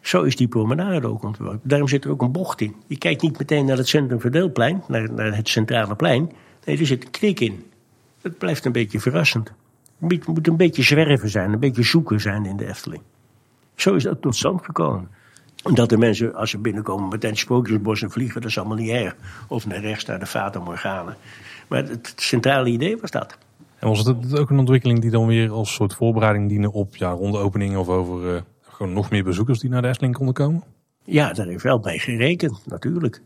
Zo 0.00 0.22
is 0.22 0.36
die 0.36 0.48
promenade 0.48 1.06
ook 1.06 1.22
ontworpen. 1.22 1.60
Daarom 1.62 1.88
zit 1.88 2.04
er 2.04 2.10
ook 2.10 2.22
een 2.22 2.32
bocht 2.32 2.60
in. 2.60 2.76
Je 2.86 2.98
kijkt 2.98 3.22
niet 3.22 3.38
meteen 3.38 3.64
naar 3.64 3.76
het 3.76 3.88
Centrum 3.88 4.20
Verdeelplein, 4.20 4.82
naar, 4.88 5.12
naar 5.12 5.36
het 5.36 5.48
centrale 5.48 5.96
plein. 5.96 6.32
Nee, 6.64 6.78
er 6.78 6.86
zit 6.86 7.04
een 7.04 7.10
knik 7.10 7.40
in. 7.40 7.64
Het 8.20 8.38
blijft 8.38 8.64
een 8.64 8.72
beetje 8.72 9.00
verrassend. 9.00 9.52
Het 9.98 10.26
moet 10.26 10.46
een 10.46 10.56
beetje 10.56 10.82
zwerven 10.82 11.28
zijn, 11.28 11.52
een 11.52 11.58
beetje 11.58 11.82
zoeken 11.82 12.20
zijn 12.20 12.46
in 12.46 12.56
de 12.56 12.66
Efteling. 12.66 13.02
Zo 13.74 13.94
is 13.94 14.02
dat 14.02 14.22
tot 14.22 14.36
stand 14.36 14.64
gekomen. 14.64 15.08
Dat 15.62 15.88
de 15.88 15.96
mensen, 15.96 16.34
als 16.34 16.50
ze 16.50 16.58
binnenkomen, 16.58 17.08
meteen 17.08 17.36
sprookjesbos 17.36 18.02
en 18.02 18.10
vliegen, 18.10 18.40
dat 18.40 18.50
is 18.50 18.58
allemaal 18.58 18.76
niet 18.76 18.90
erg. 18.90 19.16
Of 19.48 19.66
naar 19.66 19.80
rechts 19.80 20.04
naar 20.04 20.18
de 20.18 20.26
Fata 20.26 20.60
Morgana. 20.60 21.16
Maar 21.68 21.84
het 21.84 22.12
centrale 22.16 22.68
idee 22.68 22.96
was 22.96 23.10
dat. 23.10 23.38
En 23.78 23.88
was 23.88 24.04
het 24.04 24.38
ook 24.38 24.50
een 24.50 24.58
ontwikkeling 24.58 25.00
die 25.00 25.10
dan 25.10 25.26
weer 25.26 25.50
als 25.50 25.74
soort 25.74 25.94
voorbereiding 25.94 26.48
diende 26.48 26.72
op 26.72 26.96
ja, 26.96 27.10
rond 27.10 27.32
de 27.32 27.38
opening 27.38 27.76
of 27.76 27.88
over 27.88 28.34
uh, 28.34 28.40
gewoon 28.60 28.92
nog 28.92 29.10
meer 29.10 29.24
bezoekers 29.24 29.58
die 29.58 29.70
naar 29.70 29.82
de 29.82 29.88
Efteling 29.88 30.14
konden 30.14 30.34
komen? 30.34 30.62
Ja, 31.04 31.32
daar 31.32 31.46
heeft 31.46 31.62
wel 31.62 31.80
bij 31.80 31.98
gerekend, 31.98 32.62
natuurlijk. 32.66 33.20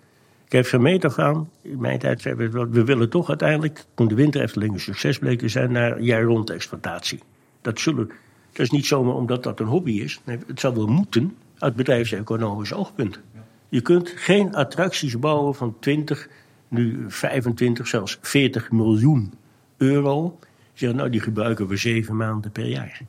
Ik 0.44 0.52
heb 0.52 0.66
van 0.66 0.82
meet 0.82 1.04
af 1.04 1.18
aan, 1.18 1.50
in 1.62 1.80
mijn 1.80 1.98
tijd 1.98 2.20
zeiden 2.20 2.52
we, 2.52 2.68
we 2.68 2.84
willen 2.84 3.10
toch 3.10 3.28
uiteindelijk, 3.28 3.84
toen 3.94 4.08
de 4.08 4.14
winter 4.14 4.40
Efteling 4.40 4.72
een 4.72 4.80
succes 4.80 5.18
bleek 5.18 5.38
te 5.38 5.48
zijn, 5.48 5.72
naar 5.72 6.00
jaar-rond 6.00 6.50
exploitatie. 6.50 7.20
Dat, 7.60 7.80
zullen, 7.80 8.06
dat 8.52 8.60
is 8.60 8.70
niet 8.70 8.86
zomaar 8.86 9.14
omdat 9.14 9.42
dat 9.42 9.60
een 9.60 9.66
hobby 9.66 9.92
is. 9.92 10.20
Nee, 10.24 10.38
het 10.46 10.60
zou 10.60 10.74
wel 10.74 10.86
moeten 10.86 11.36
uit 11.58 11.76
bedrijfseconomisch 11.76 12.72
oogpunt. 12.72 13.20
Je 13.68 13.80
kunt 13.80 14.12
geen 14.16 14.54
attracties 14.54 15.18
bouwen 15.18 15.54
van 15.54 15.76
20, 15.80 16.28
nu 16.68 17.04
25, 17.08 17.86
zelfs 17.86 18.18
40 18.20 18.70
miljoen 18.70 19.32
euro. 19.76 20.38
Zeggen, 20.72 20.98
nou, 20.98 21.10
die 21.10 21.20
gebruiken 21.20 21.66
we 21.66 21.76
zeven 21.76 22.16
maanden 22.16 22.50
per 22.50 22.66
jaar. 22.66 23.00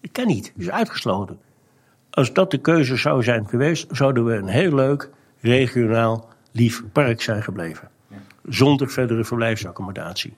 Dat 0.00 0.12
kan 0.12 0.26
niet, 0.26 0.52
dat 0.54 0.66
is 0.66 0.70
uitgesloten. 0.70 1.38
Als 2.10 2.32
dat 2.32 2.50
de 2.50 2.58
keuze 2.58 2.96
zou 2.96 3.22
zijn 3.22 3.48
geweest, 3.48 3.96
zouden 3.96 4.24
we 4.24 4.34
een 4.34 4.48
heel 4.48 4.74
leuk 4.74 5.10
regionaal 5.40 6.27
lief 6.52 6.84
park 6.92 7.22
zijn 7.22 7.42
gebleven. 7.42 7.88
Zonder 8.48 8.90
verdere 8.90 9.24
verblijfsaccommodatie. 9.24 10.34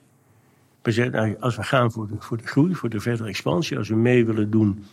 We 0.81 0.91
zeggen, 0.91 1.39
als 1.39 1.55
we 1.55 1.63
gaan 1.63 1.91
voor 1.91 2.07
de, 2.07 2.15
voor 2.19 2.37
de 2.37 2.47
groei, 2.47 2.75
voor 2.75 2.89
de 2.89 2.99
verdere 2.99 3.29
expansie, 3.29 3.77
als 3.77 3.89
we 3.89 3.95
mee 3.95 4.25
willen 4.25 4.49
doen 4.49 4.85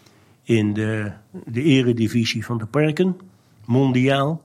in 0.42 0.72
de, 0.72 1.12
de 1.44 1.62
eredivisie 1.62 2.44
van 2.44 2.58
de 2.58 2.66
parken, 2.66 3.16
mondiaal, 3.64 4.42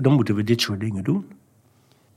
dan 0.00 0.12
moeten 0.12 0.34
we 0.34 0.44
dit 0.44 0.60
soort 0.60 0.80
dingen 0.80 1.04
doen. 1.04 1.26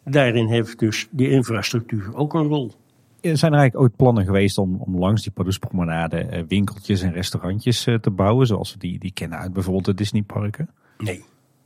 Daarin 0.04 0.48
heeft 0.48 0.80
dus 0.80 1.08
die 1.12 1.30
infrastructuur 1.30 2.16
ook 2.16 2.34
een 2.34 2.48
rol. 2.48 2.74
Zijn 3.22 3.54
er 3.54 3.60
eigenlijk 3.60 3.80
ooit 3.80 3.96
plannen 3.96 4.26
geweest 4.26 4.58
om, 4.58 4.76
om 4.76 4.98
langs 4.98 5.24
die 5.24 5.32
Padoespromenade 5.32 6.18
eh, 6.18 6.44
winkeltjes 6.48 7.02
en 7.02 7.12
restaurantjes 7.12 7.86
eh, 7.86 7.96
te 7.96 8.10
bouwen, 8.10 8.48
zoals 8.48 8.74
we 8.74 8.80
die, 8.80 9.00
die 9.00 9.12
kennen 9.14 9.40
uit 9.40 9.54
bijvoorbeeld 9.54 9.86
de 9.86 9.94
Disneyparken? 9.94 10.70
Nee, 10.98 11.24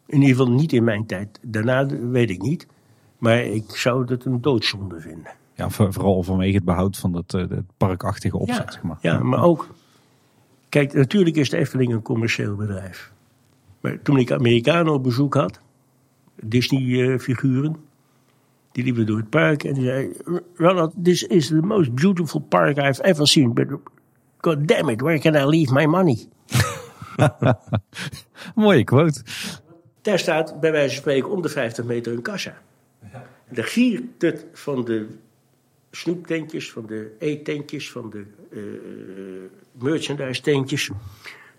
in 0.10 0.22
ieder 0.22 0.36
geval 0.36 0.52
niet 0.52 0.74
in 0.74 0.84
mijn 0.84 1.06
tijd. 1.06 1.40
Daarna 1.42 1.86
weet 1.86 2.30
ik 2.30 2.42
niet, 2.42 2.68
maar 3.18 3.44
ik 3.44 3.76
zou 3.76 4.12
het 4.12 4.26
een 4.26 4.42
doodzonde 4.42 5.00
vinden. 5.00 5.32
Ja, 5.54 5.70
vooral 5.70 6.24
vanwege 6.24 6.56
het 6.56 6.66
behoud 6.66 6.98
van 6.98 7.16
het, 7.16 7.34
eh, 7.34 7.46
parkachtige 7.78 8.38
opzet. 8.38 8.74
Ja, 8.74 8.88
maar. 8.88 8.98
ja, 9.02 9.24
maar 9.24 9.44
ook 9.44 9.70
Kijk, 10.70 10.94
natuurlijk 10.94 11.36
is 11.36 11.50
de 11.50 11.58
Efteling 11.58 11.94
een 11.94 12.02
commercieel 12.02 12.56
bedrijf. 12.56 13.12
Maar 13.80 14.02
toen 14.02 14.18
ik 14.18 14.32
Amerikanen 14.32 14.94
op 14.94 15.04
bezoek 15.04 15.34
had, 15.34 15.60
Disney-figuren, 16.36 17.76
die 18.72 18.84
liepen 18.84 19.06
door 19.06 19.18
het 19.18 19.30
park 19.30 19.64
en 19.64 19.74
die 19.74 19.84
zei: 19.84 20.14
Ronald, 20.56 20.94
this 21.04 21.24
is 21.24 21.48
the 21.48 21.62
most 21.62 21.94
beautiful 21.94 22.40
park 22.40 22.78
I've 22.78 23.04
ever 23.04 23.28
seen, 23.28 23.54
but 23.54 23.68
god 24.38 24.68
damn 24.68 24.90
it, 24.90 25.02
where 25.02 25.20
can 25.20 25.36
I 25.36 25.46
leave 25.46 25.74
my 25.74 25.86
money? 25.86 26.28
Mooie 28.56 28.84
quote. 28.84 29.24
Daar 30.10 30.20
staat 30.20 30.60
bij 30.60 30.72
wijze 30.72 30.94
van 30.94 31.02
spreken 31.02 31.30
om 31.30 31.42
de 31.42 31.50
50 31.50 31.86
meter 31.86 32.14
een 32.14 32.22
kassa. 32.22 32.62
De 33.50 33.64
giert 33.64 34.46
van 34.54 34.86
de 34.86 35.08
snoeptentjes, 35.92 36.72
van 36.72 36.86
de 36.86 37.16
eettentjes, 37.20 37.92
van 37.92 38.10
de 38.10 38.26
uh, 38.50 38.62
merchandise 39.72 40.42
tentjes. 40.42 40.90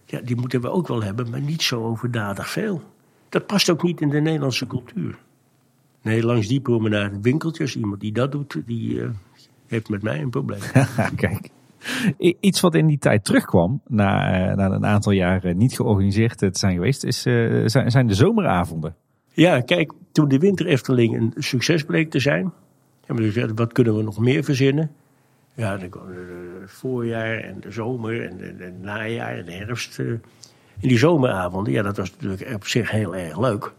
Ja, 0.04 0.20
die 0.20 0.36
moeten 0.36 0.60
we 0.60 0.70
ook 0.70 0.88
wel 0.88 1.02
hebben, 1.02 1.30
maar 1.30 1.40
niet 1.40 1.62
zo 1.62 1.84
overdadig 1.84 2.50
veel. 2.50 2.82
Dat 3.28 3.46
past 3.46 3.70
ook 3.70 3.82
niet 3.82 4.00
in 4.00 4.08
de 4.08 4.20
Nederlandse 4.20 4.66
cultuur. 4.66 5.18
Nee, 6.02 6.24
langs 6.24 6.48
die 6.48 6.60
promenade 6.60 7.20
winkeltjes, 7.20 7.76
iemand 7.76 8.00
die 8.00 8.12
dat 8.12 8.32
doet, 8.32 8.56
die 8.66 8.94
uh, 8.94 9.10
heeft 9.66 9.88
met 9.88 10.02
mij 10.02 10.20
een 10.20 10.30
probleem. 10.30 10.60
Kijk. 11.16 11.50
Iets 12.40 12.60
wat 12.60 12.74
in 12.74 12.86
die 12.86 12.98
tijd 12.98 13.24
terugkwam, 13.24 13.80
na, 13.86 14.54
na 14.54 14.70
een 14.70 14.86
aantal 14.86 15.12
jaren 15.12 15.56
niet 15.56 15.76
georganiseerd 15.76 16.38
te 16.38 16.50
zijn 16.52 16.74
geweest, 16.74 17.04
is, 17.04 17.26
uh, 17.26 17.62
zijn, 17.66 17.90
zijn 17.90 18.06
de 18.06 18.14
zomeravonden. 18.14 18.94
Ja, 19.32 19.60
kijk, 19.60 19.92
toen 20.12 20.28
de 20.28 20.38
winter 20.38 20.66
Efteling 20.66 21.16
een 21.16 21.32
succes 21.36 21.84
bleek 21.84 22.10
te 22.10 22.18
zijn, 22.18 22.52
hebben 23.06 23.24
we 23.24 23.32
gezegd, 23.32 23.52
wat 23.54 23.72
kunnen 23.72 23.96
we 23.96 24.02
nog 24.02 24.18
meer 24.18 24.44
verzinnen? 24.44 24.90
Ja, 25.54 25.76
dan 25.76 25.90
het 26.60 26.70
voorjaar 26.70 27.38
en 27.38 27.60
de 27.60 27.70
zomer 27.70 28.30
en 28.30 28.38
het 28.58 28.82
najaar 28.82 29.38
en 29.38 29.44
de 29.44 29.52
herfst. 29.52 29.98
In 29.98 30.88
die 30.88 30.98
zomeravonden, 30.98 31.72
ja, 31.72 31.82
dat 31.82 31.96
was 31.96 32.10
natuurlijk 32.10 32.54
op 32.54 32.66
zich 32.66 32.90
heel 32.90 33.16
erg 33.16 33.38
leuk. 33.38 33.72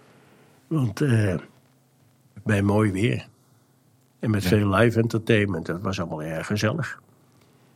Want 0.68 1.02
uh, 1.02 1.36
bij 2.44 2.62
mooi 2.62 2.92
weer. 2.92 3.28
En 4.20 4.30
met 4.30 4.46
veel 4.46 4.70
live 4.70 5.00
entertainment, 5.00 5.66
dat 5.66 5.82
was 5.82 6.00
allemaal 6.00 6.24
erg 6.24 6.48
gezellig. 6.48 7.02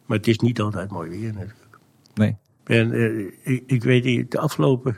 Maar 0.05 0.17
het 0.17 0.27
is 0.27 0.39
niet 0.39 0.61
altijd 0.61 0.91
mooi 0.91 1.09
weer 1.09 1.33
natuurlijk. 1.33 1.79
Nee. 2.13 2.37
En 2.63 2.91
uh, 2.93 3.31
ik, 3.41 3.63
ik, 3.65 3.83
weet 3.83 4.03
niet, 4.03 4.31
de 4.31 4.39
afgelopen 4.39 4.97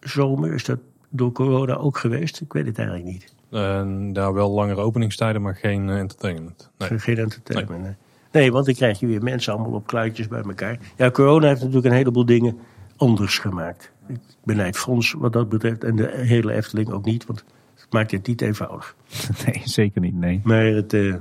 zomer 0.00 0.54
is 0.54 0.64
dat 0.64 0.78
door 1.08 1.32
corona 1.32 1.74
ook 1.74 1.98
geweest? 1.98 2.40
Ik 2.40 2.52
weet 2.52 2.66
het 2.66 2.78
eigenlijk 2.78 3.08
niet. 3.08 3.34
Uh, 3.50 4.12
daar 4.12 4.34
wel 4.34 4.50
langere 4.50 4.80
openingstijden, 4.80 5.42
maar 5.42 5.56
geen 5.56 5.88
entertainment. 5.88 6.70
Nee. 6.78 6.98
Geen 6.98 7.18
entertainment, 7.18 7.82
nee. 7.82 7.94
nee. 8.32 8.52
want 8.52 8.66
dan 8.66 8.74
krijg 8.74 9.00
je 9.00 9.06
weer 9.06 9.22
mensen 9.22 9.52
allemaal 9.52 9.72
op 9.72 9.86
kluitjes 9.86 10.28
bij 10.28 10.42
elkaar. 10.42 10.78
Ja, 10.96 11.10
corona 11.10 11.46
heeft 11.46 11.60
natuurlijk 11.60 11.86
een 11.86 11.92
heleboel 11.92 12.24
dingen 12.24 12.58
anders 12.96 13.38
gemaakt. 13.38 13.92
Ik 14.08 14.20
benijd 14.44 14.76
Frans 14.76 15.12
wat 15.12 15.32
dat 15.32 15.48
betreft 15.48 15.84
en 15.84 15.96
de 15.96 16.12
hele 16.14 16.52
Efteling 16.52 16.90
ook 16.90 17.04
niet, 17.04 17.26
want 17.26 17.44
het 17.74 17.92
maakt 17.92 18.10
het 18.10 18.26
niet 18.26 18.40
eenvoudig. 18.40 18.96
Nee, 19.46 19.62
zeker 19.64 20.00
niet, 20.00 20.14
nee. 20.14 20.40
Maar 20.44 20.64
het, 20.64 20.92
uh, 20.92 21.14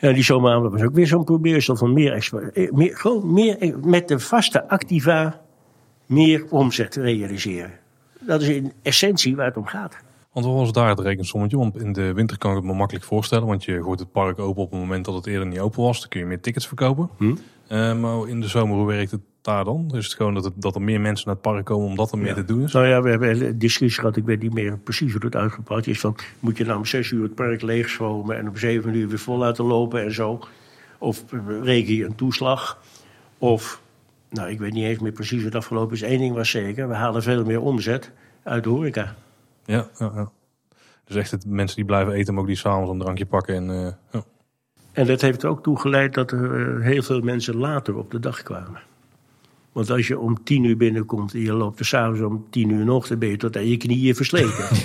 ja, 0.00 0.12
die 0.12 0.22
zomeravond 0.22 0.72
was 0.72 0.82
ook 0.82 0.94
weer 0.94 1.06
zo'n 1.06 1.24
probeersel 1.24 1.76
van 1.76 1.92
meer, 1.92 2.30
meer, 2.72 2.96
gewoon 2.96 3.32
meer 3.32 3.78
met 3.82 4.08
de 4.08 4.18
vaste 4.18 4.68
activa 4.68 5.40
meer 6.06 6.44
omzet 6.50 6.94
realiseren. 6.94 7.72
Dat 8.20 8.42
is 8.42 8.48
in 8.48 8.72
essentie 8.82 9.36
waar 9.36 9.46
het 9.46 9.56
om 9.56 9.66
gaat. 9.66 9.96
Want 10.32 10.46
wat 10.46 10.54
was 10.54 10.72
daar 10.72 10.88
het 10.88 11.00
rekensommetje? 11.00 11.56
Want 11.56 11.76
in 11.76 11.92
de 11.92 12.12
winter 12.12 12.38
kan 12.38 12.50
ik 12.50 12.56
het 12.56 12.66
me 12.66 12.74
makkelijk 12.74 13.04
voorstellen. 13.04 13.46
Want 13.46 13.64
je 13.64 13.82
gooit 13.82 13.98
het 13.98 14.12
park 14.12 14.38
open 14.38 14.62
op 14.62 14.70
het 14.70 14.80
moment 14.80 15.04
dat 15.04 15.14
het 15.14 15.26
eerder 15.26 15.46
niet 15.46 15.58
open 15.58 15.82
was. 15.82 16.00
Dan 16.00 16.08
kun 16.08 16.20
je 16.20 16.26
meer 16.26 16.40
tickets 16.40 16.66
verkopen. 16.66 17.08
Hm? 17.16 17.24
Uh, 17.24 18.00
maar 18.00 18.28
in 18.28 18.40
de 18.40 18.48
zomer, 18.48 18.76
hoe 18.76 18.86
werkt 18.86 19.10
het 19.10 19.20
daar 19.40 19.64
dan? 19.64 19.90
Is 19.94 20.04
het 20.04 20.14
gewoon 20.14 20.34
dat, 20.34 20.44
het, 20.44 20.52
dat 20.56 20.74
er 20.74 20.82
meer 20.82 21.00
mensen 21.00 21.26
naar 21.26 21.34
het 21.34 21.44
park 21.44 21.64
komen 21.64 21.88
omdat 21.88 22.12
er 22.12 22.18
meer 22.18 22.34
te 22.34 22.44
doen 22.44 22.62
is? 22.62 22.72
Nou 22.72 22.86
ja, 22.86 23.02
we 23.02 23.10
hebben 23.10 23.46
een 23.46 23.58
discussie 23.58 24.00
gehad. 24.00 24.16
Ik 24.16 24.24
weet 24.24 24.42
niet 24.42 24.54
meer 24.54 24.78
precies 24.78 25.12
hoe 25.12 25.24
het 25.24 25.36
uitgepakt 25.36 25.86
is. 25.86 26.00
Van, 26.00 26.16
moet 26.40 26.56
je 26.56 26.64
nou 26.64 26.78
om 26.78 26.84
zes 26.84 27.10
uur 27.10 27.22
het 27.22 27.34
park 27.34 27.62
leegschomen 27.62 28.36
en 28.36 28.48
om 28.48 28.56
zeven 28.56 28.94
uur 28.94 29.08
weer 29.08 29.18
vol 29.18 29.36
laten 29.36 29.64
lopen 29.64 30.04
en 30.04 30.12
zo? 30.12 30.40
Of 30.98 31.24
reken 31.62 31.94
je 31.94 32.04
een 32.04 32.14
toeslag? 32.14 32.78
Of, 33.38 33.80
nou 34.30 34.50
ik 34.50 34.58
weet 34.58 34.72
niet 34.72 34.84
eens 34.84 34.98
meer 34.98 35.12
precies 35.12 35.36
hoe 35.36 35.46
het 35.46 35.54
afgelopen 35.54 35.94
is. 35.94 36.02
Eén 36.02 36.18
ding 36.18 36.34
was 36.34 36.50
zeker, 36.50 36.88
we 36.88 36.94
halen 36.94 37.22
veel 37.22 37.44
meer 37.44 37.60
omzet 37.60 38.10
uit 38.42 38.64
de 38.64 38.68
horeca. 38.68 39.14
Ja, 39.64 39.88
ja, 39.98 40.12
ja. 40.14 40.30
Dus 41.04 41.16
echt 41.16 41.30
het, 41.30 41.46
mensen 41.46 41.76
die 41.76 41.84
blijven 41.84 42.12
eten, 42.12 42.32
maar 42.32 42.42
ook 42.42 42.48
die 42.48 42.56
s'avonds 42.56 42.90
een 42.90 42.98
drankje 42.98 43.26
pakken. 43.26 43.54
En, 43.54 43.68
uh, 43.68 43.92
ja. 44.12 44.22
en 44.92 45.06
dat 45.06 45.20
heeft 45.20 45.42
er 45.42 45.48
ook 45.48 45.62
toe 45.62 45.78
geleid 45.78 46.14
dat 46.14 46.30
er 46.30 46.82
heel 46.82 47.02
veel 47.02 47.20
mensen 47.20 47.56
later 47.56 47.96
op 47.96 48.10
de 48.10 48.20
dag 48.20 48.42
kwamen. 48.42 48.80
Want 49.72 49.90
als 49.90 50.06
je 50.06 50.18
om 50.18 50.44
tien 50.44 50.64
uur 50.64 50.76
binnenkomt 50.76 51.34
en 51.34 51.40
je 51.40 51.52
loopt 51.52 51.78
er 51.78 51.84
s'avonds 51.84 52.20
om 52.20 52.46
tien 52.50 52.70
uur 52.70 52.84
nog, 52.84 53.08
dan 53.08 53.18
ben 53.18 53.28
je 53.28 53.36
tot 53.36 53.56
aan 53.56 53.68
je 53.68 53.76
knieën 53.76 54.14
versleten. 54.14 54.64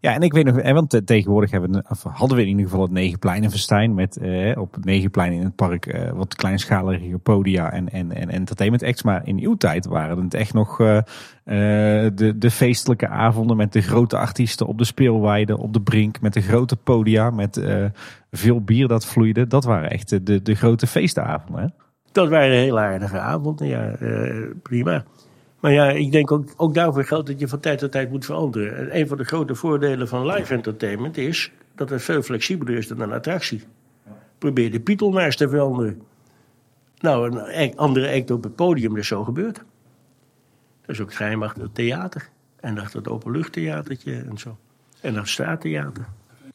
Ja, 0.00 0.14
en 0.14 0.22
ik 0.22 0.32
weet 0.32 0.44
nog, 0.44 0.62
want 0.62 1.00
tegenwoordig 1.04 1.50
hebben 1.50 1.72
we, 1.72 1.82
hadden 2.08 2.36
we 2.36 2.42
in 2.42 2.48
ieder 2.48 2.64
geval 2.64 2.82
het 2.82 2.90
Negenpleinenfestijn 2.90 3.94
met 3.94 4.16
eh, 4.16 4.60
op 4.60 4.74
het 4.74 4.84
Negenplein 4.84 5.32
in 5.32 5.44
het 5.44 5.56
park 5.56 5.86
eh, 5.86 6.10
wat 6.10 6.34
kleinschalige 6.34 7.18
podia 7.18 7.72
en, 7.72 7.88
en, 7.88 8.12
en 8.12 8.30
entertainment 8.30 8.82
acts. 8.82 9.02
Maar 9.02 9.26
in 9.26 9.38
uw 9.38 9.54
tijd 9.54 9.86
waren 9.86 10.24
het 10.24 10.34
echt 10.34 10.54
nog 10.54 10.80
uh, 10.80 10.98
de, 11.44 12.32
de 12.36 12.50
feestelijke 12.50 13.08
avonden 13.08 13.56
met 13.56 13.72
de 13.72 13.80
grote 13.80 14.18
artiesten 14.18 14.66
op 14.66 14.78
de 14.78 14.84
speelweide, 14.84 15.58
op 15.58 15.72
de 15.72 15.80
brink, 15.80 16.20
met 16.20 16.32
de 16.32 16.42
grote 16.42 16.76
podia, 16.76 17.30
met 17.30 17.60
veel 18.30 18.60
bier 18.60 18.88
dat 18.88 19.06
vloeide. 19.06 19.46
Dat 19.46 19.64
waren 19.64 19.90
echt 19.90 20.26
de, 20.26 20.42
de 20.42 20.54
grote 20.54 20.86
feestavonden. 20.86 21.62
Hè? 21.62 21.85
Dat 22.16 22.28
waren 22.28 22.56
heel 22.56 22.78
aardige 22.78 23.18
avonden, 23.18 23.66
ja, 23.66 23.96
prima. 24.62 25.04
Maar 25.60 25.72
ja, 25.72 25.90
ik 25.90 26.12
denk 26.12 26.32
ook, 26.32 26.48
ook 26.56 26.74
daarvoor 26.74 27.04
geldt 27.04 27.26
dat 27.26 27.40
je 27.40 27.48
van 27.48 27.60
tijd 27.60 27.78
tot 27.78 27.92
tijd 27.92 28.10
moet 28.10 28.24
veranderen. 28.24 28.76
En 28.76 28.98
een 28.98 29.08
van 29.08 29.16
de 29.16 29.24
grote 29.24 29.54
voordelen 29.54 30.08
van 30.08 30.26
live 30.26 30.54
entertainment 30.54 31.16
is 31.16 31.52
dat 31.74 31.90
het 31.90 32.02
veel 32.02 32.22
flexibeler 32.22 32.76
is 32.76 32.88
dan 32.88 33.00
een 33.00 33.12
attractie. 33.12 33.62
Probeer 34.38 34.70
de 34.70 34.80
Pietel 34.80 35.10
maar 35.10 35.24
eens 35.24 35.36
te 35.36 35.48
veranderen. 35.48 36.02
Nou, 36.98 37.40
een 37.52 37.76
andere 37.76 38.14
act 38.14 38.30
op 38.30 38.42
het 38.42 38.54
podium, 38.54 38.96
is 38.96 39.06
zo 39.06 39.24
gebeurd. 39.24 39.56
Dat 40.80 40.94
is 40.94 41.00
ook 41.00 41.14
geheim 41.14 41.42
achter 41.42 41.62
het 41.62 41.74
theater. 41.74 42.28
En 42.60 42.78
achter 42.78 42.98
het 42.98 43.08
openluchttheatertje 43.08 44.24
en 44.30 44.38
zo. 44.38 44.56
En 45.00 45.14
dat 45.14 45.28
straattheater. 45.28 46.06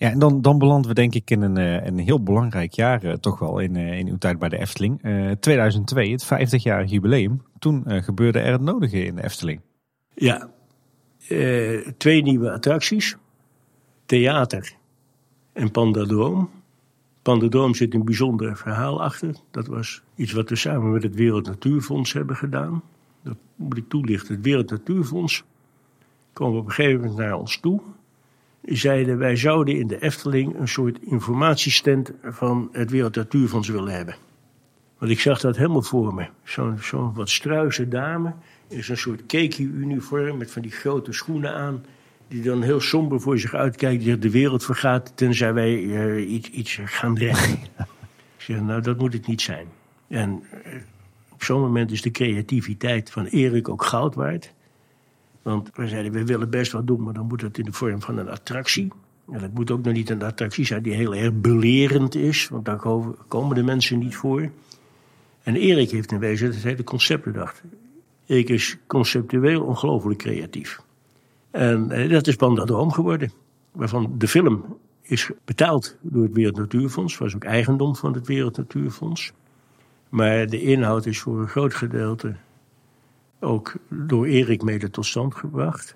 Ja, 0.02 0.10
en 0.10 0.20
dan, 0.20 0.42
dan 0.42 0.58
belanden 0.58 0.90
we 0.90 0.96
denk 0.96 1.14
ik 1.14 1.30
in 1.30 1.42
een, 1.42 1.58
eh, 1.58 1.86
een 1.86 1.98
heel 1.98 2.24
belangrijk 2.24 2.74
jaar, 2.74 3.04
eh, 3.04 3.14
toch 3.14 3.40
wel, 3.40 3.60
in, 3.60 3.76
eh, 3.76 4.00
in 4.00 4.08
uw 4.08 4.18
tijd 4.18 4.40
bij 4.40 4.50
de 4.50 4.58
Efteling. 4.58 5.02
Eh 5.02 5.32
2002, 5.32 6.12
het 6.12 6.26
50-jarig 6.26 6.90
jubileum. 6.90 7.42
Toen 7.60 7.84
gebeurde 7.86 8.40
er 8.40 8.52
het 8.52 8.62
nodige 8.62 9.04
in 9.06 9.16
de 9.16 9.24
Efteling. 9.24 9.62
Ja, 10.14 10.50
twee 11.98 12.22
nieuwe 12.22 12.52
attracties. 12.52 13.16
Theater 14.06 14.74
en 15.54 15.72
Pandadroom. 15.72 16.50
Pandadroom 17.22 17.76
zit 17.76 17.94
een 17.94 18.06
bijzonder 18.06 18.58
verhaal 18.58 19.04
achter. 19.04 19.36
Dat 19.52 19.68
was 19.68 20.02
iets 20.16 20.32
wat 20.32 20.50
we 20.50 20.56
samen 20.56 20.92
met 20.92 21.04
het 21.04 21.16
Wereld 21.16 21.46
Natuurfonds 21.46 22.14
hebben 22.14 22.36
gedaan. 22.36 22.82
Dat 23.24 23.38
moet 23.56 23.78
ik 23.78 23.90
toelichten. 23.90 24.36
Het 24.36 24.44
Wereld 24.44 24.70
Natuurfonds 24.70 25.44
kwam 26.34 26.56
op 26.56 26.66
een 26.66 26.72
gegeven 26.72 27.00
moment 27.00 27.18
naar 27.18 27.36
ons 27.36 27.60
toe. 27.60 27.82
Zeiden 28.64 29.18
wij 29.18 29.36
zouden 29.36 29.78
in 29.78 29.88
de 29.88 30.02
Efteling 30.02 30.60
een 30.60 30.68
soort 30.68 30.98
informatiestand 31.02 32.12
van 32.24 32.70
het 32.72 32.92
Wereld 32.92 33.16
Natuurfonds 33.16 33.70
willen 33.70 33.94
hebben. 33.94 34.16
Want 34.98 35.12
ik 35.12 35.20
zag 35.20 35.40
dat 35.40 35.58
helemaal 35.58 35.82
voor 35.82 36.14
me. 36.14 36.28
Zo'n 36.44 36.78
zo'n 36.82 37.14
wat 37.14 37.30
struise 37.30 37.88
dame 37.88 38.34
in 38.68 38.84
zo'n 38.84 38.96
soort 38.96 39.26
keki-uniform 39.26 40.38
met 40.38 40.52
van 40.52 40.62
die 40.62 40.72
grote 40.72 41.12
schoenen 41.12 41.54
aan. 41.54 41.86
Die 42.28 42.42
dan 42.42 42.62
heel 42.62 42.80
somber 42.80 43.22
voor 43.22 43.40
zich 43.40 43.54
uitkijkt. 43.54 44.04
Die 44.04 44.18
de 44.18 44.30
wereld 44.30 44.66
vergaat 44.66 45.12
tenzij 45.16 45.54
wij 45.54 45.74
eh, 45.74 46.32
iets, 46.32 46.50
iets 46.50 46.80
gaan 46.86 47.18
redden. 47.18 47.50
ik 48.38 48.38
zeg, 48.38 48.62
nou 48.62 48.82
dat 48.82 48.98
moet 48.98 49.14
het 49.14 49.28
niet 49.28 49.42
zijn. 49.42 49.68
En 50.08 50.44
eh, 50.64 50.74
op 51.32 51.44
zo'n 51.44 51.62
moment 51.62 51.92
is 51.92 52.02
de 52.02 52.12
creativiteit 52.12 53.12
van 53.12 53.26
Erik 53.26 53.70
ook 53.70 53.84
goud 53.84 54.16
waard. 54.16 54.54
Want 55.42 55.70
we 55.74 55.88
zeiden, 55.88 56.12
we 56.12 56.26
willen 56.26 56.50
best 56.50 56.72
wat 56.72 56.88
doen, 56.88 57.04
maar 57.04 57.14
dan 57.14 57.28
moet 57.28 57.42
het 57.42 57.58
in 57.58 57.66
de 57.66 57.74
vorm 57.74 58.02
van 58.02 58.18
een 58.18 58.30
attractie. 58.30 58.92
En 59.32 59.40
dat 59.40 59.54
moet 59.54 59.72
ook 59.72 59.84
nog 59.84 59.94
niet 59.94 60.10
een 60.10 60.24
attractie 60.24 60.66
zijn 60.66 60.84
die 60.84 60.94
heel 60.94 61.16
erg 61.16 61.34
belerend 61.34 62.16
is. 62.16 62.48
Want 62.48 62.66
daar 62.66 62.78
komen- 63.28 63.56
de 63.56 63.64
mensen 63.64 64.00
niet 64.00 64.16
voor. 64.16 64.50
En 65.44 65.56
Erik 65.56 65.92
heeft 65.92 66.12
in 66.12 66.20
wezen 66.20 66.48
het 66.48 66.64
hele 66.64 66.84
concept 66.84 67.24
bedacht. 67.24 67.62
Erik 68.26 68.50
is 68.50 68.78
conceptueel 68.88 69.62
ongelooflijk 69.62 70.20
creatief. 70.20 70.82
En 71.52 71.92
eh, 71.92 72.10
dat 72.10 72.28
is 72.28 72.36
Pandadroom 72.36 72.92
geworden. 72.92 73.32
Waarvan 73.72 74.14
de 74.18 74.28
film 74.28 74.78
is 75.02 75.30
betaald 75.46 75.98
door 76.02 76.24
het 76.24 76.34
Wereld 76.34 76.58
Natuurfonds. 76.58 77.18
Was 77.18 77.36
ook 77.36 77.44
eigendom 77.44 77.96
van 77.96 78.14
het 78.14 78.28
Wereld 78.28 78.58
Natuurfonds. 78.58 79.32
Maar 80.10 80.48
de 80.48 80.62
inhoud 80.62 81.06
is 81.06 81.20
voor 81.20 81.40
een 81.40 81.48
groot 81.48 81.74
gedeelte 81.74 82.36
ook 83.42 83.74
door 83.90 84.26
Erik 84.26 84.62
mede 84.62 84.90
tot 84.90 85.06
stand 85.06 85.36
gebracht. 85.36 85.96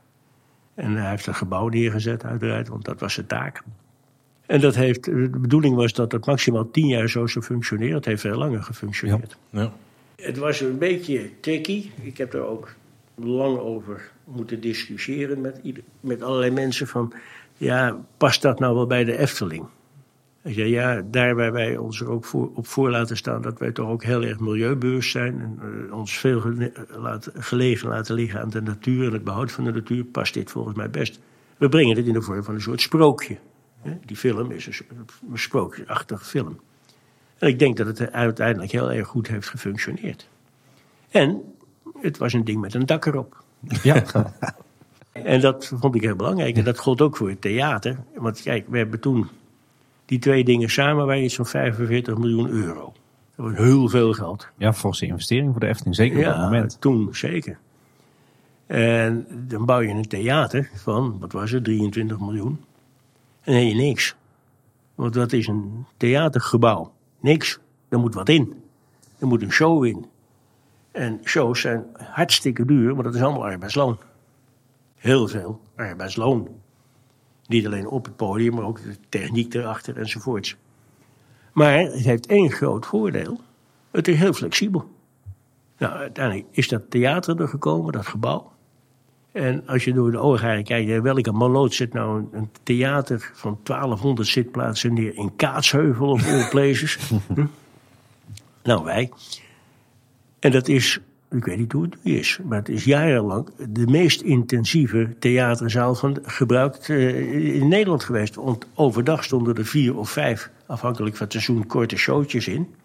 En 0.74 0.96
hij 0.96 1.10
heeft 1.10 1.28
een 1.28 1.36
gebouw 1.36 1.68
neergezet, 1.68 2.24
uiteraard, 2.24 2.68
want 2.68 2.86
dat 2.86 3.00
was 3.00 3.14
zijn 3.14 3.26
taak. 3.26 3.64
En 4.46 4.62
dat 4.62 4.76
heeft, 4.76 5.04
de 5.04 5.30
bedoeling 5.30 5.76
was 5.76 5.93
dat 5.93 6.12
het 6.12 6.26
maximaal 6.26 6.72
tien 6.72 6.88
jaar 6.88 7.10
zo 7.10 7.28
zou 7.28 7.46
functioneren. 7.46 7.96
Het 7.96 8.06
heeft 8.06 8.22
veel 8.22 8.38
langer 8.38 8.64
gefunctioneerd. 8.64 9.38
Ja. 9.50 9.72
Het 10.16 10.38
was 10.38 10.62
een 10.62 10.78
beetje 10.78 11.30
tricky. 11.39 11.89
Ik 12.02 12.18
heb 12.18 12.34
er 12.34 12.46
ook 12.46 12.76
lang 13.16 13.58
over 13.58 14.12
moeten 14.24 14.62
discussiëren 14.62 15.41
met, 15.41 15.60
ieder- 15.64 15.84
met 16.00 16.24
allerlei 16.24 16.52
mensen. 16.52 16.88
Van, 16.88 17.14
ja, 17.58 17.98
past 18.18 18.41
dat 18.41 18.60
nou 18.60 18.76
wel 18.76 18.88
bij 18.88 19.04
de 19.04 19.18
Efteling? 19.18 19.66
Zei, 20.54 20.70
ja, 20.70 21.02
daar 21.12 21.36
waar 21.36 21.52
wij 21.52 21.78
ons 21.78 22.02
er 22.02 22.10
ook 22.10 22.26
voor, 22.26 22.52
op 22.54 22.68
voor 22.68 22.89
laten 22.89 23.18
staan... 23.18 23.41
dat 23.41 23.60
wij 23.60 23.72
toch 23.72 23.89
ook 23.89 24.04
heel 24.04 24.24
erg 24.24 24.39
milieubewust 24.39 25.12
zijn... 25.12 25.39
en 25.39 25.60
eh, 25.88 25.98
ons 25.98 26.18
veel 26.18 26.43
laten, 26.98 27.43
gelegen 27.43 27.89
laten 27.89 28.16
liggen 28.16 28.41
aan 28.41 28.50
de 28.50 28.62
natuur... 28.62 29.06
en 29.06 29.14
het 29.14 29.24
behoud 29.24 29.52
van 29.52 29.64
de 29.64 29.72
natuur, 29.72 30.04
past 30.04 30.34
dit 30.34 30.52
volgens 30.52 30.76
mij 30.76 30.89
best. 30.89 31.20
We 31.58 31.70
brengen 31.70 31.96
het 31.96 32.06
in 32.06 32.14
de 32.14 32.22
vorm 32.22 32.43
van 32.43 32.54
een 32.54 32.62
soort 32.62 32.82
sprookje. 32.82 33.38
hè. 33.82 33.98
Die 34.06 34.16
film 34.16 34.52
is 34.52 34.68
een, 34.68 34.86
een 35.32 35.38
sprookjesachtige 35.38 36.26
film. 36.26 36.60
En 37.38 37.48
ik 37.48 37.60
denk 37.60 37.78
dat 37.78 37.88
het 37.88 38.12
uiteindelijk 38.12 38.72
heel 38.72 38.91
erg 38.91 39.08
goed 39.08 39.28
heeft 39.28 39.50
gefunctioneerd. 39.50 40.30
En 41.10 41.41
het 42.02 42.18
was 42.18 42.34
een 42.34 42.46
ding 42.46 42.62
met 42.62 42.74
een 42.74 42.86
dak 42.86 43.06
erop. 43.06 43.43
Ja, 43.84 44.04
En 45.12 45.41
dat 45.41 45.72
vond 45.80 45.96
ik 45.96 46.02
heel 46.02 46.16
belangrijk. 46.16 46.58
En 46.58 46.64
dat 46.64 46.80
gold 46.80 47.02
ook 47.02 47.18
voor 47.18 47.30
het 47.30 47.41
theater. 47.41 47.98
Want 48.16 48.41
kijk, 48.41 48.66
we 48.70 48.78
hebben 48.78 49.00
toen 49.00 49.30
die 50.06 50.20
twee 50.20 50.43
dingen 50.43 50.70
samen 50.70 51.06
waren 51.06 51.24
iets 51.24 51.36
van 51.36 51.45
45 51.45 52.18
miljoen 52.18 52.49
euro. 52.49 52.93
Dat 53.36 53.45
was 53.45 53.58
heel 53.58 53.89
veel 53.89 54.14
geld. 54.14 54.47
ja 54.58 54.74
forse 54.74 55.06
investering 55.06 55.51
voor 55.51 55.60
de 55.60 55.68
Efteling, 55.68 55.95
zeker 55.95 56.18
op 56.18 56.24
dat 56.24 56.38
moment. 56.38 56.78
toen 56.82 57.10
zeker. 57.12 57.58
En 58.66 59.28
dan 59.47 59.66
bouw 59.66 59.80
je 59.80 59.89
een 59.89 60.08
theater 60.08 60.70
van, 60.74 61.20
wat 61.20 61.32
was 61.32 61.51
het, 61.51 61.64
23 61.64 62.20
miljoen. 62.20 62.60
En 63.41 63.53
dan 63.53 63.56
heb 63.56 63.72
je 63.72 63.76
niks. 63.76 64.16
Want 64.95 65.16
wat 65.16 65.34
is 65.34 65.47
een 65.47 65.86
theatergebouw? 65.97 66.91
Niks. 67.20 67.60
Er 67.89 67.99
moet 67.99 68.14
wat 68.14 68.30
in. 68.30 68.64
Er 69.20 69.28
moet 69.28 69.41
een 69.41 69.51
show 69.51 69.86
in. 69.86 70.06
En 70.91 71.20
shows 71.24 71.62
zijn 71.62 71.86
hartstikke 71.97 72.66
duur, 72.66 72.95
maar 72.95 73.03
dat 73.03 73.16
is 73.16 73.22
allemaal 73.22 73.45
arbeidsloon. 73.45 73.97
Heel 74.95 75.28
veel 75.28 75.60
arbeidsloon. 75.76 76.47
Niet 77.48 77.66
alleen 77.66 77.88
op 77.88 78.06
het 78.06 78.16
podium, 78.16 78.56
maar 78.56 78.66
ook 78.66 78.84
de 78.84 78.96
techniek 79.10 79.54
erachter 79.54 79.98
enzovoorts. 79.98 80.56
Maar 81.54 81.78
het 81.80 81.93
heeft 81.93 82.26
één 82.26 82.52
groot 82.52 82.86
voordeel. 82.86 83.39
Het 83.91 84.08
is 84.08 84.18
heel 84.18 84.34
flexibel. 84.34 84.93
Nou, 85.78 85.93
uiteindelijk 85.93 86.48
is 86.52 86.68
dat 86.68 86.89
theater 86.89 87.41
er 87.41 87.48
gekomen, 87.48 87.91
dat 87.91 88.06
gebouw. 88.08 88.52
En 89.32 89.68
als 89.68 89.84
je 89.84 89.93
door 89.93 90.12
de 90.12 90.18
ogen 90.18 90.64
kijkt, 90.64 91.02
welke 91.02 91.32
maloot 91.32 91.74
zit 91.74 91.93
nou 91.93 92.20
een, 92.20 92.30
een 92.32 92.50
theater 92.64 93.32
van 93.34 93.60
1200 93.64 94.28
zitplaatsen 94.28 94.93
neer 94.93 95.16
in 95.16 95.36
Kaatsheuvel 95.36 96.10
of 96.10 96.28
all 96.28 96.50
places? 96.50 96.98
Hm? 97.34 97.46
Nou, 98.64 98.84
wij. 98.84 99.12
En 100.39 100.52
dat 100.52 100.68
is, 100.68 101.00
ik 101.36 101.46
weet 101.46 101.58
niet 101.58 101.72
hoe 101.72 101.84
het 101.84 101.96
nu 102.04 102.18
is, 102.18 102.40
maar 102.44 102.58
het 102.58 102.70
is 102.70 102.84
jarenlang 102.84 103.50
de 103.70 103.88
meest 103.88 104.22
intensieve 104.22 105.16
theaterzaal 105.20 105.96
van, 105.96 106.18
gebruikt 106.24 106.90
eh, 106.90 107.56
in 107.56 107.68
Nederland 107.68 108.04
geweest. 108.04 108.36
Want 108.36 108.68
overdag 108.74 109.24
stonden 109.24 109.56
er 109.56 109.66
vier 109.66 109.98
of 109.98 110.10
vijf, 110.10 110.50
afhankelijk 110.66 111.16
van 111.16 111.24
het 111.24 111.34
seizoen, 111.34 111.68
korte 111.68 111.98
showtjes 111.98 112.48
in. 112.48 112.76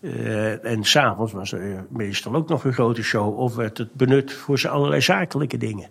Eh, 0.00 0.64
en 0.64 0.84
s'avonds 0.84 1.32
was 1.32 1.52
er 1.52 1.84
meestal 1.88 2.34
ook 2.34 2.48
nog 2.48 2.64
een 2.64 2.72
grote 2.72 3.02
show. 3.02 3.38
Of 3.38 3.54
werd 3.54 3.78
het 3.78 3.94
benut 3.94 4.32
voor 4.32 4.68
allerlei 4.68 5.00
zakelijke 5.00 5.56
dingen. 5.56 5.88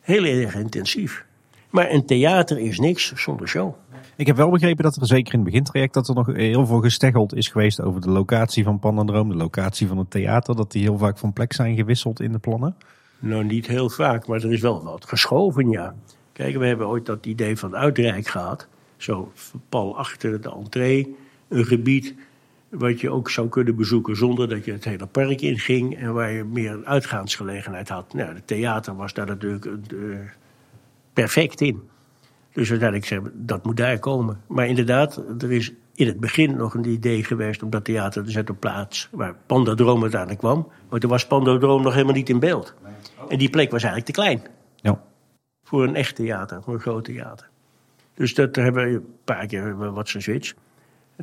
Heel 0.00 0.24
erg 0.24 0.54
intensief. 0.54 1.24
Maar 1.70 1.90
een 1.90 2.06
theater 2.06 2.58
is 2.58 2.78
niks 2.78 3.12
zonder 3.14 3.48
show. 3.48 3.74
Ik 4.18 4.26
heb 4.26 4.36
wel 4.36 4.50
begrepen 4.50 4.84
dat 4.84 4.96
er 4.96 5.06
zeker 5.06 5.32
in 5.32 5.40
het 5.40 5.48
begintraject 5.48 5.94
dat 5.94 6.08
er 6.08 6.14
nog 6.14 6.26
heel 6.26 6.66
veel 6.66 6.80
gesteggeld 6.80 7.34
is 7.34 7.48
geweest 7.48 7.80
over 7.80 8.00
de 8.00 8.10
locatie 8.10 8.64
van 8.64 8.78
Pandadroom, 8.78 9.28
de 9.28 9.34
locatie 9.34 9.86
van 9.86 9.98
het 9.98 10.10
theater, 10.10 10.56
dat 10.56 10.72
die 10.72 10.82
heel 10.82 10.98
vaak 10.98 11.18
van 11.18 11.32
plek 11.32 11.52
zijn 11.52 11.76
gewisseld 11.76 12.20
in 12.20 12.32
de 12.32 12.38
plannen. 12.38 12.76
Nou, 13.18 13.44
niet 13.44 13.66
heel 13.66 13.90
vaak, 13.90 14.26
maar 14.26 14.42
er 14.42 14.52
is 14.52 14.60
wel 14.60 14.84
wat 14.84 15.04
geschoven, 15.04 15.70
ja. 15.70 15.94
Kijk, 16.32 16.56
we 16.56 16.66
hebben 16.66 16.88
ooit 16.88 17.06
dat 17.06 17.26
idee 17.26 17.56
van 17.56 17.76
Uitrijk 17.76 18.26
gehad. 18.26 18.68
Zo 18.96 19.32
pal 19.68 19.98
achter 19.98 20.40
de 20.40 20.50
entree, 20.50 21.16
een 21.48 21.64
gebied 21.64 22.14
wat 22.68 23.00
je 23.00 23.10
ook 23.10 23.30
zou 23.30 23.48
kunnen 23.48 23.76
bezoeken 23.76 24.16
zonder 24.16 24.48
dat 24.48 24.64
je 24.64 24.72
het 24.72 24.84
hele 24.84 25.06
park 25.06 25.40
inging 25.40 25.96
en 25.96 26.14
waar 26.14 26.32
je 26.32 26.44
meer 26.44 26.80
uitgaansgelegenheid 26.84 27.88
had. 27.88 28.14
Nou, 28.14 28.34
het 28.34 28.46
theater 28.46 28.96
was 28.96 29.14
daar 29.14 29.26
natuurlijk 29.26 29.66
eh, 29.66 29.98
perfect 31.12 31.60
in. 31.60 31.82
Dus 32.52 32.70
uiteindelijk 32.70 33.08
zeggen 33.08 33.30
we, 33.30 33.44
dat 33.44 33.64
moet 33.64 33.76
daar 33.76 33.98
komen. 33.98 34.40
Maar 34.46 34.66
inderdaad, 34.66 35.16
er 35.38 35.52
is 35.52 35.72
in 35.94 36.06
het 36.06 36.20
begin 36.20 36.56
nog 36.56 36.74
een 36.74 36.88
idee 36.88 37.24
geweest 37.24 37.62
om 37.62 37.70
dat 37.70 37.84
theater 37.84 38.24
te 38.24 38.30
zetten 38.30 38.54
op 38.54 38.60
plaats 38.60 39.08
waar 39.10 39.34
Pandadroom 39.46 40.00
uiteindelijk 40.02 40.40
kwam. 40.40 40.68
Maar 40.88 41.00
toen 41.00 41.10
was 41.10 41.26
Pandadroom 41.26 41.82
nog 41.82 41.92
helemaal 41.92 42.14
niet 42.14 42.28
in 42.28 42.38
beeld. 42.38 42.74
En 43.28 43.38
die 43.38 43.50
plek 43.50 43.70
was 43.70 43.82
eigenlijk 43.82 44.14
te 44.14 44.20
klein 44.20 44.42
Ja. 44.76 45.02
voor 45.64 45.84
een 45.84 45.94
echt 45.94 46.16
theater, 46.16 46.62
voor 46.62 46.74
een 46.74 46.80
groot 46.80 47.04
theater. 47.04 47.48
Dus 48.14 48.34
dat 48.34 48.56
hebben 48.56 48.84
we 48.84 48.90
een 48.94 49.06
paar 49.24 49.46
keer 49.46 49.92
wat 49.92 50.10
geswitcht. 50.10 50.54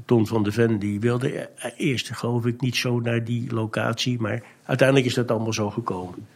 Ton 0.06 0.28
van 0.28 0.44
de 0.44 0.52
Ven 0.52 0.80
die 0.80 1.00
wilde 1.00 1.50
eerst, 1.78 2.16
geloof 2.16 2.46
ik, 2.46 2.62
niet 2.62 2.76
zo 2.76 3.00
naar 3.00 3.24
die 3.24 3.54
locatie. 3.54 4.20
Maar 4.20 4.44
uiteindelijk 4.66 5.08
is 5.08 5.14
dat 5.14 5.32
allemaal 5.32 5.54
zo 5.54 5.70
gekomen. 5.70 6.28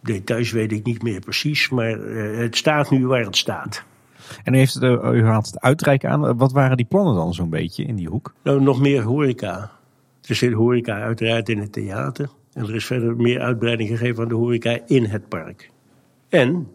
Details 0.00 0.50
weet 0.52 0.72
ik 0.72 0.84
niet 0.84 1.02
meer 1.02 1.20
precies, 1.20 1.68
maar 1.68 2.00
eh, 2.00 2.38
het 2.38 2.56
staat 2.56 2.90
nu 2.90 3.06
waar 3.06 3.24
het 3.24 3.36
staat. 3.36 3.84
En 4.44 4.54
u, 4.54 4.58
heeft 4.58 4.82
eh, 4.82 5.12
u 5.12 5.24
haalt 5.24 5.46
het 5.46 5.60
uitreiken 5.60 6.10
aan. 6.10 6.36
Wat 6.36 6.52
waren 6.52 6.76
die 6.76 6.86
plannen 6.86 7.14
dan 7.14 7.34
zo'n 7.34 7.50
beetje 7.50 7.84
in 7.84 7.96
die 7.96 8.08
hoek? 8.08 8.34
Nou, 8.42 8.62
nog 8.62 8.80
meer 8.80 9.02
horeca. 9.02 9.70
Er 10.22 10.34
zit 10.34 10.52
horeca 10.52 11.00
uiteraard 11.00 11.48
in 11.48 11.58
het 11.58 11.72
theater. 11.72 12.28
En 12.52 12.62
er 12.62 12.74
is 12.74 12.86
verder 12.86 13.16
meer 13.16 13.40
uitbreiding 13.40 13.88
gegeven 13.88 14.22
aan 14.22 14.28
de 14.28 14.34
horeca 14.34 14.78
in 14.86 15.04
het 15.04 15.28
park. 15.28 15.70
En 16.28 16.68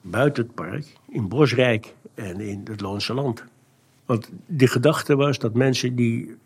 buiten 0.00 0.42
het 0.42 0.54
park, 0.54 0.86
in 1.08 1.28
Bosrijk 1.28 1.94
en 2.14 2.40
in 2.40 2.60
het 2.64 2.80
Loonse 2.80 3.14
Land. 3.14 3.44
Want 4.04 4.30
de 4.46 4.66
gedachte 4.66 5.16
was 5.16 5.38
dat 5.38 5.54
mensen 5.54 5.96
die 5.96 6.36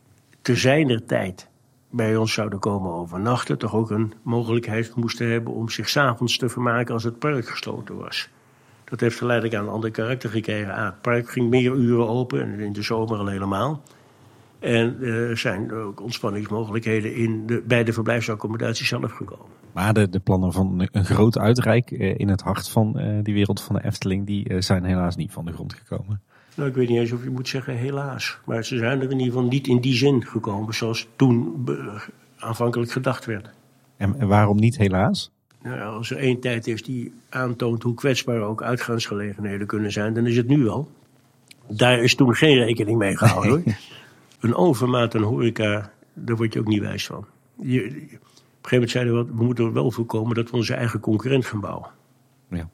te 0.42 0.55
zijner 0.55 1.05
tijd 1.05 1.48
bij 1.90 2.16
ons 2.16 2.32
zouden 2.32 2.59
komen 2.59 2.92
overnachten... 2.92 3.59
toch 3.59 3.74
ook 3.74 3.90
een 3.90 4.12
mogelijkheid 4.22 4.94
moesten 4.94 5.30
hebben 5.30 5.53
om 5.53 5.68
zich 5.68 5.88
s'avonds 5.88 6.36
te 6.36 6.48
vermaken 6.48 6.94
als 6.94 7.05
het 7.05 7.18
park 7.18 7.48
gesloten 7.48 7.96
was. 7.96 8.28
Dat 8.91 9.01
heeft 9.01 9.18
geleidelijk 9.18 9.57
aan 9.57 9.66
een 9.66 9.72
ander 9.72 9.91
karakter 9.91 10.30
gekregen. 10.30 10.74
Ah, 10.74 10.84
het 10.84 11.01
park 11.01 11.30
ging 11.30 11.51
meer 11.51 11.74
uren 11.74 12.09
open 12.09 12.43
en 12.43 12.61
in 12.61 12.72
de 12.72 12.82
zomer 12.82 13.18
al 13.18 13.26
helemaal. 13.26 13.82
En 14.59 15.03
er 15.03 15.38
zijn 15.38 15.72
ook 15.72 16.01
ontspanningsmogelijkheden 16.03 17.14
in 17.14 17.47
de, 17.47 17.62
bij 17.66 17.84
de 17.84 17.93
verblijfsaccommodatie 17.93 18.86
zelf 18.86 19.12
gekomen. 19.12 19.47
Maar 19.72 19.95
de, 19.95 20.09
de 20.09 20.18
plannen 20.18 20.53
van 20.53 20.88
een 20.93 21.05
groot 21.05 21.38
uitrijk 21.38 21.91
eh, 21.91 22.18
in 22.18 22.28
het 22.28 22.41
hart 22.41 22.68
van 22.68 22.99
eh, 22.99 23.18
die 23.22 23.34
wereld 23.34 23.62
van 23.62 23.74
de 23.74 23.84
Efteling, 23.84 24.26
die 24.26 24.49
eh, 24.49 24.61
zijn 24.61 24.84
helaas 24.84 25.16
niet 25.16 25.32
van 25.32 25.45
de 25.45 25.53
grond 25.53 25.74
gekomen. 25.74 26.20
Nou, 26.55 26.68
ik 26.68 26.74
weet 26.74 26.88
niet 26.88 26.99
eens 26.99 27.12
of 27.12 27.22
je 27.22 27.30
moet 27.30 27.49
zeggen 27.49 27.76
helaas. 27.76 28.38
Maar 28.45 28.64
ze 28.64 28.76
zijn 28.76 28.99
er 29.01 29.11
in 29.11 29.18
ieder 29.18 29.32
geval 29.32 29.49
niet 29.49 29.66
in 29.66 29.80
die 29.80 29.95
zin 29.95 30.26
gekomen 30.26 30.74
zoals 30.74 31.09
toen 31.16 31.66
aanvankelijk 32.38 32.91
gedacht 32.91 33.24
werd. 33.24 33.51
En, 33.97 34.14
en 34.18 34.28
waarom 34.28 34.57
niet 34.57 34.76
helaas? 34.76 35.30
Nou, 35.63 35.97
als 35.97 36.11
er 36.11 36.17
één 36.17 36.41
tijd 36.41 36.67
is 36.67 36.83
die 36.83 37.13
aantoont 37.29 37.83
hoe 37.83 37.95
kwetsbaar 37.95 38.41
ook 38.41 38.63
uitgaansgelegenheden 38.63 39.67
kunnen 39.67 39.93
zijn, 39.93 40.15
dan 40.15 40.27
is 40.27 40.37
het 40.37 40.49
nu 40.49 40.69
al. 40.69 40.91
Daar 41.67 41.99
is 41.99 42.15
toen 42.15 42.35
geen 42.35 42.65
rekening 42.65 42.99
mee 42.99 43.17
gehouden. 43.17 43.51
Hoor. 43.51 43.75
Een 44.41 44.55
overmaat 44.55 45.15
aan 45.15 45.23
horeca, 45.23 45.93
daar 46.15 46.37
word 46.37 46.53
je 46.53 46.59
ook 46.59 46.67
niet 46.67 46.81
wijs 46.81 47.07
van. 47.07 47.27
Je, 47.57 47.81
op 47.81 47.87
een 47.87 47.99
gegeven 47.99 48.21
moment 48.71 48.91
zeiden 48.91 49.17
we, 49.17 49.25
we 49.25 49.45
moeten 49.45 49.65
er 49.65 49.73
wel 49.73 49.91
voorkomen 49.91 50.35
dat 50.35 50.51
we 50.51 50.57
onze 50.57 50.75
eigen 50.75 51.01
concurrent 51.01 51.47
gaan 51.47 51.61
bouwen. 51.61 51.89
Ja. 52.51 52.69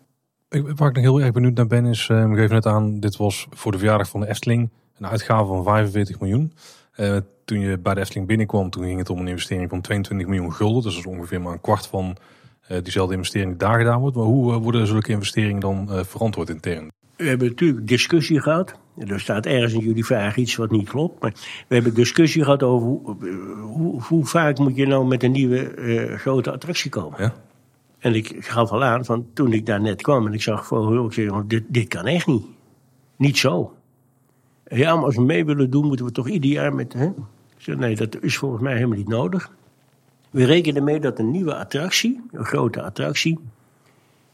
Waar 0.49 0.89
ik 0.89 0.95
nog 0.95 1.05
heel 1.05 1.21
erg 1.21 1.33
benieuwd 1.33 1.55
naar 1.55 1.67
ben 1.67 1.87
is, 1.87 2.09
uh, 2.09 2.29
we 2.29 2.35
geven 2.35 2.55
net 2.55 2.67
aan, 2.67 3.01
dit 3.01 3.17
was 3.17 3.47
voor 3.51 3.73
de 3.73 3.79
verjaardag 3.79 4.09
van 4.09 4.21
de 4.21 4.29
Efteling 4.29 4.71
een 4.99 5.07
uitgave 5.07 5.47
van 5.47 5.65
45 5.65 6.21
miljoen. 6.21 6.53
Uh, 6.97 7.17
toen 7.45 7.61
je 7.61 7.79
bij 7.79 7.95
de 7.95 8.01
Efteling 8.01 8.27
binnenkwam, 8.27 8.71
toen 8.71 8.85
ging 8.85 8.99
het 8.99 9.11
om 9.11 9.19
een 9.19 9.29
investering 9.29 9.71
van 9.71 9.81
22 9.81 10.27
miljoen 10.27 10.53
gulden. 10.53 10.83
Dus 10.83 10.95
dat 10.95 11.05
is 11.05 11.11
ongeveer 11.11 11.41
maar 11.41 11.53
een 11.53 11.61
kwart 11.61 11.87
van 11.87 12.17
diezelfde 12.69 13.15
investering 13.15 13.59
daar 13.59 13.79
gedaan 13.79 14.01
wordt. 14.01 14.17
Maar 14.17 14.25
hoe 14.25 14.59
worden 14.59 14.87
zulke 14.87 15.13
investeringen 15.13 15.61
dan 15.61 15.89
verantwoord 16.05 16.49
intern? 16.49 16.91
We 17.17 17.25
hebben 17.25 17.49
natuurlijk 17.49 17.89
discussie 17.89 18.41
gehad. 18.41 18.75
Er 18.97 19.21
staat 19.21 19.47
ergens 19.47 19.73
in 19.73 19.81
jullie 19.81 20.05
vraag 20.05 20.37
iets 20.37 20.57
wat 20.57 20.71
niet 20.71 20.89
klopt. 20.89 21.23
Maar 21.23 21.33
we 21.69 21.75
hebben 21.75 21.95
discussie 21.95 22.45
gehad 22.45 22.63
over 22.63 22.87
hoe, 22.87 23.17
hoe, 23.61 24.03
hoe 24.03 24.27
vaak 24.27 24.59
moet 24.59 24.77
je 24.77 24.87
nou 24.87 25.07
met 25.07 25.23
een 25.23 25.33
nieuwe 25.33 25.75
uh, 25.77 26.19
grote 26.19 26.53
attractie 26.53 26.91
komen. 26.91 27.23
Ja. 27.23 27.35
En 27.99 28.15
ik 28.15 28.37
gaf 28.39 28.71
al 28.71 28.85
aan 28.85 29.05
van 29.05 29.27
toen 29.33 29.53
ik 29.53 29.67
daar 29.67 29.81
net 29.81 30.03
kwam 30.03 30.27
en 30.27 30.33
ik 30.33 30.43
zag 30.43 30.67
voor 30.67 31.13
zei, 31.13 31.43
dit, 31.47 31.65
dit 31.69 31.89
kan 31.89 32.07
echt 32.07 32.27
niet. 32.27 32.45
Niet 33.17 33.39
zo. 33.39 33.75
Ja, 34.65 34.95
maar 34.95 35.05
als 35.05 35.17
we 35.17 35.23
mee 35.23 35.45
willen 35.45 35.71
doen, 35.71 35.87
moeten 35.87 36.07
we 36.07 36.13
toch 36.13 36.29
ieder 36.29 36.51
jaar 36.51 36.75
met. 36.75 36.93
Hè? 36.93 37.07
Ik 37.07 37.63
zei, 37.63 37.77
nee, 37.77 37.97
dat 37.97 38.23
is 38.23 38.37
volgens 38.37 38.63
mij 38.63 38.75
helemaal 38.75 38.97
niet 38.97 39.09
nodig. 39.09 39.51
We 40.31 40.45
rekenen 40.45 40.85
mee 40.85 41.01
dat 41.01 41.19
een 41.19 41.31
nieuwe 41.31 41.55
attractie, 41.55 42.21
een 42.33 42.45
grote 42.45 42.83
attractie, 42.83 43.39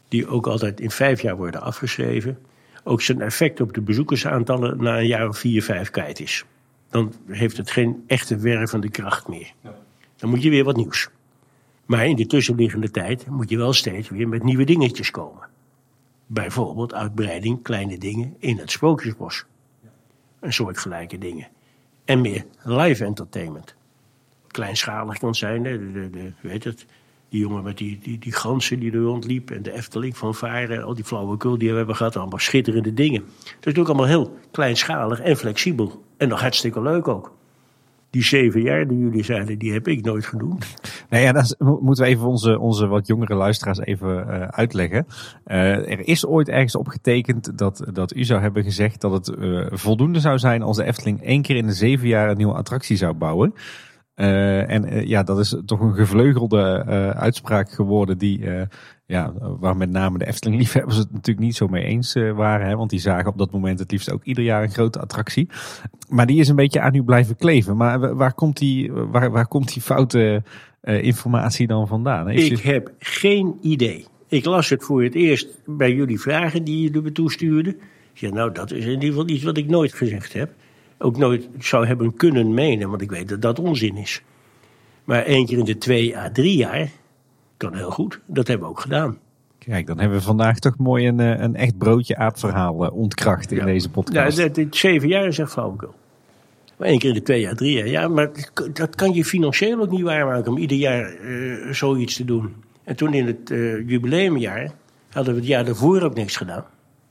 die 0.07 0.27
ook 0.27 0.47
altijd 0.47 0.79
in 0.79 0.91
vijf 0.91 1.21
jaar 1.21 1.35
worden 1.35 1.61
afgeschreven, 1.61 2.37
ook 2.83 3.01
zijn 3.01 3.21
effect 3.21 3.61
op 3.61 3.73
de 3.73 3.81
bezoekersaantallen 3.81 4.83
na 4.83 4.97
een 4.97 5.07
jaar 5.07 5.27
of 5.27 5.37
vier, 5.37 5.63
vijf 5.63 5.89
kwijt 5.89 6.19
is. 6.19 6.45
Dan 6.89 7.13
heeft 7.27 7.57
het 7.57 7.71
geen 7.71 8.03
echte 8.07 8.37
wervende 8.37 8.89
kracht 8.89 9.27
meer. 9.27 9.53
Dan 10.15 10.29
moet 10.29 10.43
je 10.43 10.49
weer 10.49 10.63
wat 10.63 10.75
nieuws. 10.75 11.09
Maar 11.85 12.07
in 12.07 12.15
de 12.15 12.25
tussenliggende 12.25 12.91
tijd 12.91 13.27
moet 13.27 13.49
je 13.49 13.57
wel 13.57 13.73
steeds 13.73 14.09
weer 14.09 14.27
met 14.27 14.43
nieuwe 14.43 14.63
dingetjes 14.63 15.11
komen. 15.11 15.47
Bijvoorbeeld 16.27 16.93
uitbreiding, 16.93 17.63
kleine 17.63 17.97
dingen 17.97 18.35
in 18.39 18.57
het 18.57 18.71
Sprookjesbos. 18.71 19.45
Een 20.39 20.53
soort 20.53 20.77
gelijke 20.77 21.17
dingen. 21.17 21.47
En 22.05 22.21
meer 22.21 22.45
live 22.63 23.05
entertainment. 23.05 23.75
Kleinschalig 24.53 25.17
kan 25.17 25.35
zijn, 25.35 25.63
de, 25.63 26.09
de, 26.11 26.31
weet 26.41 26.63
het, 26.63 26.85
die 27.29 27.41
jongen 27.41 27.63
met 27.63 27.77
die, 27.77 27.99
die, 28.01 28.19
die 28.19 28.31
ganzen 28.31 28.79
die 28.79 28.91
er 28.91 28.99
rondliep 28.99 29.51
en 29.51 29.63
de 29.63 29.73
Efteling 29.73 30.17
van 30.17 30.35
Varen 30.35 30.77
en 30.77 30.83
al 30.83 30.93
die 30.93 31.03
flauwekul 31.03 31.57
die 31.57 31.69
we 31.69 31.77
hebben 31.77 31.95
gehad. 31.95 32.15
Allemaal 32.15 32.39
schitterende 32.39 32.93
dingen. 32.93 33.23
Het 33.59 33.65
is 33.65 33.77
ook 33.77 33.87
allemaal 33.87 34.05
heel 34.05 34.37
kleinschalig 34.51 35.19
en 35.19 35.37
flexibel. 35.37 36.03
En 36.17 36.27
nog 36.27 36.41
hartstikke 36.41 36.81
leuk 36.81 37.07
ook. 37.07 37.33
Die 38.09 38.23
zeven 38.23 38.61
jaar 38.61 38.87
die 38.87 38.97
jullie 38.97 39.23
zeiden, 39.23 39.57
die 39.57 39.73
heb 39.73 39.87
ik 39.87 40.05
nooit 40.05 40.25
genoemd. 40.25 40.73
Nee, 41.09 41.23
ja, 41.23 41.31
dat 41.31 41.55
moeten 41.59 42.03
we 42.03 42.09
even 42.09 42.27
onze, 42.27 42.59
onze 42.59 42.87
wat 42.87 43.07
jongere 43.07 43.35
luisteraars 43.35 43.79
even 43.79 44.27
uh, 44.27 44.47
uitleggen. 44.47 45.05
Uh, 45.47 45.91
er 45.91 46.07
is 46.07 46.25
ooit 46.25 46.49
ergens 46.49 46.75
opgetekend 46.75 47.57
dat, 47.57 47.85
dat 47.93 48.15
u 48.15 48.23
zou 48.23 48.41
hebben 48.41 48.63
gezegd 48.63 49.01
dat 49.01 49.11
het 49.11 49.37
uh, 49.39 49.65
voldoende 49.71 50.19
zou 50.19 50.37
zijn 50.37 50.61
als 50.61 50.77
de 50.77 50.83
Efteling 50.83 51.21
één 51.21 51.41
keer 51.41 51.55
in 51.55 51.65
de 51.65 51.73
zeven 51.73 52.07
jaar 52.07 52.29
een 52.29 52.37
nieuwe 52.37 52.53
attractie 52.53 52.97
zou 52.97 53.13
bouwen. 53.13 53.53
Uh, 54.15 54.69
en 54.69 54.93
uh, 54.93 55.07
ja, 55.07 55.23
dat 55.23 55.39
is 55.39 55.55
toch 55.65 55.79
een 55.79 55.93
gevleugelde 55.93 56.85
uh, 56.87 57.09
uitspraak 57.09 57.71
geworden 57.71 58.17
die, 58.17 58.45
ja, 59.05 59.33
waar 59.59 59.77
met 59.77 59.89
name 59.89 60.17
de 60.17 60.25
Efteling-liefhebbers 60.25 60.97
het 60.97 61.11
natuurlijk 61.11 61.45
niet 61.45 61.55
zo 61.55 61.67
mee 61.67 61.83
eens 61.83 62.13
waren. 62.13 62.67
Hè, 62.67 62.75
want 62.75 62.89
die 62.89 62.99
zagen 62.99 63.31
op 63.31 63.37
dat 63.37 63.51
moment 63.51 63.79
het 63.79 63.91
liefst 63.91 64.11
ook 64.11 64.23
ieder 64.23 64.43
jaar 64.43 64.63
een 64.63 64.71
grote 64.71 64.99
attractie. 64.99 65.49
Maar 66.09 66.25
die 66.25 66.39
is 66.39 66.47
een 66.47 66.55
beetje 66.55 66.79
aan 66.79 66.95
u 66.95 67.03
blijven 67.03 67.35
kleven. 67.35 67.77
Maar 67.77 68.15
waar 68.15 68.33
komt 68.33 68.57
die, 68.57 68.91
waar, 68.91 69.31
waar 69.31 69.47
komt 69.47 69.73
die 69.73 69.81
foute 69.81 70.43
informatie 70.81 71.67
dan 71.67 71.87
vandaan? 71.87 72.27
Heeft 72.27 72.51
Ik 72.51 72.59
heb 72.59 72.91
geen 72.99 73.57
idee. 73.61 74.05
Ik 74.27 74.45
las 74.45 74.69
het 74.69 74.83
voor 74.83 75.03
het 75.03 75.15
eerst 75.15 75.59
bij 75.65 75.93
jullie 75.93 76.19
vragen 76.19 76.63
die 76.63 76.81
jullie 76.81 77.01
me 77.01 77.11
toestuurden. 77.11 77.77
Ja, 78.13 78.29
nou, 78.29 78.51
dat 78.51 78.71
is 78.71 78.85
in 78.85 78.91
ieder 78.91 79.09
geval 79.09 79.29
iets 79.29 79.43
wat 79.43 79.57
ik 79.57 79.67
nooit 79.67 79.93
gezegd 79.93 80.33
heb 80.33 80.51
ook 81.03 81.17
nooit 81.17 81.49
zou 81.59 81.87
hebben 81.87 82.13
kunnen 82.13 82.53
menen, 82.53 82.89
want 82.89 83.01
ik 83.01 83.09
weet 83.09 83.29
dat 83.29 83.41
dat 83.41 83.59
onzin 83.59 83.97
is. 83.97 84.21
Maar 85.03 85.23
één 85.23 85.45
keer 85.45 85.57
in 85.57 85.65
de 85.65 85.77
twee 85.77 86.17
à 86.17 86.31
drie 86.31 86.57
jaar 86.57 86.89
kan 87.57 87.75
heel 87.75 87.91
goed. 87.91 88.19
Dat 88.25 88.47
hebben 88.47 88.67
we 88.67 88.73
ook 88.73 88.79
gedaan. 88.79 89.17
Kijk, 89.57 89.87
dan 89.87 89.99
hebben 89.99 90.17
we 90.17 90.23
vandaag 90.23 90.59
toch 90.59 90.77
mooi 90.77 91.07
een, 91.07 91.19
eh, 91.19 91.39
een 91.39 91.55
echt 91.55 91.77
broodje 91.77 92.15
aapverhaal 92.15 92.85
eh, 92.85 92.95
ontkracht 92.95 93.51
in 93.51 93.65
deze 93.65 93.89
podcast. 93.89 94.37
Ja, 94.37 94.47
dit 94.47 94.75
zeven 94.75 95.07
jaar 95.07 95.27
is 95.27 95.39
echt 95.39 95.51
flauwekul. 95.51 95.93
Maar 96.77 96.87
één 96.87 96.99
keer 96.99 97.09
in 97.09 97.15
de 97.15 97.21
twee 97.21 97.41
jaar, 97.41 97.55
drie 97.55 97.77
jaar. 97.77 97.87
Ja, 97.87 98.07
maar 98.07 98.31
dat 98.73 98.95
kan 98.95 99.13
je 99.13 99.25
financieel 99.25 99.81
ook 99.81 99.91
niet 99.91 100.01
waarmaken 100.01 100.51
om 100.51 100.57
ieder 100.57 100.77
jaar 100.77 101.15
uh, 101.21 101.73
zoiets 101.73 102.15
te 102.15 102.25
doen. 102.25 102.53
En 102.83 102.95
toen 102.95 103.13
in 103.13 103.27
het 103.27 103.49
uh, 103.49 103.89
jubileumjaar 103.89 104.71
hadden 105.09 105.33
we 105.33 105.39
het 105.39 105.49
jaar 105.49 105.65
daarvoor 105.65 106.01
ook 106.01 106.15
niks 106.15 106.37
gedaan. 106.37 106.65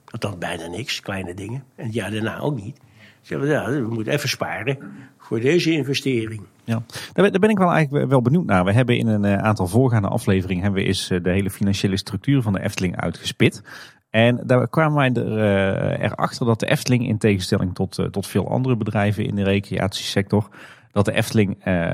Althans, 0.05 0.37
bijna 0.37 0.67
niks, 0.67 0.99
kleine 0.99 1.33
dingen. 1.33 1.63
En 1.75 1.85
het 1.85 1.93
jaar 1.93 2.11
daarna 2.11 2.39
ook 2.39 2.61
niet. 2.61 2.77
Zeggen 3.23 3.47
we, 3.47 3.53
ja, 3.53 3.69
we 3.69 3.93
moeten 3.93 4.13
even 4.13 4.29
sparen 4.29 4.77
voor 5.17 5.39
deze 5.39 5.71
investering. 5.71 6.41
Ja, 6.63 6.83
daar 7.13 7.39
ben 7.39 7.49
ik 7.49 7.57
wel 7.57 7.71
eigenlijk 7.71 8.09
wel 8.09 8.21
benieuwd 8.21 8.45
naar. 8.45 8.65
We 8.65 8.71
hebben 8.71 8.97
in 8.97 9.07
een 9.07 9.25
eh, 9.25 9.37
aantal 9.37 9.67
voorgaande 9.67 10.07
afleveringen 10.07 10.63
hebben 10.63 10.81
we 10.81 10.87
eens 10.87 11.09
eh, 11.09 11.23
de 11.23 11.29
hele 11.29 11.49
financiële 11.49 11.97
structuur 11.97 12.41
van 12.41 12.53
de 12.53 12.61
Efteling 12.61 13.01
uitgespit. 13.01 13.61
En 14.09 14.41
daar 14.45 14.67
kwamen 14.67 14.97
wij 14.97 15.23
er, 15.23 15.37
uh, 15.37 16.03
erachter 16.03 16.45
dat 16.45 16.59
de 16.59 16.65
Efteling, 16.65 17.07
in 17.07 17.17
tegenstelling 17.17 17.75
tot, 17.75 18.07
tot 18.11 18.27
veel 18.27 18.49
andere 18.49 18.77
bedrijven 18.77 19.25
in 19.25 19.35
de 19.35 19.43
recreatiesector, 19.43 20.49
dat 20.91 21.05
de 21.05 21.11
Efteling 21.11 21.67
uh, 21.67 21.89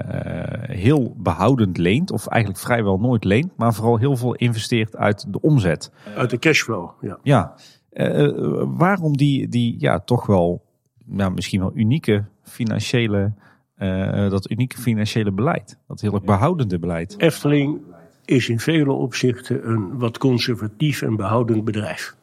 heel 0.61 1.13
behoudend 1.17 1.77
leent, 1.77 2.11
of 2.11 2.27
eigenlijk 2.27 2.61
vrijwel 2.61 2.99
nooit 2.99 3.23
leent, 3.23 3.51
maar 3.57 3.73
vooral 3.73 3.97
heel 3.97 4.15
veel 4.15 4.35
investeert 4.35 4.95
uit 4.95 5.33
de 5.33 5.41
omzet. 5.41 5.91
Uit 6.15 6.29
de 6.29 6.39
cashflow, 6.39 6.89
ja. 7.01 7.17
Ja. 7.23 7.53
waarom 8.77 9.17
die, 9.17 9.47
die 9.47 9.75
ja, 9.77 9.99
toch 9.99 10.25
wel 10.25 10.61
nou, 11.09 11.31
misschien 11.31 11.59
wel 11.59 11.71
unieke 11.73 12.25
financiële, 12.43 13.31
uh, 13.77 14.29
dat 14.29 14.51
unieke 14.51 14.77
financiële 14.77 15.31
beleid. 15.31 15.77
Dat 15.87 16.01
heel 16.01 16.13
erg 16.13 16.23
behoudende 16.23 16.79
beleid. 16.79 17.15
Efteling 17.17 17.81
is 18.25 18.49
in 18.49 18.59
vele 18.59 18.91
opzichten 18.91 19.69
een 19.69 19.97
wat 19.97 20.17
conservatief 20.17 21.01
en 21.01 21.15
behoudend 21.15 21.63
bedrijf. 21.63 22.15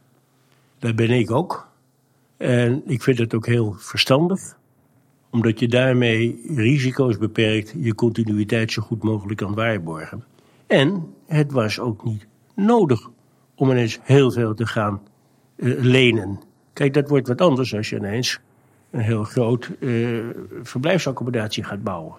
Dat 0.78 0.96
ben 0.96 1.10
ik 1.10 1.30
ook. 1.30 1.68
En 2.36 2.82
ik 2.86 3.02
vind 3.02 3.18
het 3.18 3.34
ook 3.34 3.46
heel 3.46 3.72
verstandig, 3.78 4.58
omdat 5.30 5.60
je 5.60 5.68
daarmee 5.68 6.40
risico's 6.54 7.18
beperkt, 7.18 7.74
je 7.80 7.94
continuïteit 7.94 8.72
zo 8.72 8.82
goed 8.82 9.02
mogelijk 9.02 9.38
kan 9.38 9.54
waarborgen. 9.54 10.24
En 10.66 11.14
het 11.26 11.52
was 11.52 11.80
ook 11.80 12.04
niet 12.04 12.26
nodig 12.54 13.08
om 13.54 13.70
ineens 13.70 13.98
heel 14.02 14.30
veel 14.30 14.54
te 14.54 14.66
gaan 14.66 15.00
uh, 15.56 15.80
lenen. 15.80 16.40
Kijk, 16.72 16.94
dat 16.94 17.08
wordt 17.08 17.28
wat 17.28 17.40
anders 17.40 17.74
als 17.74 17.88
je 17.88 17.96
ineens 17.96 18.40
een 18.90 19.00
heel 19.00 19.24
groot 19.24 19.70
uh, 19.78 20.24
verblijfsaccommodatie 20.62 21.64
gaat 21.64 21.82
bouwen. 21.82 22.14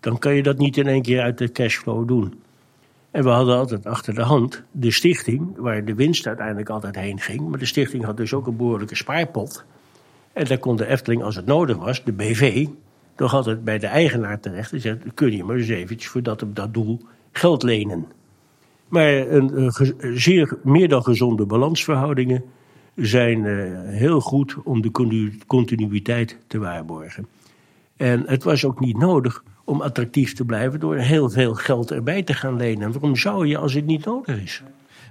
Dan 0.00 0.18
kan 0.18 0.34
je 0.34 0.42
dat 0.42 0.58
niet 0.58 0.76
in 0.76 0.86
één 0.86 1.02
keer 1.02 1.20
uit 1.20 1.38
de 1.38 1.52
cashflow 1.52 2.08
doen. 2.08 2.40
En 3.10 3.22
we 3.22 3.28
hadden 3.28 3.56
altijd 3.56 3.86
achter 3.86 4.14
de 4.14 4.22
hand 4.22 4.62
de 4.70 4.90
stichting, 4.90 5.56
waar 5.56 5.84
de 5.84 5.94
winst 5.94 6.26
uiteindelijk 6.26 6.68
altijd 6.68 6.96
heen 6.96 7.20
ging. 7.20 7.48
Maar 7.48 7.58
de 7.58 7.66
stichting 7.66 8.04
had 8.04 8.16
dus 8.16 8.34
ook 8.34 8.46
een 8.46 8.56
behoorlijke 8.56 8.96
spaarpot. 8.96 9.64
En 10.32 10.44
daar 10.44 10.58
kon 10.58 10.76
de 10.76 10.86
Efteling, 10.86 11.22
als 11.22 11.36
het 11.36 11.46
nodig 11.46 11.76
was, 11.76 12.04
de 12.04 12.12
BV, 12.12 12.66
toch 13.14 13.34
altijd 13.34 13.64
bij 13.64 13.78
de 13.78 13.86
eigenaar 13.86 14.40
terecht. 14.40 14.72
En 14.72 14.80
zegt, 14.80 15.14
kun 15.14 15.36
je 15.36 15.44
maar 15.44 15.56
eens 15.56 15.68
eventjes 15.68 16.10
voor 16.10 16.22
dat 16.22 16.44
dat 16.46 16.74
doel 16.74 17.00
geld 17.32 17.62
lenen. 17.62 18.06
Maar 18.88 19.12
een, 19.12 19.70
een 19.98 20.18
zeer 20.20 20.58
meer 20.62 20.88
dan 20.88 21.02
gezonde 21.02 21.46
balansverhoudingen 21.46 22.44
zijn 22.94 23.44
uh, 23.44 23.80
heel 23.88 24.20
goed 24.20 24.56
om 24.64 24.82
de 24.82 24.90
continuïteit 25.46 26.38
te 26.46 26.58
waarborgen. 26.58 27.26
En 27.96 28.22
het 28.26 28.42
was 28.42 28.64
ook 28.64 28.80
niet 28.80 28.98
nodig 28.98 29.44
om 29.64 29.80
attractief 29.80 30.32
te 30.34 30.44
blijven 30.44 30.80
door 30.80 30.96
heel 30.96 31.30
veel 31.30 31.54
geld 31.54 31.90
erbij 31.90 32.22
te 32.22 32.34
gaan 32.34 32.56
lenen. 32.56 32.92
Waarom 32.92 33.16
zou 33.16 33.46
je 33.46 33.58
als 33.58 33.74
het 33.74 33.86
niet 33.86 34.04
nodig 34.04 34.42
is? 34.42 34.62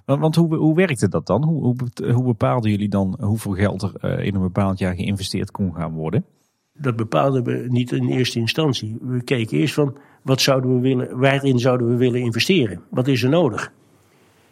Want, 0.06 0.22
want 0.22 0.36
hoe, 0.36 0.56
hoe 0.56 0.76
werkte 0.76 1.08
dat 1.08 1.28
dan? 1.28 1.44
Hoe, 1.44 1.62
hoe, 1.62 2.12
hoe 2.12 2.24
bepaalden 2.24 2.72
jullie 2.72 2.90
dan 2.90 3.18
hoeveel 3.20 3.54
geld 3.54 3.82
er 3.82 3.96
eh, 3.96 4.26
in 4.26 4.36
een 4.36 4.42
bepaald 4.42 4.80
jaar 4.80 4.96
geïnvesteerd 4.96 5.52
kon 5.52 5.74
gaan 5.76 5.94
worden? 5.94 6.26
Dat 6.74 6.96
bepaalden 6.96 7.44
we 7.44 7.66
niet 7.70 7.92
in 7.92 8.08
eerste 8.08 8.40
instantie. 8.40 8.98
We 9.02 9.24
keken 9.24 9.58
eerst 9.58 9.74
van 9.74 9.98
wat 10.22 10.42
zouden 10.42 10.76
we 10.76 10.80
willen, 10.80 11.20
waarin 11.20 11.60
zouden 11.60 11.88
we 11.88 11.96
willen 11.96 12.22
investeren? 12.22 12.82
Wat 12.90 13.08
is 13.08 13.24
er 13.24 13.30
nodig? 13.30 13.72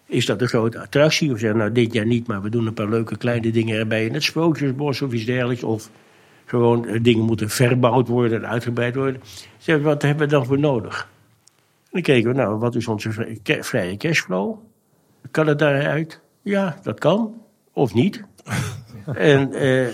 Is 0.10 0.26
dat 0.26 0.42
een 0.42 0.48
grote 0.48 0.80
attractie? 0.80 1.32
Of 1.32 1.40
zeggen 1.40 1.60
nou 1.60 1.72
dit 1.72 1.94
jaar 1.94 2.06
niet, 2.06 2.28
maar 2.28 2.42
we 2.42 2.50
doen 2.50 2.68
een 2.68 2.74
paar 2.74 2.90
leuke 2.90 3.18
kleine 3.18 3.52
dingen 3.52 3.80
erbij 3.80 4.06
in 4.06 4.14
het 4.14 4.24
Sprookjesbos 4.24 5.02
of 5.02 5.14
iets 5.14 5.26
dergelijks. 5.26 5.64
Of 5.64 5.90
gewoon 6.46 6.88
eh, 6.88 7.00
dingen 7.02 7.26
moeten 7.26 7.50
verbouwd 7.50 8.08
worden 8.08 8.44
en 8.44 8.50
uitgebreid 8.50 8.96
worden. 8.96 9.22
Zeggen 9.58 9.84
wat 9.84 10.02
hebben 10.02 10.28
we 10.28 10.34
dan 10.34 10.46
voor 10.46 10.60
nodig? 10.60 11.10
En 11.84 11.90
dan 11.92 12.02
keken 12.02 12.30
we, 12.30 12.36
nou, 12.36 12.60
wat 12.60 12.76
is 12.76 12.88
onze 12.88 13.12
vrije 13.44 13.98
cashflow? 13.98 14.58
Kan 15.32 15.48
het 15.48 15.60
daaruit? 15.60 16.22
Ja, 16.42 16.80
dat 16.84 17.00
kan. 17.00 17.42
Of 17.74 17.94
niet. 17.94 18.24
en 19.14 19.54
eh, 19.54 19.88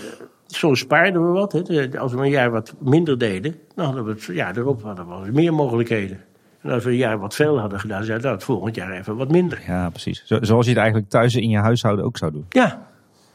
soms 0.46 0.78
spaarden 0.78 1.26
we 1.26 1.32
wat. 1.32 1.52
Hè. 1.52 1.98
Als 1.98 2.12
we 2.12 2.18
een 2.18 2.30
jaar 2.30 2.50
wat 2.50 2.74
minder 2.78 3.18
deden, 3.18 3.56
dan 3.74 3.84
hadden 3.84 4.04
we 4.04 4.10
het 4.10 4.24
jaar 4.24 4.56
erop 4.56 4.82
hadden 4.82 5.22
we 5.22 5.32
meer 5.32 5.54
mogelijkheden. 5.54 6.24
En 6.66 6.72
als 6.72 6.84
we 6.84 6.90
een 6.90 6.96
jaar 6.96 7.18
wat 7.18 7.34
veel 7.34 7.58
hadden 7.58 7.80
gedaan, 7.80 8.04
zeiden 8.04 8.16
we, 8.16 8.22
nou, 8.22 8.34
het 8.34 8.44
volgend 8.44 8.74
jaar 8.74 8.90
even 8.92 9.16
wat 9.16 9.30
minder. 9.30 9.62
Ja, 9.66 9.90
precies. 9.90 10.22
Zo, 10.24 10.38
zoals 10.40 10.64
je 10.64 10.70
het 10.70 10.80
eigenlijk 10.80 11.10
thuis 11.10 11.34
in 11.34 11.48
je 11.48 11.58
huishouden 11.58 12.04
ook 12.04 12.18
zou 12.18 12.32
doen. 12.32 12.46
Ja, 12.48 12.86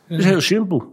dat 0.08 0.20
is 0.20 0.26
heel 0.26 0.42
simpel. 0.42 0.92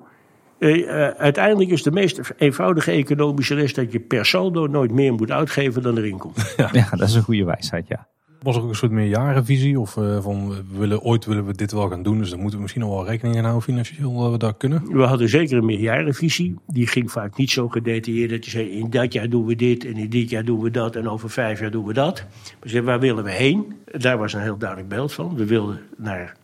Eh, 0.58 1.06
eh, 1.06 1.14
uiteindelijk 1.16 1.70
is 1.70 1.82
de 1.82 1.90
meest 1.90 2.20
eenvoudige 2.36 2.90
economische 2.90 3.54
les 3.54 3.74
dat 3.74 3.92
je 3.92 4.00
per 4.00 4.26
saldo 4.26 4.66
nooit 4.66 4.92
meer 4.92 5.12
moet 5.12 5.30
uitgeven 5.30 5.82
dan 5.82 5.96
erin 5.96 6.18
komt. 6.18 6.54
Ja, 6.72 6.90
dat 6.90 7.08
is 7.08 7.14
een 7.14 7.22
goede 7.22 7.44
wijsheid, 7.44 7.88
ja. 7.88 8.06
Was 8.42 8.56
er 8.56 8.62
ook 8.62 8.68
een 8.68 8.74
soort 8.74 8.92
meerjarenvisie? 8.92 9.80
Of 9.80 9.96
eh, 9.96 10.22
van 10.22 10.48
we 10.48 10.62
willen, 10.78 11.00
ooit 11.00 11.24
willen 11.24 11.46
we 11.46 11.52
dit 11.52 11.72
wel 11.72 11.88
gaan 11.88 12.02
doen. 12.02 12.18
Dus 12.18 12.30
dan 12.30 12.38
moeten 12.38 12.56
we 12.56 12.62
misschien 12.62 12.82
al 12.82 12.90
wel 12.90 13.06
rekening 13.06 13.34
gaan 13.34 13.44
houden 13.44 13.64
financieel 13.64 14.18
dat 14.18 14.30
we 14.30 14.38
dat 14.38 14.56
kunnen. 14.56 14.92
We 14.92 15.02
hadden 15.02 15.28
zeker 15.28 15.56
een 15.56 15.64
meerjarenvisie. 15.64 16.54
Die 16.66 16.86
ging 16.86 17.10
vaak 17.10 17.36
niet 17.36 17.50
zo 17.50 17.68
gedetailleerd 17.68 18.30
dat 18.30 18.44
je 18.44 18.50
zei: 18.50 18.70
in 18.70 18.90
dat 18.90 19.12
jaar 19.12 19.28
doen 19.28 19.46
we 19.46 19.56
dit 19.56 19.84
en 19.84 19.96
in 19.96 20.10
dit 20.10 20.30
jaar 20.30 20.44
doen 20.44 20.60
we 20.60 20.70
dat 20.70 20.96
en 20.96 21.08
over 21.08 21.30
vijf 21.30 21.60
jaar 21.60 21.70
doen 21.70 21.84
we 21.84 21.92
dat. 21.92 22.24
Maar 22.60 22.68
zei, 22.68 22.82
waar 22.82 23.00
willen 23.00 23.24
we 23.24 23.32
heen? 23.32 23.76
Daar 23.84 24.18
was 24.18 24.32
een 24.32 24.40
heel 24.40 24.58
duidelijk 24.58 24.88
beeld 24.88 25.12
van. 25.12 25.34
We 25.34 25.46
wilden 25.46 25.80
naar, 25.96 26.36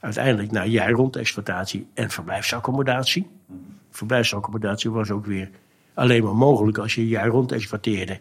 uiteindelijk 0.00 0.50
naar 0.50 0.66
jaarrond 0.66 1.16
exploitatie 1.16 1.86
en 1.94 2.10
verblijfsaccommodatie. 2.10 3.26
Verblijfsaccommodatie 3.90 4.90
was 4.90 5.10
ook 5.10 5.26
weer 5.26 5.50
alleen 5.94 6.24
maar 6.24 6.36
mogelijk 6.36 6.78
als 6.78 6.94
je 6.94 7.08
jaarrond 7.08 7.52
exploiteerde. 7.52 8.18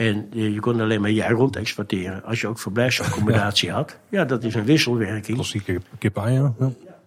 En 0.00 0.26
eh, 0.32 0.52
je 0.52 0.60
kon 0.60 0.80
alleen 0.80 1.00
maar 1.00 1.10
jaarrond 1.10 1.56
exploiteren 1.56 2.24
als 2.24 2.40
je 2.40 2.46
ook 2.46 2.58
verblijfsaccommodatie 2.58 3.70
had. 3.80 3.98
Ja, 4.08 4.24
dat 4.24 4.44
is 4.44 4.54
een 4.54 4.64
wisselwerking. 4.64 5.36
Klassieke 5.36 5.80
kip-ei, 5.98 6.32
ja. 6.34 6.54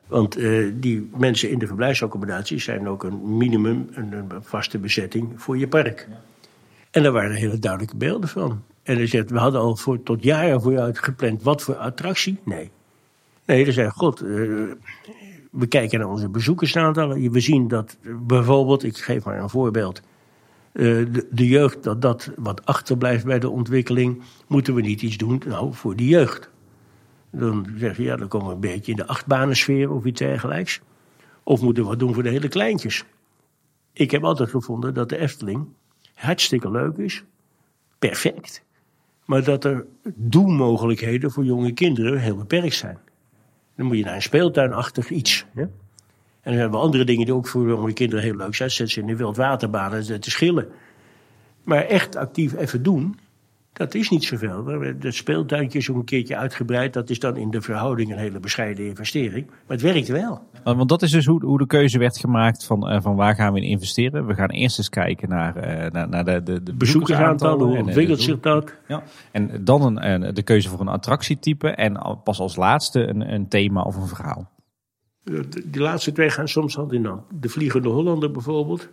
Want 0.08 0.36
eh, 0.36 0.72
die 0.74 1.10
mensen 1.18 1.50
in 1.50 1.60
de 1.60 1.68
verblijfsaccommodatie 1.68 2.60
zijn 2.60 2.88
ook 2.88 3.04
een 3.04 3.38
minimum, 3.38 3.88
een, 3.92 4.12
een 4.12 4.32
vaste 4.42 4.78
bezetting 4.78 5.30
voor 5.36 5.58
je 5.58 5.68
park. 5.68 6.08
En 6.92 7.04
daar 7.04 7.12
waren 7.12 7.36
hele 7.36 7.60
duidelijke 7.60 7.96
beelden 7.96 8.30
van. 8.30 8.64
En 8.84 8.96
hij 8.96 9.08
zegt, 9.08 9.30
we 9.30 9.38
hadden 9.38 9.62
al 9.62 9.76
voor, 9.76 10.04
tot 10.04 10.24
jaren 10.24 10.62
vooruit 10.62 11.00
gepland 11.00 11.44
wat 11.44 11.62
voor 11.62 11.76
attractie. 11.76 12.40
Nee. 12.46 12.70
Nee, 13.46 13.64
dan 13.64 13.74
zei 13.74 13.90
God, 13.90 14.22
eh, 14.22 14.28
we 15.52 15.68
kijken 15.70 16.00
naar 16.00 16.10
onze 16.10 16.30
bezoekersaantallen. 16.30 17.32
We 17.32 17.40
zien 17.40 17.68
dat 17.68 17.98
bijvoorbeeld, 18.28 18.84
ik 18.84 18.98
geef 18.98 19.26
maar 19.26 19.40
een 19.40 19.50
voorbeeld. 19.50 20.02
Eh, 20.74 20.84
de, 21.32 21.48
jeugd, 21.48 21.84
dat 21.84 22.02
dat 22.02 22.32
wat 22.36 22.66
achterblijft 22.66 23.26
bij 23.26 23.40
de 23.40 23.50
ontwikkeling. 23.50 24.22
Moeten 24.48 24.74
we 24.76 24.82
niet 24.82 25.02
iets 25.02 25.18
doen? 25.18 25.42
Nou, 25.48 25.74
voor 25.74 25.96
die 25.96 26.08
jeugd. 26.08 26.50
Dan 27.32 27.68
zeg 27.78 27.98
je, 27.98 28.04
ja, 28.04 28.16
dan 28.16 28.28
komen 28.28 28.48
we 28.48 28.54
een 28.54 28.60
beetje 28.60 28.92
in 28.92 28.98
de 28.98 29.08
achtbanensfeer 29.08 29.92
of 29.92 30.06
iets 30.06 30.20
dergelijks. 30.20 30.82
Of 31.44 31.62
moeten 31.62 31.84
we 31.84 31.90
wat 31.90 32.00
doen 32.00 32.14
voor 32.14 32.24
de 32.24 32.30
hele 32.30 32.48
kleintjes. 32.48 33.04
Ik 33.94 34.12
heb 34.12 34.24
altijd 34.24 34.50
gevonden 34.50 34.94
dat 34.94 35.10
de 35.10 35.18
Efteling 35.18 35.68
hartstikke 36.14 36.72
leuk 36.72 36.98
is. 36.98 37.24
Perfect. 38.00 38.64
Maar 39.26 39.44
dat 39.44 39.64
er 39.64 39.86
doelmogelijkheden 40.16 41.32
voor 41.32 41.46
jonge 41.46 41.72
kinderen 41.72 42.20
heel 42.20 42.36
beperkt 42.36 42.76
zijn. 42.76 42.98
Dan 43.76 43.86
moet 43.86 43.98
je 43.98 44.04
naar 44.04 44.16
een 44.16 44.22
speeltuinachtig 44.22 45.10
iets. 45.10 45.46
En 46.44 46.52
dan 46.52 46.60
hebben 46.60 46.80
we 46.80 46.86
andere 46.86 47.04
dingen 47.04 47.26
die 47.26 47.34
ook 47.34 47.48
voor 47.48 47.68
jonge 47.68 47.94
kinderen 47.94 48.24
heel 48.24 48.36
leuk 48.36 48.56
zijn. 48.56 48.72
Zet 48.72 48.90
ze 48.90 49.00
in 49.00 49.08
de 49.08 49.16
wildwaterbanen 49.16 50.22
te 50.22 50.32
schillen. 50.32 50.68
Maar 51.64 51.86
echt 51.86 52.16
actief 52.16 52.56
even 52.56 52.84
doen, 52.84 53.16
dat 53.74 53.94
is 53.94 54.10
niet 54.10 54.24
zoveel. 54.24 54.66
Het 54.66 55.16
speeltuintje 55.16 55.80
is 55.80 55.90
ook 55.90 55.96
een 55.96 56.06
keertje 56.06 56.38
uitgebreid. 56.38 56.94
Dat 56.94 57.10
is 57.10 57.20
dan 57.20 57.38
in 57.38 57.52
de 57.52 57.62
verhouding 57.62 58.12
een 58.12 58.18
hele 58.18 58.40
bescheiden 58.40 58.86
investering. 58.86 59.46
Maar 59.48 59.78
het 59.78 59.82
werkt 59.82 60.08
wel. 60.08 60.42
Want 60.64 60.90
dat 60.90 61.02
is 61.02 61.12
dus 61.12 61.26
hoe, 61.26 61.46
hoe 61.46 61.58
de 61.58 61.66
keuze 61.66 61.98
werd 61.98 62.18
gemaakt 62.18 62.66
van, 62.66 62.90
eh, 62.90 63.02
van 63.02 63.16
waar 63.16 63.36
gaan 63.36 63.54
we 63.54 63.60
in 63.60 63.68
investeren. 63.68 64.26
We 64.26 64.34
gaan 64.34 64.50
eerst 64.50 64.78
eens 64.78 64.90
kijken 64.90 65.30
naar, 65.30 65.56
eh, 65.56 65.92
naar, 65.92 66.10
naar 66.10 66.26
de, 66.26 66.44
de, 66.44 66.64
de 66.64 66.74
Bezoekersaantallen, 66.74 67.68
hoe 67.68 67.78
ontwikkelt 67.78 68.22
zich 68.22 68.40
dat? 68.40 68.74
Ja. 68.88 69.04
En 69.32 69.64
dan 69.64 70.02
een, 70.02 70.34
de 70.34 70.44
keuze 70.44 70.70
voor 70.70 70.80
een 70.80 70.88
attractietype 70.88 71.70
en 71.70 72.20
pas 72.24 72.40
als 72.40 72.56
laatste 72.56 73.08
een, 73.08 73.34
een 73.34 73.48
thema 73.48 73.82
of 73.82 73.96
een 73.96 74.08
verhaal. 74.08 74.52
De- 75.24 75.62
Die 75.70 75.82
laatste 75.82 76.12
twee 76.12 76.30
gaan 76.30 76.48
soms 76.48 76.76
hand 76.76 76.92
in 76.94 77.06
hand. 77.06 77.22
De 77.30 77.50
Vliegende 77.50 77.90
Hollander 77.90 78.32
bijvoorbeeld. 78.32 78.88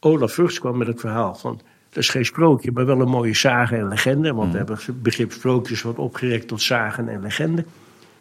Olaf 0.00 0.32
Vugts 0.32 0.58
kwam 0.58 0.76
met 0.78 0.86
het 0.86 1.00
verhaal 1.00 1.34
van... 1.34 1.60
dat 1.88 1.98
is 2.02 2.08
geen 2.08 2.24
sprookje, 2.24 2.72
maar 2.72 2.86
wel 2.86 3.00
een 3.00 3.08
mooie 3.08 3.34
zagen 3.34 3.78
en 3.78 3.88
legende. 3.88 4.32
Want 4.34 4.50
we 4.52 4.56
hebben 4.58 4.76
het 4.86 5.02
begrip 5.02 5.32
sprookjes 5.32 5.82
wat 5.82 5.96
opgerekt 5.98 6.48
tot 6.48 6.62
zagen 6.62 7.08
en 7.08 7.20
legende. 7.22 7.64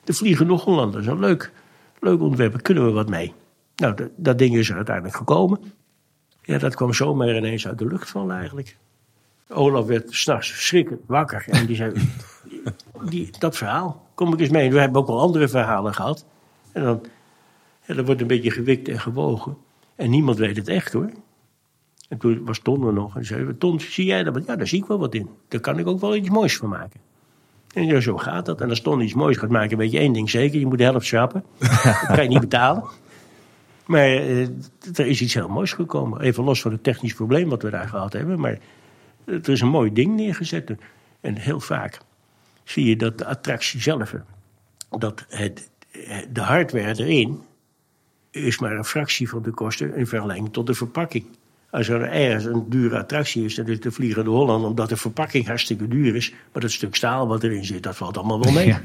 De 0.04 0.14
Vliegende 0.14 0.54
Hollander 0.54 1.00
is 1.00 1.08
een 1.08 1.20
leuk, 1.20 1.52
leuk 2.00 2.22
ontwerp. 2.22 2.62
Kunnen 2.62 2.86
we 2.86 2.92
wat 2.92 3.10
mee. 3.10 3.34
Nou, 3.76 3.96
dat, 3.96 4.10
dat 4.16 4.38
ding 4.38 4.56
is 4.56 4.70
er 4.70 4.76
uiteindelijk 4.76 5.16
gekomen. 5.16 5.60
Ja, 6.44 6.58
dat 6.58 6.76
kwam 6.76 6.94
zomaar 6.94 7.36
ineens 7.36 7.68
uit 7.68 7.78
de 7.78 7.86
lucht 7.88 8.10
vallen 8.10 8.36
eigenlijk. 8.36 8.78
Olaf 9.50 9.86
werd 9.86 10.12
s'nachts 10.14 10.66
schrikkend 10.68 11.00
wakker. 11.06 11.46
En 11.50 11.66
die 11.66 11.76
zei, 11.76 11.94
die, 13.10 13.30
dat 13.40 13.58
verhaal, 13.58 14.08
kom 14.16 14.34
ik 14.34 14.40
eens 14.40 14.50
mee. 14.50 14.72
We 14.72 14.80
hebben 14.80 15.02
ook 15.02 15.08
al 15.08 15.20
andere 15.20 15.48
verhalen 15.48 15.94
gehad. 15.94 16.26
En 16.72 16.84
dan, 16.84 17.02
ja, 17.92 17.98
dan 17.98 18.06
wordt 18.06 18.22
een 18.22 18.28
beetje 18.28 18.52
gewikt 18.52 18.88
en 18.88 19.00
gewogen. 19.00 19.58
En 19.96 20.10
niemand 20.10 20.38
weet 20.38 20.58
het 20.58 20.68
echt 20.68 20.94
hoor. 20.94 21.10
En 22.10 22.18
toen 22.18 22.46
was 22.46 22.60
Ton 22.60 22.88
er 22.88 22.94
nog. 22.94 23.16
En 23.16 23.26
zei, 23.26 23.58
Ton, 23.58 23.80
zie 23.80 24.06
jij 24.06 24.24
dat? 24.24 24.46
Ja, 24.46 24.56
daar 24.56 24.68
zie 24.68 24.82
ik 24.82 24.88
wel 24.88 25.00
wat 25.00 25.16
in. 25.16 25.30
Daar 25.48 25.60
kan 25.60 25.80
ik 25.80 25.88
ook 25.88 26.00
wel 26.00 26.16
iets 26.16 26.30
moois 26.30 26.58
van 26.58 26.70
maken. 26.70 27.00
En 27.74 27.86
ja, 27.86 28.00
zo 28.00 28.18
gaat 28.18 28.46
dat. 28.46 28.62
En 28.62 28.70
als 28.70 28.82
Ton 28.82 29.02
iets 29.02 29.14
moois 29.14 29.38
gaat 29.38 29.50
maken, 29.50 29.78
weet 29.78 29.92
je 29.92 29.98
één 29.98 30.14
ding 30.14 30.30
zeker. 30.30 30.60
Je 30.60 30.66
moet 30.66 30.78
de 30.78 30.84
helft 30.84 31.06
schrappen. 31.06 31.44
dat 31.60 32.06
kan 32.06 32.24
je 32.24 32.30
niet 32.30 32.40
betalen. 32.40 32.84
Maar 33.86 34.06
eh, 34.06 34.42
er 34.94 35.06
is 35.06 35.22
iets 35.22 35.34
heel 35.34 35.48
moois 35.48 35.74
gekomen. 35.74 36.22
Even 36.22 36.44
los 36.44 36.62
van 36.62 36.72
het 36.72 36.84
technisch 36.84 37.14
probleem 37.14 37.50
wat 37.50 37.62
we 37.62 37.70
daar 37.70 37.88
gehad 37.88 38.14
hebben. 38.14 38.40
Maar 38.40 38.58
er 39.26 39.50
is 39.50 39.62
een 39.62 39.68
mooi 39.68 39.94
ding 39.94 40.16
neergezet. 40.16 40.76
En 41.22 41.38
heel 41.38 41.60
vaak 41.60 42.00
zie 42.64 42.86
je 42.86 42.96
dat 42.96 43.18
de 43.18 43.26
attractie 43.26 43.82
zelf, 43.82 44.16
dat 44.90 45.26
het, 45.30 45.70
de 46.30 46.42
hardware 46.42 47.04
erin, 47.04 47.42
is 48.32 48.60
maar 48.60 48.72
een 48.72 48.86
fractie 48.86 49.30
van 49.30 49.42
de 49.42 49.52
kosten 49.52 49.96
in 49.96 50.08
vergelijking 50.08 50.54
tot 50.54 50.68
de 50.68 50.74
verpakking. 50.74 51.26
Als 51.70 51.88
er 51.90 52.02
ergens 52.02 52.46
een 52.46 52.66
dure 52.70 52.98
attractie 52.98 53.46
is, 53.46 53.56
dan 53.56 53.68
is 53.68 53.80
de 53.80 53.92
Vliegende 53.92 54.30
Holland, 54.30 54.66
omdat 54.66 54.90
de 54.90 54.98
verpakking 54.98 55.46
hartstikke 55.48 55.88
duur 55.88 56.16
is. 56.16 56.34
Maar 56.54 56.62
dat 56.62 56.72
stuk 56.72 56.96
staal 56.96 57.28
wat 57.28 57.44
erin 57.44 57.66
zit, 57.66 57.84
dat 57.84 57.96
valt 57.96 58.18
allemaal 58.18 58.42
wel 58.44 58.52
mee. 58.54 58.76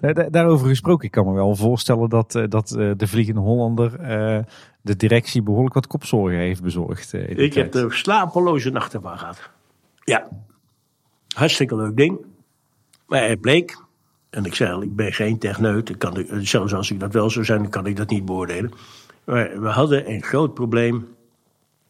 Da- 0.00 0.12
da- 0.22 0.28
Daarover 0.30 0.68
gesproken, 0.68 1.04
ik 1.04 1.10
kan 1.10 1.26
me 1.26 1.32
wel 1.32 1.56
voorstellen 1.56 2.08
dat, 2.08 2.34
eh, 2.34 2.44
dat 2.48 2.70
eh, 2.70 2.90
de 2.96 3.06
Vliegende 3.06 3.40
Hollander 3.40 4.00
eh, 4.00 4.38
de 4.82 4.96
directie 4.96 5.42
behoorlijk 5.42 5.74
wat 5.74 5.86
kopzorgen 5.86 6.38
heeft 6.38 6.62
bezorgd. 6.62 7.12
Ik 7.12 7.54
heb 7.54 7.74
er 7.74 7.94
slapeloze 7.94 8.70
nachten 8.70 9.02
van 9.02 9.18
gehad. 9.18 9.50
Ja, 10.04 10.28
hartstikke 11.34 11.76
leuk 11.76 11.96
ding. 11.96 12.18
Maar 13.06 13.28
het 13.28 13.40
bleek, 13.40 13.82
en 14.30 14.44
ik 14.44 14.54
zei 14.54 14.72
al, 14.72 14.82
ik 14.82 14.96
ben 14.96 15.12
geen 15.12 15.38
techneut. 15.38 15.88
Ik 15.88 15.98
kan, 15.98 16.26
zelfs 16.40 16.74
als 16.74 16.90
ik 16.90 17.00
dat 17.00 17.12
wel 17.12 17.30
zou 17.30 17.44
zijn, 17.44 17.68
kan 17.68 17.86
ik 17.86 17.96
dat 17.96 18.10
niet 18.10 18.24
beoordelen. 18.24 18.72
Maar 19.24 19.60
we 19.60 19.68
hadden 19.68 20.10
een 20.10 20.22
groot 20.22 20.54
probleem 20.54 21.08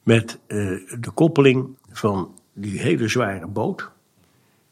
met 0.02 0.38
eh, 0.46 0.56
de 1.00 1.10
koppeling 1.14 1.76
van 1.90 2.34
die 2.52 2.80
hele 2.80 3.08
zware 3.08 3.46
boot. 3.46 3.90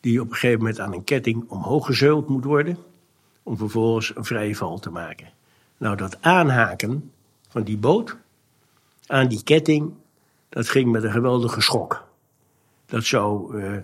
Die 0.00 0.20
op 0.20 0.26
een 0.30 0.34
gegeven 0.34 0.58
moment 0.58 0.80
aan 0.80 0.92
een 0.92 1.04
ketting 1.04 1.44
omhoog 1.48 1.86
gezeuld 1.86 2.28
moet 2.28 2.44
worden. 2.44 2.78
Om 3.42 3.56
vervolgens 3.56 4.16
een 4.16 4.24
vrije 4.24 4.54
val 4.54 4.78
te 4.78 4.90
maken. 4.90 5.28
Nou, 5.76 5.96
dat 5.96 6.22
aanhaken 6.22 7.12
van 7.48 7.62
die 7.62 7.78
boot 7.78 8.16
aan 9.06 9.28
die 9.28 9.42
ketting, 9.42 9.92
dat 10.48 10.68
ging 10.68 10.90
met 10.90 11.02
een 11.02 11.12
geweldige 11.12 11.60
schok. 11.60 12.06
Dat 12.86 13.04
zou 13.04 13.60
eh 13.62 13.76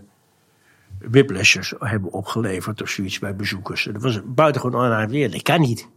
whiplashes 1.10 1.74
hebben 1.78 2.12
opgeleverd 2.12 2.82
of 2.82 2.88
zoiets 2.88 3.18
bij 3.18 3.36
bezoekers. 3.36 3.84
Dat 3.92 4.02
was 4.02 4.20
buitengewoon 4.24 4.80
onaardig 4.80 5.10
weer. 5.10 5.30
Dat 5.30 5.42
kan 5.42 5.60
niet. 5.60 5.88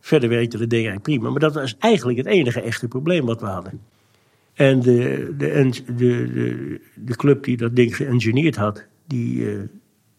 Verder 0.00 0.28
werkte 0.28 0.56
de 0.56 0.66
ding 0.66 0.86
eigenlijk 0.86 1.02
prima. 1.02 1.30
Maar 1.30 1.40
dat 1.40 1.54
was 1.54 1.76
eigenlijk 1.78 2.18
het 2.18 2.26
enige 2.26 2.60
echte 2.60 2.88
probleem 2.88 3.26
wat 3.26 3.40
we 3.40 3.46
hadden. 3.46 3.80
En 4.52 4.80
de, 4.80 5.34
de, 5.36 5.82
de, 5.96 6.80
de, 6.94 7.16
club 7.16 7.44
die 7.44 7.56
dat 7.56 7.76
ding 7.76 7.96
geëngineerd 7.96 8.56
had, 8.56 8.86
die, 9.06 9.50
eh, 9.50 9.60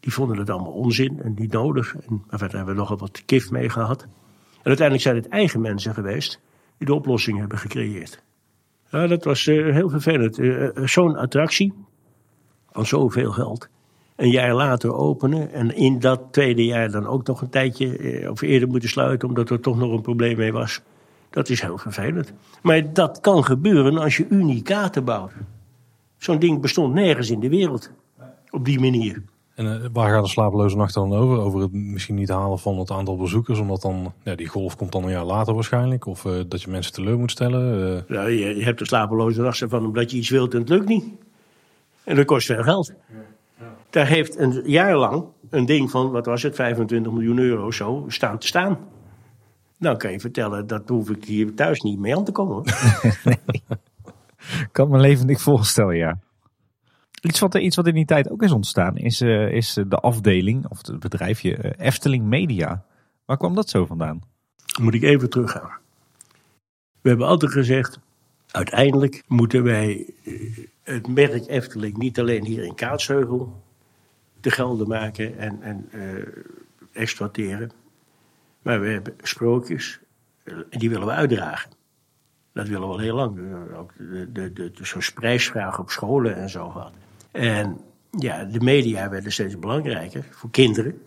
die 0.00 0.12
vonden 0.12 0.38
het 0.38 0.50
allemaal 0.50 0.72
onzin 0.72 1.20
en 1.22 1.34
niet 1.36 1.52
nodig. 1.52 1.96
En 1.96 2.24
maar 2.30 2.38
verder 2.38 2.56
hebben 2.56 2.74
we 2.74 2.80
nogal 2.80 2.98
wat 2.98 3.22
kif 3.24 3.50
mee 3.50 3.68
gehad. 3.68 4.02
En 4.02 4.70
uiteindelijk 4.70 5.06
zijn 5.06 5.16
het 5.16 5.28
eigen 5.28 5.60
mensen 5.60 5.94
geweest 5.94 6.40
die 6.78 6.86
de 6.86 6.94
oplossing 6.94 7.38
hebben 7.38 7.58
gecreëerd. 7.58 8.22
Ja, 8.90 9.06
dat 9.06 9.24
was 9.24 9.46
uh, 9.46 9.72
heel 9.72 9.90
vervelend. 9.90 10.38
Uh, 10.38 10.68
Zo'n 10.74 11.16
attractie 11.16 11.72
van 12.72 12.86
zoveel 12.86 13.32
geld. 13.32 13.68
Een 14.16 14.30
jaar 14.30 14.54
later 14.54 14.94
openen 14.94 15.52
en 15.52 15.76
in 15.76 15.98
dat 15.98 16.20
tweede 16.30 16.64
jaar 16.64 16.90
dan 16.90 17.06
ook 17.06 17.26
nog 17.26 17.40
een 17.40 17.50
tijdje 17.50 18.30
of 18.30 18.40
eerder 18.40 18.68
moeten 18.68 18.88
sluiten 18.88 19.28
omdat 19.28 19.50
er 19.50 19.60
toch 19.60 19.76
nog 19.76 19.92
een 19.92 20.02
probleem 20.02 20.36
mee 20.36 20.52
was. 20.52 20.80
Dat 21.30 21.48
is 21.48 21.60
heel 21.60 21.78
vervelend. 21.78 22.32
Maar 22.62 22.92
dat 22.92 23.20
kan 23.20 23.44
gebeuren 23.44 23.98
als 23.98 24.16
je 24.16 24.26
unicaten 24.28 25.04
bouwt. 25.04 25.32
Zo'n 26.18 26.38
ding 26.38 26.60
bestond 26.60 26.94
nergens 26.94 27.30
in 27.30 27.40
de 27.40 27.48
wereld 27.48 27.90
op 28.50 28.64
die 28.64 28.80
manier. 28.80 29.22
En 29.54 29.66
uh, 29.66 29.86
waar 29.92 30.10
gaat 30.10 30.24
de 30.24 30.30
slapeloze 30.30 30.76
nacht 30.76 30.94
dan 30.94 31.14
over? 31.14 31.38
Over 31.38 31.60
het 31.60 31.72
misschien 31.72 32.14
niet 32.14 32.28
halen 32.28 32.58
van 32.58 32.78
het 32.78 32.90
aantal 32.90 33.16
bezoekers, 33.16 33.58
omdat 33.58 33.82
dan 33.82 34.12
ja, 34.22 34.34
die 34.34 34.46
golf 34.46 34.76
komt 34.76 34.92
dan 34.92 35.04
een 35.04 35.10
jaar 35.10 35.24
later 35.24 35.54
waarschijnlijk, 35.54 36.06
of 36.06 36.24
uh, 36.24 36.32
dat 36.48 36.62
je 36.62 36.70
mensen 36.70 36.92
teleur 36.92 37.18
moet 37.18 37.30
stellen. 37.30 37.92
Uh... 38.08 38.16
Ja, 38.16 38.26
je, 38.26 38.56
je, 38.56 38.64
hebt 38.64 38.78
de 38.78 38.86
slapeloze 38.86 39.40
nacht 39.40 39.64
van 39.68 39.86
omdat 39.86 40.10
je 40.10 40.16
iets 40.16 40.30
wilt 40.30 40.54
en 40.54 40.60
het 40.60 40.68
lukt 40.68 40.88
niet. 40.88 41.04
En 42.04 42.16
dat 42.16 42.24
kost 42.24 42.46
veel 42.46 42.62
geld. 42.62 42.92
Daar 43.90 44.06
heeft 44.06 44.38
een 44.38 44.62
jaar 44.64 44.96
lang 44.96 45.24
een 45.50 45.66
ding 45.66 45.90
van, 45.90 46.10
wat 46.10 46.26
was 46.26 46.42
het, 46.42 46.54
25 46.54 47.12
miljoen 47.12 47.38
euro 47.38 47.70
zo, 47.70 48.04
staan 48.08 48.38
te 48.38 48.46
staan. 48.46 48.78
Nou 49.78 49.96
kan 49.96 50.12
je 50.12 50.20
vertellen, 50.20 50.66
dat 50.66 50.88
hoef 50.88 51.10
ik 51.10 51.24
hier 51.24 51.54
thuis 51.54 51.80
niet 51.80 51.98
mee 51.98 52.16
aan 52.16 52.24
te 52.24 52.32
komen. 52.32 52.62
Nee. 53.24 53.62
Kan 54.72 54.88
me 54.88 54.98
levendig 54.98 55.40
voorstellen, 55.40 55.96
ja. 55.96 56.18
Iets 57.22 57.40
wat, 57.40 57.54
iets 57.54 57.76
wat 57.76 57.86
in 57.86 57.94
die 57.94 58.04
tijd 58.04 58.30
ook 58.30 58.42
is 58.42 58.52
ontstaan 58.52 58.96
is, 58.96 59.20
uh, 59.22 59.52
is 59.52 59.78
de 59.88 59.96
afdeling, 59.96 60.68
of 60.68 60.86
het 60.86 60.98
bedrijfje 60.98 61.58
uh, 61.58 61.86
Efteling 61.86 62.24
Media. 62.24 62.84
Waar 63.24 63.36
kwam 63.36 63.54
dat 63.54 63.68
zo 63.68 63.86
vandaan? 63.86 64.20
Moet 64.80 64.94
ik 64.94 65.02
even 65.02 65.30
teruggaan. 65.30 65.70
We 67.00 67.08
hebben 67.08 67.26
altijd 67.26 67.52
gezegd, 67.52 67.98
uiteindelijk 68.54 69.22
moeten 69.26 69.62
wij 69.62 70.06
het 70.82 71.08
merk 71.08 71.46
Efteling 71.46 71.96
niet 71.96 72.18
alleen 72.18 72.44
hier 72.44 72.64
in 72.64 72.74
Kaatsheuvel 72.74 73.62
te 74.40 74.50
gelden 74.50 74.88
maken 74.88 75.38
en, 75.38 75.62
en 75.62 75.88
exploiteren. 76.92 77.70
Maar 78.62 78.80
we 78.80 78.88
hebben 78.88 79.14
sprookjes, 79.22 80.00
en 80.44 80.78
die 80.78 80.90
willen 80.90 81.06
we 81.06 81.12
uitdragen. 81.12 81.70
Dat 82.52 82.68
willen 82.68 82.88
we 82.88 82.94
al 82.94 82.98
heel 82.98 83.14
lang. 83.14 83.38
Ook 83.76 83.92
de, 84.32 84.52
de, 84.52 84.70
zo'n 84.82 85.02
prijsvraag 85.14 85.78
op 85.78 85.90
scholen 85.90 86.36
en 86.36 86.48
zo 86.48 86.68
gehad. 86.68 86.92
En 87.30 87.80
ja, 88.10 88.44
de 88.44 88.60
media 88.60 89.08
werden 89.08 89.32
steeds 89.32 89.58
belangrijker 89.58 90.24
voor 90.30 90.50
kinderen. 90.50 91.02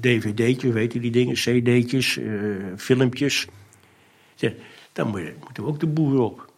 Dvd'tjes, 0.00 0.72
weet 0.72 0.92
je 0.92 1.00
die 1.00 1.10
dingen, 1.10 1.34
cd'tjes, 1.34 2.18
uh, 2.18 2.56
filmpjes. 2.76 3.48
Dan 4.94 5.08
moeten 5.08 5.64
we 5.64 5.70
ook 5.70 5.80
de 5.80 5.86
boer 5.86 6.20
op. 6.20 6.52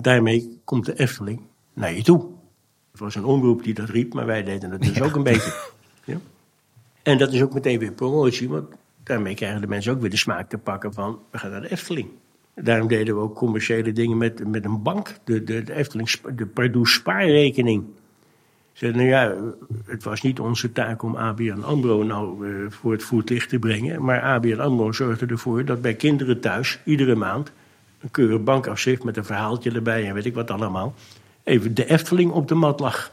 Daarmee 0.00 0.60
komt 0.64 0.86
de 0.86 0.98
Efteling 0.98 1.40
naar 1.72 1.94
je 1.94 2.02
toe. 2.02 2.26
Het 2.90 3.00
was 3.00 3.14
een 3.14 3.24
omroep 3.24 3.62
die 3.62 3.74
dat 3.74 3.88
riep, 3.88 4.14
maar 4.14 4.26
wij 4.26 4.42
deden 4.42 4.70
het 4.70 4.82
dus 4.82 5.02
ook 5.02 5.14
een 5.14 5.22
beetje. 5.22 5.52
Ja? 6.04 6.16
En 7.02 7.18
dat 7.18 7.32
is 7.32 7.42
ook 7.42 7.54
meteen 7.54 7.78
weer 7.78 7.92
promotie, 7.92 8.48
want 8.48 8.74
daarmee 9.02 9.34
krijgen 9.34 9.60
de 9.60 9.66
mensen 9.66 9.92
ook 9.92 10.00
weer 10.00 10.10
de 10.10 10.16
smaak 10.16 10.48
te 10.48 10.58
pakken 10.58 10.94
van 10.94 11.18
we 11.30 11.38
gaan 11.38 11.50
naar 11.50 11.60
de 11.60 11.70
Efteling. 11.70 12.08
Daarom 12.54 12.88
deden 12.88 13.14
we 13.14 13.20
ook 13.20 13.34
commerciële 13.34 13.92
dingen 13.92 14.16
met, 14.16 14.48
met 14.48 14.64
een 14.64 14.82
bank, 14.82 15.18
de, 15.24 15.44
de, 15.44 15.62
de 15.62 15.74
Efteling, 15.74 16.10
de 16.10 16.46
Pardoes 16.46 16.92
spaarrekening. 16.92 17.84
Zeiden, 18.72 19.00
nou 19.00 19.12
ja, 19.12 19.34
het 19.84 20.04
was 20.04 20.22
niet 20.22 20.40
onze 20.40 20.72
taak 20.72 21.02
om 21.02 21.16
ABN 21.16 21.62
AMRO 21.62 22.02
nou 22.02 22.48
uh, 22.48 22.70
voor 22.70 22.92
het 22.92 23.02
voetlicht 23.02 23.48
te 23.48 23.58
brengen. 23.58 24.04
Maar 24.04 24.20
ABN 24.20 24.60
AMRO 24.60 24.92
zorgde 24.92 25.26
ervoor 25.26 25.64
dat 25.64 25.82
bij 25.82 25.94
kinderen 25.94 26.40
thuis 26.40 26.78
iedere 26.84 27.14
maand 27.14 27.52
een 28.00 28.10
keurig 28.10 28.42
bankafschrift 28.42 29.04
met 29.04 29.16
een 29.16 29.24
verhaaltje 29.24 29.70
erbij 29.70 30.08
en 30.08 30.14
weet 30.14 30.24
ik 30.24 30.34
wat 30.34 30.50
allemaal. 30.50 30.94
Even 31.42 31.74
de 31.74 31.90
Efteling 31.90 32.30
op 32.30 32.48
de 32.48 32.54
mat 32.54 32.80
lag. 32.80 33.12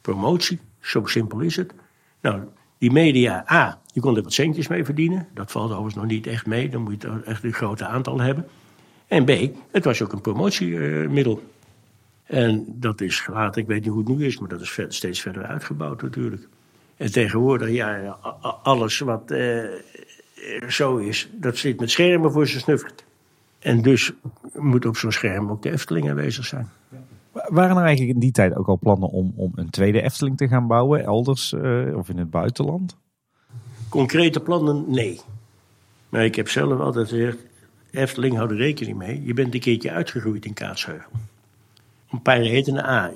Promotie, 0.00 0.58
zo 0.80 1.06
simpel 1.06 1.40
is 1.40 1.56
het. 1.56 1.72
Nou, 2.20 2.40
die 2.78 2.92
media, 2.92 3.44
A, 3.50 3.80
je 3.92 4.00
kon 4.00 4.16
er 4.16 4.22
wat 4.22 4.32
centjes 4.32 4.68
mee 4.68 4.84
verdienen. 4.84 5.28
Dat 5.34 5.50
valt 5.50 5.70
overigens 5.70 5.94
nog 5.94 6.06
niet 6.06 6.26
echt 6.26 6.46
mee. 6.46 6.68
Dan 6.68 6.82
moet 6.82 7.02
je 7.02 7.22
echt 7.24 7.44
een 7.44 7.52
groot 7.52 7.82
aantal 7.82 8.20
hebben. 8.20 8.46
En 9.06 9.24
B, 9.24 9.30
het 9.70 9.84
was 9.84 10.02
ook 10.02 10.12
een 10.12 10.20
promotiemiddel. 10.20 11.42
En 12.26 12.64
dat 12.68 13.00
is 13.00 13.26
later, 13.26 13.62
ik 13.62 13.68
weet 13.68 13.80
niet 13.80 13.90
hoe 13.90 13.98
het 13.98 14.08
nu 14.08 14.24
is, 14.24 14.38
maar 14.38 14.48
dat 14.48 14.60
is 14.60 14.80
steeds 14.88 15.20
verder 15.20 15.44
uitgebouwd 15.44 16.02
natuurlijk. 16.02 16.48
En 16.96 17.12
tegenwoordig, 17.12 17.70
ja, 17.70 18.18
alles 18.62 18.98
wat 18.98 19.30
eh, 19.30 19.64
zo 20.68 20.96
is, 20.96 21.28
dat 21.32 21.56
zit 21.56 21.80
met 21.80 21.90
schermen 21.90 22.32
voor 22.32 22.46
zijn 22.46 22.60
snuffert. 22.60 23.04
En 23.58 23.82
dus 23.82 24.12
moet 24.54 24.86
op 24.86 24.96
zo'n 24.96 25.12
scherm 25.12 25.50
ook 25.50 25.62
de 25.62 25.70
Efteling 25.70 26.10
aanwezig 26.10 26.44
zijn. 26.44 26.68
Waren 27.32 27.76
er 27.76 27.82
eigenlijk 27.82 28.14
in 28.14 28.20
die 28.20 28.32
tijd 28.32 28.56
ook 28.56 28.66
al 28.66 28.78
plannen 28.78 29.08
om, 29.08 29.32
om 29.36 29.52
een 29.54 29.70
tweede 29.70 30.02
Efteling 30.02 30.36
te 30.36 30.48
gaan 30.48 30.66
bouwen, 30.66 31.04
elders 31.04 31.52
uh, 31.52 31.96
of 31.96 32.08
in 32.08 32.18
het 32.18 32.30
buitenland? 32.30 32.96
Concrete 33.88 34.40
plannen, 34.40 34.84
nee. 34.88 35.20
Maar 36.08 36.24
ik 36.24 36.34
heb 36.34 36.48
zelf 36.48 36.80
altijd 36.80 37.08
gezegd, 37.08 37.38
Efteling, 37.90 38.36
hou 38.36 38.50
er 38.50 38.56
rekening 38.56 38.96
mee. 38.96 39.22
Je 39.24 39.34
bent 39.34 39.54
een 39.54 39.60
keertje 39.60 39.90
uitgegroeid 39.90 40.44
in 40.44 40.54
Kaatsheuvel. 40.54 41.10
Een 42.10 42.22
paar 42.22 42.42
redenen. 42.42 42.84
A, 42.84 43.12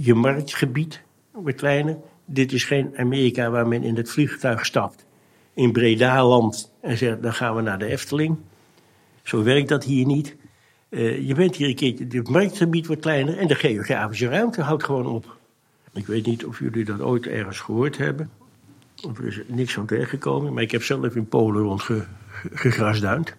je 0.00 0.14
marktgebied 0.14 1.02
wordt 1.30 1.58
kleiner. 1.58 1.96
Dit 2.24 2.52
is 2.52 2.64
geen 2.64 2.92
Amerika 2.96 3.50
waar 3.50 3.68
men 3.68 3.82
in 3.82 3.96
het 3.96 4.10
vliegtuig 4.10 4.66
stapt. 4.66 5.04
In 5.54 5.72
Breda-land 5.72 6.72
en 6.80 6.98
zegt, 6.98 7.22
dan 7.22 7.34
gaan 7.34 7.54
we 7.54 7.62
naar 7.62 7.78
de 7.78 7.86
Efteling. 7.86 8.36
Zo 9.22 9.42
werkt 9.42 9.68
dat 9.68 9.84
hier 9.84 10.06
niet. 10.06 10.36
Uh, 10.88 11.26
je 11.26 11.34
bent 11.34 11.56
hier 11.56 11.68
een 11.68 11.74
keertje, 11.74 12.18
het 12.18 12.28
marktgebied 12.28 12.86
wordt 12.86 13.02
kleiner 13.02 13.38
en 13.38 13.46
de 13.46 13.54
geografische 13.54 14.28
ruimte 14.28 14.62
houdt 14.62 14.84
gewoon 14.84 15.06
op. 15.06 15.36
Ik 15.92 16.06
weet 16.06 16.26
niet 16.26 16.44
of 16.44 16.58
jullie 16.58 16.84
dat 16.84 17.00
ooit 17.00 17.26
ergens 17.26 17.60
gehoord 17.60 17.98
hebben. 17.98 18.30
Of 19.06 19.18
er 19.18 19.26
is 19.26 19.40
niks 19.46 19.72
van 19.72 19.86
tegengekomen. 19.86 20.52
Maar 20.52 20.62
ik 20.62 20.70
heb 20.70 20.82
zelf 20.82 21.16
in 21.16 21.28
Polen 21.28 21.62
rondgegrasduind. 21.62 23.36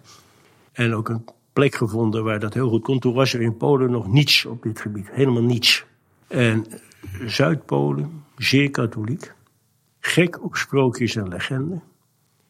En 0.72 0.94
ook 0.94 1.08
een 1.08 1.24
plek 1.54 1.74
gevonden 1.74 2.24
waar 2.24 2.40
dat 2.40 2.54
heel 2.54 2.68
goed 2.68 2.82
kon. 2.82 2.98
Toen 2.98 3.14
was 3.14 3.34
er 3.34 3.40
in 3.40 3.56
Polen 3.56 3.90
nog 3.90 4.06
niets 4.06 4.44
op 4.44 4.62
dit 4.62 4.80
gebied. 4.80 5.08
Helemaal 5.10 5.42
niets. 5.42 5.84
En 6.26 6.66
Zuid-Polen, 7.24 8.24
zeer 8.36 8.70
katholiek. 8.70 9.34
Gek 10.00 10.44
op 10.44 10.56
sprookjes 10.56 11.16
en 11.16 11.28
legenden. 11.28 11.82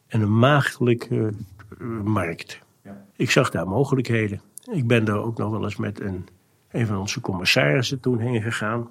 En 0.07 0.21
een 0.21 0.39
maagdelijke 0.39 1.33
uh, 1.79 2.01
markt. 2.01 2.59
Ja. 2.81 3.05
Ik 3.15 3.31
zag 3.31 3.49
daar 3.49 3.67
mogelijkheden. 3.67 4.41
Ik 4.71 4.87
ben 4.87 5.05
daar 5.05 5.23
ook 5.23 5.37
nog 5.37 5.51
wel 5.51 5.63
eens 5.63 5.75
met 5.75 5.99
een, 5.99 6.27
een 6.71 6.87
van 6.87 6.97
onze 6.97 7.21
commissarissen 7.21 7.99
toen 7.99 8.19
heen 8.19 8.41
gegaan. 8.41 8.89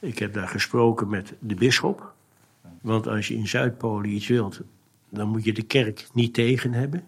Ik 0.00 0.18
heb 0.18 0.32
daar 0.32 0.48
gesproken 0.48 1.08
met 1.08 1.34
de 1.38 1.54
bisschop. 1.54 2.12
Want 2.80 3.06
als 3.06 3.28
je 3.28 3.34
in 3.34 3.48
Zuid-Polen 3.48 4.10
iets 4.10 4.26
wilt, 4.26 4.60
dan 5.08 5.28
moet 5.28 5.44
je 5.44 5.52
de 5.52 5.62
kerk 5.62 6.06
niet 6.12 6.34
tegen 6.34 6.72
hebben. 6.72 7.04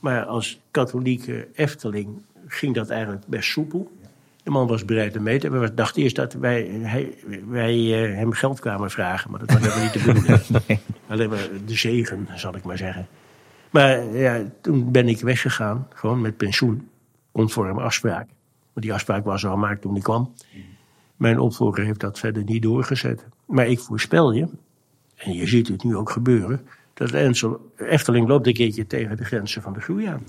Maar 0.00 0.24
als 0.24 0.60
katholieke 0.70 1.48
Efteling 1.54 2.08
ging 2.46 2.74
dat 2.74 2.90
eigenlijk 2.90 3.26
best 3.26 3.50
soepel. 3.50 3.90
De 4.42 4.50
man 4.50 4.66
was 4.66 4.84
bereid 4.84 5.16
om 5.16 5.22
mee 5.22 5.38
te 5.38 5.50
We 5.50 5.74
dachten 5.74 6.02
eerst 6.02 6.16
dat 6.16 6.32
wij, 6.32 6.62
hij, 6.82 7.14
wij 7.48 7.76
uh, 7.76 8.16
hem 8.16 8.32
geld 8.32 8.60
kwamen 8.60 8.90
vragen, 8.90 9.30
maar 9.30 9.40
dat 9.40 9.50
was 9.52 9.60
helemaal 9.60 9.82
niet 9.82 9.92
te 9.92 10.04
bedoelen. 10.04 10.40
nee. 10.66 10.80
Alleen 11.08 11.28
maar 11.28 11.48
de 11.66 11.74
zegen, 11.74 12.28
zal 12.34 12.56
ik 12.56 12.64
maar 12.64 12.78
zeggen. 12.78 13.06
Maar 13.70 14.16
ja, 14.16 14.42
toen 14.60 14.92
ben 14.92 15.08
ik 15.08 15.20
weggegaan, 15.20 15.86
gewoon 15.94 16.20
met 16.20 16.36
pensioen, 16.36 16.88
conform 17.32 17.78
afspraak. 17.78 18.28
Want 18.72 18.86
die 18.86 18.92
afspraak 18.92 19.24
was 19.24 19.46
al 19.46 19.52
gemaakt 19.52 19.82
toen 19.82 19.96
ik 19.96 20.02
kwam. 20.02 20.34
Mijn 21.16 21.38
opvolger 21.38 21.84
heeft 21.84 22.00
dat 22.00 22.18
verder 22.18 22.44
niet 22.44 22.62
doorgezet. 22.62 23.26
Maar 23.46 23.66
ik 23.66 23.80
voorspel 23.80 24.32
je, 24.32 24.48
en 25.16 25.32
je 25.32 25.46
ziet 25.46 25.68
het 25.68 25.84
nu 25.84 25.96
ook 25.96 26.10
gebeuren, 26.10 26.60
dat 27.00 27.10
Ensel, 27.10 27.72
Efteling 27.76 28.28
loopt 28.28 28.46
een 28.46 28.52
keertje 28.52 28.86
tegen 28.86 29.16
de 29.16 29.24
grenzen 29.24 29.62
van 29.62 29.72
de 29.72 29.80
groei 29.80 30.06
aan. 30.06 30.24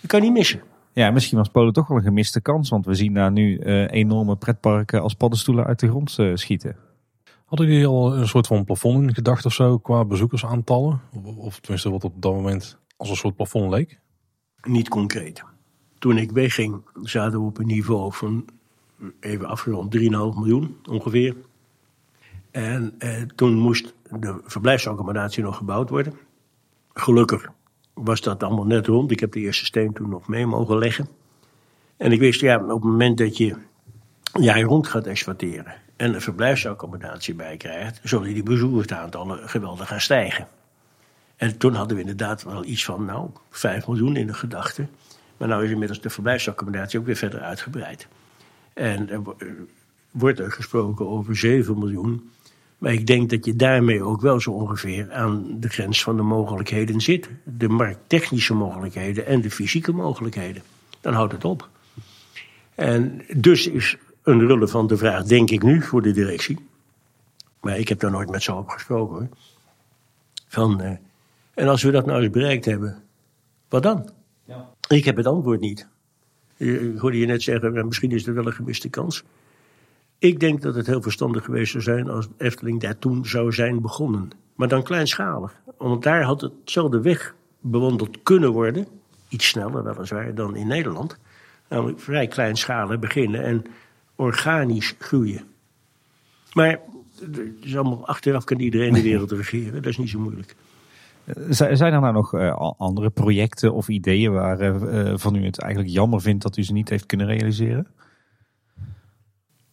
Je 0.00 0.06
kan 0.06 0.20
niet 0.20 0.32
missen. 0.32 0.62
Ja, 0.92 1.10
misschien 1.10 1.38
was 1.38 1.48
Polen 1.48 1.72
toch 1.72 1.88
wel 1.88 1.96
een 1.96 2.02
gemiste 2.02 2.40
kans, 2.40 2.68
want 2.68 2.86
we 2.86 2.94
zien 2.94 3.14
daar 3.14 3.32
nu 3.32 3.58
uh, 3.58 3.90
enorme 3.90 4.36
pretparken 4.36 5.02
als 5.02 5.14
paddenstoelen 5.14 5.64
uit 5.64 5.80
de 5.80 5.88
grond 5.88 6.16
uh, 6.20 6.34
schieten. 6.34 6.76
Hadden 7.44 7.66
jullie 7.66 7.86
al 7.86 8.16
een 8.16 8.28
soort 8.28 8.46
van 8.46 8.64
plafond 8.64 9.02
in 9.02 9.14
gedacht 9.14 9.44
of 9.44 9.52
zo 9.52 9.78
qua 9.78 10.04
bezoekersaantallen? 10.04 11.00
Of 11.36 11.60
tenminste 11.60 11.90
wat 11.90 12.04
op 12.04 12.22
dat 12.22 12.32
moment 12.32 12.78
als 12.96 13.10
een 13.10 13.16
soort 13.16 13.36
plafond 13.36 13.70
leek? 13.70 13.98
Niet 14.62 14.88
concreet. 14.88 15.44
Toen 15.98 16.18
ik 16.18 16.30
wegging 16.30 16.82
zaten 17.02 17.40
we 17.40 17.46
op 17.46 17.58
een 17.58 17.66
niveau 17.66 18.12
van 18.12 18.44
even 19.20 19.46
afgerond 19.46 19.96
3,5 19.98 20.02
miljoen 20.10 20.76
ongeveer. 20.90 21.36
En 22.50 22.94
eh, 22.98 23.22
toen 23.22 23.54
moest 23.54 23.94
de 24.18 24.40
verblijfsaccommodatie 24.44 25.42
nog 25.42 25.56
gebouwd 25.56 25.90
worden. 25.90 26.18
Gelukkig 26.92 27.50
was 27.94 28.20
dat 28.20 28.42
allemaal 28.42 28.66
net 28.66 28.86
rond. 28.86 29.10
Ik 29.10 29.20
heb 29.20 29.32
de 29.32 29.40
eerste 29.40 29.64
steen 29.64 29.92
toen 29.92 30.08
nog 30.08 30.28
mee 30.28 30.46
mogen 30.46 30.78
leggen. 30.78 31.08
En 31.96 32.12
ik 32.12 32.18
wist, 32.18 32.40
ja, 32.40 32.56
op 32.56 32.82
het 32.82 32.90
moment 32.90 33.18
dat 33.18 33.36
je 33.36 33.56
jij 34.32 34.62
rond 34.62 34.86
gaat 34.86 35.06
exploiteren. 35.06 35.74
en 35.96 36.14
een 36.14 36.20
verblijfsaccommodatie 36.20 37.34
bij 37.34 37.56
krijgt, 37.56 38.00
zullen 38.02 38.34
die 38.34 38.42
bezoekersaantallen 38.42 39.48
geweldig 39.48 39.88
gaan 39.88 40.00
stijgen. 40.00 40.48
En 41.36 41.58
toen 41.58 41.74
hadden 41.74 41.96
we 41.96 42.02
inderdaad 42.02 42.42
wel 42.42 42.64
iets 42.64 42.84
van, 42.84 43.04
nou, 43.04 43.30
5 43.50 43.86
miljoen 43.86 44.16
in 44.16 44.26
de 44.26 44.34
gedachten. 44.34 44.90
Maar 45.36 45.48
nu 45.48 45.64
is 45.64 45.70
inmiddels 45.70 46.00
de 46.00 46.10
verblijfsaccommodatie 46.10 46.98
ook 46.98 47.06
weer 47.06 47.16
verder 47.16 47.40
uitgebreid. 47.40 48.08
En 48.72 49.10
er 49.10 49.22
wordt 50.10 50.38
er 50.38 50.52
gesproken 50.52 51.08
over 51.08 51.36
7 51.36 51.78
miljoen. 51.78 52.30
Maar 52.80 52.92
ik 52.92 53.06
denk 53.06 53.30
dat 53.30 53.44
je 53.44 53.56
daarmee 53.56 54.02
ook 54.02 54.20
wel 54.20 54.40
zo 54.40 54.50
ongeveer 54.50 55.12
aan 55.12 55.60
de 55.60 55.68
grens 55.68 56.02
van 56.02 56.16
de 56.16 56.22
mogelijkheden 56.22 57.00
zit. 57.00 57.28
De 57.44 57.68
markttechnische 57.68 58.54
mogelijkheden 58.54 59.26
en 59.26 59.40
de 59.40 59.50
fysieke 59.50 59.92
mogelijkheden. 59.92 60.62
Dan 61.00 61.12
houdt 61.12 61.32
het 61.32 61.44
op. 61.44 61.68
En 62.74 63.22
dus 63.36 63.66
is 63.66 63.96
een 64.22 64.46
relevante 64.46 64.96
vraag, 64.96 65.24
denk 65.24 65.50
ik 65.50 65.62
nu, 65.62 65.82
voor 65.82 66.02
de 66.02 66.12
directie. 66.12 66.58
Maar 67.60 67.78
ik 67.78 67.88
heb 67.88 68.00
daar 68.00 68.10
nooit 68.10 68.30
met 68.30 68.42
ze 68.42 68.52
over 68.52 68.72
gesproken 68.72 69.16
hoor. 69.16 69.28
Van, 70.48 70.82
uh, 70.82 70.90
en 71.54 71.68
als 71.68 71.82
we 71.82 71.90
dat 71.90 72.06
nou 72.06 72.22
eens 72.22 72.32
bereikt 72.32 72.64
hebben, 72.64 73.02
wat 73.68 73.82
dan? 73.82 74.10
Ja. 74.44 74.68
Ik 74.88 75.04
heb 75.04 75.16
het 75.16 75.26
antwoord 75.26 75.60
niet. 75.60 75.86
Ik 76.56 76.98
hoorde 76.98 77.18
je 77.18 77.26
net 77.26 77.42
zeggen, 77.42 77.86
misschien 77.86 78.10
is 78.10 78.26
er 78.26 78.34
wel 78.34 78.46
een 78.46 78.52
gemiste 78.52 78.88
kans. 78.88 79.24
Ik 80.20 80.40
denk 80.40 80.62
dat 80.62 80.74
het 80.74 80.86
heel 80.86 81.02
verstandig 81.02 81.44
geweest 81.44 81.70
zou 81.70 81.82
zijn 81.82 82.10
als 82.10 82.28
Efteling 82.36 82.80
daar 82.80 82.98
toen 82.98 83.26
zou 83.26 83.52
zijn 83.52 83.80
begonnen. 83.80 84.30
Maar 84.54 84.68
dan 84.68 84.82
kleinschalig. 84.82 85.60
Want 85.78 86.02
daar 86.02 86.22
had 86.22 86.40
hetzelfde 86.40 87.00
weg 87.00 87.34
bewandeld 87.60 88.22
kunnen 88.22 88.52
worden. 88.52 88.86
Iets 89.28 89.48
sneller 89.48 89.84
weliswaar 89.84 90.34
dan 90.34 90.56
in 90.56 90.66
Nederland. 90.66 91.18
Namelijk 91.68 92.00
vrij 92.00 92.26
kleinschalig 92.26 92.98
beginnen 92.98 93.42
en 93.42 93.64
organisch 94.16 94.94
groeien. 94.98 95.44
Maar 96.52 96.80
is 97.60 97.76
allemaal, 97.76 98.06
achteraf 98.06 98.44
kan 98.44 98.60
iedereen 98.60 98.92
de 98.92 99.02
wereld 99.02 99.30
regeren. 99.42 99.72
Dat 99.72 99.86
is 99.86 99.98
niet 99.98 100.10
zo 100.10 100.18
moeilijk. 100.18 100.56
Zijn 101.48 101.92
er 101.92 102.00
nou 102.00 102.12
nog 102.12 102.34
uh, 102.34 102.70
andere 102.76 103.10
projecten 103.10 103.72
of 103.74 103.88
ideeën 103.88 104.32
waarvan 104.32 105.34
uh, 105.34 105.42
u 105.42 105.44
het 105.44 105.60
eigenlijk 105.60 105.94
jammer 105.94 106.20
vindt 106.20 106.42
dat 106.42 106.56
u 106.56 106.62
ze 106.62 106.72
niet 106.72 106.88
heeft 106.88 107.06
kunnen 107.06 107.26
realiseren? 107.26 107.86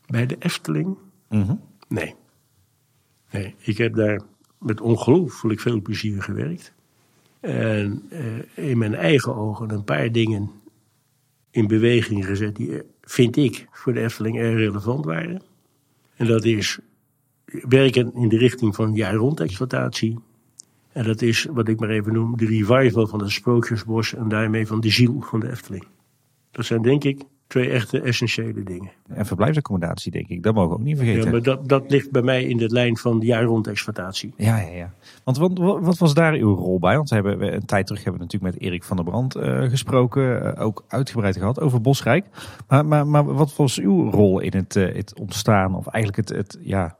Bij 0.08 0.26
de 0.26 0.36
Efteling? 0.39 0.97
Mm 1.30 1.60
nee. 1.88 2.16
nee. 3.32 3.55
Ik 3.58 3.78
heb 3.78 3.95
daar 3.95 4.22
met 4.60 4.82
ongelooflijk 4.82 5.60
veel 5.60 5.82
plezier 5.82 6.22
gewerkt. 6.22 6.74
En 7.39 8.03
uh, 8.12 8.70
in 8.70 8.78
mijn 8.78 8.95
eigen 8.95 9.36
ogen 9.36 9.72
een 9.72 9.84
paar 9.84 10.12
dingen 10.12 10.51
in 11.51 11.68
beweging 11.68 12.26
gezet 12.26 12.55
die, 12.55 12.82
vind 13.01 13.36
ik, 13.36 13.68
voor 13.72 13.93
de 13.93 14.01
Efteling 14.01 14.38
erg 14.38 14.55
relevant 14.55 15.05
waren. 15.05 15.41
En 16.16 16.28
dat 16.28 16.45
is 16.45 16.80
werken 17.45 18.14
in 18.14 18.30
de 18.30 18.38
richting 18.38 18.76
van 18.76 18.93
jaar-rond 18.93 19.39
exploitatie. 19.39 20.20
En 20.91 21.03
dat 21.03 21.22
is 21.22 21.47
wat 21.51 21.68
ik 21.68 21.80
maar 21.80 21.89
even 21.89 22.14
noem 22.14 22.38
de 22.38 22.45
revival 22.45 23.08
van 23.08 23.22
het 23.22 23.32
Sprookjesbos 23.32 24.14
en 24.14 24.28
daarmee 24.28 24.68
van 24.68 24.80
de 24.80 24.89
ziel 24.89 25.22
van 25.22 25.39
de 25.39 25.49
Efteling. 25.49 25.88
Dat 26.51 26.66
zijn 26.66 26.82
denk 26.82 27.03
ik 27.03 27.24
twee 27.48 27.70
echte 27.70 28.02
essentiële 28.02 28.64
dingen. 28.64 28.91
En 29.08 29.26
verblijfsaccommodatie, 29.26 30.12
denk 30.12 30.28
ik, 30.28 30.43
dat 30.43 30.54
mogen 30.54 30.70
we 30.70 30.76
ook 30.76 30.84
niet 30.84 30.98
vergeten. 30.98 31.24
Ja, 31.24 31.32
maar 31.32 31.41
dat, 31.41 31.70
dat 31.70 31.91
ligt 31.91 32.12
bij 32.12 32.22
mij 32.22 32.43
in 32.43 32.58
de 32.58 32.70
lijn 32.70 32.98
van 32.98 33.20
de 33.20 33.26
jaar-rond 33.26 33.68
exploitatie. 33.68 34.34
Ja, 34.38 34.60
ja, 34.60 34.76
ja. 34.76 34.93
Want 35.24 35.38
wat, 35.38 35.58
wat, 35.58 35.98
was 35.98 36.14
daar 36.14 36.34
uw 36.34 36.56
rol 36.56 36.80
bij? 36.80 36.95
Want 36.95 37.10
we 37.10 37.16
hebben, 37.16 37.54
een 37.54 37.66
tijd 37.66 37.86
terug 37.88 38.04
hebben 38.04 38.22
we 38.22 38.26
natuurlijk 38.26 38.54
met 38.54 38.64
Erik 38.64 38.84
van 38.84 38.95
der 38.95 39.06
Brand 39.06 39.38
uh, 39.38 39.70
gesproken, 39.70 40.43
uh, 40.43 40.66
ook 40.66 40.84
uitgebreid 40.88 41.38
gehad 41.38 41.60
over 41.60 41.82
Bosrijk. 41.82 42.26
Maar, 42.68 42.86
maar, 42.86 43.08
maar 43.08 43.26
wat 43.26 43.56
was 43.56 43.80
uw 43.80 44.10
rol 44.10 44.39
in 44.39 44.54
het, 44.54 44.76
uh, 44.76 44.95
het 44.95 45.20
ontstaan, 45.20 45.76
of 45.76 45.88
eigenlijk 45.88 46.30
het, 46.30 46.38
het, 46.38 46.58
ja, 46.62 46.98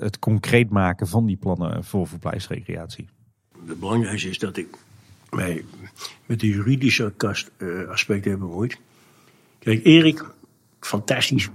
het 0.00 0.18
concreet 0.18 0.70
maken 0.70 1.06
van 1.06 1.26
die 1.26 1.36
plannen 1.36 1.84
voor 1.84 2.06
verblijfsrecreatie? 2.06 3.08
Het 3.66 3.80
belangrijkste 3.80 4.28
is 4.28 4.38
dat 4.38 4.56
ik 4.56 4.78
mij 5.30 5.64
met 6.26 6.40
de 6.40 6.46
juridische 6.46 7.12
aspecten 7.88 8.30
heb 8.30 8.40
bemoeid. 8.40 8.80
Kijk, 9.62 9.84
Erik, 9.84 10.24
fantastisch, 10.80 11.48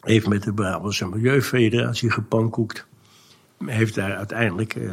heeft 0.00 0.28
met 0.28 0.42
de 0.42 0.52
Brabantse 0.52 1.08
Milieufederatie 1.08 2.10
gepankoekt. 2.10 2.86
Heeft 3.64 3.94
daar 3.94 4.16
uiteindelijk 4.16 4.74
uh, 4.74 4.92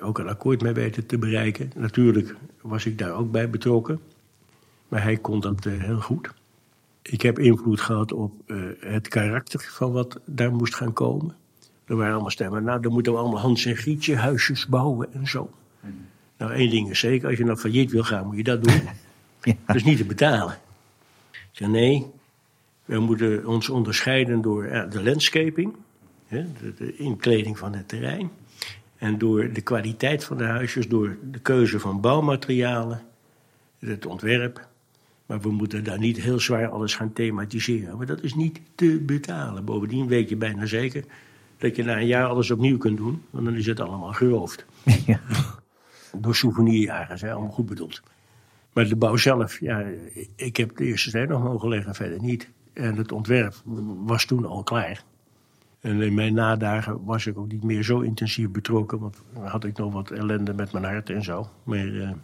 ook 0.00 0.18
een 0.18 0.28
akkoord 0.28 0.62
mee 0.62 0.72
weten 0.72 1.06
te 1.06 1.18
bereiken. 1.18 1.72
Natuurlijk 1.76 2.34
was 2.60 2.86
ik 2.86 2.98
daar 2.98 3.12
ook 3.12 3.30
bij 3.30 3.50
betrokken. 3.50 4.00
Maar 4.88 5.02
hij 5.02 5.16
kon 5.16 5.40
dat 5.40 5.64
uh, 5.64 5.82
heel 5.82 6.00
goed. 6.00 6.30
Ik 7.02 7.22
heb 7.22 7.38
invloed 7.38 7.80
gehad 7.80 8.12
op 8.12 8.32
uh, 8.46 8.64
het 8.80 9.08
karakter 9.08 9.68
van 9.70 9.92
wat 9.92 10.20
daar 10.24 10.52
moest 10.52 10.74
gaan 10.74 10.92
komen. 10.92 11.34
Er 11.84 11.96
waren 11.96 12.12
allemaal 12.12 12.30
stemmen. 12.30 12.64
Nou, 12.64 12.80
dan 12.80 12.92
moeten 12.92 13.12
we 13.12 13.18
allemaal 13.18 13.40
Hans 13.40 13.64
en 13.64 13.76
Grietje 13.76 14.16
huisjes 14.16 14.66
bouwen 14.66 15.14
en 15.14 15.26
zo. 15.26 15.50
Nou, 16.38 16.52
één 16.52 16.70
ding 16.70 16.90
is 16.90 16.98
zeker. 16.98 17.28
Als 17.28 17.38
je 17.38 17.44
nou 17.44 17.58
failliet 17.58 17.90
wil 17.90 18.04
gaan, 18.04 18.26
moet 18.26 18.36
je 18.36 18.44
dat 18.44 18.64
doen. 18.64 18.74
ja. 19.42 19.54
Dat 19.66 19.76
is 19.76 19.84
niet 19.84 19.96
te 19.96 20.04
betalen. 20.04 20.58
Zei 21.52 21.70
nee, 21.70 22.10
we 22.84 22.98
moeten 22.98 23.46
ons 23.46 23.68
onderscheiden 23.68 24.42
door 24.42 24.66
ja, 24.66 24.86
de 24.86 25.02
landscaping, 25.02 25.74
de, 26.28 26.74
de, 26.76 26.96
inkleding 26.96 27.58
van 27.58 27.74
het 27.74 27.88
terrein. 27.88 28.30
En 28.96 29.18
door 29.18 29.52
de 29.52 29.60
kwaliteit 29.60 30.24
van 30.24 30.36
de 30.36 30.44
huisjes, 30.44 30.88
door 30.88 31.16
de 31.30 31.38
keuze 31.38 31.80
van 31.80 32.00
bouwmaterialen, 32.00 33.02
het 33.78 34.06
ontwerp. 34.06 34.68
Maar 35.26 35.40
we 35.40 35.50
moeten 35.50 35.84
daar 35.84 35.98
niet 35.98 36.20
heel 36.20 36.40
zwaar 36.40 36.68
alles 36.68 36.94
gaan 36.94 37.12
thematiseren. 37.12 37.96
Maar 37.96 38.06
dat 38.06 38.22
is 38.22 38.34
niet 38.34 38.60
te 38.74 39.02
betalen. 39.06 39.64
Bovendien 39.64 40.06
weet 40.06 40.28
je 40.28 40.36
bijna 40.36 40.66
zeker 40.66 41.04
dat 41.58 41.76
je 41.76 41.84
na 41.84 41.96
een 41.96 42.06
jaar 42.06 42.26
alles 42.26 42.50
opnieuw 42.50 42.78
kunt 42.78 42.96
doen. 42.96 43.22
Want 43.30 43.44
dan 43.44 43.54
is 43.54 43.66
het 43.66 43.80
allemaal 43.80 44.12
geroofd. 44.12 44.64
Ja. 45.06 45.20
Door 46.16 46.34
souvenirjagers, 46.34 47.20
hè, 47.20 47.32
allemaal 47.32 47.50
goed 47.50 47.66
bedoeld. 47.66 48.02
Maar 48.72 48.88
de 48.88 48.96
bouw 48.96 49.16
zelf, 49.16 49.60
ja, 49.60 49.84
ik 50.36 50.56
heb 50.56 50.76
de 50.76 50.84
eerste 50.84 51.08
steen 51.08 51.28
nog 51.28 51.42
mogen 51.42 51.68
leggen, 51.68 51.94
verder 51.94 52.20
niet. 52.20 52.48
En 52.72 52.96
het 52.96 53.12
ontwerp 53.12 53.54
was 54.04 54.24
toen 54.24 54.46
al 54.46 54.62
klaar. 54.62 55.04
En 55.80 56.02
in 56.02 56.14
mijn 56.14 56.34
nadagen 56.34 57.04
was 57.04 57.26
ik 57.26 57.38
ook 57.38 57.52
niet 57.52 57.62
meer 57.62 57.82
zo 57.82 58.00
intensief 58.00 58.50
betrokken, 58.50 58.98
want 58.98 59.22
had 59.38 59.64
ik 59.64 59.76
nog 59.76 59.92
wat 59.92 60.10
ellende 60.10 60.54
met 60.54 60.72
mijn 60.72 60.84
hart 60.84 61.10
en 61.10 61.22
zo. 61.22 61.48
Maar, 61.62 62.14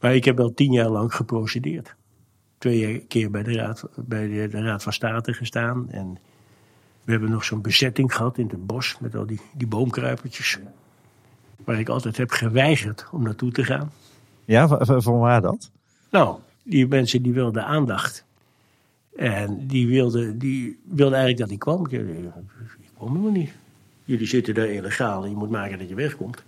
maar 0.00 0.14
ik 0.14 0.24
heb 0.24 0.36
wel 0.36 0.54
tien 0.54 0.72
jaar 0.72 0.88
lang 0.88 1.14
geprocedeerd. 1.14 1.94
Twee 2.58 3.04
keer 3.08 3.30
bij 3.30 3.42
de 3.42 3.52
Raad, 3.52 3.88
bij 3.96 4.28
de 4.28 4.62
Raad 4.62 4.82
van 4.82 4.92
State 4.92 5.32
gestaan. 5.32 5.90
En 5.90 6.18
we 7.04 7.12
hebben 7.12 7.30
nog 7.30 7.44
zo'n 7.44 7.62
bezetting 7.62 8.14
gehad 8.14 8.38
in 8.38 8.48
het 8.48 8.66
bos 8.66 8.96
met 9.00 9.14
al 9.14 9.26
die, 9.26 9.40
die 9.54 9.66
boomkruipertjes. 9.66 10.58
Waar 11.64 11.78
ik 11.78 11.88
altijd 11.88 12.16
heb 12.16 12.30
geweigerd 12.30 13.06
om 13.10 13.22
naartoe 13.22 13.52
te 13.52 13.64
gaan. 13.64 13.92
Ja, 14.50 14.68
van 15.00 15.18
waar 15.18 15.40
dat? 15.40 15.70
Nou, 16.10 16.38
die 16.62 16.86
mensen 16.86 17.22
die 17.22 17.32
wilden 17.32 17.64
aandacht. 17.64 18.24
En 19.16 19.66
die 19.66 19.86
wilden, 19.86 20.38
die 20.38 20.80
wilden 20.84 21.18
eigenlijk 21.18 21.38
dat 21.38 21.50
ik 21.50 21.58
kwam. 21.58 21.86
Ik, 21.86 21.92
ik 21.92 22.90
kwam 22.96 23.08
helemaal 23.08 23.30
niet. 23.30 23.52
Jullie 24.04 24.26
zitten 24.26 24.54
daar 24.54 24.68
illegaal 24.68 25.24
en 25.24 25.30
je 25.30 25.36
moet 25.36 25.50
maken 25.50 25.78
dat 25.78 25.88
je 25.88 25.94
wegkomt. 25.94 26.42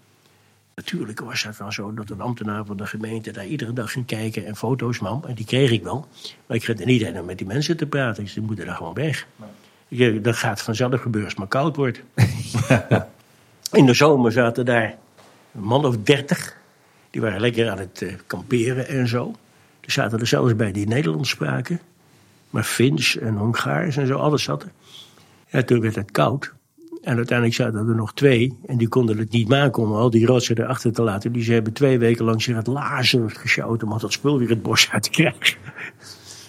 Natuurlijk 0.74 1.20
was 1.20 1.42
het 1.42 1.58
wel 1.58 1.72
zo 1.72 1.94
dat 1.94 2.10
een 2.10 2.20
ambtenaar 2.20 2.64
van 2.64 2.76
de 2.76 2.86
gemeente 2.86 3.30
daar 3.30 3.46
iedere 3.46 3.72
dag 3.72 3.92
ging 3.92 4.06
kijken 4.06 4.46
en 4.46 4.56
foto's 4.56 5.00
nam. 5.00 5.22
En 5.26 5.34
die 5.34 5.46
kreeg 5.46 5.70
ik 5.70 5.82
wel. 5.82 6.06
Maar 6.46 6.56
ik 6.56 6.64
ging 6.64 6.80
er 6.80 6.86
niet 6.86 7.18
om 7.18 7.24
met 7.24 7.38
die 7.38 7.46
mensen 7.46 7.76
te 7.76 7.86
praten. 7.86 8.28
Ze 8.28 8.40
moeten 8.40 8.66
daar 8.66 8.76
gewoon 8.76 8.94
weg. 8.94 9.26
Ik, 9.88 10.24
dat 10.24 10.36
gaat 10.36 10.60
vanzelf 10.60 11.00
gebeuren 11.00 11.24
als 11.24 11.30
het 11.30 11.38
maar 11.38 11.62
koud 11.62 11.76
wordt. 11.76 12.02
In 13.78 13.86
de 13.86 13.94
zomer 13.94 14.32
zaten 14.32 14.64
daar 14.64 14.96
een 15.54 15.62
man 15.62 15.84
of 15.84 15.96
dertig 15.96 16.60
die 17.12 17.20
waren 17.20 17.40
lekker 17.40 17.70
aan 17.70 17.78
het 17.78 18.00
uh, 18.00 18.12
kamperen 18.26 18.88
en 18.88 19.08
zo. 19.08 19.34
Er 19.80 19.90
zaten 19.90 20.18
er 20.18 20.26
zelfs 20.26 20.56
bij 20.56 20.72
die 20.72 20.86
Nederlands 20.86 21.30
spraken. 21.30 21.80
Maar 22.50 22.62
Fins 22.62 23.18
en 23.18 23.34
Hongaars 23.36 23.96
en 23.96 24.06
zo, 24.06 24.16
alles 24.16 24.42
zat 24.42 24.62
er. 24.62 24.70
Ja, 25.48 25.62
toen 25.62 25.80
werd 25.80 25.94
het 25.94 26.10
koud. 26.10 26.52
En 27.02 27.16
uiteindelijk 27.16 27.56
zaten 27.56 27.88
er 27.88 27.94
nog 27.94 28.14
twee. 28.14 28.58
En 28.66 28.78
die 28.78 28.88
konden 28.88 29.18
het 29.18 29.32
niet 29.32 29.48
maken 29.48 29.82
om 29.82 29.92
al 29.92 30.10
die 30.10 30.26
rotsen 30.26 30.58
erachter 30.58 30.92
te 30.92 31.02
laten. 31.02 31.32
Die 31.32 31.42
ze 31.42 31.52
hebben 31.52 31.72
twee 31.72 31.98
weken 31.98 32.24
lang 32.24 32.42
zich 32.42 32.56
het 32.56 32.66
lazen 32.66 33.30
gesjouwd 33.30 33.82
om 33.82 33.92
al 33.92 33.98
dat 33.98 34.12
spul 34.12 34.38
weer 34.38 34.48
het 34.48 34.62
bos 34.62 34.90
uit 34.90 35.02
te 35.02 35.10
krijgen. 35.10 35.56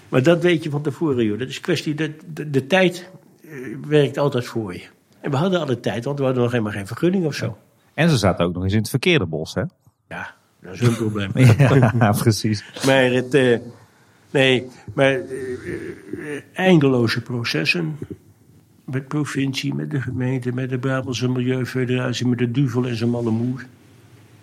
Maar 0.10 0.24
dat 0.24 0.42
weet 0.42 0.64
je 0.64 0.70
van 0.70 0.82
tevoren, 0.82 1.26
joh. 1.26 1.40
Dat 1.40 1.48
is 1.48 1.60
kwestie, 1.60 1.96
de, 1.96 2.16
de, 2.34 2.50
de 2.50 2.68
tijd 2.68 3.10
uh, 3.42 3.78
werkt 3.88 4.18
altijd 4.18 4.46
voor 4.46 4.74
je. 4.74 4.84
En 5.22 5.32
we 5.32 5.38
hadden 5.38 5.60
alle 5.60 5.80
tijd, 5.80 6.06
want 6.06 6.18
we 6.18 6.24
hadden 6.24 6.44
nog 6.44 6.52
helemaal 6.52 6.74
geen 6.74 6.88
vergunning 6.88 7.26
of 7.26 7.34
zo. 7.34 7.58
En 7.94 8.10
ze 8.10 8.18
zaten 8.18 8.46
ook 8.46 8.54
nog 8.54 8.64
eens 8.64 8.74
in 8.74 8.80
het 8.80 8.90
verkeerde 8.90 9.26
bos, 9.26 9.54
hè? 9.54 9.64
Ja, 10.08 10.36
dat 10.64 10.74
is 10.74 10.80
hun 10.80 10.96
probleem. 10.96 11.32
ja, 12.00 12.12
precies. 12.24 12.64
Maar 12.86 13.04
het, 13.04 13.34
uh, 13.34 13.58
nee, 14.32 14.68
maar 14.94 15.20
uh, 15.20 16.40
eindeloze 16.54 17.22
processen. 17.22 17.98
Met 18.86 19.08
provincie, 19.08 19.74
met 19.74 19.92
de 19.92 20.02
gemeente, 20.02 20.52
met 20.52 20.70
de 20.70 20.78
Brabantse 20.78 21.30
Milieufederatie, 21.30 22.28
met 22.28 22.38
de 22.38 22.52
Duvel 22.52 22.88
en 22.88 22.96
zijn 22.96 23.10
malle 23.10 23.32
moer. 23.32 23.66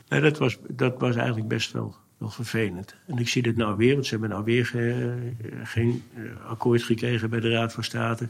Nou, 0.09 0.23
dat, 0.23 0.39
was, 0.39 0.59
dat 0.69 0.99
was 0.99 1.17
eigenlijk 1.17 1.49
best 1.49 1.73
wel, 1.73 1.95
wel 2.19 2.31
vervelend. 2.31 2.95
En 3.07 3.19
ik 3.19 3.29
zie 3.29 3.43
dit 3.43 3.57
nou 3.57 3.77
weer, 3.77 3.93
want 3.93 4.05
ze 4.05 4.11
hebben 4.11 4.31
nou 4.31 4.45
weer 4.45 4.67
ge, 4.67 5.15
geen 5.63 6.03
akkoord 6.47 6.83
gekregen 6.83 7.31
bij 7.31 7.41
de 7.41 7.51
Raad 7.51 7.73
van 7.73 7.85
State. 7.85 8.29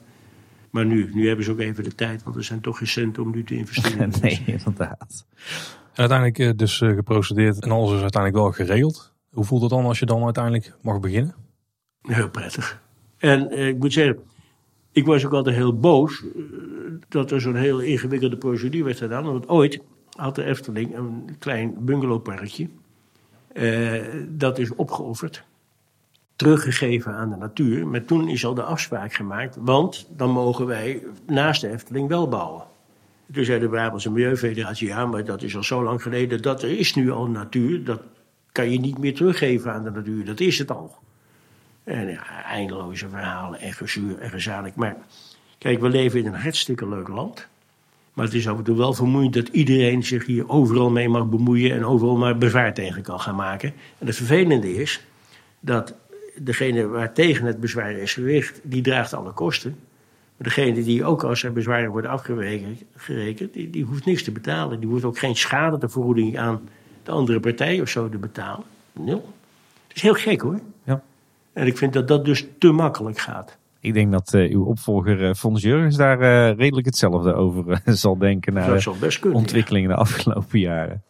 Maar 0.70 0.86
nu, 0.86 1.11
nu 1.12 1.26
hebben 1.26 1.45
ze 1.45 1.51
ook 1.51 1.59
even 1.59 1.84
de 1.84 1.95
tijd, 1.95 2.22
want 2.22 2.36
er 2.36 2.45
zijn 2.45 2.61
toch 2.61 2.78
geen 2.78 2.86
centen 2.86 3.22
om 3.22 3.30
nu 3.30 3.45
te 3.45 3.55
investeren. 3.55 4.12
nee, 4.20 4.43
inderdaad. 4.47 5.24
Uiteindelijk 6.01 6.38
eh, 6.38 6.51
dus 6.57 6.80
eh, 6.80 6.94
geprocedeerd 6.94 7.62
en 7.62 7.70
alles 7.70 7.92
is 7.92 8.01
uiteindelijk 8.01 8.42
wel 8.42 8.53
geregeld. 8.53 9.12
Hoe 9.30 9.44
voelt 9.44 9.61
het 9.61 9.70
dan 9.70 9.84
als 9.84 9.98
je 9.98 10.07
dan 10.07 10.24
uiteindelijk 10.24 10.74
mag 10.82 11.01
beginnen? 11.01 11.34
Heel 12.03 12.30
prettig. 12.30 12.80
En 13.18 13.51
eh, 13.51 13.68
ik 13.68 13.78
moet 13.78 13.92
zeggen, 13.92 14.18
ik 14.92 15.07
was 15.07 15.26
ook 15.26 15.32
altijd 15.32 15.57
heel 15.57 15.78
boos 15.78 16.22
eh, 16.22 16.42
dat 17.09 17.30
er 17.30 17.40
zo'n 17.40 17.55
heel 17.55 17.80
ingewikkelde 17.80 18.36
procedure 18.36 18.84
werd 18.84 18.98
gedaan. 18.98 19.24
Want 19.24 19.48
ooit 19.48 19.80
had 20.11 20.34
de 20.34 20.44
Efteling 20.44 20.96
een 20.96 21.36
klein 21.38 21.74
bungalowparkje. 21.78 22.68
Eh, 23.53 24.03
dat 24.28 24.59
is 24.59 24.74
opgeofferd. 24.74 25.44
Teruggegeven 26.36 27.14
aan 27.14 27.30
de 27.30 27.36
natuur. 27.36 27.86
Maar 27.86 28.05
toen 28.05 28.28
is 28.28 28.44
al 28.44 28.55
de 28.55 28.62
afspraak 28.62 29.12
gemaakt. 29.12 29.57
Want 29.61 30.09
dan 30.16 30.30
mogen 30.30 30.66
wij 30.66 31.03
naast 31.26 31.61
de 31.61 31.68
Efteling 31.68 32.09
wel 32.09 32.28
bouwen. 32.28 32.64
Toen 33.33 33.45
zei 33.45 33.61
de 33.61 33.68
Brabantse 33.68 34.11
Milieufederatie, 34.11 34.89
ja, 34.89 35.07
maar 35.07 35.24
dat 35.24 35.43
is 35.43 35.57
al 35.57 35.62
zo 35.62 35.83
lang 35.83 36.03
geleden. 36.03 36.43
Dat 36.43 36.62
er 36.62 36.78
is 36.78 36.95
nu 36.95 37.11
al 37.11 37.26
natuur. 37.26 37.85
Dat 37.85 38.01
kan 38.53 38.70
je 38.70 38.81
niet 38.81 38.99
meer 38.99 39.14
teruggeven 39.14 39.72
aan 39.72 39.85
de 39.85 39.91
natuur. 39.91 40.24
Dat 40.24 40.41
is 40.41 40.59
het 40.59 40.70
al. 40.70 40.97
En 41.85 42.09
ja, 42.09 42.45
eindeloze 42.45 43.09
verhalen 43.09 43.61
en 43.61 43.72
gezuur 43.72 44.18
en 44.18 44.31
gezalig. 44.31 44.74
Maar 44.74 44.97
kijk, 45.59 45.81
we 45.81 45.89
leven 45.89 46.18
in 46.20 46.26
een 46.26 46.41
hartstikke 46.41 46.89
leuk 46.89 47.09
land. 47.09 47.49
Maar 48.12 48.24
het 48.24 48.35
is 48.35 48.49
af 48.49 48.59
en 48.59 48.64
toe 48.64 48.76
wel 48.76 48.93
vermoeiend 48.93 49.35
dat 49.35 49.49
iedereen 49.49 50.05
zich 50.05 50.26
hier 50.26 50.49
overal 50.49 50.91
mee 50.91 51.09
mag 51.09 51.28
bemoeien 51.28 51.72
en 51.72 51.85
overal 51.85 52.16
maar 52.16 52.39
bezwaar 52.39 52.74
tegen 52.74 53.03
kan 53.03 53.20
gaan 53.20 53.35
maken. 53.35 53.72
En 53.99 54.07
het 54.07 54.16
vervelende 54.16 54.74
is 54.74 55.01
dat 55.61 55.95
degene 56.37 56.87
waar 56.87 57.12
tegen 57.12 57.47
het 57.47 57.61
bezwaar 57.61 57.93
is 57.93 58.12
gericht, 58.12 58.61
die 58.62 58.83
draagt 58.83 59.14
alle 59.14 59.33
kosten. 59.33 59.78
Degene 60.43 60.82
die 60.84 61.05
ook 61.05 61.24
als 61.24 61.43
er 61.43 61.53
bezwaren 61.53 61.91
worden 61.91 62.11
afgerekend, 62.11 62.82
die, 63.53 63.70
die 63.70 63.84
hoeft 63.84 64.05
niks 64.05 64.22
te 64.22 64.32
betalen. 64.32 64.80
Die 64.80 64.88
hoeft 64.88 65.05
ook 65.05 65.18
geen 65.18 65.36
schadevergoeding 65.36 66.38
aan 66.38 66.61
de 67.03 67.11
andere 67.11 67.41
partij 67.41 67.80
of 67.80 67.88
zo 67.88 68.09
te 68.09 68.18
betalen. 68.18 68.64
Nul. 68.93 69.32
Het 69.86 69.97
is 69.97 70.03
heel 70.03 70.14
gek 70.14 70.41
hoor. 70.41 70.61
Ja. 70.84 71.03
En 71.53 71.66
ik 71.66 71.76
vind 71.76 71.93
dat 71.93 72.09
dat 72.09 72.24
dus 72.24 72.47
te 72.59 72.70
makkelijk 72.72 73.18
gaat. 73.18 73.59
Ik 73.80 73.95
denk 73.95 74.12
dat 74.12 74.34
eh, 74.34 74.53
uw 74.53 74.64
opvolger 74.64 75.20
uh, 75.28 75.34
Fons 75.34 75.62
Jurgens 75.62 75.97
daar 75.97 76.20
eh, 76.20 76.57
redelijk 76.57 76.86
hetzelfde 76.86 77.32
over 77.32 77.80
zal 77.84 78.18
denken 78.18 78.53
naar 78.53 78.70
dat 78.70 78.82
zou 78.82 78.99
best 78.99 79.18
kunnen. 79.18 79.38
ontwikkelingen 79.38 79.88
de 79.88 79.97
afgelopen 79.97 80.59
jaren. 80.59 81.03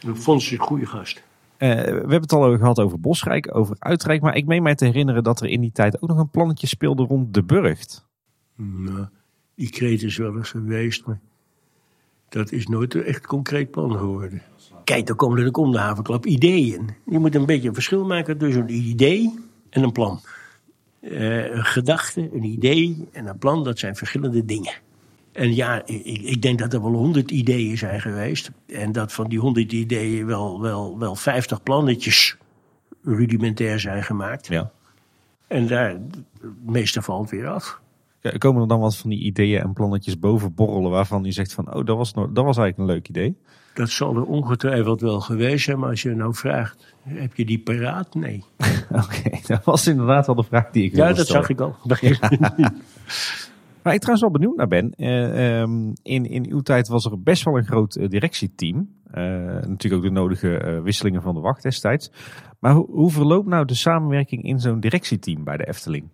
Ja. 0.00 0.14
Fons 0.14 0.44
is 0.44 0.52
een 0.52 0.58
goede 0.58 0.86
gast. 0.86 1.22
We 1.58 1.66
hebben 1.66 2.20
het 2.20 2.32
al 2.32 2.44
over 2.44 2.58
gehad 2.58 2.80
over 2.80 3.00
Bosrijk, 3.00 3.56
over 3.56 3.76
Uitrijk. 3.78 4.20
Maar 4.20 4.36
ik 4.36 4.46
meen 4.46 4.62
mij 4.62 4.74
te 4.74 4.84
herinneren 4.84 5.22
dat 5.22 5.40
er 5.40 5.48
in 5.48 5.60
die 5.60 5.72
tijd 5.72 6.02
ook 6.02 6.08
nog 6.08 6.18
een 6.18 6.30
plannetje 6.30 6.66
speelde 6.66 7.02
rond 7.02 7.34
de 7.34 7.42
Burgt. 7.42 8.07
Nou, 8.60 9.06
die 9.54 9.70
kreet 9.70 10.02
is 10.02 10.16
wel 10.16 10.36
eens 10.36 10.50
geweest, 10.50 11.06
maar 11.06 11.20
dat 12.28 12.52
is 12.52 12.66
nooit 12.66 12.94
een 12.94 13.04
echt 13.04 13.26
concreet 13.26 13.70
plan 13.70 13.92
geworden. 13.98 14.42
Kijk, 14.84 15.06
dan 15.06 15.16
komen 15.16 15.44
er 15.44 15.52
om 15.52 15.72
de 15.72 15.78
havenklap 15.78 16.26
ideeën. 16.26 16.90
Je 17.06 17.18
moet 17.18 17.34
een 17.34 17.46
beetje 17.46 17.68
een 17.68 17.74
verschil 17.74 18.04
maken 18.04 18.38
tussen 18.38 18.62
een 18.62 18.74
idee 18.74 19.38
en 19.70 19.82
een 19.82 19.92
plan. 19.92 20.20
Eh, 21.00 21.50
een 21.50 21.64
gedachte, 21.64 22.30
een 22.32 22.44
idee 22.44 23.08
en 23.12 23.26
een 23.26 23.38
plan, 23.38 23.64
dat 23.64 23.78
zijn 23.78 23.96
verschillende 23.96 24.44
dingen. 24.44 24.74
En 25.32 25.54
ja, 25.54 25.86
ik, 25.86 26.22
ik 26.22 26.42
denk 26.42 26.58
dat 26.58 26.72
er 26.72 26.82
wel 26.82 26.92
honderd 26.92 27.30
ideeën 27.30 27.78
zijn 27.78 28.00
geweest. 28.00 28.50
En 28.66 28.92
dat 28.92 29.12
van 29.12 29.28
die 29.28 29.38
honderd 29.38 29.72
ideeën 29.72 30.26
wel, 30.26 30.60
wel, 30.60 30.98
wel 30.98 31.14
vijftig 31.14 31.62
plannetjes 31.62 32.36
rudimentair 33.02 33.80
zijn 33.80 34.02
gemaakt. 34.02 34.46
Ja. 34.46 34.70
En 35.46 35.66
daar, 35.66 35.88
het 36.40 36.64
meeste 36.64 37.02
valt 37.02 37.30
weer 37.30 37.48
af. 37.48 37.80
Komen 38.38 38.62
er 38.62 38.68
dan 38.68 38.80
wat 38.80 38.96
van 38.96 39.10
die 39.10 39.20
ideeën 39.22 39.60
en 39.60 39.72
plannetjes 39.72 40.18
boven 40.18 40.54
borrelen 40.54 40.90
waarvan 40.90 41.24
u 41.24 41.32
zegt 41.32 41.52
van, 41.52 41.74
oh, 41.74 41.84
dat 41.84 41.96
was, 41.96 42.12
dat 42.12 42.44
was 42.44 42.56
eigenlijk 42.56 42.78
een 42.78 42.86
leuk 42.86 43.08
idee? 43.08 43.36
Dat 43.74 43.90
zal 43.90 44.16
er 44.16 44.24
ongetwijfeld 44.24 45.00
wel 45.00 45.20
geweest 45.20 45.64
zijn, 45.64 45.78
maar 45.78 45.88
als 45.90 46.02
je 46.02 46.14
nou 46.14 46.34
vraagt, 46.34 46.94
heb 47.02 47.34
je 47.36 47.44
die 47.44 47.58
paraat? 47.58 48.14
Nee. 48.14 48.44
Oké, 49.04 49.30
dat 49.46 49.64
was 49.64 49.86
inderdaad 49.86 50.26
wel 50.26 50.34
de 50.34 50.42
vraag 50.42 50.70
die 50.70 50.84
ik 50.84 50.90
Ja, 50.90 50.96
wilde 50.96 51.14
dat 51.14 51.24
stellen. 51.26 51.42
zag 51.42 51.50
ik 51.50 51.60
al. 51.60 51.76
Waar 53.82 53.94
ik 53.94 54.00
trouwens 54.00 54.20
wel 54.20 54.30
benieuwd 54.30 54.56
naar 54.56 54.68
ben. 54.68 54.94
eh, 54.96 55.60
ehm, 55.60 55.92
in, 56.02 56.24
in 56.26 56.46
uw 56.50 56.60
tijd 56.60 56.88
was 56.88 57.04
er 57.04 57.22
best 57.22 57.44
wel 57.44 57.56
een 57.56 57.66
groot 57.66 57.94
eh, 57.96 58.08
directieteam. 58.08 58.88
Eh, 59.10 59.22
natuurlijk 59.66 59.94
ook 59.94 60.02
de 60.02 60.10
nodige 60.10 60.80
wisselingen 60.84 61.22
van 61.22 61.34
de 61.34 61.40
wacht 61.40 61.62
destijds. 61.62 62.10
Maar 62.58 62.72
hoe, 62.74 62.86
hoe 62.90 63.10
verloopt 63.10 63.48
nou 63.48 63.64
de 63.64 63.74
samenwerking 63.74 64.42
in 64.44 64.58
zo'n 64.60 64.80
directieteam 64.80 65.44
bij 65.44 65.56
de 65.56 65.66
Efteling? 65.68 66.08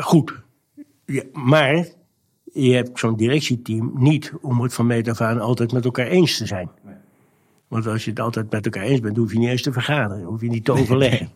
Goed. 0.00 0.44
Ja, 1.06 1.22
maar 1.32 1.86
je 2.52 2.72
hebt 2.72 2.98
zo'n 2.98 3.16
directieteam 3.16 3.92
niet 3.94 4.32
om 4.40 4.60
het 4.60 4.74
van 4.74 4.86
meet 4.86 5.08
af 5.08 5.20
aan 5.20 5.40
altijd 5.40 5.72
met 5.72 5.84
elkaar 5.84 6.06
eens 6.06 6.36
te 6.36 6.46
zijn. 6.46 6.70
Want 7.68 7.86
als 7.86 8.04
je 8.04 8.10
het 8.10 8.20
altijd 8.20 8.50
met 8.50 8.64
elkaar 8.64 8.82
eens 8.82 9.00
bent, 9.00 9.16
hoef 9.16 9.32
je 9.32 9.38
niet 9.38 9.48
eens 9.48 9.62
te 9.62 9.72
vergaderen. 9.72 10.24
Hoef 10.24 10.40
je 10.40 10.48
niet 10.48 10.64
te 10.64 10.72
overleggen. 10.72 11.30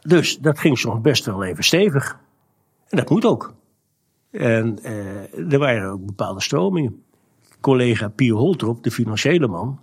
Dus 0.00 0.38
dat 0.38 0.58
ging 0.58 0.78
soms 0.78 1.00
best 1.00 1.26
wel 1.26 1.44
even 1.44 1.64
stevig. 1.64 2.18
En 2.88 2.96
dat 2.96 3.10
moet 3.10 3.24
ook. 3.24 3.54
En 4.30 4.78
eh, 4.82 5.52
er 5.52 5.58
waren 5.58 5.90
ook 5.90 6.06
bepaalde 6.06 6.40
stromingen. 6.40 7.02
Collega 7.60 8.08
Pier 8.08 8.34
Holtrop, 8.34 8.82
de 8.82 8.90
financiële 8.90 9.46
man. 9.46 9.80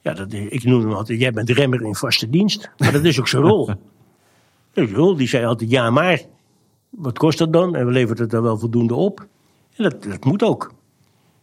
Ja, 0.00 0.12
dat, 0.12 0.32
ik 0.32 0.64
noem 0.64 0.80
hem 0.80 0.92
altijd, 0.92 1.20
jij 1.20 1.32
bent 1.32 1.50
remmer 1.50 1.82
in 1.82 1.94
vaste 1.94 2.30
dienst. 2.30 2.70
Maar 2.78 2.92
dat 2.92 3.04
is 3.04 3.20
ook 3.20 3.28
zijn 3.28 3.42
rol. 3.42 3.70
Rol. 4.74 5.16
Die 5.16 5.28
zei 5.28 5.44
altijd, 5.44 5.70
ja 5.70 5.90
maar, 5.90 6.20
wat 6.96 7.18
kost 7.18 7.38
dat 7.38 7.52
dan? 7.52 7.76
En 7.76 7.86
we 7.86 7.92
leveren 7.92 8.22
het 8.22 8.30
dan 8.30 8.42
wel 8.42 8.58
voldoende 8.58 8.94
op. 8.94 9.26
En 9.76 9.82
dat, 9.82 10.02
dat 10.02 10.24
moet 10.24 10.42
ook. 10.42 10.72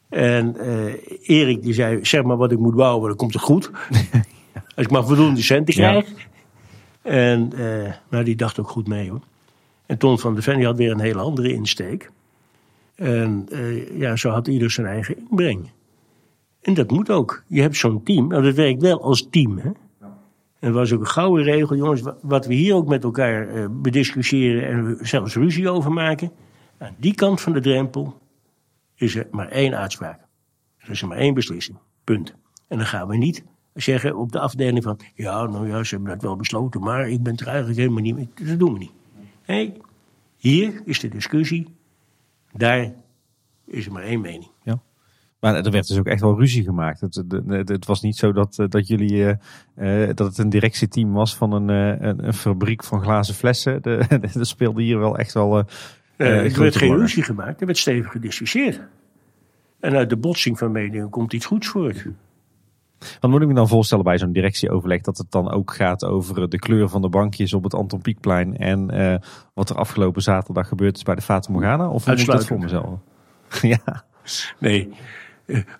En 0.09 0.57
eh, 0.57 0.93
Erik 1.29 1.61
die 1.61 1.73
zei, 1.73 2.05
zeg 2.05 2.23
maar 2.23 2.37
wat 2.37 2.51
ik 2.51 2.59
moet 2.59 2.75
bouwen, 2.75 3.07
dan 3.07 3.17
komt 3.17 3.33
het 3.33 3.41
goed. 3.41 3.71
Als 4.75 4.85
ik 4.85 4.91
maar 4.91 5.05
voldoende 5.05 5.41
centen 5.41 5.75
Ja. 5.81 5.89
krijg. 5.89 6.27
En 7.01 7.53
eh, 7.53 7.93
nou, 8.09 8.23
die 8.23 8.35
dacht 8.35 8.59
ook 8.59 8.69
goed 8.69 8.87
mee 8.87 9.09
hoor. 9.09 9.21
En 9.85 9.97
Ton 9.97 10.19
van 10.19 10.33
der 10.33 10.43
Ven 10.43 10.55
die 10.57 10.65
had 10.65 10.77
weer 10.77 10.91
een 10.91 10.99
hele 10.99 11.19
andere 11.19 11.53
insteek. 11.53 12.11
En 12.95 13.45
eh, 13.51 13.99
ja, 13.99 14.15
zo 14.15 14.29
had 14.29 14.47
ieder 14.47 14.71
zijn 14.71 14.87
eigen 14.87 15.17
inbreng. 15.29 15.69
En 16.61 16.73
dat 16.73 16.91
moet 16.91 17.09
ook. 17.09 17.43
Je 17.47 17.61
hebt 17.61 17.77
zo'n 17.77 18.03
team. 18.03 18.27
Nou, 18.27 18.43
dat 18.43 18.55
werkt 18.55 18.81
wel 18.81 19.01
als 19.01 19.27
team. 19.29 19.57
Hè? 19.57 19.69
En 20.63 20.69
er 20.69 20.75
was 20.75 20.93
ook 20.93 20.99
een 20.99 21.07
gouden 21.07 21.43
regel, 21.45 21.75
jongens, 21.75 22.01
wa- 22.01 22.17
wat 22.21 22.45
we 22.45 22.53
hier 22.53 22.75
ook 22.75 22.87
met 22.87 23.03
elkaar 23.03 23.47
eh, 23.47 23.65
bediscussiëren 23.71 24.67
en 24.67 24.97
zelfs 25.07 25.35
ruzie 25.35 25.69
over 25.69 25.91
maken. 25.91 26.31
Aan 26.77 26.95
die 26.97 27.13
kant 27.15 27.41
van 27.41 27.53
de 27.53 27.59
drempel 27.59 28.21
is 28.95 29.15
er 29.15 29.27
maar 29.31 29.47
één 29.47 29.75
uitspraak. 29.77 30.19
Er 30.77 30.89
is 30.89 31.01
er 31.01 31.07
maar 31.07 31.17
één 31.17 31.33
beslissing. 31.33 31.77
Punt. 32.03 32.35
En 32.67 32.77
dan 32.77 32.85
gaan 32.85 33.07
we 33.07 33.17
niet 33.17 33.43
zeggen 33.73 34.15
op 34.17 34.31
de 34.31 34.39
afdeling 34.39 34.83
van, 34.83 34.99
ja, 35.15 35.45
nou 35.45 35.67
ja, 35.67 35.83
ze 35.83 35.95
hebben 35.95 36.13
dat 36.13 36.21
wel 36.21 36.35
besloten, 36.35 36.81
maar 36.81 37.09
ik 37.09 37.23
ben 37.23 37.35
er 37.37 37.47
eigenlijk 37.47 37.77
helemaal 37.77 38.01
niet 38.01 38.15
mee. 38.15 38.29
Dat 38.47 38.59
doen 38.59 38.73
we 38.73 38.79
niet. 38.79 38.91
Nee, 39.47 39.73
hier 40.37 40.81
is 40.85 40.99
de 40.99 41.07
discussie. 41.09 41.67
Daar 42.51 42.93
is 43.65 43.85
er 43.85 43.91
maar 43.91 44.03
één 44.03 44.21
mening. 44.21 44.51
Maar 45.43 45.55
er 45.55 45.71
werd 45.71 45.87
dus 45.87 45.97
ook 45.97 46.05
echt 46.05 46.21
wel 46.21 46.39
ruzie 46.39 46.63
gemaakt. 46.63 47.01
Het, 47.01 47.23
het, 47.47 47.69
het- 47.69 47.85
was 47.85 48.01
niet 48.01 48.17
zo 48.17 48.31
dat, 48.31 48.59
eh, 48.59 48.65
dat 48.69 48.87
jullie 48.87 49.37
eh, 49.75 50.09
eh, 50.09 50.15
dat 50.15 50.27
het 50.27 50.37
een 50.37 50.49
directieteam 50.49 51.13
was 51.13 51.35
van 51.35 51.51
een, 51.51 51.67
een, 52.07 52.27
een 52.27 52.33
fabriek 52.33 52.83
van 52.83 53.01
glazen 53.01 53.35
flessen. 53.35 53.81
Er 53.83 54.45
speelde 54.45 54.81
hier 54.81 54.99
wel 54.99 55.17
echt 55.17 55.33
wel. 55.33 55.57
er 56.17 56.59
werd 56.59 56.75
geen 56.75 56.97
ruzie 56.97 57.23
gemaakt, 57.23 57.59
er 57.59 57.65
werd 57.65 57.77
stevig 57.77 58.11
gediscussieerd. 58.11 58.81
En 59.79 59.95
uit 59.95 60.09
de 60.09 60.17
botsing 60.17 60.57
van 60.57 60.71
meningen 60.71 61.09
komt 61.09 61.33
iets 61.33 61.45
goeds 61.45 61.67
voort. 61.67 62.05
Wat 63.19 63.31
moet 63.31 63.41
ik 63.41 63.47
me 63.47 63.53
dan 63.53 63.67
voorstellen 63.67 64.03
bij 64.03 64.17
zo'n 64.17 64.31
directieoverleg? 64.31 65.01
Dat 65.01 65.17
het 65.17 65.31
dan 65.31 65.51
ook 65.51 65.73
gaat 65.73 66.05
over 66.05 66.49
de 66.49 66.59
kleur 66.59 66.89
van 66.89 67.01
de 67.01 67.09
bankjes 67.09 67.53
op 67.53 67.63
het 67.63 67.73
Anton 67.73 68.01
Pieckplein. 68.01 68.57
En 68.57 68.85
wat 69.53 69.69
er 69.69 69.75
afgelopen 69.75 70.21
zaterdag 70.21 70.67
gebeurd 70.67 70.95
is 70.95 71.03
bij 71.03 71.15
de 71.15 71.21
Fata 71.21 71.51
Morgana? 71.51 71.89
Of 71.89 72.07
moet 72.07 72.19
ik 72.19 72.25
dat 72.25 72.45
voor 72.45 72.59
mezelf? 72.59 72.99
ja, 73.61 74.03
Nee, 74.59 74.89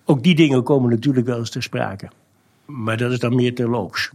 ook 0.04 0.22
die 0.22 0.34
dingen 0.34 0.62
komen 0.62 0.90
natuurlijk 0.90 1.26
wel 1.26 1.38
eens 1.38 1.50
ter 1.50 1.62
sprake. 1.62 2.08
Maar 2.64 2.96
dat 2.96 3.12
is 3.12 3.18
dan 3.18 3.34
meer 3.34 3.54
terloops. 3.54 4.10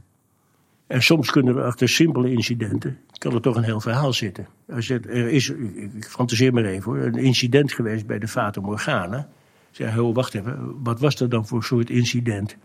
En 0.88 1.02
soms 1.02 1.32
kunnen 1.32 1.56
er 1.56 1.64
achter 1.64 1.90
simpele 1.90 2.32
incidenten, 2.32 2.98
kan 3.18 3.34
er 3.34 3.42
toch 3.42 3.56
een 3.56 3.64
heel 3.64 3.82
verhaal 3.82 4.14
zitten. 4.14 4.48
Als 4.74 4.90
er 4.90 5.10
is, 5.10 5.50
ik 5.50 6.06
fantaseer 6.06 6.54
maar 6.54 6.64
even 6.66 7.06
een 7.06 7.16
incident 7.16 7.74
geweest 7.74 8.06
bij 8.06 8.20
de 8.20 8.28
Fata 8.28 8.62
Morgana. 8.62 9.30
Zeg, 9.72 9.98
oh, 9.98 10.16
wacht 10.16 10.34
even, 10.34 10.84
wat 10.84 11.00
was 11.00 11.16
dat 11.16 11.32
dan 11.32 11.48
voor 11.48 11.64
soort 11.64 11.90
incident? 11.90 12.58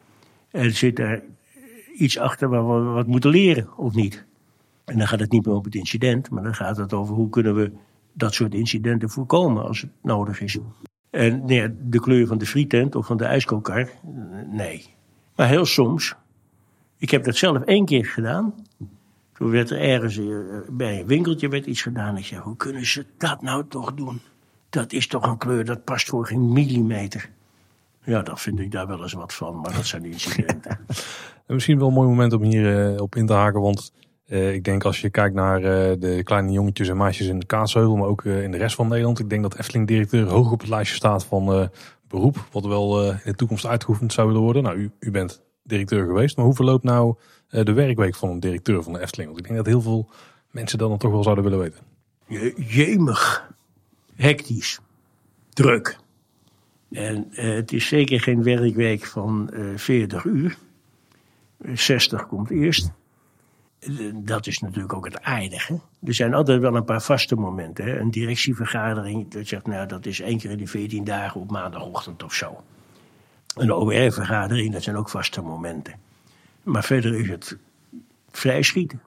En 0.50 0.74
zit 0.74 0.96
daar 0.96 1.22
iets 1.96 2.18
achter 2.18 2.48
waar 2.48 2.66
we 2.66 2.90
wat 2.90 3.06
moeten 3.06 3.30
leren 3.30 3.76
of 3.76 3.94
niet? 3.94 4.24
En 4.84 4.98
dan 4.98 5.06
gaat 5.06 5.20
het 5.20 5.32
niet 5.32 5.46
meer 5.46 5.54
om 5.54 5.64
het 5.64 5.74
incident, 5.74 6.30
maar 6.30 6.42
dan 6.42 6.54
gaat 6.54 6.76
het 6.76 6.92
over 6.92 7.14
hoe 7.14 7.30
kunnen 7.30 7.54
we 7.54 7.72
dat 8.12 8.34
soort 8.34 8.54
incidenten 8.54 9.10
voorkomen 9.10 9.64
als 9.64 9.80
het 9.80 9.90
nodig 10.02 10.40
is. 10.40 10.58
En 11.14 11.44
nee, 11.44 11.74
de 11.88 12.00
kleur 12.00 12.26
van 12.26 12.38
de 12.38 12.46
frietent 12.46 12.94
of 12.94 13.06
van 13.06 13.16
de 13.16 13.24
ijskookkar, 13.24 13.80
eh, 13.80 13.88
nee. 14.50 14.86
Maar 15.36 15.48
heel 15.48 15.66
soms, 15.66 16.14
ik 16.98 17.10
heb 17.10 17.24
dat 17.24 17.36
zelf 17.36 17.62
één 17.62 17.84
keer 17.84 18.04
gedaan. 18.04 18.54
Toen 19.32 19.50
werd 19.50 19.70
er 19.70 19.80
ergens 19.80 20.18
eh, 20.18 20.36
bij 20.68 21.00
een 21.00 21.06
winkeltje 21.06 21.48
werd 21.48 21.66
iets 21.66 21.82
gedaan. 21.82 22.16
Ik 22.16 22.24
zei, 22.24 22.40
hoe 22.40 22.56
kunnen 22.56 22.86
ze 22.86 23.06
dat 23.18 23.42
nou 23.42 23.64
toch 23.68 23.94
doen? 23.94 24.20
dat 24.74 24.92
is 24.92 25.06
toch 25.06 25.26
een 25.26 25.38
kleur, 25.38 25.64
dat 25.64 25.84
past 25.84 26.08
voor 26.08 26.26
geen 26.26 26.52
millimeter. 26.52 27.30
Ja, 28.04 28.22
dat 28.22 28.40
vind 28.40 28.60
ik 28.60 28.70
daar 28.70 28.86
wel 28.86 29.02
eens 29.02 29.12
wat 29.12 29.34
van, 29.34 29.60
maar 29.60 29.74
dat 29.74 29.86
zijn 29.86 30.04
incidenten. 30.04 30.78
Misschien 31.46 31.78
wel 31.78 31.88
een 31.88 31.94
mooi 31.94 32.08
moment 32.08 32.32
om 32.32 32.42
hier 32.42 32.92
uh, 32.92 33.00
op 33.00 33.16
in 33.16 33.26
te 33.26 33.32
haken, 33.32 33.60
want 33.60 33.92
uh, 34.26 34.54
ik 34.54 34.64
denk 34.64 34.84
als 34.84 35.00
je 35.00 35.10
kijkt 35.10 35.34
naar 35.34 35.58
uh, 35.58 35.92
de 35.98 36.20
kleine 36.24 36.52
jongetjes 36.52 36.88
en 36.88 36.96
meisjes 36.96 37.26
in 37.26 37.38
de 37.38 37.46
Kaatsheuvel, 37.46 37.96
maar 37.96 38.08
ook 38.08 38.24
in 38.24 38.50
de 38.50 38.58
rest 38.58 38.74
van 38.74 38.88
Nederland. 38.88 39.18
Ik 39.18 39.30
denk 39.30 39.42
dat 39.42 39.58
Efteling-directeur 39.58 40.26
hoog 40.26 40.52
op 40.52 40.60
het 40.60 40.68
lijstje 40.68 40.96
staat 40.96 41.24
van 41.24 41.70
beroep, 42.08 42.48
wat 42.52 42.64
wel 42.64 43.10
in 43.10 43.18
de 43.24 43.34
toekomst 43.34 43.66
uitgeoefend 43.66 44.12
zou 44.12 44.26
willen 44.26 44.42
worden. 44.42 44.62
Nou, 44.62 44.76
u, 44.76 44.90
u 44.98 45.10
bent 45.10 45.42
directeur 45.62 46.06
geweest, 46.06 46.36
maar 46.36 46.44
hoe 46.44 46.54
verloopt 46.54 46.84
nou 46.84 47.14
de 47.48 47.72
werkweek 47.72 48.14
van 48.14 48.30
een 48.30 48.40
directeur 48.40 48.82
van 48.82 48.92
de 48.92 49.00
Efteling? 49.00 49.28
Want 49.28 49.40
ik 49.40 49.46
denk 49.46 49.64
dat 49.64 49.72
heel 49.72 49.82
veel 49.82 50.10
mensen 50.50 50.78
dan 50.78 50.98
toch 50.98 51.10
wel 51.10 51.22
zouden 51.22 51.44
willen 51.44 51.58
weten. 51.58 51.80
Je, 52.26 52.54
jemig, 52.66 53.50
hectisch, 54.14 54.80
druk. 55.52 55.98
En 56.90 57.26
het 57.30 57.72
is 57.72 57.88
zeker 57.88 58.20
geen 58.20 58.42
werkweek 58.42 59.04
van 59.04 59.50
uh, 59.52 59.72
eh, 59.72 59.78
40 59.78 60.24
uur. 60.24 60.56
60 61.72 62.26
komt 62.26 62.50
eerst. 62.50 62.90
Dat 64.14 64.46
is 64.46 64.58
natuurlijk 64.58 64.92
ook 64.92 65.04
het 65.04 65.22
aardige. 65.22 65.80
Er 66.04 66.14
zijn 66.14 66.34
altijd 66.34 66.60
wel 66.60 66.76
een 66.76 66.84
paar 66.84 67.02
vaste 67.02 67.34
momenten. 67.34 67.84
Hè? 67.84 67.98
Een 67.98 68.10
directievergadering, 68.10 69.30
dat 69.30 69.46
zegt, 69.46 69.66
nou, 69.66 69.86
dat 69.86 70.06
is 70.06 70.20
één 70.20 70.38
keer 70.38 70.50
in 70.50 70.58
de 70.58 70.66
14 70.66 71.04
dagen 71.04 71.40
op 71.40 71.50
maandagochtend 71.50 72.22
of 72.22 72.34
zo. 72.34 72.62
Een 73.54 73.72
OR-vergadering, 73.72 74.72
dat 74.72 74.82
zijn 74.82 74.96
ook 74.96 75.08
vaste 75.08 75.42
momenten. 75.42 75.94
Maar 76.62 76.84
verder 76.84 77.14
is 77.14 77.28
het 77.28 77.56
vrij 78.30 78.62
schieten. 78.62 79.00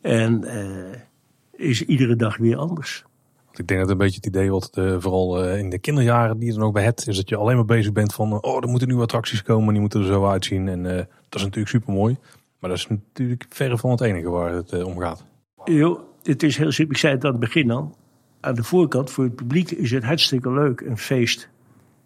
En 0.00 0.44
uh, 0.44 1.68
is 1.68 1.84
iedere 1.84 2.16
dag 2.16 2.36
weer 2.36 2.56
anders. 2.56 3.04
Ik 3.52 3.66
denk 3.66 3.80
dat 3.80 3.90
een 3.90 3.98
beetje 3.98 4.16
het 4.16 4.26
idee 4.26 4.50
wat 4.50 4.70
uh, 4.74 4.96
vooral 4.98 5.44
uh, 5.44 5.58
in 5.58 5.70
de 5.70 5.78
kinderjaren 5.78 6.38
die 6.38 6.48
je 6.48 6.54
dan 6.54 6.62
ook 6.62 6.72
bij 6.72 6.82
hebt, 6.82 7.08
is 7.08 7.16
dat 7.16 7.28
je 7.28 7.36
alleen 7.36 7.56
maar 7.56 7.64
bezig 7.64 7.92
bent 7.92 8.14
van, 8.14 8.42
oh, 8.42 8.62
er 8.62 8.68
moeten 8.68 8.88
nieuwe 8.88 9.02
attracties 9.02 9.42
komen, 9.42 9.72
die 9.72 9.80
moeten 9.80 10.00
er 10.00 10.06
zo 10.06 10.26
uitzien. 10.26 10.68
En 10.68 10.82
dat 10.82 11.40
is 11.40 11.42
natuurlijk 11.42 11.68
super 11.68 11.92
mooi. 11.92 12.16
Maar 12.60 12.70
dat 12.70 12.78
is 12.78 12.88
natuurlijk 12.88 13.46
verre 13.48 13.78
van 13.78 13.90
het 13.90 14.00
enige 14.00 14.28
waar 14.28 14.52
het 14.52 14.82
om 14.82 14.98
gaat. 14.98 15.24
Jo, 15.64 16.08
het 16.22 16.42
is 16.42 16.56
heel 16.56 16.72
simpel. 16.72 16.94
Ik 16.94 17.00
zei 17.00 17.14
het 17.14 17.24
aan 17.24 17.30
het 17.30 17.40
begin 17.40 17.70
al. 17.70 17.94
Aan 18.40 18.54
de 18.54 18.64
voorkant, 18.64 19.10
voor 19.10 19.24
het 19.24 19.34
publiek, 19.36 19.70
is 19.70 19.90
het 19.90 20.04
hartstikke 20.04 20.52
leuk, 20.52 20.80
een 20.80 20.98
feest. 20.98 21.48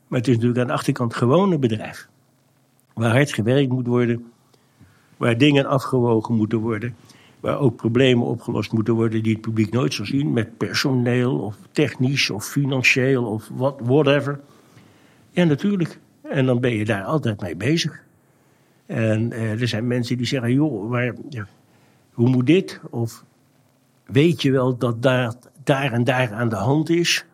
Maar 0.08 0.18
het 0.18 0.28
is 0.28 0.34
natuurlijk 0.34 0.60
aan 0.60 0.66
de 0.66 0.72
achterkant 0.72 1.14
gewoon 1.14 1.52
een 1.52 1.60
bedrijf. 1.60 2.08
Waar 2.94 3.10
hard 3.10 3.32
gewerkt 3.32 3.70
moet 3.70 3.86
worden, 3.86 4.32
waar 5.16 5.38
dingen 5.38 5.66
afgewogen 5.66 6.34
moeten 6.34 6.58
worden 6.58 6.94
waar 7.44 7.58
ook 7.58 7.76
problemen 7.76 8.26
opgelost 8.26 8.72
moeten 8.72 8.94
worden 8.94 9.22
die 9.22 9.32
het 9.32 9.40
publiek 9.40 9.72
nooit 9.72 9.94
zal 9.94 10.06
zien, 10.06 10.32
met 10.32 10.56
personeel 10.56 11.38
of 11.38 11.56
technisch 11.72 12.30
of 12.30 12.44
financieel 12.44 13.24
of 13.24 13.50
wat, 13.52 13.80
whatever. 13.82 14.40
Ja, 15.30 15.44
natuurlijk. 15.44 15.98
En 16.22 16.46
dan 16.46 16.60
ben 16.60 16.74
je 16.74 16.84
daar 16.84 17.02
altijd 17.02 17.40
mee 17.40 17.56
bezig. 17.56 18.03
En 18.86 19.32
eh, 19.32 19.60
er 19.60 19.68
zijn 19.68 19.86
mensen 19.86 20.16
die 20.16 20.26
zeggen, 20.26 20.52
joh, 20.52 20.90
maar, 20.90 21.14
ja, 21.28 21.46
hoe 22.12 22.28
moet 22.28 22.46
dit? 22.46 22.80
Of 22.90 23.24
weet 24.06 24.42
je 24.42 24.50
wel 24.50 24.76
dat 24.76 25.02
daar, 25.02 25.34
daar 25.64 25.92
en 25.92 26.04
daar 26.04 26.32
aan 26.32 26.48
de 26.48 26.56
hand 26.56 26.90
is? 26.90 27.24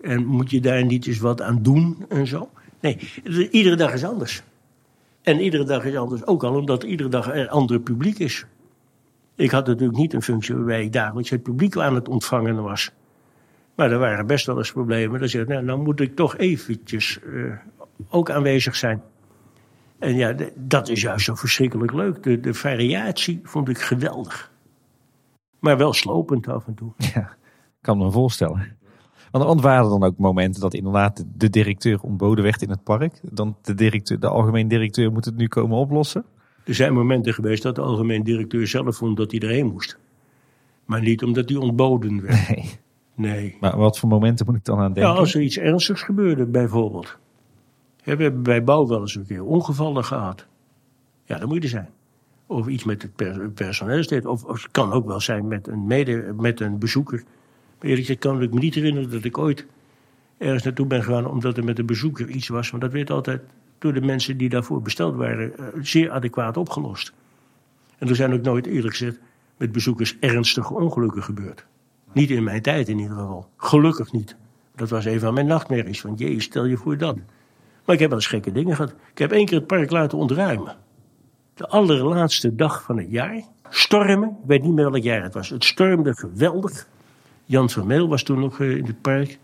En 0.00 0.26
moet 0.26 0.50
je 0.50 0.60
daar 0.60 0.84
niet 0.84 1.06
eens 1.06 1.18
wat 1.18 1.42
aan 1.42 1.62
doen 1.62 2.04
en 2.08 2.26
zo? 2.26 2.50
Nee, 2.80 2.98
iedere 3.50 3.76
dag 3.76 3.92
is 3.92 4.04
anders. 4.04 4.42
En 5.22 5.40
iedere 5.40 5.64
dag 5.64 5.84
is 5.84 5.96
anders, 5.96 6.26
ook 6.26 6.44
al 6.44 6.54
omdat 6.54 6.82
iedere 6.82 7.08
dag 7.08 7.34
er 7.34 7.48
ander 7.48 7.80
publiek 7.80 8.18
is. 8.18 8.46
Ik 9.34 9.50
had 9.50 9.66
natuurlijk 9.66 9.98
niet 9.98 10.12
een 10.12 10.22
functie 10.22 10.54
waarbij 10.54 10.84
ik 10.84 10.92
dagelijks 10.92 11.30
het 11.30 11.42
publiek 11.42 11.76
aan 11.76 11.94
het 11.94 12.08
ontvangen 12.08 12.62
was. 12.62 12.90
Maar 13.74 13.92
er 13.92 13.98
waren 13.98 14.26
best 14.26 14.46
wel 14.46 14.58
eens 14.58 14.72
problemen. 14.72 15.20
Dan 15.20 15.28
zeg 15.28 15.46
nou, 15.46 15.66
dan 15.66 15.82
moet 15.82 16.00
ik 16.00 16.16
toch 16.16 16.36
eventjes 16.36 17.18
uh, 17.26 17.52
ook 18.08 18.30
aanwezig 18.30 18.76
zijn. 18.76 19.02
En 19.98 20.14
ja, 20.14 20.34
dat 20.54 20.88
is 20.88 21.00
juist 21.00 21.24
zo 21.24 21.34
verschrikkelijk 21.34 21.92
leuk. 21.92 22.22
De, 22.22 22.40
de 22.40 22.54
variatie 22.54 23.40
vond 23.42 23.68
ik 23.68 23.78
geweldig. 23.78 24.52
Maar 25.58 25.76
wel 25.76 25.92
slopend 25.92 26.48
af 26.48 26.66
en 26.66 26.74
toe. 26.74 26.92
Ja, 26.96 27.36
kan 27.80 27.98
me 27.98 28.10
voorstellen. 28.10 28.76
Want, 29.30 29.60
waren 29.60 29.84
er 29.84 29.90
dan 29.90 30.02
ook 30.02 30.18
momenten 30.18 30.60
dat 30.60 30.74
inderdaad 30.74 31.24
de 31.36 31.50
directeur 31.50 32.00
ontboden 32.00 32.44
werd 32.44 32.62
in 32.62 32.70
het 32.70 32.82
park? 32.82 33.20
Dan 33.22 33.56
de, 33.62 33.74
directeur, 33.74 34.20
de 34.20 34.28
algemeen 34.28 34.68
directeur 34.68 35.12
moet 35.12 35.24
het 35.24 35.36
nu 35.36 35.48
komen 35.48 35.78
oplossen? 35.78 36.24
Er 36.64 36.74
zijn 36.74 36.94
momenten 36.94 37.34
geweest 37.34 37.62
dat 37.62 37.74
de 37.74 37.80
algemeen 37.80 38.22
directeur 38.22 38.66
zelf 38.66 38.96
vond 38.96 39.16
dat 39.16 39.30
hij 39.30 39.40
erheen 39.40 39.66
moest. 39.66 39.98
Maar 40.84 41.00
niet 41.00 41.22
omdat 41.22 41.48
hij 41.48 41.58
ontboden 41.58 42.22
werd. 42.22 42.48
Nee. 42.48 42.70
Nee. 43.14 43.56
Maar 43.60 43.76
wat 43.76 43.98
voor 43.98 44.08
momenten 44.08 44.46
moet 44.46 44.56
ik 44.56 44.64
dan 44.64 44.78
aan 44.78 44.92
denken? 44.92 45.12
Ja, 45.12 45.18
als 45.18 45.34
er 45.34 45.40
iets 45.40 45.58
ernstigs 45.58 46.02
gebeurde, 46.02 46.46
bijvoorbeeld. 46.46 47.18
We 48.14 48.22
hebben 48.22 48.42
bij 48.42 48.64
bouw 48.64 48.86
wel 48.86 49.00
eens 49.00 49.14
een 49.14 49.26
keer 49.26 49.44
ongevallen 49.44 50.04
gehad. 50.04 50.46
Ja, 51.24 51.38
dan 51.38 51.48
moet 51.48 51.62
er 51.62 51.68
zijn. 51.68 51.88
Of 52.46 52.66
iets 52.66 52.84
met 52.84 53.02
het 53.02 53.54
personeel 53.54 54.30
Of, 54.30 54.44
of, 54.44 54.62
het 54.62 54.70
kan 54.70 54.92
ook 54.92 55.06
wel 55.06 55.20
zijn 55.20 55.48
met 55.48 55.68
een, 55.68 55.86
mede, 55.86 56.34
met 56.36 56.60
een 56.60 56.78
bezoeker. 56.78 57.18
Maar 57.18 57.88
eerlijk 57.88 58.00
gezegd 58.00 58.18
kan 58.18 58.42
ik 58.42 58.52
me 58.52 58.60
niet 58.60 58.74
herinneren 58.74 59.10
dat 59.10 59.24
ik 59.24 59.38
ooit 59.38 59.66
ergens 60.38 60.62
naartoe 60.62 60.86
ben 60.86 61.02
gegaan 61.02 61.26
omdat 61.26 61.56
er 61.56 61.64
met 61.64 61.78
een 61.78 61.86
bezoeker 61.86 62.28
iets 62.28 62.48
was. 62.48 62.70
Want 62.70 62.82
dat 62.82 62.92
werd 62.92 63.10
altijd 63.10 63.42
door 63.78 63.92
de 63.92 64.00
mensen 64.00 64.36
die 64.36 64.48
daarvoor 64.48 64.82
besteld 64.82 65.14
waren, 65.14 65.58
eh, 65.58 65.64
zeer 65.80 66.10
adequaat 66.10 66.56
opgelost. 66.56 67.12
En 67.98 68.08
er 68.08 68.16
zijn 68.16 68.32
ook 68.32 68.42
nooit 68.42 68.66
eerlijk 68.66 68.96
gezegd 68.96 69.18
met 69.56 69.72
bezoekers 69.72 70.16
ernstige 70.20 70.74
ongelukken 70.74 71.22
gebeurd. 71.22 71.66
Niet 72.12 72.30
in 72.30 72.44
mijn 72.44 72.62
tijd 72.62 72.88
in 72.88 72.98
ieder 72.98 73.16
geval. 73.16 73.48
Gelukkig 73.56 74.12
niet. 74.12 74.36
Dat 74.74 74.90
was 74.90 75.04
een 75.04 75.20
van 75.20 75.34
mijn 75.34 75.46
nachtmerries. 75.46 76.00
Van 76.00 76.14
jee, 76.14 76.40
stel 76.40 76.64
je 76.64 76.76
voor 76.76 76.96
dat. 76.96 77.16
Maar 77.86 77.94
ik 77.94 78.00
heb 78.00 78.10
wel 78.10 78.18
eens 78.18 78.28
gekke 78.28 78.52
dingen 78.52 78.76
gehad. 78.76 78.94
Ik 79.12 79.18
heb 79.18 79.32
één 79.32 79.46
keer 79.46 79.58
het 79.58 79.66
park 79.66 79.90
laten 79.90 80.18
ontruimen. 80.18 80.76
De 81.54 81.68
allerlaatste 81.68 82.54
dag 82.54 82.82
van 82.82 82.98
het 82.98 83.10
jaar. 83.10 83.42
Stormen. 83.68 84.28
Ik 84.28 84.46
weet 84.46 84.62
niet 84.62 84.72
meer 84.72 84.90
welk 84.90 85.02
jaar 85.02 85.22
het 85.22 85.34
was. 85.34 85.48
Het 85.48 85.64
stormde 85.64 86.14
geweldig. 86.14 86.86
Jan 87.44 87.70
van 87.70 87.86
Meel 87.86 88.08
was 88.08 88.22
toen 88.22 88.40
nog 88.40 88.60
eh, 88.60 88.76
in 88.76 88.84
het 88.84 89.00
park. 89.00 89.38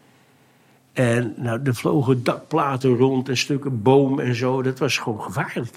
En 0.93 1.35
nou, 1.37 1.61
er 1.65 1.75
vlogen 1.75 2.25
dakplaten 2.25 2.97
rond 2.97 3.29
en 3.29 3.37
stukken 3.37 3.83
boom 3.83 4.21
en 4.21 4.35
zo. 4.35 4.63
Dat 4.63 4.79
was 4.79 4.99
gewoon 4.99 5.23
gevaarlijk. 5.23 5.75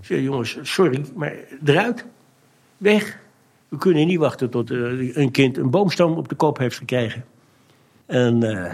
Ik 0.00 0.04
zei, 0.10 0.22
jongens, 0.22 0.58
sorry, 0.62 1.04
maar 1.14 1.34
eruit. 1.64 2.04
Weg. 2.76 3.18
We 3.68 3.76
kunnen 3.76 4.06
niet 4.06 4.18
wachten 4.18 4.50
tot 4.50 4.70
uh, 4.70 5.16
een 5.16 5.30
kind 5.30 5.56
een 5.56 5.70
boomstam 5.70 6.12
op 6.12 6.28
de 6.28 6.34
kop 6.34 6.58
heeft 6.58 6.78
gekregen. 6.78 7.24
En 8.06 8.44
uh, 8.44 8.72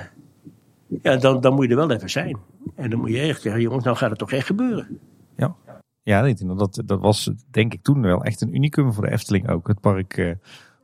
ja, 1.02 1.16
dan, 1.16 1.40
dan 1.40 1.54
moet 1.54 1.64
je 1.64 1.70
er 1.70 1.76
wel 1.76 1.90
even 1.90 2.10
zijn. 2.10 2.36
En 2.74 2.90
dan 2.90 2.98
moet 2.98 3.10
je 3.10 3.18
echt 3.18 3.42
zeggen, 3.42 3.62
jongens, 3.62 3.84
nou 3.84 3.96
gaat 3.96 4.10
het 4.10 4.18
toch 4.18 4.32
echt 4.32 4.46
gebeuren. 4.46 4.98
Ja, 5.36 5.56
ja 6.02 6.32
dat, 6.32 6.82
dat 6.86 7.00
was 7.00 7.30
denk 7.50 7.74
ik 7.74 7.82
toen 7.82 8.02
wel 8.02 8.24
echt 8.24 8.40
een 8.40 8.54
unicum 8.54 8.92
voor 8.92 9.04
de 9.04 9.10
Efteling 9.10 9.48
ook. 9.48 9.68
Het 9.68 9.80
park 9.80 10.16
uh, 10.16 10.32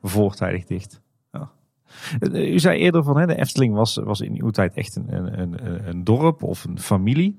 voortijdig 0.02 0.64
dicht. 0.64 1.00
Eh, 2.20 2.52
u 2.52 2.58
zei 2.58 2.78
eerder 2.78 3.04
van 3.04 3.18
hè, 3.18 3.26
de 3.26 3.36
Efteling 3.36 3.74
was, 3.74 3.96
was 3.96 4.20
in 4.20 4.42
uw 4.42 4.50
tijd 4.50 4.74
echt 4.74 4.96
een, 4.96 5.40
een, 5.40 5.88
een 5.88 6.04
dorp 6.04 6.42
of 6.42 6.64
een 6.64 6.80
familie. 6.80 7.36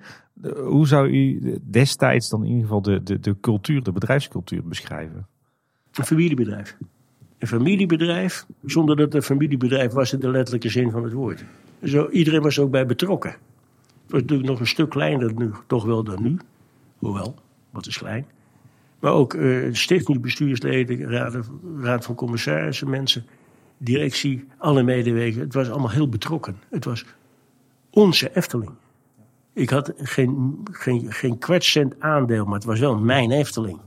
Hoe 0.56 0.88
zou 0.88 1.10
u 1.10 1.60
destijds 1.64 2.30
dan 2.30 2.44
in 2.44 2.50
ieder 2.50 2.64
geval 2.64 2.82
de, 2.82 3.04
de, 3.04 3.20
de 3.20 3.40
cultuur, 3.40 3.84
de 3.84 3.92
bedrijfscultuur 3.92 4.64
beschrijven? 4.64 5.28
Een 5.94 6.06
familiebedrijf. 6.06 6.78
Een 7.38 7.48
familiebedrijf, 7.48 8.46
zonder 8.66 8.96
dat 8.96 9.06
het 9.06 9.14
een 9.14 9.22
familiebedrijf 9.22 9.92
was 9.92 10.14
in 10.14 10.20
de 10.20 10.30
letterlijke 10.30 10.70
zin 10.70 10.92
van 10.92 11.04
het 11.04 11.14
woord. 11.14 11.46
Zo, 11.84 12.10
iedereen 12.10 12.42
was 12.42 12.60
ook 12.60 12.72
bij 12.72 12.86
betrokken. 12.86 13.36
Was 14.10 14.22
natuurlijk 14.22 14.50
nog 14.50 14.60
een 14.60 14.68
stuk 14.68 14.90
kleiner 14.90 15.34
nu, 15.34 15.52
toch 15.68 15.86
wel 15.86 16.04
dan 16.04 16.24
nu. 16.24 16.38
Hoewel, 16.98 17.36
wat 17.70 17.88
is 17.88 17.98
klein. 17.98 18.26
Maar 19.00 19.12
ook 19.12 19.34
uh, 19.34 19.74
stichting, 19.74 20.22
bestuursleden, 20.22 21.10
raad, 21.10 21.38
raad 21.80 22.06
van 22.06 22.16
commissarissen, 22.16 22.90
mensen 22.90 23.26
directie, 23.78 24.48
alle 24.58 24.84
medewerkers. 24.84 25.44
Het 25.44 25.54
was 25.54 25.70
allemaal 25.70 25.90
heel 25.90 26.10
betrokken. 26.10 26.58
Het 26.70 26.86
was 26.86 27.06
onze 27.90 28.36
Efteling. 28.36 28.72
Ik 29.54 29.70
had 29.70 29.94
geen, 29.98 30.58
geen, 30.72 31.12
geen 31.12 31.38
kwartcent 31.38 32.00
aandeel, 32.00 32.46
maar 32.46 32.54
het 32.54 32.64
was 32.64 32.80
wel 32.80 33.00
mijn 33.00 33.32
Efteling. 33.32 33.80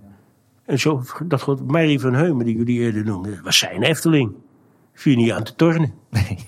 En 0.65 0.79
zo, 0.79 1.03
dat 1.25 1.43
God, 1.43 1.71
Marie 1.71 2.01
van 2.01 2.15
Heumen, 2.15 2.45
die 2.45 2.57
jullie 2.57 2.81
eerder 2.81 3.05
noemden, 3.05 3.43
was 3.43 3.59
zijn 3.59 3.83
Efteling. 3.83 4.35
Viel 4.93 5.17
niet 5.17 5.33
aan 5.33 5.43
te 5.43 5.55
tornen. 5.55 5.95
Nee. 6.11 6.39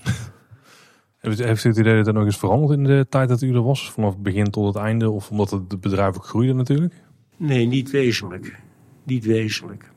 Heeft 1.23 1.63
u 1.63 1.69
het 1.69 1.77
idee 1.77 1.95
dat 1.95 2.07
er 2.07 2.13
nog 2.13 2.25
eens 2.25 2.37
veranderd 2.37 2.79
in 2.79 2.83
de 2.83 3.05
tijd 3.09 3.29
dat 3.29 3.41
u 3.41 3.53
er 3.53 3.63
was? 3.63 3.91
Vanaf 3.91 4.13
het 4.13 4.23
begin 4.23 4.51
tot 4.51 4.65
het 4.73 4.83
einde? 4.83 5.09
Of 5.09 5.29
omdat 5.29 5.51
het 5.51 5.81
bedrijf 5.81 6.15
ook 6.15 6.25
groeide 6.25 6.53
natuurlijk? 6.53 6.93
Nee, 7.37 7.65
niet 7.65 7.91
wezenlijk. 7.91 8.59
Niet 9.03 9.25
wezenlijk. 9.25 9.91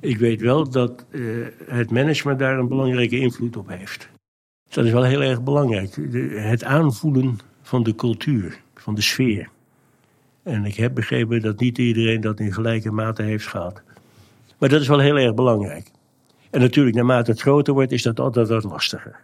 Ik 0.00 0.18
weet 0.18 0.40
wel 0.40 0.70
dat 0.70 1.04
uh, 1.10 1.46
het 1.66 1.90
management 1.90 2.38
daar 2.38 2.58
een 2.58 2.68
belangrijke 2.68 3.18
invloed 3.18 3.56
op 3.56 3.68
heeft. 3.68 4.08
Dat 4.68 4.84
is 4.84 4.92
wel 4.92 5.02
heel 5.02 5.22
erg 5.22 5.42
belangrijk. 5.42 5.96
het 6.30 6.64
aanvoelen 6.64 7.38
van 7.62 7.82
de 7.82 7.94
cultuur, 7.94 8.60
van 8.74 8.94
de 8.94 9.02
sfeer. 9.02 9.48
En 10.42 10.64
ik 10.64 10.74
heb 10.74 10.94
begrepen 10.94 11.40
dat 11.40 11.60
niet 11.60 11.78
iedereen 11.78 12.20
dat 12.20 12.40
in 12.40 12.52
gelijke 12.52 12.90
mate 12.90 13.22
heeft 13.22 13.46
gehad. 13.46 13.82
Maar 14.58 14.68
dat 14.68 14.80
is 14.80 14.88
wel 14.88 15.00
heel 15.00 15.18
erg 15.18 15.34
belangrijk. 15.34 15.90
En 16.50 16.60
natuurlijk, 16.60 16.96
naarmate 16.96 17.30
het 17.30 17.40
groter 17.40 17.74
wordt, 17.74 17.92
is 17.92 18.02
dat 18.02 18.20
altijd 18.20 18.48
wat 18.48 18.64
lastiger. 18.64 19.20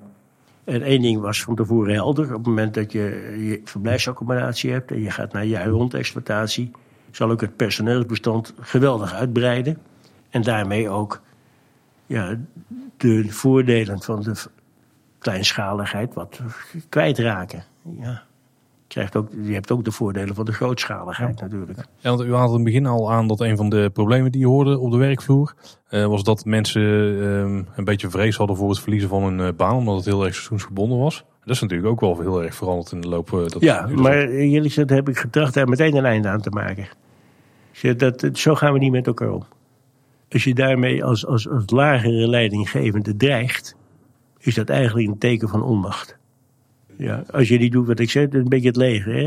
En 0.64 0.82
één 0.82 1.02
ding 1.02 1.20
was 1.20 1.42
van 1.42 1.54
tevoren 1.54 1.94
helder. 1.94 2.24
Op 2.24 2.30
het 2.30 2.46
moment 2.46 2.74
dat 2.74 2.92
je 2.92 3.00
je 3.38 3.60
verblijfsaccommodatie 3.64 4.72
hebt 4.72 4.90
en 4.90 5.00
je 5.00 5.10
gaat 5.10 5.32
naar 5.32 5.44
jaar 5.44 5.66
rond 5.68 5.94
exploitatie, 5.94 6.70
zal 7.10 7.30
ook 7.30 7.40
het 7.40 7.56
personeelsbestand 7.56 8.54
geweldig 8.60 9.14
uitbreiden. 9.14 9.78
En 10.30 10.42
daarmee 10.42 10.88
ook 10.88 11.20
ja, 12.06 12.38
de 12.96 13.32
voordelen 13.32 14.02
van 14.02 14.22
de 14.22 14.34
kleinschaligheid 15.18 16.14
wat 16.14 16.40
kwijtraken. 16.88 17.64
Ja. 17.98 18.22
Je, 18.86 19.01
krijgt 19.01 19.16
ook, 19.16 19.28
je 19.43 19.52
hebt 19.52 19.70
ook 19.70 19.85
de 19.85 19.90
voordelen 19.93 20.35
van 20.35 20.44
de 20.44 20.52
grootschaligheid 20.52 21.40
natuurlijk. 21.40 21.78
Ja, 21.98 22.11
want 22.11 22.23
u 22.23 22.35
haalde 22.35 22.48
in 22.48 22.55
het 22.55 22.65
begin 22.65 22.86
al 22.86 23.12
aan 23.12 23.27
dat 23.27 23.40
een 23.40 23.56
van 23.56 23.69
de 23.69 23.90
problemen 23.93 24.32
die 24.32 24.40
je 24.40 24.47
hoorde 24.47 24.78
op 24.78 24.90
de 24.90 24.97
werkvloer... 24.97 25.55
eh, 25.89 26.06
was 26.06 26.24
dat 26.24 26.44
mensen 26.44 26.82
ehm, 27.23 27.62
een 27.77 27.85
beetje 27.85 28.11
vrees 28.11 28.36
hadden 28.36 28.56
voor 28.56 28.69
het 28.69 28.81
verliezen 28.81 29.09
van 29.09 29.23
hun 29.23 29.40
eh, 29.40 29.56
baan... 29.56 29.77
omdat 29.77 29.97
het 29.97 30.05
heel 30.05 30.24
erg 30.24 30.35
seizoensgebonden 30.35 30.98
was. 30.98 31.24
Dat 31.44 31.55
is 31.55 31.61
natuurlijk 31.61 31.89
ook 31.89 32.01
wel 32.01 32.20
heel 32.20 32.43
erg 32.43 32.55
veranderd 32.55 32.93
in 32.93 33.01
de 33.01 33.09
loop... 33.09 33.32
eh, 33.32 33.39
dat 33.39 33.56
Ja, 33.61 33.86
dus 33.86 34.01
maar 34.01 34.28
eerlijk 34.28 34.73
gezegd 34.73 34.90
heb 34.90 35.09
ik 35.09 35.19
getracht 35.19 35.55
daar 35.55 35.69
meteen 35.69 35.97
een 35.97 36.05
einde 36.05 36.28
aan 36.28 36.40
te 36.40 36.51
maken. 36.51 36.89
Dat, 37.97 38.28
zo 38.32 38.55
gaan 38.55 38.73
we 38.73 38.78
niet 38.78 38.93
met 38.93 39.06
elkaar 39.06 39.31
om. 39.31 39.44
Als 40.31 40.44
je 40.44 40.55
daarmee 40.55 41.05
als, 41.05 41.27
als, 41.27 41.48
als 41.48 41.65
lagere 41.66 42.28
leidinggevende 42.28 43.16
dreigt, 43.16 43.77
is 44.39 44.55
dat 44.55 44.69
eigenlijk 44.69 45.09
een 45.09 45.19
teken 45.19 45.48
van 45.48 45.62
onmacht. 45.62 46.19
Ja, 46.96 47.24
als 47.30 47.48
je 47.48 47.58
niet 47.58 47.72
doet 47.72 47.86
wat 47.86 47.98
ik 47.98 48.10
zeg, 48.10 48.24
dat 48.24 48.34
is 48.34 48.40
een 48.40 48.48
beetje 48.48 48.68
het 48.68 48.76
leger. 48.76 49.14
Hè? 49.14 49.24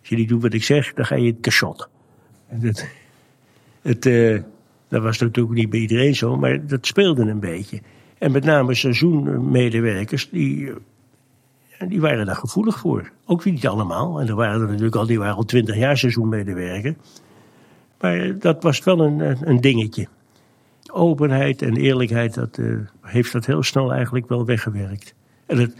Als 0.00 0.08
je 0.08 0.16
niet 0.16 0.28
doet 0.28 0.42
wat 0.42 0.52
ik 0.52 0.64
zeg, 0.64 0.92
dan 0.94 1.04
ga 1.06 1.14
je 1.14 1.26
het 1.30 1.40
cachot. 1.40 1.88
Dat, 2.50 2.86
het, 3.82 4.06
eh, 4.06 4.40
dat 4.88 5.02
was 5.02 5.18
natuurlijk 5.18 5.54
niet 5.54 5.70
bij 5.70 5.80
iedereen 5.80 6.14
zo, 6.14 6.36
maar 6.36 6.66
dat 6.66 6.86
speelde 6.86 7.22
een 7.22 7.40
beetje. 7.40 7.80
En 8.18 8.32
met 8.32 8.44
name 8.44 8.74
seizoenmedewerkers, 8.74 10.28
die, 10.30 10.70
eh, 11.78 11.88
die 11.88 12.00
waren 12.00 12.26
daar 12.26 12.36
gevoelig 12.36 12.78
voor. 12.78 13.10
Ook 13.26 13.44
niet 13.44 13.66
allemaal. 13.66 14.20
En 14.20 14.28
er 14.28 14.34
waren 14.34 14.60
er 14.60 14.68
natuurlijk 14.68 14.94
al, 14.96 15.06
die 15.06 15.18
waren 15.18 15.34
al 15.36 15.44
twintig 15.44 15.76
jaar 15.76 15.98
seizoenmedewerker. 15.98 16.94
Maar 18.00 18.38
dat 18.38 18.62
was 18.62 18.84
wel 18.84 19.00
een, 19.00 19.20
een- 19.20 19.48
een 19.48 19.60
dingetje. 19.60 20.06
Openheid 20.92 21.62
en 21.62 21.76
eerlijkheid, 21.76 22.34
dat 22.34 22.58
eh, 22.58 22.66
heeft 23.00 23.32
dat 23.32 23.46
heel 23.46 23.62
snel 23.62 23.92
eigenlijk 23.92 24.28
wel 24.28 24.44
weggewerkt. 24.44 25.14
En 25.46 25.58
het, 25.58 25.74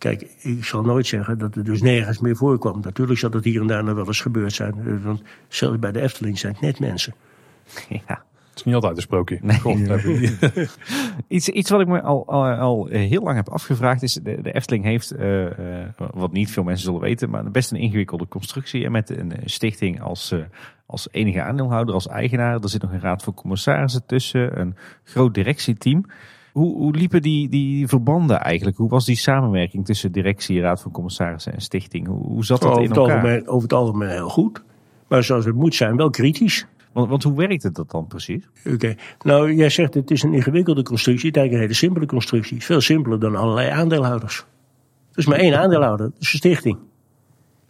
kijk, 0.00 0.26
ik 0.38 0.64
zal 0.64 0.82
nooit 0.82 1.06
zeggen 1.06 1.38
dat 1.38 1.54
het 1.54 1.64
dus 1.64 1.82
nergens 1.82 2.18
meer 2.18 2.36
voorkwam. 2.36 2.80
Natuurlijk 2.80 3.18
zal 3.18 3.30
dat 3.30 3.44
hier 3.44 3.60
en 3.60 3.66
daar 3.66 3.84
nog 3.84 3.94
wel 3.94 4.06
eens 4.06 4.20
gebeurd 4.20 4.52
zijn. 4.52 4.74
Eh, 4.86 5.04
Want 5.04 5.22
zelfs 5.48 5.78
bij 5.78 5.92
de 5.92 6.00
Efteling 6.00 6.38
zijn 6.38 6.52
het 6.52 6.62
net 6.62 6.80
mensen. 6.80 7.14
Ja. 8.06 8.22
Het 8.50 8.58
is 8.58 8.64
niet 8.64 8.74
altijd 8.74 8.96
een 8.96 9.02
sprookje. 9.02 9.38
Nee. 9.42 10.68
Iets, 11.28 11.48
iets 11.48 11.70
wat 11.70 11.80
ik 11.80 11.86
me 11.86 12.02
al, 12.02 12.26
al, 12.26 12.46
al 12.46 12.86
heel 12.86 13.22
lang 13.22 13.36
heb 13.36 13.48
afgevraagd 13.48 14.02
is, 14.02 14.14
de, 14.14 14.42
de 14.42 14.52
Efteling 14.52 14.84
heeft, 14.84 15.10
eh, 15.10 15.80
eh, 15.82 15.88
wat 15.96 16.32
niet 16.32 16.50
veel 16.50 16.62
mensen 16.62 16.84
zullen 16.84 17.00
weten, 17.00 17.30
maar 17.30 17.50
best 17.50 17.70
een 17.70 17.78
ingewikkelde 17.78 18.28
constructie. 18.28 18.84
En 18.84 18.92
met 18.92 19.10
een 19.10 19.32
stichting 19.44 20.00
als, 20.00 20.30
eh, 20.32 20.38
als 20.86 21.08
enige 21.10 21.42
aandeelhouder, 21.42 21.94
als 21.94 22.08
eigenaar. 22.08 22.60
Er 22.60 22.68
zit 22.68 22.82
nog 22.82 22.92
een 22.92 23.00
raad 23.00 23.22
van 23.22 23.34
commissarissen 23.34 24.06
tussen, 24.06 24.60
een 24.60 24.76
groot 25.04 25.34
directieteam. 25.34 26.04
Hoe, 26.52 26.76
hoe 26.76 26.94
liepen 26.94 27.22
die, 27.22 27.48
die 27.48 27.88
verbanden 27.88 28.40
eigenlijk? 28.40 28.76
Hoe 28.76 28.88
was 28.88 29.04
die 29.04 29.16
samenwerking 29.16 29.84
tussen 29.84 30.12
directie, 30.12 30.60
raad 30.60 30.80
van 30.80 30.90
commissarissen 30.90 31.52
en 31.52 31.60
stichting? 31.60 32.06
Hoe, 32.06 32.26
hoe 32.26 32.44
zat 32.44 32.60
dat 32.60 32.70
Over 32.70 32.82
in 32.82 32.88
het, 32.88 32.98
elkaar? 32.98 33.16
algemeen, 33.16 33.48
over 33.48 33.62
het 33.62 33.72
algemeen 33.72 34.08
heel 34.08 34.28
goed. 34.28 34.62
Maar 35.08 35.24
zoals 35.24 35.44
het 35.44 35.54
moet 35.54 35.74
zijn, 35.74 35.96
wel 35.96 36.10
kritisch. 36.10 36.66
Want, 36.92 37.08
want 37.08 37.22
hoe 37.22 37.36
werkte 37.36 37.70
dat 37.70 37.90
dan 37.90 38.06
precies? 38.06 38.48
Oké, 38.64 38.94
nou 39.22 39.54
jij 39.54 39.68
zegt 39.68 39.94
het 39.94 40.10
is 40.10 40.22
een 40.22 40.34
ingewikkelde 40.34 40.82
constructie. 40.82 41.26
Het 41.26 41.36
is 41.36 41.42
eigenlijk 41.42 41.52
een 41.52 41.60
hele 41.60 41.86
simpele 41.86 42.06
constructie. 42.06 42.64
Veel 42.64 42.80
simpeler 42.80 43.20
dan 43.20 43.36
allerlei 43.36 43.70
aandeelhouders. 43.70 44.38
Er 45.12 45.18
is 45.18 45.26
maar 45.26 45.38
één 45.38 45.58
aandeelhouder, 45.58 46.10
dat 46.10 46.20
is 46.20 46.30
de 46.30 46.36
stichting. 46.36 46.78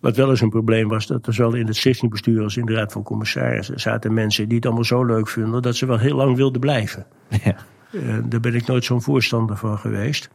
Wat 0.01 0.17
wel 0.17 0.31
eens 0.31 0.41
een 0.41 0.51
probleem 0.51 0.89
was, 0.89 1.07
dat 1.07 1.27
er 1.27 1.35
zowel 1.35 1.55
in 1.55 1.67
het 1.67 1.77
stichtingbestuur 1.77 2.43
als 2.43 2.57
in 2.57 2.67
de 2.67 2.75
raad 2.75 2.93
van 2.93 3.03
commissarissen 3.03 3.81
zaten 3.81 4.15
mensen 4.15 4.47
die 4.47 4.57
het 4.57 4.67
allemaal 4.67 4.85
zo 4.85 5.05
leuk 5.05 5.29
vonden 5.29 5.63
dat 5.63 5.77
ze 5.77 5.87
wel 5.87 5.99
heel 5.99 6.17
lang 6.17 6.37
wilden 6.37 6.61
blijven. 6.61 7.07
Ja. 7.45 7.57
Eh, 7.93 8.19
daar 8.25 8.41
ben 8.41 8.55
ik 8.55 8.67
nooit 8.67 8.85
zo'n 8.85 9.03
voorstander 9.03 9.57
van 9.57 9.79
geweest. 9.79 10.31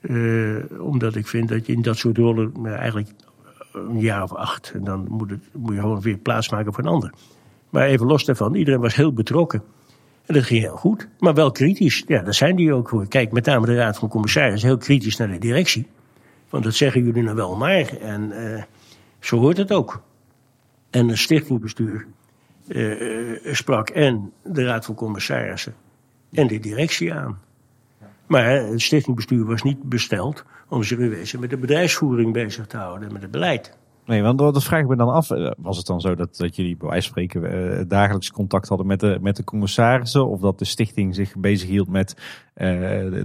Eh, 0.00 0.56
omdat 0.78 1.16
ik 1.16 1.26
vind 1.26 1.48
dat 1.48 1.66
je 1.66 1.72
in 1.72 1.82
dat 1.82 1.96
soort 1.96 2.18
rollen 2.18 2.52
eh, 2.64 2.72
eigenlijk 2.72 3.08
een 3.72 4.00
jaar 4.00 4.22
of 4.22 4.32
acht. 4.32 4.72
En 4.74 4.84
dan 4.84 5.06
moet, 5.08 5.30
het, 5.30 5.42
moet 5.52 5.74
je 5.74 5.80
gewoon 5.80 6.00
weer 6.00 6.16
plaatsmaken 6.16 6.74
voor 6.74 6.84
een 6.84 6.90
ander. 6.90 7.12
Maar 7.70 7.86
even 7.86 8.06
los 8.06 8.24
daarvan, 8.24 8.54
iedereen 8.54 8.80
was 8.80 8.94
heel 8.94 9.12
betrokken. 9.12 9.62
En 10.26 10.34
dat 10.34 10.44
ging 10.44 10.60
heel 10.60 10.76
goed. 10.76 11.08
Maar 11.18 11.34
wel 11.34 11.50
kritisch. 11.50 12.04
Ja, 12.06 12.22
daar 12.22 12.34
zijn 12.34 12.56
die 12.56 12.72
ook 12.72 12.88
voor. 12.88 13.08
Kijk, 13.08 13.32
met 13.32 13.46
name 13.46 13.66
de 13.66 13.74
raad 13.74 13.98
van 13.98 14.08
commissarissen 14.08 14.68
heel 14.68 14.78
kritisch 14.78 15.16
naar 15.16 15.28
de 15.28 15.38
directie. 15.38 15.86
Want 16.50 16.64
dat 16.64 16.74
zeggen 16.74 17.04
jullie 17.04 17.22
nou 17.22 17.36
wel 17.36 17.56
maar. 17.56 17.96
En 17.96 18.32
zo 19.20 19.38
hoort 19.38 19.56
het 19.56 19.72
ook. 19.72 20.02
En 20.90 21.08
het 21.08 21.18
stichtingbestuur 21.18 22.06
sprak 23.52 23.90
en 23.90 24.32
de 24.42 24.64
raad 24.64 24.84
van 24.84 24.94
commissarissen 24.94 25.74
en 26.34 26.46
de 26.46 26.58
directie 26.58 27.14
aan. 27.14 27.38
Maar 28.26 28.50
het 28.50 28.80
stichtingbestuur 28.80 29.44
was 29.44 29.62
niet 29.62 29.82
besteld 29.82 30.44
om 30.68 30.82
zich 30.82 30.98
in 30.98 31.08
wezen 31.08 31.40
met 31.40 31.50
de 31.50 31.56
bedrijfsvoering 31.56 32.32
bezig 32.32 32.66
te 32.66 32.76
houden, 32.76 33.12
met 33.12 33.22
het 33.22 33.30
beleid. 33.30 33.76
Nee, 34.06 34.22
want 34.22 34.38
dat 34.38 34.64
vraag 34.64 34.80
ik 34.80 34.88
me 34.88 34.96
dan 34.96 35.08
af. 35.08 35.30
Eh, 35.30 35.50
Was 35.58 35.76
het 35.76 35.86
dan 35.86 36.00
zo 36.00 36.14
dat, 36.14 36.36
dat 36.36 36.56
jullie 36.56 36.76
bij 36.76 36.88
wijze 36.88 37.12
van 37.12 37.22
spreken 37.24 37.78
eh, 37.78 37.84
dagelijks 37.88 38.30
contact 38.30 38.68
hadden 38.68 38.86
met 38.86 39.00
de, 39.00 39.18
met 39.20 39.36
de 39.36 39.44
commissarissen? 39.44 40.28
Of 40.28 40.40
dat 40.40 40.58
de 40.58 40.64
stichting 40.64 41.14
zich 41.14 41.36
bezig 41.36 41.68
hield 41.68 41.88
met 41.88 42.16
eh, 42.54 42.68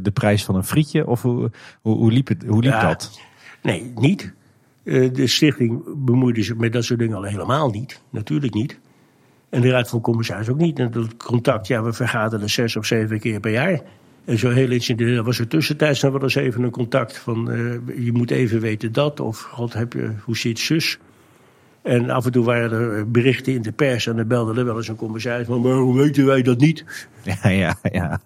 de, 0.02 0.12
prijs 0.14 0.46
van 0.46 0.56
een 0.56 0.64
frietje? 0.64 1.08
Of 1.08 1.22
hoe, 1.22 1.52
hoe, 1.82 1.96
hoe 1.96 2.12
liep, 2.12 2.28
het, 2.28 2.44
hoe 2.48 2.62
liep 2.64 2.72
Ja. 2.72 2.88
dat? 2.88 3.20
Nee, 3.62 3.92
niet. 3.96 4.34
De 4.84 5.28
stichting 5.28 5.84
bemoeide 6.06 6.44
zich 6.44 6.58
met 6.58 6.74
dat 6.74 6.84
soort 6.84 7.00
dingen 7.00 7.18
al 7.18 7.24
helemaal 7.24 7.70
niet. 7.70 8.02
Natuurlijk 8.10 8.54
niet. 8.54 8.80
En 9.50 9.62
de 9.62 9.70
raad 9.70 9.90
van 9.90 10.02
commissarissen 10.02 10.54
ook 10.54 10.60
niet. 10.60 10.80
En 10.80 10.92
dat 10.92 11.18
contact, 11.18 11.68
ja, 11.68 11.84
we 11.84 11.94
vergaderen 11.94 12.50
zes 12.50 12.76
of 12.76 12.86
zeven 12.86 13.20
keer 13.20 13.40
per 13.40 13.52
jaar. 13.52 13.82
En 14.26 14.38
zo 14.38 14.50
heel 14.50 14.72
incidenteel 14.72 15.24
was 15.24 15.40
er 15.40 15.48
tussentijds 15.48 16.02
nog 16.02 16.12
wel 16.12 16.22
eens 16.22 16.36
even 16.36 16.64
een 16.64 16.70
contact 16.72 17.18
van... 17.18 17.52
eh, 17.52 17.58
je 18.06 18.12
moet 18.12 18.32
even 18.32 18.60
weten 18.62 18.92
dat, 18.92 19.20
of 19.20 19.40
god, 19.42 19.74
heb 19.74 19.94
je, 19.94 20.12
hoe 20.24 20.38
zit 20.38 20.60
zus? 20.60 20.98
En 21.82 22.10
af 22.10 22.26
en 22.26 22.32
toe 22.32 22.46
waren 22.46 22.72
er 22.82 23.12
berichten 23.12 23.54
in 23.54 23.62
de 23.62 23.72
pers 23.72 24.08
en 24.08 24.16
dan 24.16 24.28
belde 24.28 24.60
er 24.60 24.66
wel 24.66 24.78
eens 24.78 24.88
een 24.88 24.96
commissaris 24.96 25.46
van... 25.48 25.62
maar 25.62 25.72
hoe 25.74 25.98
weten 25.98 26.26
wij 26.26 26.42
dat 26.42 26.58
niet? 26.60 26.86
Ja, 27.44 27.50
ja, 27.50 27.76
ja. 27.92 28.22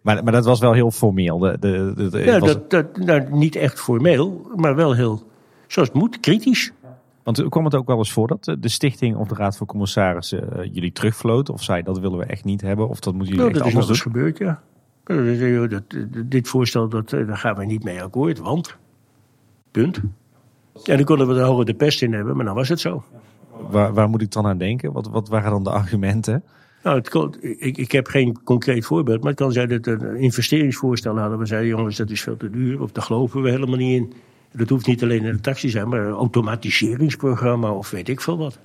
Maar, 0.00 0.24
maar 0.24 0.32
dat 0.32 0.44
was 0.44 0.60
wel 0.60 0.72
heel 0.72 0.90
formeel. 0.90 1.38
De, 1.38 1.56
de, 1.60 1.92
de, 1.96 2.08
de- 2.08 2.18
Ja, 2.18 2.38
was- 2.38 2.48
dat, 2.52 2.70
dat, 2.70 2.96
nou, 2.96 3.22
niet 3.30 3.56
echt 3.56 3.80
formeel, 3.80 4.50
maar 4.56 4.74
wel 4.74 4.94
heel, 4.94 5.26
zoals 5.66 5.88
het 5.88 5.96
moet, 5.98 6.20
kritisch. 6.20 6.72
Want 7.24 7.48
kwam 7.48 7.64
het 7.64 7.74
ook 7.74 7.86
wel 7.86 7.96
eens 7.98 8.12
voor 8.12 8.28
dat 8.28 8.44
de- 8.44 8.58
de 8.58 8.68
stichting 8.68 9.16
of 9.16 9.28
de 9.28 9.34
raad 9.34 9.56
van 9.56 9.66
commissarissen 9.66 10.52
eh, 10.52 10.68
jullie 10.72 10.92
terugvloot? 10.92 11.48
Of 11.50 11.62
zei 11.62 11.82
dat 11.82 11.98
willen 11.98 12.18
we 12.18 12.24
echt 12.24 12.44
niet 12.44 12.60
hebben? 12.60 12.88
Of 12.88 13.00
dat 13.00 13.14
moeten 13.14 13.34
jullie 13.34 13.50
Nou, 13.52 13.64
echt 13.64 13.74
dat 13.74 13.82
is 13.82 13.88
nog 13.88 13.88
anders 13.88 14.04
eens 14.04 14.12
doen? 14.14 14.22
gebeurd, 14.34 14.38
ja. 14.38 14.62
Eh, 15.04 15.62
eh, 15.64 15.70
Dat, 15.70 15.82
eh, 15.88 16.22
dit 16.26 16.48
voorstel, 16.48 16.88
dat, 16.88 17.12
eh, 17.12 17.26
daar 17.26 17.36
gaan 17.36 17.54
we 17.56 17.64
niet 17.64 17.84
mee 17.84 18.02
akkoord, 18.02 18.38
want... 18.38 18.76
Punt. 19.70 19.96
En 20.84 20.96
dan 20.96 21.04
konden 21.04 21.28
we 21.28 21.34
er 21.34 21.44
hoger 21.44 21.64
de 21.64 21.74
pest 21.74 22.02
in 22.02 22.12
hebben, 22.12 22.36
maar 22.36 22.44
dan 22.44 22.54
was 22.54 22.68
het 22.68 22.80
zo. 22.80 23.04
Waar, 23.70 23.94
waar 23.94 24.08
moet 24.08 24.22
ik 24.22 24.30
dan 24.32 24.46
aan 24.46 24.58
denken? 24.58 24.92
Wat, 24.92 25.08
wat 25.08 25.28
waren 25.28 25.50
dan 25.50 25.64
de 25.64 25.70
argumenten? 25.70 26.42
Nou, 26.82 26.96
het 26.96 27.08
kon, 27.10 27.34
ik, 27.40 27.76
ik 27.76 27.92
heb 27.92 28.06
geen 28.06 28.42
concreet 28.44 28.84
voorbeeld, 28.86 29.18
maar 29.20 29.30
het 29.30 29.40
kan 29.40 29.52
zijn 29.52 29.68
dat 29.68 29.84
we 29.84 29.90
een 29.92 30.16
investeringsvoorstel 30.16 31.18
hadden. 31.18 31.38
We 31.38 31.46
zeiden, 31.46 31.68
jongens, 31.70 31.96
dat 31.96 32.10
is 32.10 32.22
veel 32.22 32.36
te 32.36 32.50
duur, 32.50 32.82
of 32.82 32.92
daar 32.92 33.04
geloven 33.04 33.42
we 33.42 33.50
helemaal 33.50 33.76
niet 33.76 34.00
in. 34.00 34.12
Dat 34.56 34.68
hoeft 34.68 34.86
niet 34.86 35.02
alleen 35.02 35.24
in 35.24 35.32
de 35.32 35.40
taxi 35.40 35.66
te 35.66 35.72
zijn, 35.72 35.88
maar 35.88 36.00
een 36.00 36.12
automatiseringsprogramma 36.12 37.72
of 37.72 37.90
weet 37.90 38.08
ik 38.08 38.20
veel 38.20 38.38
wat. 38.38 38.58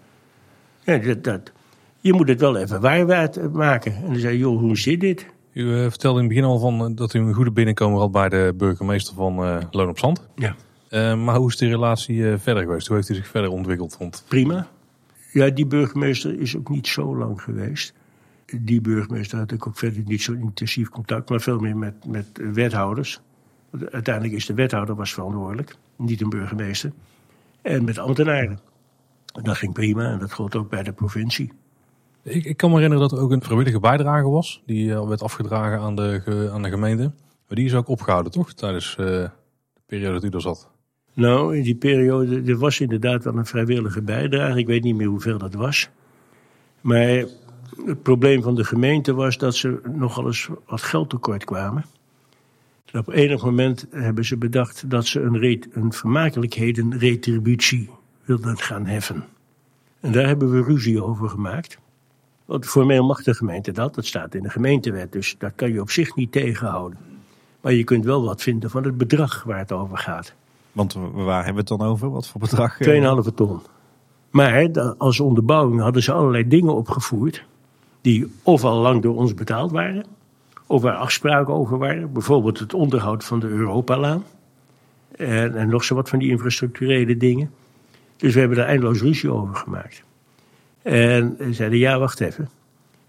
Ja, 0.83 0.97
dat, 0.97 1.23
dat, 1.23 1.51
je 1.99 2.13
moet 2.13 2.27
het 2.27 2.39
wel 2.39 2.57
even 2.57 2.81
waarwaard 2.81 3.53
maken. 3.53 3.95
En 3.95 4.05
dan 4.05 4.19
zei 4.19 4.33
je, 4.33 4.39
joh, 4.39 4.59
hoe 4.59 4.77
zit 4.77 4.99
dit? 4.99 5.25
U 5.53 5.75
eh, 5.75 5.81
vertelde 5.81 6.19
in 6.19 6.25
het 6.25 6.33
begin 6.33 6.49
al 6.49 6.59
van, 6.59 6.85
eh, 6.85 6.95
dat 6.95 7.13
u 7.13 7.19
een 7.19 7.33
goede 7.33 7.51
binnenkomer 7.51 7.99
had 7.99 8.11
bij 8.11 8.29
de 8.29 8.53
burgemeester 8.57 9.15
van 9.15 9.43
eh, 9.43 9.57
Loon 9.71 9.89
op 9.89 9.99
Zand. 9.99 10.27
Ja. 10.35 10.55
Maar 11.15 11.35
hoe 11.35 11.49
is 11.49 11.57
de 11.57 11.67
relatie 11.67 12.37
verder 12.37 12.63
geweest? 12.63 12.87
Hoe 12.87 12.95
heeft 12.95 13.09
u 13.09 13.15
zich 13.15 13.27
verder 13.27 13.49
ontwikkeld? 13.49 13.97
Want 13.97 14.23
prima. 14.27 14.67
Ja, 15.31 15.49
die 15.49 15.65
burgemeester 15.65 16.39
is 16.39 16.57
ook 16.57 16.69
niet 16.69 16.87
zo 16.87 17.17
lang 17.17 17.41
geweest. 17.41 17.93
Die 18.61 18.81
burgemeester 18.81 19.37
had 19.37 19.51
ik 19.51 19.67
ook 19.67 19.77
verder 19.77 20.03
niet 20.05 20.21
zo 20.21 20.33
intensief 20.33 20.89
contact, 20.89 21.29
maar 21.29 21.41
veel 21.41 21.59
meer 21.59 21.77
met, 21.77 21.93
met 22.07 22.25
wethouders. 22.53 23.21
Uiteindelijk 23.91 24.35
is 24.35 24.45
de 24.45 24.53
wethouder 24.53 24.95
was 24.95 25.13
verantwoordelijk, 25.13 25.75
niet 25.95 26.21
een 26.21 26.29
burgemeester. 26.29 26.91
En 27.61 27.83
met 27.83 27.97
ambtenaren. 27.97 28.59
En 29.33 29.43
dat 29.43 29.57
ging 29.57 29.73
prima 29.73 30.11
en 30.11 30.19
dat 30.19 30.33
gold 30.33 30.55
ook 30.55 30.69
bij 30.69 30.83
de 30.83 30.91
provincie. 30.91 31.51
ik, 32.23 32.45
ik 32.45 32.57
kan 32.57 32.69
me 32.69 32.75
herinneren 32.75 33.09
dat 33.09 33.17
er 33.17 33.23
ook 33.23 33.31
een 33.31 33.43
vrijwillige 33.43 33.79
bijdrage 33.79 34.29
was. 34.29 34.61
Die 34.65 34.93
eh, 34.93 35.07
werd 35.07 35.21
afgedragen 35.21 35.79
aan 35.79 35.95
de, 35.95 36.49
aan 36.53 36.61
de 36.61 36.69
gemeente. 36.69 37.11
Maar 37.47 37.57
die 37.57 37.65
is 37.65 37.75
ook 37.75 37.87
opgehouden, 37.87 38.31
toch? 38.31 38.53
Tijdens 38.53 38.95
eh, 38.95 39.05
de 39.05 39.31
periode 39.85 40.13
dat 40.13 40.23
u 40.23 40.29
er 40.29 40.41
zat. 40.41 40.69
Nou, 41.13 41.57
in 41.57 41.63
die 41.63 41.75
periode, 41.75 42.41
er 42.45 42.57
was 42.57 42.79
inderdaad 42.79 43.23
wel 43.23 43.37
een 43.37 43.45
vrijwillige 43.45 44.01
bijdrage. 44.01 44.59
Ik 44.59 44.67
weet 44.67 44.83
niet 44.83 44.95
meer 44.95 45.07
hoeveel 45.07 45.37
dat 45.37 45.53
was. 45.53 45.89
Maar 46.81 47.25
het 47.85 48.03
probleem 48.03 48.41
van 48.41 48.55
de 48.55 48.63
gemeente 48.63 49.13
was 49.13 49.37
dat 49.37 49.55
ze 49.55 49.81
nogal 49.93 50.25
eens 50.25 50.49
wat 50.65 50.81
geld 50.81 51.09
tekort 51.09 51.43
kwamen. 51.43 51.85
Op 52.93 53.09
enig 53.09 53.43
moment 53.43 53.85
hebben 53.89 54.25
ze 54.25 54.37
bedacht 54.37 54.89
dat 54.89 55.05
ze 55.05 55.21
een, 55.21 55.37
re 55.37 55.59
een 55.71 55.93
vermakelijkheden 55.93 56.97
retributie 56.97 57.89
wilden 58.25 58.57
gaan 58.57 58.85
heffen. 58.85 59.23
En 59.99 60.11
daar 60.11 60.27
hebben 60.27 60.51
we 60.51 60.63
ruzie 60.63 61.03
over 61.03 61.29
gemaakt. 61.29 61.77
Want 62.45 62.65
formeel 62.65 63.05
mag 63.05 63.23
de 63.23 63.33
gemeente 63.33 63.71
dat, 63.71 63.95
dat 63.95 64.05
staat 64.05 64.35
in 64.35 64.43
de 64.43 64.49
gemeentewet, 64.49 65.11
dus 65.11 65.35
dat 65.37 65.51
kan 65.55 65.73
je 65.73 65.81
op 65.81 65.89
zich 65.89 66.15
niet 66.15 66.31
tegenhouden. 66.31 66.99
Maar 67.61 67.73
je 67.73 67.83
kunt 67.83 68.05
wel 68.05 68.23
wat 68.23 68.41
vinden 68.41 68.69
van 68.69 68.83
het 68.83 68.97
bedrag 68.97 69.43
waar 69.43 69.57
het 69.57 69.71
over 69.71 69.97
gaat. 69.97 70.33
Want 70.71 70.93
waar 71.13 71.45
hebben 71.45 71.65
we 71.65 71.73
het 71.73 71.79
dan 71.79 71.89
over? 71.89 72.09
Wat 72.09 72.27
voor 72.27 72.41
bedrag? 72.41 72.77
2,5 73.27 73.33
ton. 73.35 73.61
Maar 74.29 74.69
als 74.97 75.19
onderbouwing 75.19 75.81
hadden 75.81 76.03
ze 76.03 76.11
allerlei 76.11 76.47
dingen 76.47 76.75
opgevoerd. 76.75 77.45
die 78.01 78.31
of 78.43 78.63
al 78.63 78.77
lang 78.77 79.01
door 79.01 79.15
ons 79.15 79.33
betaald 79.33 79.71
waren. 79.71 80.05
Of 80.69 80.81
waar 80.81 80.95
afspraken 80.95 81.53
over 81.53 81.77
waren. 81.77 82.13
Bijvoorbeeld 82.13 82.59
het 82.59 82.73
onderhoud 82.73 83.23
van 83.23 83.39
de 83.39 83.47
Europalaan. 83.47 84.23
En, 85.15 85.55
en 85.55 85.69
nog 85.69 85.83
zo 85.83 85.95
wat 85.95 86.09
van 86.09 86.19
die 86.19 86.29
infrastructurele 86.29 87.17
dingen. 87.17 87.51
Dus 88.17 88.33
we 88.33 88.39
hebben 88.39 88.57
daar 88.57 88.67
eindeloos 88.67 89.01
ruzie 89.01 89.31
over 89.31 89.55
gemaakt. 89.55 90.03
En 90.81 91.37
zeiden: 91.51 91.79
ja, 91.79 91.99
wacht 91.99 92.19
even. 92.19 92.49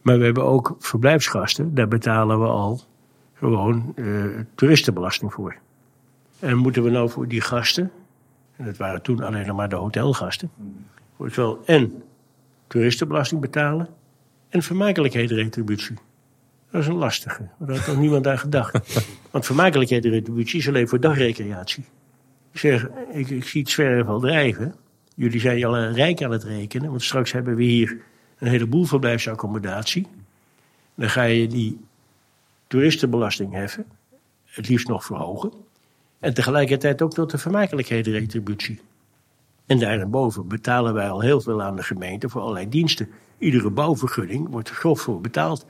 Maar 0.02 0.18
we 0.18 0.24
hebben 0.24 0.44
ook 0.44 0.76
verblijfsgasten. 0.78 1.74
Daar 1.74 1.88
betalen 1.88 2.40
we 2.40 2.46
al 2.46 2.80
gewoon 3.34 3.92
uh, 3.96 4.24
toeristenbelasting 4.54 5.32
voor. 5.32 5.56
En 6.38 6.56
moeten 6.56 6.82
we 6.82 6.90
nou 6.90 7.10
voor 7.10 7.28
die 7.28 7.40
gasten, 7.40 7.90
en 8.56 8.64
dat 8.64 8.76
waren 8.76 9.02
toen 9.02 9.22
alleen 9.22 9.46
nog 9.46 9.56
maar 9.56 9.68
de 9.68 9.76
hotelgasten, 9.76 10.50
en 11.64 12.02
toeristenbelasting 12.66 13.40
betalen 13.40 13.88
en 14.48 14.62
vermakelijkheidsretributie. 14.62 15.96
Dat 16.70 16.80
is 16.80 16.86
een 16.86 16.94
lastige. 16.94 17.48
Daar 17.58 17.76
had 17.76 17.86
nog 17.86 17.98
niemand 17.98 18.26
aan 18.26 18.38
gedacht. 18.38 19.04
Want 19.30 19.46
vermakelijkheidsretributie 19.46 20.58
is 20.58 20.68
alleen 20.68 20.88
voor 20.88 21.00
dagrecreatie. 21.00 21.84
Ik 22.52 22.58
zeg, 22.58 22.88
ik, 23.12 23.30
ik 23.30 23.44
zie 23.44 23.60
het 23.60 23.70
zwerven 23.70 24.12
al 24.12 24.20
drijven. 24.20 24.74
Jullie 25.14 25.40
zijn 25.40 25.64
al 25.64 25.76
rijk 25.76 26.22
aan 26.22 26.30
het 26.30 26.44
rekenen, 26.44 26.90
want 26.90 27.02
straks 27.02 27.32
hebben 27.32 27.54
we 27.54 27.62
hier 27.62 27.98
een 28.38 28.48
heleboel 28.48 28.84
verblijfsaccommodatie. 28.84 30.06
Dan 30.94 31.10
ga 31.10 31.22
je 31.22 31.46
die 31.46 31.80
toeristenbelasting 32.66 33.52
heffen, 33.52 33.84
het 34.44 34.68
liefst 34.68 34.88
nog 34.88 35.04
verhogen. 35.04 35.52
En 36.18 36.34
tegelijkertijd 36.34 37.02
ook 37.02 37.12
tot 37.12 37.30
de 37.30 37.38
vermakelijkheidsretributie. 37.38 38.80
En 39.66 39.78
daarboven 39.78 40.48
betalen 40.48 40.94
wij 40.94 41.10
al 41.10 41.20
heel 41.20 41.40
veel 41.40 41.62
aan 41.62 41.76
de 41.76 41.82
gemeente 41.82 42.28
voor 42.28 42.40
allerlei 42.40 42.68
diensten. 42.68 43.08
Iedere 43.38 43.70
bouwvergunning 43.70 44.48
wordt 44.48 44.68
er 44.68 44.74
grof 44.74 45.00
voor 45.00 45.20
betaald. 45.20 45.66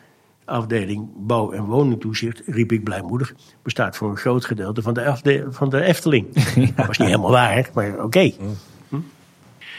De 0.50 0.56
afdeling 0.56 1.08
bouw- 1.16 1.52
en 1.52 1.64
woningtoezicht, 1.64 2.42
riep 2.46 2.72
ik 2.72 2.84
blijmoedig, 2.84 3.34
bestaat 3.62 3.96
voor 3.96 4.10
een 4.10 4.16
groot 4.16 4.44
gedeelte 4.44 4.82
van 4.82 4.94
de, 4.94 5.46
van 5.50 5.70
de 5.70 5.82
Efteling. 5.82 6.34
Dat 6.76 6.86
was 6.86 6.98
niet 6.98 7.08
helemaal 7.08 7.30
waar, 7.30 7.70
maar 7.74 8.04
oké. 8.04 8.32
Hm? 8.88 8.98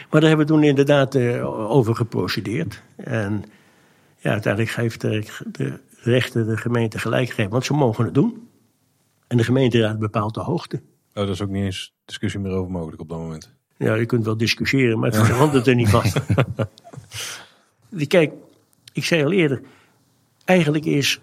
Maar 0.10 0.22
daar 0.22 0.30
hebben 0.30 0.48
we 0.48 0.54
toen 0.54 0.64
inderdaad 0.64 1.16
uh, 1.16 1.72
over 1.72 1.96
geprocedeerd. 1.96 2.82
En 2.96 3.44
ja, 4.18 4.32
uiteindelijk 4.32 4.74
geeft 4.74 5.02
de, 5.02 5.26
de 5.52 5.80
rechter 5.96 6.46
de 6.46 6.58
gemeente 6.58 7.00
gelijk 7.00 7.30
gegeven, 7.30 7.52
want 7.52 7.66
ze 7.66 7.74
mogen 7.74 8.06
het 8.06 8.14
doen. 8.14 8.48
En 9.28 9.38
de 9.38 9.44
gemeenteraad 9.44 10.00
bepaalt 10.00 10.34
de 10.34 10.40
hoogte. 10.40 10.76
Oh, 11.14 11.14
dat 11.14 11.30
is 11.30 11.42
ook 11.42 11.50
niet 11.50 11.64
eens 11.64 11.94
discussie 12.06 12.40
meer 12.40 12.52
over 12.52 12.72
mogelijk 12.72 13.02
op 13.02 13.10
dat 13.10 13.18
moment. 13.18 13.54
Ja, 13.78 13.96
je 13.96 14.06
kunt 14.06 14.26
wel 14.26 14.38
discussiëren, 14.38 15.00
maar 15.00 15.12
het 15.12 15.26
verandert 15.32 15.68
er 15.68 15.76
niet 15.76 15.90
van. 15.90 16.04
Kijk, 18.08 18.34
ik 18.94 19.06
zei 19.06 19.24
al 19.24 19.32
eerder, 19.32 19.62
eigenlijk 20.52 20.86
is 20.86 21.22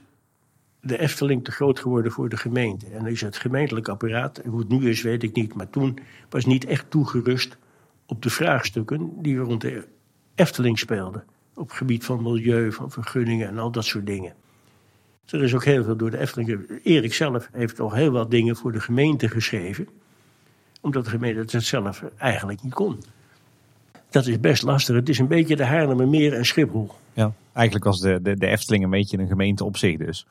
de 0.81 0.99
Efteling 0.99 1.45
te 1.45 1.51
groot 1.51 1.81
geworden 1.81 2.13
voor 2.13 2.29
de 2.29 2.37
gemeente. 2.37 2.87
En 2.87 3.07
is 3.07 3.21
het 3.21 3.37
gemeentelijk 3.37 3.89
apparaat, 3.89 4.41
hoe 4.47 4.59
het 4.59 4.69
nu 4.69 4.89
is 4.89 5.03
weet 5.03 5.23
ik 5.23 5.35
niet, 5.35 5.55
maar 5.55 5.71
toen 5.71 5.99
was 6.29 6.45
niet 6.45 6.65
echt 6.65 6.91
toegerust 6.91 7.57
op 8.07 8.23
de 8.23 8.31
vraagstukken 8.31 9.23
die 9.23 9.39
rond 9.39 9.61
de 9.61 9.87
Efteling 10.35 10.79
speelden. 10.79 11.25
Op 11.55 11.69
het 11.69 11.77
gebied 11.77 12.05
van 12.05 12.23
milieu, 12.23 12.73
van 12.73 12.91
vergunningen 12.91 13.49
en 13.49 13.59
al 13.59 13.71
dat 13.71 13.85
soort 13.85 14.07
dingen. 14.07 14.35
Er 15.27 15.43
is 15.43 15.55
ook 15.55 15.65
heel 15.65 15.85
veel 15.85 15.97
door 15.97 16.11
de 16.11 16.19
Efteling. 16.19 16.81
Erik 16.83 17.15
zelf 17.15 17.49
heeft 17.53 17.81
al 17.81 17.93
heel 17.93 18.11
wat 18.11 18.31
dingen 18.31 18.57
voor 18.57 18.73
de 18.73 18.81
gemeente 18.81 19.29
geschreven. 19.29 19.89
Omdat 20.81 21.05
de 21.05 21.11
gemeente 21.11 21.57
het 21.57 21.65
zelf 21.65 22.05
eigenlijk 22.17 22.63
niet 22.63 22.75
kon. 22.75 22.99
Dat 24.11 24.27
is 24.27 24.41
best 24.41 24.63
lastig. 24.63 24.95
Het 24.97 25.09
is 25.09 25.19
een 25.19 25.27
beetje 25.27 25.57
de 25.57 25.65
Haarlemmermeer 25.65 26.33
en 26.33 26.47
Schiphol. 26.47 26.91
Ja, 27.13 27.33
eigenlijk 27.53 27.87
was 27.87 28.01
de, 28.01 28.23
de, 28.23 28.37
de 28.37 28.47
Efteling 28.47 28.85
een 28.85 28.91
beetje 28.91 29.19
een 29.19 29.29
gemeente 29.29 29.65
op 29.65 29.77
zich 29.77 29.97
dus. 29.97 30.27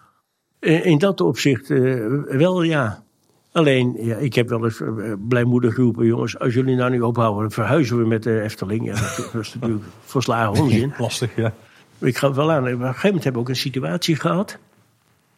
Eh, 0.60 0.86
in 0.86 0.98
dat 0.98 1.22
opzicht 1.22 1.70
uh, 1.70 2.24
wel, 2.24 2.62
ja. 2.62 3.04
Alleen, 3.52 3.96
ja, 4.00 4.16
ik 4.16 4.34
heb 4.34 4.50
wel 4.50 4.64
eens 4.64 4.80
uh, 4.80 5.14
blijmoedig 5.28 5.74
geroepen, 5.74 6.06
jongens, 6.06 6.40
als 6.40 6.54
jullie 6.54 6.76
nou 6.76 6.92
niet 6.92 7.02
ophouden, 7.02 7.42
dan 7.42 7.52
verhuizen 7.52 7.98
we 7.98 8.06
met 8.06 8.24
de 8.24 8.42
Efteling. 8.42 8.86
Ja, 8.86 8.94
dat, 8.94 9.34
is 9.42 9.54
natuurlijk 9.54 9.84
volslagen 10.06 10.64
onzin. 10.64 10.94
Lastig, 11.00 11.36
ja. 11.36 11.54
Ik 11.98 12.18
ga 12.18 12.34
wel 12.34 12.52
aan. 12.52 12.64
Op 12.64 12.66
een 12.68 12.80
gegeven 12.80 13.08
moment 13.08 13.24
hebben 13.24 13.34
we 13.34 13.48
ook 13.48 13.50
een 13.50 13.62
situatie 13.62 14.16
gehad. 14.16 14.58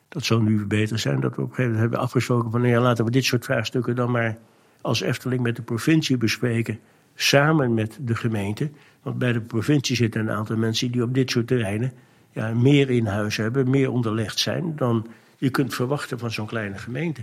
Dat 0.10 0.26
zou 0.26 0.44
nu 0.44 0.66
beter 0.66 1.00
zijn 1.00 1.20
dat 1.20 1.36
we 1.36 1.42
op 1.42 1.50
een 1.50 1.56
gegeven 1.56 1.64
moment 1.64 1.82
hebben 1.82 2.00
afgesproken 2.00 2.52
van 2.52 2.62
nou 2.62 2.74
ja, 2.74 2.82
laten 2.82 3.06
we 3.06 3.12
dit 3.12 3.24
soort 3.24 3.46
vraagstukken 3.46 3.96
dan 3.96 4.12
maar 4.12 4.38
als 4.82 5.02
Efteling 5.02 5.42
met 5.42 5.56
de 5.56 5.62
provincie 5.62 6.18
bespreken. 6.18 6.80
Samen 7.22 7.74
met 7.74 7.98
de 8.02 8.16
gemeente. 8.16 8.70
Want 9.02 9.18
bij 9.18 9.34
de 9.34 9.42
provincie 9.42 9.96
zitten 9.96 10.22
een 10.22 10.32
aantal 10.32 10.58
mensen 10.58 10.92
die 10.92 11.04
op 11.04 11.14
dit 11.14 11.32
soort 11.32 11.48
terreinen 11.48 11.94
ja, 12.32 12.54
meer 12.54 12.90
in 12.90 13.06
huis 13.06 13.38
hebben, 13.38 13.70
meer 13.70 13.92
onderlegd 13.92 14.40
zijn 14.40 14.76
dan 14.76 15.08
je 15.38 15.50
kunt 15.50 15.74
verwachten 15.74 16.20
van 16.20 16.32
zo'n 16.32 16.46
kleine 16.46 16.78
gemeente. 16.78 17.22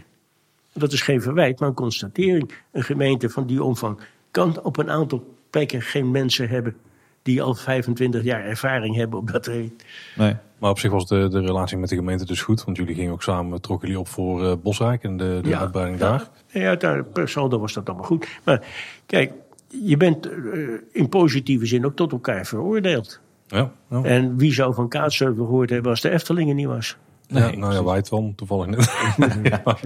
Dat 0.72 0.92
is 0.92 1.02
geen 1.02 1.22
verwijt, 1.22 1.60
maar 1.60 1.68
een 1.68 1.74
constatering. 1.74 2.52
Een 2.72 2.82
gemeente 2.82 3.30
van 3.30 3.46
die 3.46 3.62
omvang 3.62 4.00
kan 4.30 4.62
op 4.62 4.76
een 4.76 4.90
aantal 4.90 5.36
plekken 5.50 5.82
geen 5.82 6.10
mensen 6.10 6.48
hebben 6.48 6.76
die 7.22 7.42
al 7.42 7.54
25 7.54 8.22
jaar 8.22 8.44
ervaring 8.44 8.96
hebben 8.96 9.18
op 9.18 9.30
dat 9.30 9.42
terrein. 9.42 9.76
Nee, 10.16 10.36
maar 10.58 10.70
op 10.70 10.78
zich 10.78 10.90
was 10.90 11.06
de, 11.06 11.28
de 11.28 11.40
relatie 11.40 11.76
met 11.76 11.88
de 11.88 11.96
gemeente 11.96 12.24
dus 12.24 12.42
goed. 12.42 12.64
Want 12.64 12.76
jullie 12.76 12.94
gingen 12.94 13.12
ook 13.12 13.22
samen, 13.22 13.60
trokken 13.60 13.88
jullie 13.88 14.02
op 14.02 14.08
voor 14.08 14.42
uh, 14.42 14.52
Bosrijk 14.62 15.02
en 15.02 15.16
de, 15.16 15.38
de 15.42 15.48
ja, 15.48 15.58
uitbreiding 15.58 16.00
ja, 16.00 16.26
daar. 16.48 16.78
Ja, 16.86 17.02
per 17.02 17.28
saldo 17.28 17.58
was 17.58 17.72
dat 17.72 17.88
allemaal 17.88 18.06
goed. 18.06 18.28
Maar 18.44 18.66
kijk, 19.06 19.32
je 19.68 19.96
bent 19.96 20.26
uh, 20.26 20.80
in 20.92 21.08
positieve 21.08 21.66
zin 21.66 21.86
ook 21.86 21.96
tot 21.96 22.12
elkaar 22.12 22.46
veroordeeld. 22.46 23.20
Ja, 23.46 23.72
ja. 23.90 24.02
En 24.02 24.36
wie 24.36 24.52
zou 24.52 24.74
van 24.74 24.88
Kaatsheuvel 24.88 25.44
gehoord 25.44 25.70
hebben 25.70 25.90
als 25.90 26.00
de 26.00 26.10
Eftelingen 26.10 26.56
niet 26.56 26.66
was? 26.66 26.96
Nee, 27.28 27.42
ja, 27.42 27.58
nou 27.58 27.72
ja, 27.72 27.84
wij 27.84 27.96
het 27.96 28.08
wel, 28.08 28.32
toevallig 28.36 28.66
net. 28.66 28.94
ja, 29.52 29.76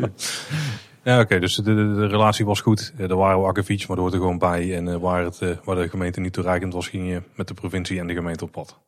ja 1.02 1.20
oké, 1.20 1.38
dus 1.38 1.54
de, 1.54 1.62
de, 1.62 1.94
de, 1.94 2.06
relatie 2.06 2.44
was 2.44 2.60
goed. 2.60 2.92
Er 2.98 3.16
waren 3.16 3.44
akkefiets, 3.44 3.86
maar 3.86 3.96
dat 3.96 4.04
hoort 4.04 4.14
er 4.14 4.20
gewoon 4.20 4.38
bij. 4.38 4.76
En 4.76 4.86
uh, 4.86 4.96
waar, 4.96 5.24
het, 5.24 5.40
uh, 5.40 5.50
waar 5.64 5.76
de 5.76 5.88
gemeente 5.88 6.20
niet 6.20 6.32
toereikend 6.32 6.72
was, 6.72 6.88
ging 6.88 7.08
je 7.08 7.22
met 7.34 7.48
de 7.48 7.54
provincie 7.54 7.98
en 7.98 8.06
de 8.06 8.14
gemeente 8.14 8.44
op 8.44 8.52
pad. 8.52 8.78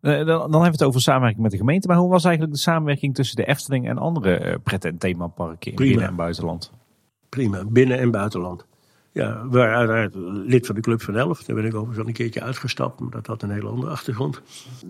Dan, 0.00 0.26
dan 0.26 0.36
hebben 0.36 0.60
we 0.60 0.66
het 0.70 0.82
over 0.82 1.00
samenwerking 1.00 1.42
met 1.42 1.50
de 1.50 1.56
gemeente. 1.56 1.88
Maar 1.88 1.96
hoe 1.96 2.10
was 2.10 2.24
eigenlijk 2.24 2.54
de 2.54 2.60
samenwerking 2.60 3.14
tussen 3.14 3.36
de 3.36 3.44
Efteling 3.44 3.88
en 3.88 3.98
andere 3.98 4.58
pret- 4.62 4.84
en 4.84 4.98
themaparken 4.98 5.70
in 5.70 5.76
binnen- 5.76 6.06
en 6.06 6.16
buitenland? 6.16 6.72
Prima, 7.28 7.64
binnen- 7.64 7.98
en 7.98 8.10
buitenland. 8.10 8.66
Ja, 9.14 9.48
we 9.48 9.58
waren 9.58 9.76
uiteraard 9.76 10.14
lid 10.46 10.66
van 10.66 10.74
de 10.74 10.80
Club 10.80 11.02
van 11.02 11.16
Elf. 11.16 11.42
Daar 11.42 11.56
ben 11.56 11.64
ik 11.64 11.74
overigens 11.74 11.98
al 11.98 12.06
een 12.06 12.12
keertje 12.12 12.42
uitgestapt, 12.42 13.00
maar 13.00 13.10
dat 13.10 13.26
had 13.26 13.42
een 13.42 13.50
hele 13.50 13.68
andere 13.68 13.90
achtergrond. 13.90 14.40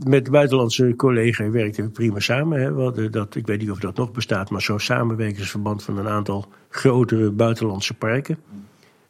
Met 0.04 0.30
buitenlandse 0.30 0.94
collega 0.96 1.50
werkten 1.50 1.84
we 1.84 1.90
prima 1.90 2.20
samen. 2.20 2.60
Hè. 2.60 3.10
Dat, 3.10 3.34
ik 3.34 3.46
weet 3.46 3.60
niet 3.60 3.70
of 3.70 3.78
dat 3.78 3.96
nog 3.96 4.12
bestaat, 4.12 4.50
maar 4.50 4.62
zo'n 4.62 4.80
samenwerkingsverband 4.80 5.82
van 5.82 5.98
een 5.98 6.08
aantal 6.08 6.48
grotere 6.68 7.30
buitenlandse 7.30 7.94
parken. 7.94 8.38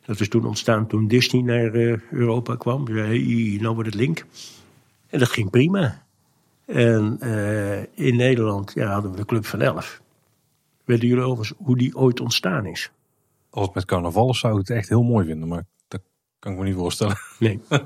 Dat 0.07 0.21
is 0.21 0.29
toen 0.29 0.47
ontstaan 0.47 0.87
toen 0.87 1.09
Disney 1.09 1.43
naar 1.43 1.75
uh, 1.75 1.97
Europa 2.11 2.57
kwam. 2.57 2.87
Hey, 2.87 3.59
nou 3.61 3.75
wordt 3.75 3.89
het 3.89 3.99
link. 3.99 4.25
En 5.09 5.19
dat 5.19 5.29
ging 5.29 5.51
prima. 5.51 6.03
En 6.65 7.19
uh, 7.23 7.79
in 7.79 8.17
Nederland 8.17 8.73
ja, 8.75 8.93
hadden 8.93 9.11
we 9.11 9.17
de 9.17 9.25
Club 9.25 9.47
van 9.47 9.61
Elf. 9.61 10.01
Weten 10.85 11.09
jullie 11.09 11.25
overigens 11.25 11.59
hoe 11.65 11.77
die 11.77 11.97
ooit 11.97 12.21
ontstaan 12.21 12.67
is? 12.67 12.91
Als 13.53 13.67
het 13.67 13.75
met 13.75 13.85
carnaval 13.85 14.31
is, 14.31 14.39
zou 14.39 14.53
ik 14.53 14.59
het 14.59 14.77
echt 14.77 14.89
heel 14.89 15.03
mooi 15.03 15.27
vinden. 15.27 15.49
Maar 15.49 15.65
dat 15.89 16.01
kan 16.39 16.53
ik 16.53 16.59
me 16.59 16.65
niet 16.65 16.75
voorstellen. 16.75 17.17
Nee. 17.39 17.61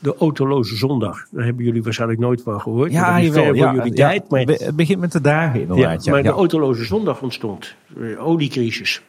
De 0.00 0.16
autoloze 0.16 0.76
zondag, 0.76 1.26
daar 1.30 1.44
hebben 1.44 1.64
jullie 1.64 1.82
waarschijnlijk 1.82 2.20
nooit 2.20 2.42
van 2.42 2.60
gehoord. 2.60 2.92
Ja, 2.92 3.12
dat 3.12 3.20
is 3.20 3.26
jawel, 3.26 3.54
ja, 3.54 3.74
jullie 3.74 3.96
ja, 3.96 4.08
tijd. 4.08 4.30
Maar, 4.30 4.40
het 4.40 4.76
begint 4.76 5.00
met 5.00 5.12
de 5.12 5.20
dagen 5.20 5.60
inderdaad. 5.60 6.04
ja, 6.04 6.10
Ja, 6.10 6.10
maar 6.10 6.22
ja. 6.24 6.30
de 6.30 6.36
autoloze 6.36 6.84
zondag 6.84 7.22
ontstond. 7.22 7.74
De 7.86 8.18
oliecrisis. 8.18 9.02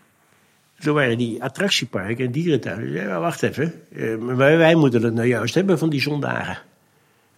Toen 0.79 0.93
waren 0.93 1.17
die 1.17 1.43
attractieparken 1.43 2.25
en 2.25 2.31
dierentuinen. 2.31 2.91
Ja, 2.91 3.19
wacht 3.19 3.43
even. 3.43 3.73
Eh, 3.95 4.15
wij, 4.35 4.57
wij 4.57 4.75
moeten 4.75 5.03
het 5.03 5.13
nou 5.13 5.27
juist 5.27 5.55
hebben 5.55 5.77
van 5.77 5.89
die 5.89 6.01
zondagen. 6.01 6.57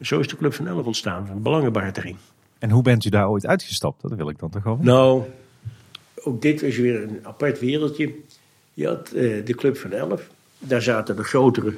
Zo 0.02 0.20
is 0.20 0.28
de 0.28 0.36
Club 0.36 0.54
van 0.54 0.68
Elf 0.68 0.86
ontstaan, 0.86 1.28
een 1.32 1.42
belangenbehartiging. 1.42 2.18
En 2.60 2.70
hoe 2.70 2.82
bent 2.82 3.06
u 3.06 3.10
daar 3.10 3.30
ooit 3.30 3.46
uitgestapt? 3.46 4.02
Dat 4.02 4.14
wil 4.14 4.30
ik 4.30 4.40
dan 4.40 4.50
toch 4.50 4.62
gewoon. 4.62 4.80
Nou, 4.82 5.24
ook 6.23 6.41
dit 6.41 6.61
is 6.61 6.77
weer 6.77 7.03
een 7.03 7.19
apart 7.23 7.60
wereldje. 7.60 8.14
Je 8.73 8.88
had 8.88 9.11
uh, 9.14 9.45
de 9.45 9.56
Club 9.56 9.77
van 9.77 9.91
Elf. 9.91 10.30
Daar 10.60 10.81
zaten 10.81 11.15
de 11.15 11.23
grotere 11.23 11.73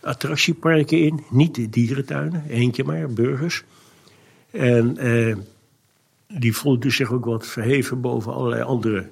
attractieparken 0.00 0.98
in. 0.98 1.24
Niet 1.30 1.54
de 1.54 1.70
dierentuinen, 1.70 2.44
eentje 2.48 2.84
maar, 2.84 3.12
burgers. 3.12 3.64
En 4.50 5.06
uh, 5.06 5.36
die 6.28 6.56
voelden 6.56 6.92
zich 6.92 7.12
ook 7.12 7.24
wat 7.24 7.46
verheven 7.46 8.00
boven 8.00 8.32
allerlei 8.32 8.62
andere 8.62 9.08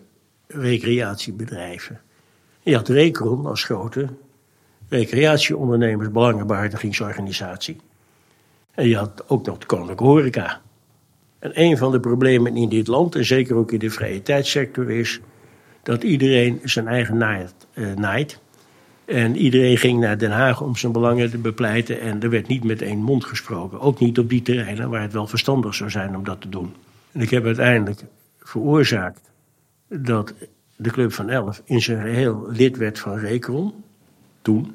recreatiebedrijven. 0.46 2.00
Je 2.62 2.74
had 2.74 2.88
Recron 2.88 3.46
als 3.46 3.64
grote 3.64 4.08
recreatieondernemers, 4.88 6.10
belangenbehartigingsorganisatie. 6.10 7.76
En 8.74 8.88
je 8.88 8.96
had 8.96 9.28
ook 9.28 9.46
nog 9.46 9.58
de 9.58 9.66
Koninklijke 9.66 10.04
Horeca. 10.04 10.62
En 11.46 11.52
een 11.54 11.76
van 11.76 11.92
de 11.92 12.00
problemen 12.00 12.56
in 12.56 12.68
dit 12.68 12.86
land, 12.86 13.14
en 13.14 13.24
zeker 13.24 13.56
ook 13.56 13.72
in 13.72 13.78
de 13.78 13.90
vrije 13.90 14.22
tijdssector, 14.22 14.90
is 14.90 15.20
dat 15.82 16.02
iedereen 16.02 16.60
zijn 16.64 16.88
eigen 16.88 17.16
naait. 17.16 17.54
eh, 17.72 17.94
naait. 17.94 18.38
En 19.04 19.36
iedereen 19.36 19.76
ging 19.76 20.00
naar 20.00 20.18
Den 20.18 20.30
Haag 20.30 20.60
om 20.60 20.76
zijn 20.76 20.92
belangen 20.92 21.30
te 21.30 21.38
bepleiten. 21.38 22.00
En 22.00 22.22
er 22.22 22.30
werd 22.30 22.46
niet 22.46 22.64
met 22.64 22.82
één 22.82 22.98
mond 22.98 23.24
gesproken. 23.24 23.80
Ook 23.80 23.98
niet 23.98 24.18
op 24.18 24.28
die 24.28 24.42
terreinen 24.42 24.90
waar 24.90 25.02
het 25.02 25.12
wel 25.12 25.26
verstandig 25.26 25.74
zou 25.74 25.90
zijn 25.90 26.16
om 26.16 26.24
dat 26.24 26.40
te 26.40 26.48
doen. 26.48 26.74
En 27.12 27.20
ik 27.20 27.30
heb 27.30 27.44
uiteindelijk 27.44 28.04
veroorzaakt 28.38 29.20
dat 29.88 30.34
de 30.76 30.90
Club 30.90 31.12
van 31.12 31.28
Elf 31.28 31.62
in 31.64 31.82
zijn 31.82 32.00
geheel 32.00 32.46
lid 32.48 32.76
werd 32.76 32.98
van 32.98 33.18
Recron. 33.18 33.72
Toen. 34.42 34.74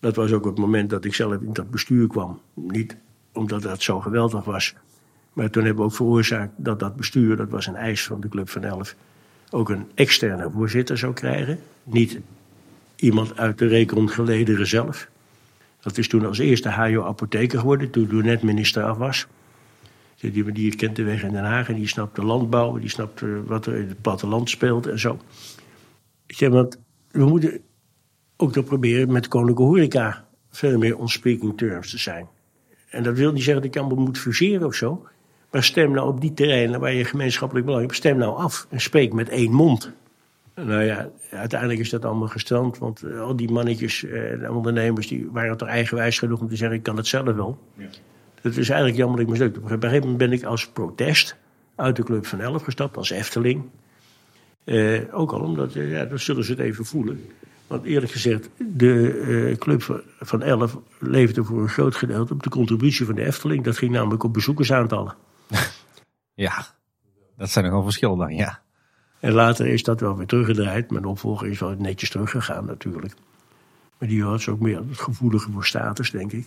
Dat 0.00 0.16
was 0.16 0.32
ook 0.32 0.44
het 0.44 0.58
moment 0.58 0.90
dat 0.90 1.04
ik 1.04 1.14
zelf 1.14 1.40
in 1.40 1.52
dat 1.52 1.70
bestuur 1.70 2.06
kwam. 2.06 2.40
Niet 2.54 2.96
omdat 3.32 3.62
dat 3.62 3.82
zo 3.82 4.00
geweldig 4.00 4.44
was. 4.44 4.74
Maar 5.32 5.50
toen 5.50 5.64
hebben 5.64 5.82
we 5.82 5.90
ook 5.90 5.96
veroorzaakt 5.96 6.52
dat 6.56 6.80
dat 6.80 6.96
bestuur, 6.96 7.36
dat 7.36 7.48
was 7.48 7.66
een 7.66 7.76
eis 7.76 8.04
van 8.04 8.20
de 8.20 8.28
Club 8.28 8.48
van 8.48 8.64
Elf, 8.64 8.94
ook 9.50 9.68
een 9.68 9.86
externe 9.94 10.50
voorzitter 10.50 10.98
zou 10.98 11.12
krijgen. 11.12 11.58
Niet 11.82 12.20
iemand 12.96 13.36
uit 13.36 13.58
de 13.58 13.66
Recron 13.66 14.08
gelederen 14.08 14.66
zelf. 14.66 15.08
Dat 15.80 15.98
is 15.98 16.08
toen 16.08 16.26
als 16.26 16.38
eerste 16.38 16.70
HJO 16.70 17.04
apotheker 17.04 17.58
geworden, 17.58 17.90
toen 17.90 18.18
ik 18.18 18.24
net 18.24 18.42
minister 18.42 18.82
af 18.82 18.96
was. 18.96 19.26
Die, 20.16 20.52
die 20.52 20.76
kent 20.76 20.96
de 20.96 21.02
weg 21.02 21.22
in 21.22 21.32
Den 21.32 21.44
Haag 21.44 21.68
en 21.68 21.74
die 21.74 21.88
snapt 21.88 22.16
de 22.16 22.24
landbouw, 22.24 22.78
die 22.78 22.88
snapt 22.88 23.22
eh, 23.22 23.28
wat 23.46 23.66
er 23.66 23.74
in 23.74 23.88
het 23.88 24.00
platteland 24.00 24.50
speelt 24.50 24.86
en 24.86 24.98
zo. 24.98 25.18
Ik 26.26 26.48
want 26.48 26.78
we 27.10 27.24
moeten 27.24 27.60
ook 28.36 28.54
nog 28.54 28.64
proberen 28.64 29.12
met 29.12 29.28
Koninklijke 29.28 29.62
Horeca 29.62 30.28
veel 30.50 30.78
meer 30.78 30.96
on 30.96 31.08
speaking 31.08 31.56
terms 31.56 31.90
te 31.90 31.98
zijn. 31.98 32.28
En 32.88 33.02
dat 33.02 33.16
wil 33.16 33.32
niet 33.32 33.42
zeggen 33.42 33.62
dat 33.62 33.74
je 33.74 33.80
allemaal 33.80 34.04
moet 34.04 34.18
fuseren 34.18 34.66
of 34.66 34.74
zo. 34.74 35.06
Maar 35.50 35.64
stem 35.64 35.90
nou 35.90 36.08
op 36.08 36.20
die 36.20 36.34
terreinen 36.34 36.80
waar 36.80 36.92
je 36.92 37.04
gemeenschappelijk 37.04 37.66
belang 37.66 37.84
hebt, 37.84 37.96
stem 37.96 38.16
nou 38.16 38.36
af 38.36 38.66
en 38.70 38.80
spreek 38.80 39.12
met 39.12 39.28
één 39.28 39.52
mond. 39.52 39.92
Nou 40.54 40.82
ja, 40.82 41.10
uiteindelijk 41.30 41.80
is 41.80 41.90
dat 41.90 42.04
allemaal 42.04 42.28
gestrand, 42.28 42.78
want 42.78 43.02
eh, 43.02 43.20
al 43.20 43.36
die 43.36 43.50
mannetjes 43.50 44.04
en 44.04 44.40
uh, 44.40 44.56
ondernemers 44.56 45.06
die 45.06 45.28
waren 45.32 45.56
toch 45.56 45.68
eigenwijs 45.68 46.18
genoeg 46.18 46.40
om 46.40 46.48
te 46.48 46.56
zeggen: 46.56 46.76
ik 46.76 46.82
kan 46.82 46.96
het 46.96 47.06
zelf 47.06 47.34
wel. 47.34 47.58
Ja. 47.74 47.84
Het 48.40 48.56
is 48.56 48.68
eigenlijk 48.68 48.98
jammer 48.98 49.16
dat 49.16 49.26
ik 49.26 49.32
mislukt. 49.32 49.56
Op 49.56 49.62
een 49.62 49.70
gegeven 49.70 50.00
moment 50.00 50.18
ben 50.18 50.32
ik 50.32 50.44
als 50.44 50.68
protest 50.68 51.36
uit 51.74 51.96
de 51.96 52.02
Club 52.02 52.26
van 52.26 52.40
Elf 52.40 52.62
gestapt, 52.62 52.96
als 52.96 53.10
Efteling. 53.10 53.64
Uh, 54.64 55.00
ook 55.10 55.32
al 55.32 55.40
omdat, 55.40 55.74
uh, 55.74 55.92
ja, 55.92 56.04
dat 56.04 56.20
zullen 56.20 56.44
ze 56.44 56.50
het 56.50 56.60
even 56.60 56.84
voelen. 56.84 57.24
Want 57.66 57.84
eerlijk 57.84 58.12
gezegd, 58.12 58.50
de 58.56 59.24
uh, 59.26 59.56
Club 59.56 60.02
van 60.20 60.42
Elf 60.42 60.76
leefde 60.98 61.44
voor 61.44 61.60
een 61.60 61.68
groot 61.68 61.94
gedeelte 61.94 62.32
op 62.32 62.42
de 62.42 62.50
contributie 62.50 63.06
van 63.06 63.14
de 63.14 63.24
Efteling. 63.24 63.64
Dat 63.64 63.78
ging 63.78 63.92
namelijk 63.92 64.22
op 64.22 64.32
bezoekersaantallen. 64.32 65.14
Ja, 66.34 66.66
dat 67.36 67.50
zijn 67.50 67.64
nogal 67.64 67.82
verschillen 67.82 68.18
dan, 68.18 68.34
ja. 68.34 68.60
En 69.20 69.32
later 69.32 69.66
is 69.66 69.82
dat 69.82 70.00
wel 70.00 70.16
weer 70.16 70.26
teruggedraaid. 70.26 70.90
Mijn 70.90 71.04
opvolger 71.04 71.48
is 71.48 71.60
wel 71.60 71.74
netjes 71.78 72.10
teruggegaan 72.10 72.64
natuurlijk. 72.64 73.14
Maar 73.98 74.08
die 74.08 74.22
had 74.24 74.48
ook 74.48 74.60
meer 74.60 74.76
het 74.76 75.00
gevoelige 75.00 75.50
voor 75.50 75.64
status, 75.64 76.10
denk 76.10 76.32
ik. 76.32 76.46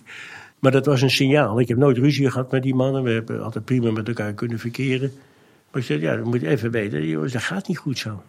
Maar 0.60 0.72
dat 0.72 0.86
was 0.86 1.02
een 1.02 1.10
signaal. 1.10 1.60
Ik 1.60 1.68
heb 1.68 1.78
nooit 1.78 1.98
ruzie 1.98 2.32
gehad 2.32 2.52
met 2.52 2.64
die 2.64 2.76
mannen. 2.76 3.04
We 3.04 3.12
hebben 3.12 3.44
altijd 3.44 3.66
prima 3.66 3.92
met 3.92 4.08
elkaar 4.08 4.34
kunnen 4.34 4.60
verkeren. 4.60 5.12
Maar 5.72 5.82
ik 5.82 5.88
zei, 5.88 6.00
ja, 6.00 6.16
dan 6.16 6.28
moet 6.28 6.42
je 6.42 6.48
even 6.48 6.72
weten. 6.72 7.08
Jongens, 7.08 7.34
dat 7.34 7.42
gaat 7.42 7.68
niet 7.68 7.78
goed 7.78 7.98
zo. 7.98 8.24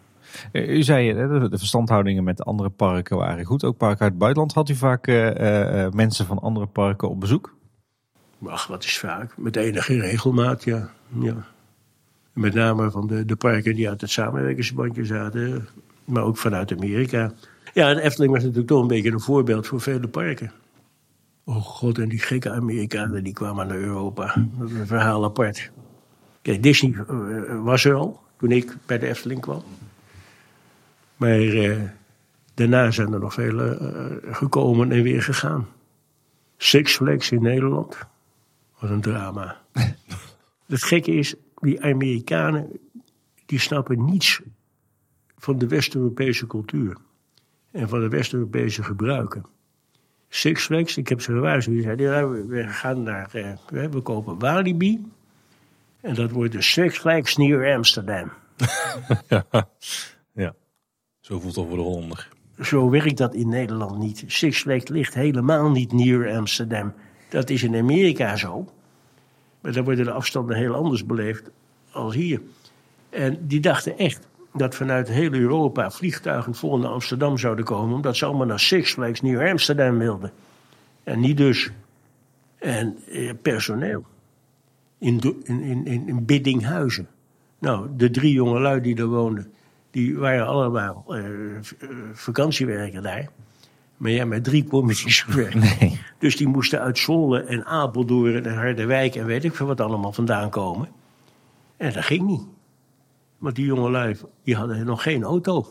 U 0.53 0.83
zei, 0.83 1.15
hè, 1.15 1.49
de 1.49 1.59
verstandhoudingen 1.59 2.25
met 2.25 2.45
andere 2.45 2.71
parken 2.71 3.17
waren 3.17 3.45
goed. 3.45 3.65
Ook 3.65 3.77
parken 3.77 4.01
uit 4.01 4.11
het 4.11 4.19
buitenland. 4.19 4.55
Had 4.55 4.69
u 4.69 4.75
vaak 4.75 5.07
uh, 5.07 5.35
uh, 5.35 5.91
mensen 5.91 6.27
van 6.27 6.39
andere 6.39 6.67
parken 6.67 7.09
op 7.09 7.21
bezoek? 7.21 7.55
Ach, 8.47 8.67
wat 8.67 8.85
is 8.85 8.99
vaak. 8.99 9.37
Met 9.37 9.57
enige 9.57 10.01
regelmaat, 10.01 10.65
ja. 10.65 10.91
ja. 11.19 11.47
Met 12.33 12.55
name 12.55 12.91
van 12.91 13.07
de, 13.07 13.25
de 13.25 13.37
parken 13.37 13.75
die 13.75 13.89
uit 13.89 14.01
het 14.01 14.11
samenwerkingsbandje 14.11 15.05
zaten. 15.05 15.69
Maar 16.05 16.23
ook 16.23 16.37
vanuit 16.37 16.73
Amerika. 16.73 17.33
Ja, 17.75 17.95
de 17.95 18.01
Efteling 18.01 18.33
was 18.33 18.43
natuurlijk 18.43 18.69
toch 18.69 18.81
een 18.81 18.89
beetje 18.89 19.11
een 19.11 19.21
voorbeeld 19.21 19.67
voor 19.67 19.81
vele 19.81 20.09
parken. 20.09 20.53
Oh 21.45 21.63
god, 21.63 21.99
en 21.99 22.09
die 22.09 22.19
gekke 22.19 22.51
Amerikanen 22.51 23.25
die 23.25 23.33
kwamen 23.33 23.67
naar 23.67 23.77
Europa. 23.77 24.35
Dat 24.59 24.71
is 24.71 24.77
een 24.77 24.87
verhaal 24.87 25.25
apart. 25.25 25.71
Kijk, 26.43 26.63
Disney 26.63 26.91
uh, 27.11 27.63
was 27.63 27.85
er 27.85 27.95
al 27.95 28.21
toen 28.37 28.51
ik 28.51 28.77
bij 28.87 28.99
de 28.99 29.07
Efteling 29.09 29.41
kwam. 29.41 29.63
Maar 31.17 31.41
uh, 31.41 31.77
daarna 32.55 32.91
zijn 32.91 33.13
er 33.13 33.21
nog 33.21 33.35
vele 33.35 33.79
uh, 34.25 34.35
gekomen 34.35 34.93
en 34.93 35.03
weer 35.03 35.23
gegaan. 35.23 35.69
Six 36.57 36.97
Flags 36.97 37.31
in 37.31 37.43
Nederland. 37.43 37.99
Wat 38.79 38.91
een 38.91 39.01
drama. 39.01 39.61
Het 40.67 40.83
gekke 40.83 41.13
is, 41.13 41.35
die 41.55 41.83
Amerikanen 41.83 42.79
die 43.47 43.59
snappen 43.59 44.05
niets 44.05 44.41
van 45.37 45.59
de 45.59 45.67
West-Europese 45.67 46.47
cultuur. 46.47 46.97
En 47.71 47.89
van 47.89 48.01
de 48.01 48.09
West-Europese 48.09 48.83
gebruiken. 48.83 49.47
Six 50.29 50.65
Flags, 50.65 50.97
ik 50.97 51.09
heb 51.09 51.21
ze 51.21 51.33
gewaarschuwd. 51.33 51.75
Die 51.75 51.85
zeiden, 51.85 52.47
we 52.49 52.69
gaan 52.69 53.03
naar, 53.03 53.31
uh, 53.35 53.53
we 53.91 54.01
kopen 54.01 54.39
Walibi. 54.39 55.05
En 56.01 56.15
dat 56.15 56.31
wordt 56.31 56.53
de 56.53 56.63
Six 56.63 56.99
Flags 56.99 57.37
near 57.37 57.75
Amsterdam. 57.75 58.33
ja. 59.29 59.47
ja, 60.33 60.55
zo 61.21 61.41
voelt 61.41 61.57
het 61.57 61.67
voor 61.67 61.77
de 61.77 61.83
Hollander. 61.83 62.29
Zo 62.61 62.91
werkt 62.91 63.17
dat 63.17 63.35
in 63.35 63.49
Nederland 63.49 63.99
niet. 63.99 64.25
Six 64.27 64.61
Flags 64.61 64.89
ligt 64.89 65.15
helemaal 65.15 65.71
niet 65.71 65.93
near 65.93 66.37
Amsterdam. 66.37 66.95
Dat 67.35 67.51
is 67.51 67.63
in 67.63 67.77
Amerika 67.77 68.37
zo. 68.37 68.69
Maar 69.61 69.73
daar 69.73 69.85
worden 69.85 70.05
de 70.05 70.11
afstanden 70.11 70.57
heel 70.57 70.75
anders 70.75 71.07
beleefd 71.07 71.51
als 71.91 72.15
hier. 72.15 72.41
En 73.11 73.47
die 73.47 73.61
dachten 73.61 73.99
echt 73.99 74.29
dat 74.53 74.75
vanuit 74.75 75.09
heel 75.09 75.33
Europa 75.33 75.91
vliegtuigen 75.91 76.55
vol 76.55 76.79
naar 76.79 76.91
Amsterdam 76.91 77.39
zouden 77.39 77.65
komen, 77.65 77.95
omdat 77.95 78.17
ze 78.17 78.25
allemaal 78.25 78.47
naar 78.47 78.61
Six 78.61 78.93
Flags 78.93 79.21
New 79.21 79.49
Amsterdam 79.49 79.99
wilden. 79.99 80.33
En 81.03 81.21
niet 81.21 81.37
dus. 81.37 81.71
En 82.59 82.99
eh, 83.09 83.31
personeel. 83.43 84.05
In, 84.99 85.21
in, 85.45 85.87
in, 85.87 86.09
in 86.09 86.25
Biddinghuizen. 86.25 87.09
Nou, 87.59 87.89
de 87.97 88.11
drie 88.11 88.33
jongelui 88.33 88.81
die 88.81 88.95
daar 88.95 89.07
woonden, 89.07 89.53
die 89.91 90.19
waren 90.19 90.47
allemaal 90.47 91.05
uh, 91.09 91.25
vakantiewerker 92.13 93.03
daar. 93.03 93.29
Maar 94.05 94.13
ja, 94.13 94.25
met 94.25 94.45
drie 94.45 94.67
niet 94.71 94.97
zo 94.97 95.25
ver. 95.33 95.57
Nee. 95.57 96.01
Dus 96.19 96.37
die 96.37 96.49
moesten 96.49 96.81
uit 96.81 96.99
Zwolle 96.99 97.43
en 97.43 97.65
Apeldoorn 97.65 98.45
en 98.45 98.55
Harderwijk 98.55 99.15
en 99.15 99.27
weet 99.27 99.45
ik 99.45 99.55
veel 99.55 99.67
wat 99.67 99.81
allemaal 99.81 100.13
vandaan 100.13 100.51
komen. 100.51 100.89
En 101.77 101.93
dat 101.93 102.05
ging 102.05 102.23
niet. 102.23 102.43
Want 103.39 103.57
die 103.57 103.65
jongelui, 103.65 104.17
die 104.43 104.57
hadden 104.57 104.87
nog 104.87 105.03
geen 105.03 105.23
auto. 105.23 105.67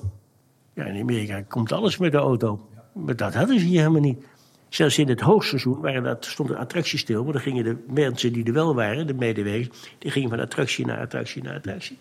Ja, 0.73 0.85
in 0.85 1.01
Amerika 1.01 1.41
komt 1.41 1.72
alles 1.72 1.97
met 1.97 2.11
de 2.11 2.18
auto. 2.18 2.68
Maar 2.93 3.15
dat 3.15 3.34
hadden 3.34 3.60
ze 3.60 3.65
hier 3.65 3.80
helemaal 3.80 4.01
niet. 4.01 4.26
Zelfs 4.69 4.97
in 4.97 5.07
het 5.07 5.19
hoogseizoen 5.19 5.80
waren 5.80 6.03
dat, 6.03 6.26
stond 6.26 6.49
de 6.49 6.57
attractie 6.57 6.99
stil. 6.99 7.23
Maar 7.23 7.34
dan 7.34 7.41
gingen 7.41 7.64
de 7.64 7.77
mensen 7.88 8.34
die 8.34 8.45
er 8.45 8.53
wel 8.53 8.76
waren, 8.76 9.07
de 9.07 9.14
medewerkers... 9.14 9.95
die 9.97 10.11
gingen 10.11 10.30
van 10.30 10.39
attractie 10.39 10.85
naar 10.85 10.99
attractie 10.99 11.43
naar 11.43 11.55
attractie. 11.55 11.97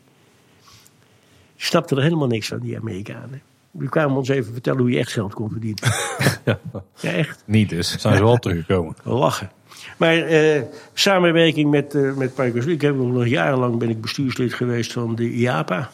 Die 1.57 1.65
snapten 1.65 1.97
er 1.97 2.03
helemaal 2.03 2.29
niks 2.29 2.49
van, 2.49 2.61
die 2.61 2.79
Amerikanen. 2.79 3.43
Die 3.73 3.89
kwamen 3.89 4.17
ons 4.17 4.29
even 4.29 4.53
vertellen 4.53 4.81
hoe 4.81 4.91
je 4.91 4.99
echt 4.99 5.13
geld 5.13 5.35
kon 5.35 5.51
verdienen. 5.51 5.83
ja. 6.45 6.59
echt. 7.03 7.43
Niet 7.47 7.69
dus. 7.69 7.99
Zijn 7.99 8.17
ze 8.17 8.23
wel 8.23 8.37
teruggekomen. 8.37 8.95
Lachen. 9.05 9.51
Maar 9.99 10.31
uh, 10.31 10.63
samenwerking 10.93 11.71
met, 11.71 11.95
uh, 11.95 12.17
met 12.17 12.35
Parkers 12.35 12.67
Ik 12.67 12.81
heb 12.81 12.97
nog 12.97 13.27
jarenlang 13.27 13.79
ben 13.79 13.89
ik 13.89 14.01
bestuurslid 14.01 14.55
geweest 14.55 14.93
van 14.93 15.15
de 15.15 15.31
IAPA. 15.31 15.91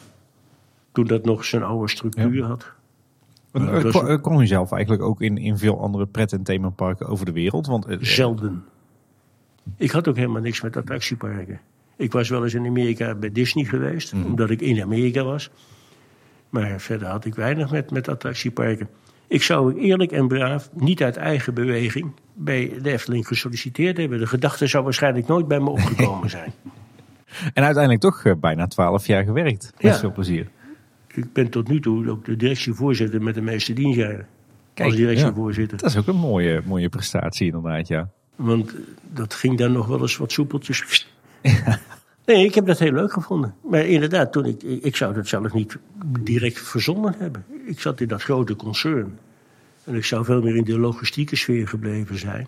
Toen 0.91 1.07
dat 1.07 1.25
nog 1.25 1.45
zijn 1.45 1.63
oude 1.63 1.89
structuur 1.89 2.35
ja. 2.35 2.47
had. 2.47 2.71
Uh, 3.53 3.81
was... 3.81 4.21
Kom 4.21 4.39
u 4.39 4.47
zelf 4.47 4.71
eigenlijk 4.71 5.03
ook 5.03 5.21
in, 5.21 5.37
in 5.37 5.57
veel 5.57 5.81
andere 5.81 6.05
pret- 6.05 6.33
en 6.33 6.43
themaparken 6.43 7.07
over 7.07 7.25
de 7.25 7.31
wereld? 7.31 7.67
Want, 7.67 7.85
Zelden. 7.99 8.63
Ik 9.77 9.91
had 9.91 10.07
ook 10.07 10.15
helemaal 10.15 10.41
niks 10.41 10.61
met 10.61 10.77
attractieparken. 10.77 11.59
Ik 11.95 12.11
was 12.11 12.29
wel 12.29 12.43
eens 12.43 12.53
in 12.53 12.65
Amerika 12.65 13.15
bij 13.15 13.31
Disney 13.31 13.65
geweest, 13.65 14.13
mm. 14.13 14.25
omdat 14.25 14.49
ik 14.49 14.61
in 14.61 14.81
Amerika 14.81 15.23
was. 15.23 15.49
Maar 16.49 16.79
verder 16.81 17.07
had 17.07 17.25
ik 17.25 17.35
weinig 17.35 17.71
met, 17.71 17.91
met 17.91 18.07
attractieparken. 18.07 18.89
Ik 19.27 19.43
zou 19.43 19.79
eerlijk 19.79 20.11
en 20.11 20.27
braaf, 20.27 20.69
niet 20.73 21.03
uit 21.03 21.17
eigen 21.17 21.53
beweging, 21.53 22.11
bij 22.33 22.73
de 22.81 22.91
Efteling 22.91 23.27
gesolliciteerd 23.27 23.97
hebben. 23.97 24.19
De 24.19 24.27
gedachte 24.27 24.67
zou 24.67 24.83
waarschijnlijk 24.83 25.27
nooit 25.27 25.47
bij 25.47 25.59
me 25.59 25.69
opgekomen 25.69 26.29
zijn. 26.29 26.53
en 27.53 27.63
uiteindelijk 27.63 28.01
toch 28.01 28.23
uh, 28.23 28.33
bijna 28.39 28.67
twaalf 28.67 29.07
jaar 29.07 29.23
gewerkt. 29.23 29.73
Met 29.77 29.93
ja. 29.93 29.99
veel 29.99 30.11
plezier. 30.11 30.47
Ik 31.07 31.33
ben 31.33 31.49
tot 31.49 31.67
nu 31.67 31.79
toe 31.79 32.09
ook 32.09 32.25
de 32.25 32.35
directievoorzitter 32.35 33.21
met 33.21 33.35
de 33.35 33.41
meeste 33.41 33.73
dienstjaren. 33.73 34.27
Kijk, 34.73 34.89
als 34.89 34.97
directievoorzitter. 34.97 35.77
Ja, 35.77 35.83
dat 35.83 35.91
is 35.91 35.97
ook 35.97 36.07
een 36.07 36.21
mooie, 36.21 36.61
mooie 36.65 36.89
prestatie 36.89 37.45
inderdaad, 37.45 37.87
ja. 37.87 38.09
Want 38.35 38.75
dat 39.13 39.33
ging 39.33 39.57
dan 39.57 39.71
nog 39.71 39.87
wel 39.87 40.01
eens 40.01 40.17
wat 40.17 40.31
soepeltjes. 40.31 41.07
Ja. 41.41 41.79
Nee, 42.29 42.45
ik 42.45 42.55
heb 42.55 42.65
dat 42.65 42.79
heel 42.79 42.91
leuk 42.91 43.13
gevonden. 43.13 43.55
Maar 43.61 43.85
inderdaad, 43.85 44.31
toen 44.31 44.45
ik, 44.45 44.63
ik 44.63 44.95
zou 44.95 45.13
dat 45.13 45.27
zelf 45.27 45.53
niet 45.53 45.77
direct 46.19 46.59
verzonnen 46.59 47.15
hebben. 47.17 47.45
Ik 47.65 47.79
zat 47.79 48.01
in 48.01 48.07
dat 48.07 48.21
grote 48.21 48.55
concern. 48.55 49.19
En 49.83 49.95
ik 49.95 50.05
zou 50.05 50.25
veel 50.25 50.41
meer 50.41 50.55
in 50.55 50.63
de 50.63 50.79
logistieke 50.79 51.35
sfeer 51.35 51.67
gebleven 51.67 52.17
zijn. 52.17 52.47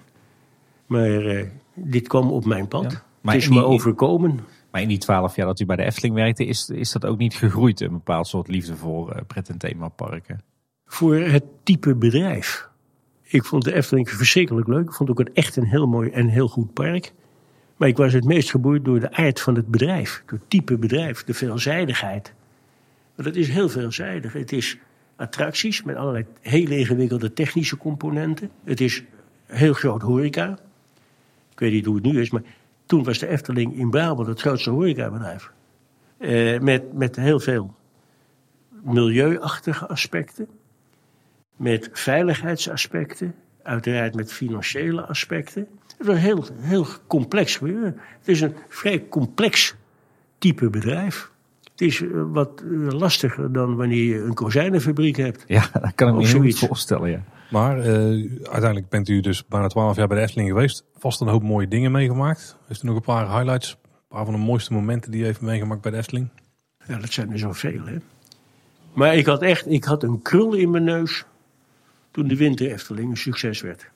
Maar 0.86 1.26
eh, 1.26 1.48
dit 1.74 2.08
kwam 2.08 2.32
op 2.32 2.46
mijn 2.46 2.68
pad. 2.68 2.92
Ja. 2.92 3.04
Maar 3.22 3.34
het 3.34 3.44
is 3.44 3.50
me 3.50 3.64
overkomen. 3.64 4.40
Maar 4.72 4.82
in 4.82 4.88
die 4.88 4.98
twaalf 4.98 5.36
jaar 5.36 5.46
dat 5.46 5.60
u 5.60 5.66
bij 5.66 5.76
de 5.76 5.84
Efteling 5.84 6.14
werkte, 6.14 6.46
is, 6.46 6.70
is 6.70 6.92
dat 6.92 7.06
ook 7.06 7.18
niet 7.18 7.34
gegroeid, 7.34 7.82
een 7.82 7.92
bepaald 7.92 8.28
soort 8.28 8.48
liefde 8.48 8.76
voor 8.76 9.12
eh, 9.12 9.22
pret- 9.28 9.50
en 9.50 9.58
themaparken? 9.58 10.42
Voor 10.86 11.16
het 11.16 11.44
type 11.64 11.96
bedrijf. 11.96 12.70
Ik 13.22 13.46
vond 13.46 13.64
de 13.64 13.74
Efteling 13.74 14.10
verschrikkelijk 14.10 14.68
leuk. 14.68 14.86
Ik 14.86 14.94
vond 14.94 15.10
ook 15.10 15.20
een 15.20 15.34
echt 15.34 15.56
een 15.56 15.68
heel 15.68 15.88
mooi 15.88 16.10
en 16.10 16.28
heel 16.28 16.48
goed 16.48 16.74
park. 16.74 17.14
Maar 17.82 17.90
ik 17.90 17.98
was 17.98 18.14
het 18.14 18.24
meest 18.24 18.50
geboeid 18.50 18.86
door 18.86 19.00
de 19.00 19.12
aard 19.12 19.42
van 19.42 19.56
het 19.56 19.68
bedrijf. 19.68 20.24
Door 20.26 20.40
het 20.40 20.50
type 20.50 20.78
bedrijf, 20.78 21.24
de 21.24 21.34
veelzijdigheid. 21.34 22.34
Want 23.16 23.28
het 23.28 23.38
is 23.38 23.48
heel 23.48 23.70
veelzijdig. 23.70 24.34
Het 24.34 24.52
is 24.52 24.78
attracties 25.16 25.84
met 25.84 25.96
allerlei 25.96 26.26
hele 26.42 26.78
ingewikkelde 26.78 27.34
technische 27.34 27.78
componenten. 27.78 28.50
Het 28.64 28.82
is 28.82 29.04
heel 29.46 29.74
groot 29.74 30.02
horeca. 30.02 30.60
Ik 31.52 31.60
weet 31.60 31.72
niet 31.72 31.86
hoe 31.86 31.96
het 31.96 32.04
nu 32.04 32.22
is, 32.22 32.30
maar 32.30 32.42
toen 32.86 33.04
was 33.04 33.20
de 33.20 33.28
Efteling 33.28 33.78
in 33.78 33.90
Brabant 33.90 34.28
het 34.28 34.42
grootste 34.42 34.70
horecabedrijf. 34.70 35.52
Eh, 36.18 36.60
met, 36.60 36.94
met 36.94 37.16
heel 37.16 37.40
veel 37.40 37.76
milieuachtige 38.84 39.88
aspecten, 39.88 40.48
met 41.56 41.90
veiligheidsaspecten, 41.94 43.36
uiteraard 43.64 44.16
met 44.16 44.34
financiële 44.34 45.02
aspecten. 45.02 45.68
Het 46.02 46.10
was 46.10 46.20
heel, 46.20 46.46
heel 46.60 46.86
complex 47.08 47.56
gebeuren. 47.56 47.98
Het 48.20 48.28
is 48.28 48.42
een 48.42 48.56
vrij 48.68 49.08
complex 49.10 49.76
type 50.38 50.70
bedrijf. 50.70 51.32
Het 51.72 51.82
is 51.82 52.02
eh, 52.02 52.10
wat 52.14 52.62
eh, 52.62 52.92
lastiger 52.92 53.52
dan 53.52 53.76
wanneer 53.76 54.04
je 54.04 54.24
een 54.24 54.34
kozijnenfabriek 54.34 55.18
hebt. 55.18 55.44
Ja, 55.48 55.70
dat 55.82 55.96
kan 55.96 56.08
ik 56.10 56.16
me 56.16 56.26
zoiets. 56.26 56.60
voorstellen, 56.60 57.10
ja. 57.10 57.24
Maar 57.52 57.80
eh, 57.80 57.86
uiteindelijk 58.44 58.90
bent 58.90 59.10
u 59.10 59.20
dus 59.20 59.48
bijna 59.48 59.68
12 59.68 59.96
jaar 59.96 60.08
bij 60.08 60.18
de 60.18 60.24
Efteling 60.24 60.50
geweest. 60.50 60.84
Vast 60.96 61.22
een 61.22 61.28
hoop 61.28 61.44
mooie 61.44 61.68
dingen 61.68 61.92
meegemaakt. 61.92 62.58
Heeft 62.68 62.84
u 62.84 62.88
nog 62.88 62.96
een 62.96 63.02
paar 63.02 63.38
highlights? 63.38 63.72
Een 63.72 64.08
paar 64.08 64.26
van 64.26 64.34
de 64.34 64.40
mooiste 64.40 64.74
momenten 64.74 65.12
die 65.12 65.22
u 65.22 65.26
heeft 65.26 65.42
meegemaakt 65.42 65.82
bij 65.82 65.92
de 65.92 65.98
Efteling? 65.98 66.30
Ja, 66.88 66.98
dat 66.98 67.12
zijn 67.12 67.32
er 67.32 67.40
zoveel, 67.40 67.86
hè. 67.86 67.98
Maar 68.94 69.16
ik 69.16 69.26
had 69.26 69.42
echt 69.42 69.72
ik 69.72 69.84
had 69.84 70.04
een 70.04 70.22
krul 70.22 70.54
in 70.54 70.72
mijn 70.72 70.84
neus 70.84 71.26
toen 72.12 72.28
de 72.28 72.36
Winter 72.36 72.72
Efteling 72.72 73.10
een 73.10 73.18
succes 73.18 73.62
werd. 73.62 73.90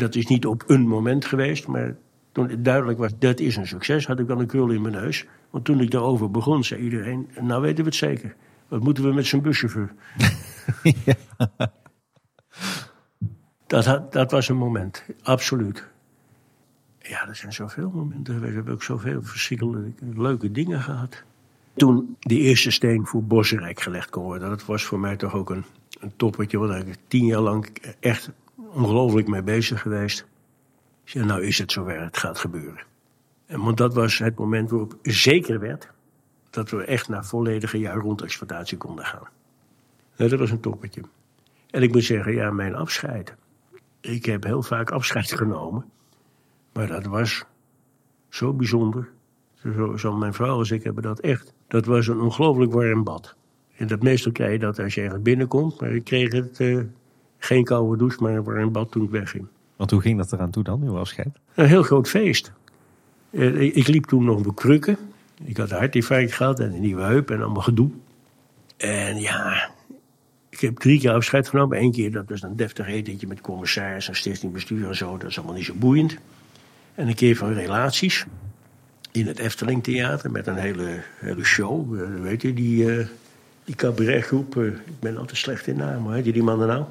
Dat 0.00 0.14
is 0.14 0.26
niet 0.26 0.46
op 0.46 0.64
een 0.66 0.86
moment 0.86 1.24
geweest, 1.24 1.66
maar 1.66 1.96
toen 2.32 2.48
het 2.48 2.64
duidelijk 2.64 2.98
was 2.98 3.12
dat 3.18 3.40
is 3.40 3.56
een 3.56 3.66
succes, 3.66 4.06
had 4.06 4.18
ik 4.18 4.26
wel 4.26 4.40
een 4.40 4.46
krul 4.46 4.70
in 4.70 4.82
mijn 4.82 4.94
neus. 4.94 5.26
Want 5.50 5.64
toen 5.64 5.80
ik 5.80 5.90
daarover 5.90 6.30
begon, 6.30 6.64
zei 6.64 6.82
iedereen, 6.82 7.30
nou 7.40 7.62
weten 7.62 7.84
we 7.84 7.90
het 7.90 7.94
zeker. 7.94 8.34
Wat 8.68 8.82
moeten 8.82 9.04
we 9.04 9.12
met 9.12 9.26
zijn 9.26 9.42
buschauffeur? 9.42 9.92
dat, 13.66 13.84
had, 13.84 14.12
dat 14.12 14.30
was 14.30 14.48
een 14.48 14.56
moment, 14.56 15.04
absoluut. 15.22 15.88
Ja, 16.98 17.28
er 17.28 17.36
zijn 17.36 17.52
zoveel 17.52 17.90
momenten 17.90 18.34
geweest. 18.34 18.50
We 18.50 18.56
hebben 18.56 18.74
ook 18.74 18.82
zoveel 18.82 19.22
verschillende 19.22 19.92
leuke 20.14 20.50
dingen 20.50 20.80
gehad. 20.80 21.22
Toen 21.74 22.16
de 22.20 22.38
eerste 22.38 22.70
steen 22.70 23.06
voor 23.06 23.24
Bosrijk 23.24 23.80
gelegd 23.80 24.10
kon 24.10 24.22
worden, 24.22 24.48
dat 24.48 24.64
was 24.64 24.84
voor 24.84 25.00
mij 25.00 25.16
toch 25.16 25.34
ook 25.34 25.50
een, 25.50 25.64
een 26.00 26.12
toppertje. 26.16 26.58
Want 26.58 26.86
ik 26.86 26.96
tien 27.08 27.24
jaar 27.24 27.40
lang 27.40 27.68
echt 28.00 28.30
ongelooflijk 28.72 29.28
mee 29.28 29.42
bezig 29.42 29.80
geweest. 29.80 30.26
Ik 31.04 31.10
zei, 31.10 31.24
nou 31.24 31.44
is 31.44 31.58
het 31.58 31.72
zover, 31.72 32.00
het 32.00 32.16
gaat 32.16 32.38
gebeuren. 32.38 32.82
En 33.46 33.62
want 33.62 33.76
dat 33.76 33.94
was 33.94 34.18
het 34.18 34.38
moment 34.38 34.70
waarop 34.70 34.98
zeker 35.02 35.60
werd 35.60 35.88
dat 36.50 36.70
we 36.70 36.84
echt 36.84 37.08
naar 37.08 37.24
volledige 37.24 37.78
jaar 37.78 37.96
rond 37.96 38.22
exploitatie 38.22 38.78
konden 38.78 39.04
gaan. 39.04 39.28
Nou, 40.16 40.30
dat 40.30 40.38
was 40.38 40.50
een 40.50 40.60
toppertje. 40.60 41.02
En 41.70 41.82
ik 41.82 41.92
moet 41.92 42.04
zeggen, 42.04 42.34
ja, 42.34 42.50
mijn 42.50 42.74
afscheid. 42.74 43.34
Ik 44.00 44.24
heb 44.24 44.44
heel 44.44 44.62
vaak 44.62 44.90
afscheid 44.90 45.32
genomen. 45.32 45.84
Maar 46.72 46.86
dat 46.86 47.04
was 47.04 47.44
zo 48.28 48.52
bijzonder. 48.52 49.08
Zo, 49.54 49.96
zo 49.96 50.12
mijn 50.16 50.34
vrouw 50.34 50.56
als 50.58 50.70
ik 50.70 50.82
hebben 50.82 51.02
dat 51.02 51.20
echt. 51.20 51.52
Dat 51.68 51.86
was 51.86 52.06
een 52.06 52.20
ongelooflijk 52.20 52.72
warm 52.72 53.04
bad. 53.04 53.34
En 53.76 53.86
dat 53.86 54.02
meestal 54.02 54.32
krijg 54.32 54.52
je 54.52 54.58
dat 54.58 54.78
als 54.78 54.94
je 54.94 55.00
ergens 55.00 55.22
binnenkomt. 55.22 55.80
Maar 55.80 55.90
ik 55.90 56.04
kreeg 56.04 56.32
het 56.32 56.60
eh, 56.60 56.80
geen 57.40 57.64
koude 57.64 57.96
douche, 57.96 58.22
maar 58.22 58.32
een 58.32 58.44
warm 58.44 58.72
bad 58.72 58.90
toen 58.90 59.02
ik 59.02 59.10
wegging. 59.10 59.46
Want 59.76 59.90
hoe 59.90 60.00
ging 60.00 60.18
dat 60.18 60.32
eraan 60.32 60.50
toe 60.50 60.62
dan, 60.62 60.82
uw 60.82 60.98
afscheid? 60.98 61.38
Een 61.54 61.66
heel 61.66 61.82
groot 61.82 62.08
feest. 62.08 62.52
Eh, 63.30 63.60
ik, 63.60 63.74
ik 63.74 63.86
liep 63.86 64.06
toen 64.06 64.24
nog 64.24 64.46
op 64.46 64.56
krukken. 64.56 64.96
Ik 65.44 65.56
had 65.56 65.70
een 65.70 65.78
hartinfarct 65.78 66.32
gehad 66.32 66.60
en 66.60 66.72
een 66.72 66.80
nieuwe 66.80 67.02
heup 67.02 67.30
en 67.30 67.42
allemaal 67.42 67.62
gedoe. 67.62 67.90
En 68.76 69.20
ja, 69.20 69.70
ik 70.48 70.60
heb 70.60 70.78
drie 70.78 71.00
keer 71.00 71.12
afscheid 71.12 71.48
genomen. 71.48 71.78
Eén 71.78 71.92
keer, 71.92 72.12
dat 72.12 72.28
was 72.28 72.42
een 72.42 72.56
deftig 72.56 72.86
etentje 72.86 73.26
met 73.26 73.40
commissaris 73.40 74.08
en 74.08 74.16
stichtingbestuur 74.16 74.88
en 74.88 74.96
zo. 74.96 75.16
Dat 75.16 75.30
is 75.30 75.36
allemaal 75.36 75.56
niet 75.56 75.64
zo 75.64 75.74
boeiend. 75.74 76.16
En 76.94 77.08
een 77.08 77.14
keer 77.14 77.36
van 77.36 77.52
relaties. 77.52 78.26
In 79.12 79.26
het 79.26 79.38
Efteling 79.38 79.82
Theater 79.82 80.30
met 80.30 80.46
een 80.46 80.56
hele, 80.56 81.02
hele 81.16 81.44
show. 81.44 82.00
Eh, 82.00 82.20
weet 82.20 82.42
je, 82.42 82.54
die, 82.54 82.98
eh, 82.98 83.06
die 83.64 83.74
cabaretgroep. 83.74 84.56
ik 84.56 85.00
ben 85.00 85.16
altijd 85.16 85.38
slecht 85.38 85.66
in 85.66 85.76
namen. 85.76 86.02
Hoe 86.02 86.12
heet 86.12 86.24
die 86.24 86.42
mannen 86.42 86.68
nou? 86.68 86.84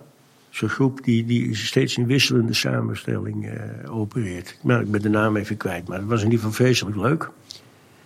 Zo'n 0.49 0.69
groep 0.69 1.03
die, 1.03 1.25
die 1.25 1.55
steeds 1.55 1.97
in 1.97 2.05
wisselende 2.05 2.53
samenstelling 2.53 3.49
eh, 3.49 3.95
opereert. 3.95 4.57
Nou, 4.63 4.81
ik 4.81 4.91
ben 4.91 5.01
de 5.01 5.09
naam 5.09 5.35
even 5.35 5.57
kwijt, 5.57 5.87
maar 5.87 5.97
het 5.97 6.07
was 6.07 6.19
in 6.19 6.25
ieder 6.25 6.39
geval 6.39 6.65
vreselijk 6.65 6.95
leuk. 6.95 7.29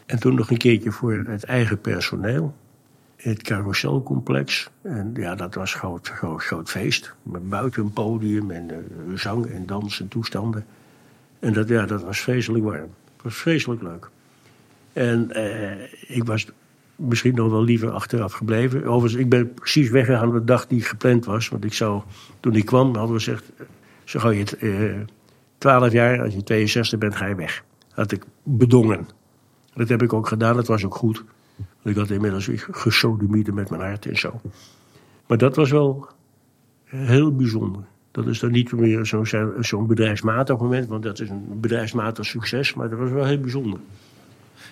En 0.06 0.20
toen 0.20 0.36
nog 0.36 0.50
een 0.50 0.58
keertje 0.58 0.92
voor 0.92 1.24
het 1.28 1.44
eigen 1.44 1.82
personeel. 1.82 2.56
Het 3.16 3.42
carouselcomplex. 3.42 4.70
En 4.82 5.12
ja, 5.14 5.36
dat 5.36 5.56
was 5.56 5.74
groot, 5.74 6.08
groot, 6.08 6.44
groot 6.44 6.70
feest. 6.70 7.14
Met 7.24 7.50
buiten 7.50 7.84
een 7.84 7.94
podium 7.94 8.52
en 8.52 8.70
eh, 8.70 8.78
zang 9.16 9.46
en 9.46 9.66
dans 9.66 10.00
en 10.00 10.08
toestanden. 10.08 10.66
En 11.40 11.54
dat, 11.54 11.68
ja, 11.68 11.86
dat 11.86 12.04
was 12.04 12.20
vreselijk 12.20 12.64
warm. 12.64 12.82
Het 13.14 13.24
was 13.24 13.36
vreselijk 13.36 13.82
leuk. 13.82 14.10
En 14.94 15.32
eh, 15.32 16.16
ik 16.18 16.24
was 16.24 16.48
misschien 16.96 17.36
nog 17.36 17.50
wel 17.50 17.64
liever 17.64 17.92
achteraf 17.92 18.34
gebleven. 18.34 18.86
Overigens, 18.86 19.22
ik 19.22 19.30
ben 19.30 19.54
precies 19.54 19.90
weggegaan 19.90 20.32
de 20.32 20.44
dag 20.44 20.68
die 20.68 20.82
gepland 20.82 21.26
was. 21.26 21.50
Want 21.50 21.66
ik 21.66 21.74
zou, 21.74 22.02
toen 22.40 22.56
ik 22.56 22.66
kwam, 22.66 22.96
hadden 22.96 23.16
we 23.16 23.22
gezegd... 23.22 23.52
Zo 24.04 24.20
ga 24.20 24.30
je 24.30 24.46
eh 24.60 25.14
12 25.58 25.92
jaar, 25.92 26.22
als 26.22 26.34
je 26.34 26.44
62 26.44 27.00
bent, 27.00 27.16
ga 27.16 27.26
je 27.26 27.36
weg. 27.36 27.64
Had 27.92 28.12
ik 28.12 28.24
bedongen. 28.44 29.08
Dat 29.74 29.90
heb 29.90 30.02
ik 30.02 30.14
ook 30.14 30.28
gedaan, 30.28 30.56
dat 30.56 30.68
was 30.68 30.86
ook 30.86 30.96
goed. 30.96 31.24
Want 31.56 31.96
ik 31.96 31.96
had 31.96 32.10
inmiddels 32.10 32.46
weer 32.46 32.68
gesodemieten 32.72 33.54
met 33.54 33.70
mijn 33.70 33.82
hart 33.82 34.06
en 34.06 34.18
zo. 34.18 34.42
Maar 35.28 35.38
dat 35.38 35.56
was 35.56 35.72
wel 35.72 36.08
heel 36.86 37.36
bijzonder. 37.36 37.82
Dat 38.12 38.28
is 38.28 38.40
dan 38.40 38.52
niet 38.52 38.72
meer 38.72 39.06
zo'n 39.06 39.26
zo'n 39.60 39.88
bedrijfsmatig 39.88 40.58
moment, 40.58 40.88
want 40.88 41.04
dat 41.04 41.20
is 41.20 41.30
een 41.30 41.60
bedrijfsmatig 41.62 42.26
succes, 42.26 42.74
maar 42.74 42.90
dat 42.90 43.00
was 43.00 43.12
wel 43.12 43.26
heel 43.26 43.40
bijzonder. 43.40 43.80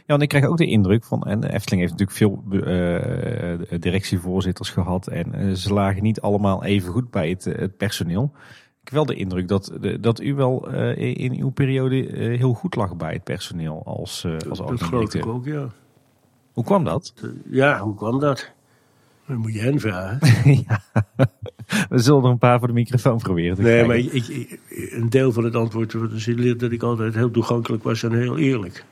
Ja, 0.06 0.16
en 0.16 0.22
ik 0.22 0.30
krijg 0.30 0.46
ook 0.46 0.58
de 0.58 0.66
indruk 0.66 1.04
van, 1.04 1.24
en 1.24 1.40
de 1.40 1.54
Efteling 1.54 1.82
heeft 1.82 1.98
natuurlijk 2.00 2.18
veel 2.18 2.44
eh, 2.64 3.80
directievoorzitters 3.80 4.70
gehad 4.70 5.08
en 5.08 5.34
eh, 5.34 5.52
ze 5.54 5.74
lagen 5.74 6.04
niet 6.04 6.22
allemaal 6.22 6.64
even 6.64 6.92
goed 6.92 7.12
bij 7.12 7.30
het, 7.30 7.46
eh, 7.46 7.60
het 7.60 7.78
personeel. 7.78 8.32
Ik 8.82 8.88
heb 8.88 8.94
wel 8.94 9.06
de 9.06 9.16
indruk 9.16 9.48
dat, 9.48 9.72
dat 10.00 10.22
u 10.22 10.34
wel 10.36 10.70
in 10.96 11.34
uw 11.40 11.50
periode 11.50 11.96
heel 12.38 12.54
goed 12.54 12.76
lag 12.76 12.96
bij 12.96 13.14
het 13.14 13.24
personeel 13.24 13.82
als, 13.86 14.26
als 14.50 14.58
Dat 14.58 14.82
geloof 14.84 15.14
ik 15.14 15.26
ook, 15.26 15.46
ja. 15.46 15.68
Hoe 16.52 16.64
kwam 16.64 16.84
dat? 16.84 17.14
Ja, 17.50 17.80
hoe 17.80 17.96
kwam 17.96 18.20
dat? 18.20 18.52
Dan 19.28 19.38
moet 19.38 19.54
je 19.54 19.60
hen 19.60 19.80
vragen. 19.80 20.20
ja. 20.68 20.82
We 21.90 21.98
zullen 22.00 22.24
er 22.24 22.30
een 22.30 22.38
paar 22.38 22.60
voor 22.60 22.68
de 22.68 22.74
microfoon 22.74 23.18
proberen 23.18 23.56
te 23.56 23.62
Nee, 23.62 23.84
krijgen. 23.84 24.06
maar 24.06 24.16
ik, 24.16 24.28
ik- 24.28 24.60
een 24.92 25.10
deel 25.10 25.32
van 25.32 25.44
het 25.44 25.56
antwoord 25.56 25.94
was 25.94 26.26
dat 26.58 26.72
ik 26.72 26.84
altijd 26.84 27.14
heel 27.16 27.32
toegankelijk 27.32 27.84
was 27.84 28.04
en 28.04 28.14
heel 28.14 28.38
eerlijk. 28.38 28.86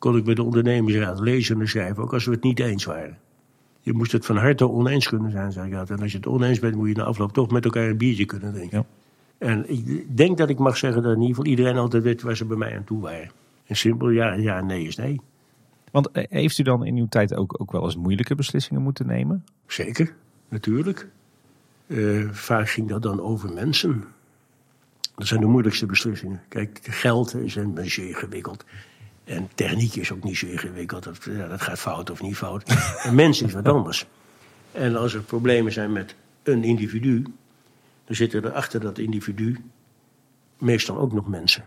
Kon 0.00 0.16
ik 0.16 0.24
bij 0.24 0.34
de 0.34 0.42
ondernemingsraad 0.42 1.20
lezen 1.20 1.60
en 1.60 1.68
schrijven, 1.68 2.02
ook 2.02 2.12
als 2.12 2.24
we 2.24 2.30
het 2.30 2.42
niet 2.42 2.60
eens 2.60 2.84
waren. 2.84 3.18
Je 3.80 3.92
moest 3.92 4.12
het 4.12 4.26
van 4.26 4.36
harte 4.36 4.68
oneens 4.68 5.08
kunnen 5.08 5.30
zijn, 5.30 5.52
zei 5.52 5.66
ik 5.68 5.74
altijd. 5.74 5.98
En 5.98 6.02
als 6.02 6.12
je 6.12 6.18
het 6.18 6.26
oneens 6.26 6.58
bent, 6.58 6.74
moet 6.74 6.88
je 6.88 6.94
na 6.94 7.02
afloop 7.02 7.32
toch 7.32 7.50
met 7.50 7.64
elkaar 7.64 7.88
een 7.88 7.96
biertje 7.96 8.24
kunnen 8.24 8.52
drinken. 8.52 8.78
Ja. 8.78 9.46
En 9.46 9.70
ik 9.70 10.16
denk 10.16 10.38
dat 10.38 10.48
ik 10.48 10.58
mag 10.58 10.76
zeggen 10.76 11.02
dat 11.02 11.12
in 11.12 11.20
ieder 11.20 11.36
geval 11.36 11.50
iedereen 11.50 11.76
altijd 11.76 12.02
weet 12.02 12.22
waar 12.22 12.36
ze 12.36 12.44
bij 12.44 12.56
mij 12.56 12.76
aan 12.76 12.84
toe 12.84 13.00
waren. 13.00 13.30
En 13.66 13.76
simpel, 13.76 14.10
ja, 14.10 14.32
ja 14.32 14.60
nee 14.60 14.86
is 14.86 14.96
nee. 14.96 15.20
Want 15.90 16.10
eh, 16.10 16.24
heeft 16.28 16.58
u 16.58 16.62
dan 16.62 16.84
in 16.84 16.96
uw 16.96 17.08
tijd 17.08 17.34
ook, 17.34 17.60
ook 17.60 17.72
wel 17.72 17.84
eens 17.84 17.96
moeilijke 17.96 18.34
beslissingen 18.34 18.82
moeten 18.82 19.06
nemen? 19.06 19.44
Zeker, 19.66 20.14
natuurlijk. 20.48 21.08
Eh, 21.86 22.28
vaak 22.30 22.68
ging 22.68 22.88
dat 22.88 23.02
dan 23.02 23.20
over 23.20 23.52
mensen. 23.52 24.04
Dat 25.14 25.26
zijn 25.26 25.40
de 25.40 25.46
moeilijkste 25.46 25.86
beslissingen. 25.86 26.40
Kijk, 26.48 26.80
geld 26.82 27.34
is 27.34 27.56
een 27.56 27.78
zeer 27.84 28.08
ingewikkeld. 28.08 28.64
En 29.30 29.48
techniek 29.54 29.94
is 29.94 30.12
ook 30.12 30.24
niet 30.24 30.36
zo 30.36 30.46
ingewikkeld. 30.46 31.04
Dat, 31.04 31.28
dat 31.48 31.60
gaat 31.60 31.78
fout 31.78 32.10
of 32.10 32.22
niet 32.22 32.36
fout. 32.36 32.62
En 33.04 33.14
mensen 33.14 33.46
is 33.46 33.52
wat 33.52 33.68
anders. 33.68 34.06
En 34.72 34.96
als 34.96 35.14
er 35.14 35.22
problemen 35.22 35.72
zijn 35.72 35.92
met 35.92 36.14
een 36.42 36.64
individu, 36.64 37.22
dan 38.04 38.16
zitten 38.16 38.44
er 38.44 38.52
achter 38.52 38.80
dat 38.80 38.98
individu 38.98 39.64
meestal 40.58 40.98
ook 40.98 41.12
nog 41.12 41.28
mensen. 41.28 41.64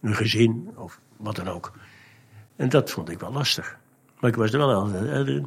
Een 0.00 0.14
gezin 0.14 0.70
of 0.74 1.00
wat 1.16 1.36
dan 1.36 1.48
ook. 1.48 1.72
En 2.56 2.68
dat 2.68 2.90
vond 2.90 3.08
ik 3.08 3.20
wel 3.20 3.32
lastig. 3.32 3.78
Maar 4.20 4.30
ik 4.30 4.36
was 4.36 4.52
er 4.52 4.58
wel 4.58 4.72
altijd 4.72 5.42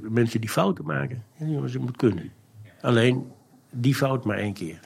mensen 0.00 0.40
die 0.40 0.50
fouten 0.50 0.84
maken. 0.84 1.24
Jongens, 1.36 1.72
dat 1.72 1.82
moet 1.82 1.96
kunnen. 1.96 2.32
Alleen 2.80 3.32
die 3.70 3.94
fout 3.94 4.24
maar 4.24 4.38
één 4.38 4.52
keer. 4.52 4.80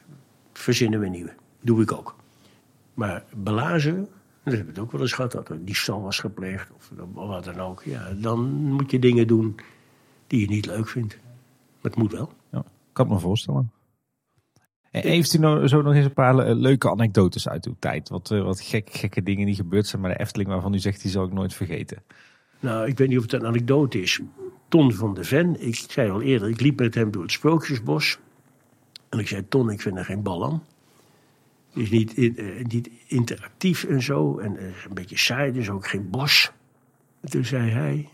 Verzinnen 0.53 1.01
we 1.01 1.09
nieuwe. 1.09 1.35
Doe 1.61 1.83
ik 1.83 1.93
ook. 1.93 2.17
Maar 2.95 3.25
belazen, 3.35 4.09
dat 4.45 4.55
heb 4.55 4.69
ik 4.69 4.79
ook 4.79 4.93
wel 4.93 5.01
eens 5.01 5.13
gehad. 5.13 5.33
Dat 5.33 5.49
er 5.49 5.65
diefstal 5.65 6.03
was 6.03 6.19
gepleegd 6.19 6.71
of 6.77 6.91
wat 7.13 7.45
dan 7.45 7.61
ook. 7.61 7.83
Ja, 7.83 8.13
dan 8.13 8.51
moet 8.51 8.91
je 8.91 8.99
dingen 8.99 9.27
doen 9.27 9.55
die 10.27 10.41
je 10.41 10.47
niet 10.49 10.67
leuk 10.67 10.89
vindt. 10.89 11.19
Maar 11.81 11.93
het 11.93 11.97
moet 11.97 12.13
wel. 12.13 12.33
Ja, 12.51 12.65
kan 12.93 13.09
me 13.09 13.19
voorstellen. 13.19 13.73
En 14.91 15.03
heeft 15.03 15.35
u 15.35 15.39
nou 15.39 15.69
zo 15.69 15.83
nog 15.83 15.95
eens 15.95 16.05
een 16.05 16.13
paar 16.13 16.35
le- 16.37 16.53
leuke 16.55 16.91
anekdotes 16.91 17.49
uit 17.49 17.67
uw 17.67 17.77
tijd? 17.79 18.09
Wat, 18.09 18.31
eh, 18.31 18.43
wat 18.43 18.61
gek, 18.61 18.91
gekke 18.93 19.23
dingen 19.23 19.47
die 19.47 19.55
gebeurd 19.55 19.87
zijn 19.87 20.03
met 20.03 20.13
de 20.13 20.19
Efteling 20.19 20.49
waarvan 20.49 20.75
u 20.75 20.79
zegt 20.79 21.03
die 21.03 21.11
zal 21.11 21.25
ik 21.25 21.33
nooit 21.33 21.55
vergeten. 21.55 22.03
Nou, 22.61 22.87
ik 22.89 22.99
weet 22.99 23.09
niet 23.09 23.17
of 23.17 23.23
het 23.23 23.33
een 23.33 23.47
anekdote 23.47 24.01
is. 24.01 24.21
Ton 24.69 24.93
van 24.93 25.15
de 25.15 25.25
Ven, 25.25 25.67
ik 25.67 25.75
zei 25.75 26.11
al 26.11 26.23
eerder, 26.23 26.49
ik 26.49 26.61
liep 26.61 26.79
met 26.79 26.95
hem 26.95 27.11
door 27.11 27.23
het 27.23 27.33
Sprookjesbos. 27.33 28.19
En 29.09 29.19
ik 29.19 29.29
zei, 29.29 29.49
Ton, 29.49 29.71
ik 29.71 29.81
vind 29.81 29.97
er 29.97 30.05
geen 30.05 30.23
bal 30.23 30.45
aan. 30.45 30.63
Is 31.75 31.91
eh, 31.91 32.65
niet 32.65 32.91
interactief 33.07 33.85
en 33.85 34.03
zo. 34.03 34.39
En 34.39 34.57
eh, 34.57 34.65
een 34.65 34.95
beetje 34.95 35.19
saai, 35.19 35.53
dus 35.53 35.71
ook 35.71 35.87
geen 35.87 36.11
bos. 36.11 36.53
En 37.21 37.31
toen 37.31 37.45
zei 37.45 37.71
hij, 37.71 38.09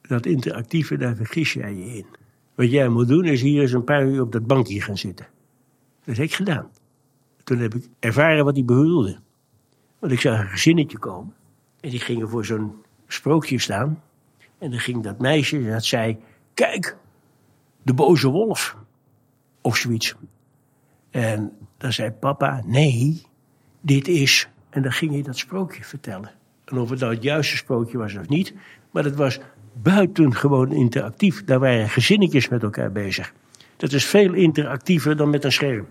dat 0.00 0.26
interactieve, 0.26 0.96
daar 0.96 1.16
vergis 1.16 1.52
jij 1.52 1.74
je 1.74 1.96
in. 1.96 2.06
Wat 2.54 2.70
jij 2.70 2.88
moet 2.88 3.08
doen, 3.08 3.24
is 3.24 3.40
hier 3.40 3.62
eens 3.62 3.72
een 3.72 3.84
paar 3.84 4.06
uur 4.06 4.20
op 4.20 4.32
dat 4.32 4.46
bankje 4.46 4.80
gaan 4.80 4.98
zitten. 4.98 5.26
Dat 6.04 6.16
heb 6.16 6.24
ik 6.24 6.34
gedaan. 6.34 6.70
Toen 7.44 7.58
heb 7.58 7.74
ik 7.74 7.88
ervaren 7.98 8.44
wat 8.44 8.54
hij 8.54 8.64
bedoelde. 8.64 9.18
Want 9.98 10.12
ik 10.12 10.20
zag 10.20 10.40
een 10.40 10.46
gezinnetje 10.48 10.98
komen. 10.98 11.34
En 11.80 11.90
die 11.90 12.00
gingen 12.00 12.28
voor 12.28 12.44
zo'n 12.44 12.74
sprookje 13.06 13.58
staan. 13.58 14.02
En 14.58 14.70
dan 14.70 14.80
ging 14.80 15.02
dat 15.02 15.18
meisje, 15.18 15.64
dat 15.64 15.84
zei: 15.84 16.18
Kijk, 16.54 16.96
de 17.82 17.94
boze 17.94 18.28
wolf. 18.28 18.76
Of 19.60 19.76
zoiets. 19.76 20.14
En 21.10 21.52
dan 21.82 21.92
zei 21.92 22.10
papa: 22.10 22.62
Nee, 22.66 23.22
dit 23.80 24.08
is. 24.08 24.48
En 24.70 24.82
dan 24.82 24.92
ging 24.92 25.12
hij 25.12 25.22
dat 25.22 25.38
sprookje 25.38 25.84
vertellen. 25.84 26.30
En 26.64 26.78
of 26.78 26.90
het 26.90 27.00
nou 27.00 27.14
het 27.14 27.22
juiste 27.22 27.56
sprookje 27.56 27.98
was 27.98 28.14
of 28.14 28.28
niet. 28.28 28.54
Maar 28.90 29.04
het 29.04 29.14
was 29.14 29.40
buitengewoon 29.72 30.72
interactief. 30.72 31.44
Daar 31.44 31.58
waren 31.58 31.88
gezinnetjes 31.88 32.48
met 32.48 32.62
elkaar 32.62 32.92
bezig. 32.92 33.32
Dat 33.76 33.92
is 33.92 34.04
veel 34.04 34.32
interactiever 34.32 35.16
dan 35.16 35.30
met 35.30 35.44
een 35.44 35.52
scherm. 35.52 35.86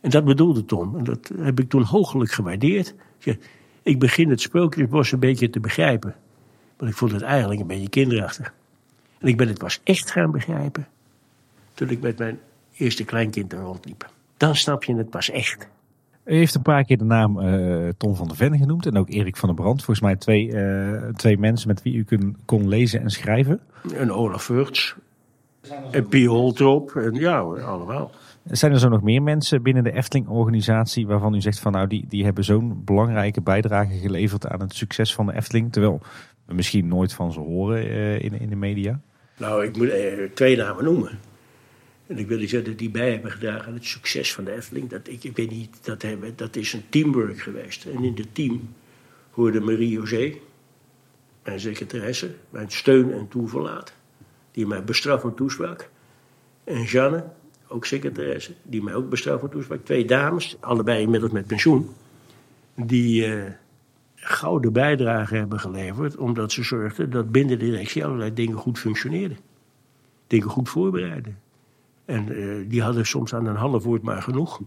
En 0.00 0.10
dat 0.10 0.24
bedoelde 0.24 0.64
Tom. 0.64 0.96
En 0.96 1.04
dat 1.04 1.30
heb 1.38 1.60
ik 1.60 1.68
toen 1.68 1.82
hoogelijk 1.82 2.30
gewaardeerd. 2.30 2.94
Ik 3.82 3.98
begin 3.98 4.30
het 4.30 4.40
Sprookjesbos 4.40 5.12
een 5.12 5.18
beetje 5.18 5.50
te 5.50 5.60
begrijpen. 5.60 6.14
Want 6.76 6.90
ik 6.90 6.96
vond 6.96 7.12
het 7.12 7.22
eigenlijk 7.22 7.60
een 7.60 7.66
beetje 7.66 7.88
kinderachtig. 7.88 8.52
En 9.18 9.28
ik 9.28 9.36
ben 9.36 9.48
het 9.48 9.58
pas 9.58 9.80
echt 9.84 10.10
gaan 10.10 10.30
begrijpen. 10.30 10.86
toen 11.74 11.88
ik 11.88 12.00
met 12.00 12.18
mijn 12.18 12.38
eerste 12.76 13.04
kleinkind 13.04 13.52
er 13.52 13.60
rondliep. 13.60 14.14
Dan 14.36 14.56
snap 14.56 14.84
je 14.84 14.96
het 14.96 15.10
pas 15.10 15.30
echt. 15.30 15.68
U 16.26 16.36
heeft 16.36 16.54
een 16.54 16.62
paar 16.62 16.84
keer 16.84 16.98
de 16.98 17.04
naam 17.04 17.40
eh, 17.40 17.88
Tom 17.96 18.16
van 18.16 18.26
der 18.26 18.36
Ven 18.36 18.58
genoemd 18.58 18.86
en 18.86 18.96
ook 18.96 19.10
Erik 19.10 19.36
van 19.36 19.48
der 19.48 19.58
Brand. 19.58 19.84
Volgens 19.84 20.00
mij 20.00 20.16
twee, 20.16 20.52
eh, 20.52 21.08
twee 21.14 21.38
mensen 21.38 21.68
met 21.68 21.82
wie 21.82 21.94
u 21.94 22.34
kon 22.44 22.68
lezen 22.68 23.00
en 23.00 23.10
schrijven. 23.10 23.60
En 23.94 24.12
Olaf 24.12 24.46
Wurts. 24.46 24.94
En 25.90 26.08
Pie 26.08 26.28
Holtrop. 26.28 26.96
En 26.96 27.14
ja, 27.14 27.38
allemaal. 27.38 28.10
Zijn 28.44 28.72
er 28.72 28.78
zo 28.78 28.88
nog 28.88 29.02
meer 29.02 29.22
mensen 29.22 29.62
binnen 29.62 29.84
de 29.84 29.92
Efteling-organisatie 29.92 31.06
waarvan 31.06 31.34
u 31.34 31.40
zegt 31.40 31.58
van 31.58 31.72
nou 31.72 31.86
die, 31.86 32.04
die 32.08 32.24
hebben 32.24 32.44
zo'n 32.44 32.82
belangrijke 32.84 33.40
bijdrage 33.40 33.98
geleverd 33.98 34.46
aan 34.46 34.60
het 34.60 34.74
succes 34.74 35.14
van 35.14 35.26
de 35.26 35.34
Efteling, 35.34 35.72
terwijl 35.72 36.00
we 36.44 36.54
misschien 36.54 36.88
nooit 36.88 37.12
van 37.12 37.32
ze 37.32 37.40
horen 37.40 37.78
eh, 37.78 38.22
in, 38.22 38.40
in 38.40 38.48
de 38.48 38.56
media? 38.56 39.00
Nou, 39.36 39.64
ik 39.64 39.76
moet 39.76 39.90
twee 40.34 40.56
namen 40.56 40.84
noemen. 40.84 41.18
En 42.06 42.18
ik 42.18 42.28
wil 42.28 42.38
niet 42.38 42.50
zeggen 42.50 42.70
dat 42.70 42.78
die 42.78 42.90
bij 42.90 43.10
hebben 43.10 43.30
gedragen 43.30 43.66
aan 43.66 43.74
het 43.74 43.84
succes 43.84 44.34
van 44.34 44.44
de 44.44 44.52
Efteling. 44.52 44.88
Dat, 44.88 45.08
ik, 45.08 45.24
ik 45.24 45.36
weet 45.36 45.50
niet, 45.50 45.78
dat, 45.84 46.02
hebben, 46.02 46.36
dat 46.36 46.56
is 46.56 46.72
een 46.72 46.88
teamwork 46.88 47.38
geweest. 47.38 47.84
En 47.84 48.04
in 48.04 48.14
het 48.16 48.34
team 48.34 48.74
hoorde 49.30 49.60
Marie-José, 49.60 50.34
mijn 51.44 51.60
secretaresse, 51.60 52.34
mijn 52.50 52.70
steun 52.70 53.12
en 53.12 53.28
toeverlaat. 53.28 53.94
Die 54.50 54.66
mij 54.66 54.84
bestraffend 54.84 55.36
toesprak. 55.36 55.90
En 56.64 56.82
Jeanne, 56.82 57.24
ook 57.68 57.84
secretaresse, 57.84 58.52
die 58.62 58.82
mij 58.82 58.94
ook 58.94 59.08
bestraffend 59.08 59.52
toesprak. 59.52 59.84
Twee 59.84 60.04
dames, 60.04 60.56
allebei 60.60 61.02
inmiddels 61.02 61.32
met 61.32 61.46
pensioen. 61.46 61.88
Die 62.74 63.26
eh, 63.26 63.52
gouden 64.14 64.72
bijdrage 64.72 65.36
hebben 65.36 65.60
geleverd. 65.60 66.16
Omdat 66.16 66.52
ze 66.52 66.62
zorgden 66.62 67.10
dat 67.10 67.32
binnen 67.32 67.58
de 67.58 67.64
directie 67.64 68.04
allerlei 68.04 68.34
dingen 68.34 68.56
goed 68.56 68.78
functioneerden. 68.78 69.38
Dingen 70.26 70.48
goed 70.48 70.68
voorbereiden. 70.68 71.38
En 72.06 72.36
eh, 72.36 72.68
die 72.68 72.82
hadden 72.82 73.06
soms 73.06 73.34
aan 73.34 73.46
een 73.46 73.56
half 73.56 73.84
woord 73.84 74.02
maar 74.02 74.22
genoeg. 74.22 74.60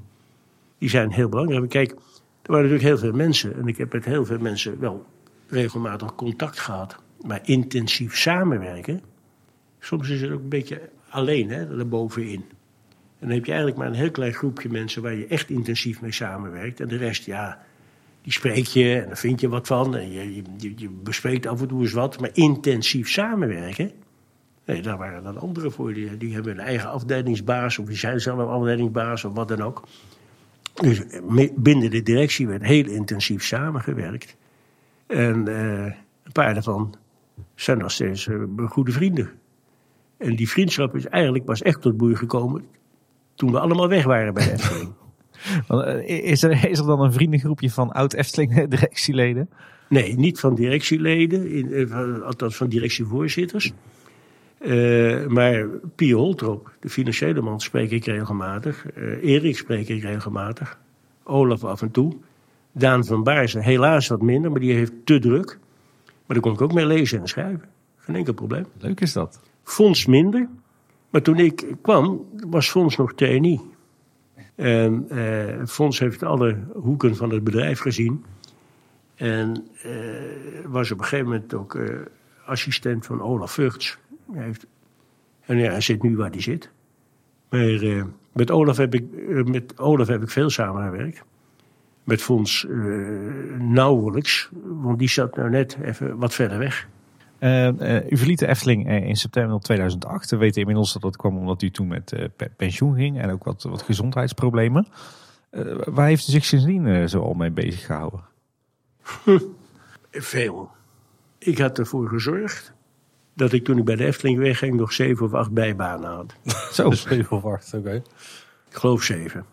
Die 0.77 0.89
zijn 0.89 1.11
heel 1.11 1.29
belangrijk. 1.29 1.69
Kijk, 1.69 1.91
er 1.91 1.97
waren 2.51 2.69
natuurlijk 2.69 2.83
heel 2.83 2.97
veel 2.97 3.17
mensen. 3.17 3.55
En 3.55 3.67
ik 3.67 3.77
heb 3.77 3.93
met 3.93 4.05
heel 4.05 4.25
veel 4.25 4.39
mensen 4.39 4.79
wel 4.79 5.05
regelmatig 5.47 6.15
contact 6.15 6.59
gehad. 6.59 6.95
Maar 7.25 7.39
intensief 7.43 8.17
samenwerken. 8.17 9.01
Soms 9.79 10.09
is 10.09 10.21
het 10.21 10.31
ook 10.31 10.39
een 10.41 10.49
beetje 10.49 10.81
alleen, 11.09 11.49
hè, 11.49 11.75
daarbovenin. 11.77 12.43
En 13.19 13.27
dan 13.27 13.29
heb 13.29 13.45
je 13.45 13.51
eigenlijk 13.51 13.79
maar 13.81 13.87
een 13.87 13.99
heel 13.99 14.11
klein 14.11 14.33
groepje 14.33 14.69
mensen 14.69 15.01
waar 15.01 15.15
je 15.15 15.27
echt 15.27 15.49
intensief 15.49 16.01
mee 16.01 16.11
samenwerkt. 16.11 16.79
En 16.79 16.87
de 16.87 16.97
rest, 16.97 17.25
ja, 17.25 17.61
die 18.21 18.31
spreek 18.33 18.65
je 18.65 18.99
en 19.01 19.07
daar 19.07 19.17
vind 19.17 19.41
je 19.41 19.49
wat 19.49 19.67
van. 19.67 19.95
En 19.95 20.11
je, 20.11 20.35
je, 20.35 20.41
je- 20.57 20.73
je 20.75 20.89
bespreekt 20.89 21.45
af 21.45 21.61
en 21.61 21.67
toe 21.67 21.81
eens 21.81 21.91
wat. 21.93 22.19
Maar 22.19 22.29
intensief 22.33 23.09
samenwerken, 23.09 23.91
nee, 24.73 24.81
daar 24.81 24.97
waren 24.97 25.23
dan 25.23 25.37
anderen 25.37 25.71
voor. 25.71 25.93
Die, 25.93 26.17
die 26.17 26.33
hebben 26.33 26.51
een 26.53 26.59
eigen 26.65 26.89
afdelingsbaas 26.89 27.77
of 27.79 27.85
die 27.85 27.97
zijn 27.97 28.21
zelf 28.21 28.37
een 28.39 28.47
afdelingsbaas 28.47 29.25
of 29.25 29.33
wat 29.33 29.47
dan 29.47 29.61
ook. 29.61 29.83
Dus 30.73 31.01
binnen 31.55 31.89
de 31.91 32.01
directie 32.03 32.47
werd 32.47 32.63
heel 32.63 32.85
intensief 32.85 33.43
samengewerkt. 33.43 34.35
En 35.07 35.47
eh, 35.47 35.83
een 36.23 36.31
paar 36.31 36.53
daarvan 36.53 36.95
zijn 37.55 37.77
nog 37.77 37.91
steeds 37.91 38.27
eh, 38.27 38.35
goede 38.69 38.91
vrienden. 38.91 39.29
En 40.17 40.35
die 40.35 40.49
vriendschap 40.49 40.95
is 40.95 41.05
eigenlijk 41.05 41.45
pas 41.45 41.61
echt 41.61 41.81
tot 41.81 41.97
bloei 41.97 42.15
gekomen 42.15 42.65
toen 43.35 43.51
we 43.51 43.59
allemaal 43.59 43.87
weg 43.87 44.03
waren 44.03 44.33
bij 44.33 44.43
de 44.45 44.51
Efteling. 44.51 44.93
Want, 45.67 45.83
eh, 45.85 46.23
Is 46.31 46.43
er, 46.43 46.69
is 46.69 46.79
er 46.79 46.85
dan 46.85 47.01
een 47.01 47.13
vriendengroepje 47.13 47.69
van 47.71 47.91
oud-Efteling-directieleden? 47.91 49.49
Nee, 49.89 50.15
niet 50.17 50.39
van 50.39 50.55
directieleden, 50.55 51.51
in, 51.51 51.87
van- 51.87 52.23
althans 52.23 52.55
van 52.55 52.67
directievoorzitters. 52.67 53.73
Eh, 54.59 55.25
maar 55.25 55.65
Pie 55.95 56.15
Holtrop, 56.15 56.71
de 56.79 56.89
financiële 56.89 57.41
man, 57.41 57.59
spreek 57.59 57.91
ik 57.91 58.05
regelmatig. 58.05 58.85
Eh, 58.91 59.23
Erik 59.23 59.57
spreek 59.57 59.87
ik 59.87 60.01
regelmatig. 60.01 60.79
Olaf 61.23 61.63
af 61.63 61.81
en 61.81 61.91
toe. 61.91 62.15
Daan 62.71 63.05
van 63.05 63.23
Baarsen 63.23 63.61
helaas 63.61 64.07
wat 64.07 64.21
minder, 64.21 64.51
maar 64.51 64.59
die 64.59 64.73
heeft 64.73 64.91
te 65.03 65.19
druk. 65.19 65.59
Maar 66.05 66.37
daar 66.37 66.39
kon 66.39 66.53
ik 66.53 66.61
ook 66.61 66.73
mee 66.73 66.85
lezen 66.85 67.19
en 67.19 67.27
schrijven. 67.27 67.69
Geen 67.97 68.15
enkel 68.15 68.33
probleem. 68.33 68.65
Leuk 68.77 68.99
is 68.99 69.13
dat. 69.13 69.39
Fons 69.63 70.05
minder. 70.05 70.47
Maar 71.09 71.21
toen 71.21 71.37
ik 71.37 71.65
kwam, 71.81 72.25
was 72.47 72.69
Fons 72.69 72.97
nog 72.97 73.13
trainee. 73.13 73.61
En 74.55 75.05
eh, 75.09 75.65
Fons 75.65 75.99
heeft 75.99 76.23
alle 76.23 76.57
hoeken 76.73 77.15
van 77.15 77.29
het 77.29 77.43
bedrijf 77.43 77.79
gezien. 77.79 78.25
En 79.15 79.67
was 80.65 80.91
op 80.91 80.97
een 80.97 81.03
gegeven 81.03 81.25
moment 81.25 81.53
ook 81.53 81.77
assistent 82.45 83.05
van 83.05 83.21
Olaf 83.21 83.51
Vugts. 83.51 83.97
Hij 84.33 84.43
heeft, 84.43 84.65
en 85.45 85.57
ja, 85.57 85.71
hij 85.71 85.81
zit 85.81 86.03
nu 86.03 86.17
waar 86.17 86.29
hij 86.29 86.41
zit. 86.41 86.71
Maar 87.49 87.81
eh, 87.81 88.03
met, 88.33 88.51
Olaf 88.51 88.77
heb 88.77 88.93
ik, 88.93 89.13
eh, 89.13 89.43
met 89.43 89.79
Olaf 89.79 90.07
heb 90.07 90.21
ik 90.21 90.29
veel 90.29 90.49
samengewerkt. 90.49 91.23
Met 92.03 92.21
Fons 92.21 92.65
eh, 92.65 92.71
nauwelijks, 93.59 94.49
want 94.63 94.99
die 94.99 95.09
zat 95.09 95.35
nou 95.35 95.49
net 95.49 95.77
even 95.81 96.17
wat 96.17 96.33
verder 96.33 96.57
weg. 96.57 96.87
U 98.09 98.17
verliet 98.17 98.39
de 98.39 98.47
Efteling 98.47 98.89
in 98.89 99.15
september 99.15 99.59
2008. 99.59 100.29
We 100.29 100.37
weten 100.37 100.59
inmiddels 100.61 100.93
dat 100.93 101.01
dat 101.01 101.15
kwam 101.15 101.37
omdat 101.37 101.61
u 101.61 101.71
toen 101.71 101.87
met 101.87 102.29
pe- 102.35 102.51
pensioen 102.57 102.95
ging 102.95 103.19
en 103.19 103.31
ook 103.31 103.43
wat, 103.43 103.63
wat 103.63 103.81
gezondheidsproblemen. 103.81 104.87
Waar 105.85 106.07
heeft 106.07 106.27
u 106.27 106.31
zich 106.31 106.45
sindsdien 106.45 107.09
zo 107.09 107.21
al 107.21 107.33
mee 107.33 107.51
bezig 107.51 107.85
gehouden? 107.85 108.19
Veel. 110.11 110.71
Ik 111.37 111.57
had 111.57 111.79
ervoor 111.79 112.07
gezorgd 112.07 112.73
dat 113.39 113.53
ik 113.53 113.63
toen 113.63 113.77
ik 113.77 113.85
bij 113.85 113.95
de 113.95 114.05
Efteling 114.05 114.37
wegging 114.37 114.75
nog 114.75 114.93
zeven 114.93 115.25
of 115.25 115.33
acht 115.33 115.51
bijbanen 115.51 116.09
had. 116.09 116.35
Zo, 116.73 116.89
Dus 116.89 117.05
even 117.05 117.37
of 117.37 117.45
acht, 117.45 117.73
oké. 117.73 117.93
Ik 118.69 118.75
geloof 118.75 119.03
zeven. 119.03 119.45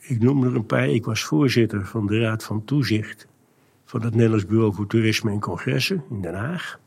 Ik 0.00 0.20
noem 0.20 0.44
er 0.44 0.54
een 0.54 0.66
paar. 0.66 0.88
Ik 0.88 1.04
was 1.04 1.24
voorzitter 1.24 1.86
van 1.86 2.06
de 2.06 2.20
Raad 2.20 2.44
van 2.44 2.64
Toezicht 2.64 3.26
van 3.84 4.02
het 4.02 4.14
Nederlands 4.14 4.46
Bureau 4.46 4.74
voor 4.74 4.86
Toerisme 4.86 5.30
en 5.30 5.40
Congressen 5.40 6.04
in 6.10 6.20
Den 6.20 6.34
Haag. 6.34 6.78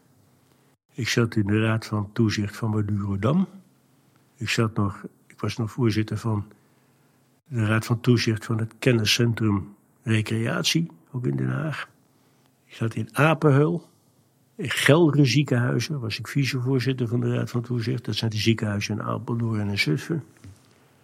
Ik 0.94 1.08
zat 1.08 1.36
in 1.36 1.46
de 1.46 1.62
Raad 1.62 1.86
van 1.86 2.10
Toezicht 2.14 2.58
van 2.58 2.70
Madurodam. 2.70 3.48
Ik, 4.36 4.50
zat 4.50 4.76
nog, 4.76 5.06
ik 5.28 5.40
was 5.40 5.58
nog 5.58 5.72
voorzitter 5.72 6.18
van 6.18 6.46
de 7.48 7.66
Raad 7.66 7.86
van 7.86 8.00
Toezicht 8.00 8.46
van 8.46 8.60
het 8.60 8.74
Kenniscentrum 8.80 9.76
Recreatie, 10.04 10.92
ook 11.12 11.26
in 11.26 11.36
Den 11.36 11.50
Haag. 11.50 11.90
Ik 12.66 12.74
zat 12.74 12.96
in 12.96 13.10
Apenheul. 13.12 13.90
Gelre 14.58 15.26
ziekenhuizen 15.26 16.00
was 16.00 16.20
ik 16.20 16.28
vicevoorzitter 16.28 17.08
van 17.08 17.20
de 17.20 17.34
Raad 17.34 17.50
van 17.50 17.62
Toezicht. 17.62 18.06
Dat 18.06 18.16
zijn 18.16 18.32
de 18.32 18.38
ziekenhuizen 18.38 18.96
in 18.96 19.04
Apeldoorn 19.04 19.60
en 19.60 19.68
in 19.68 19.80
Zutphen. 19.80 20.24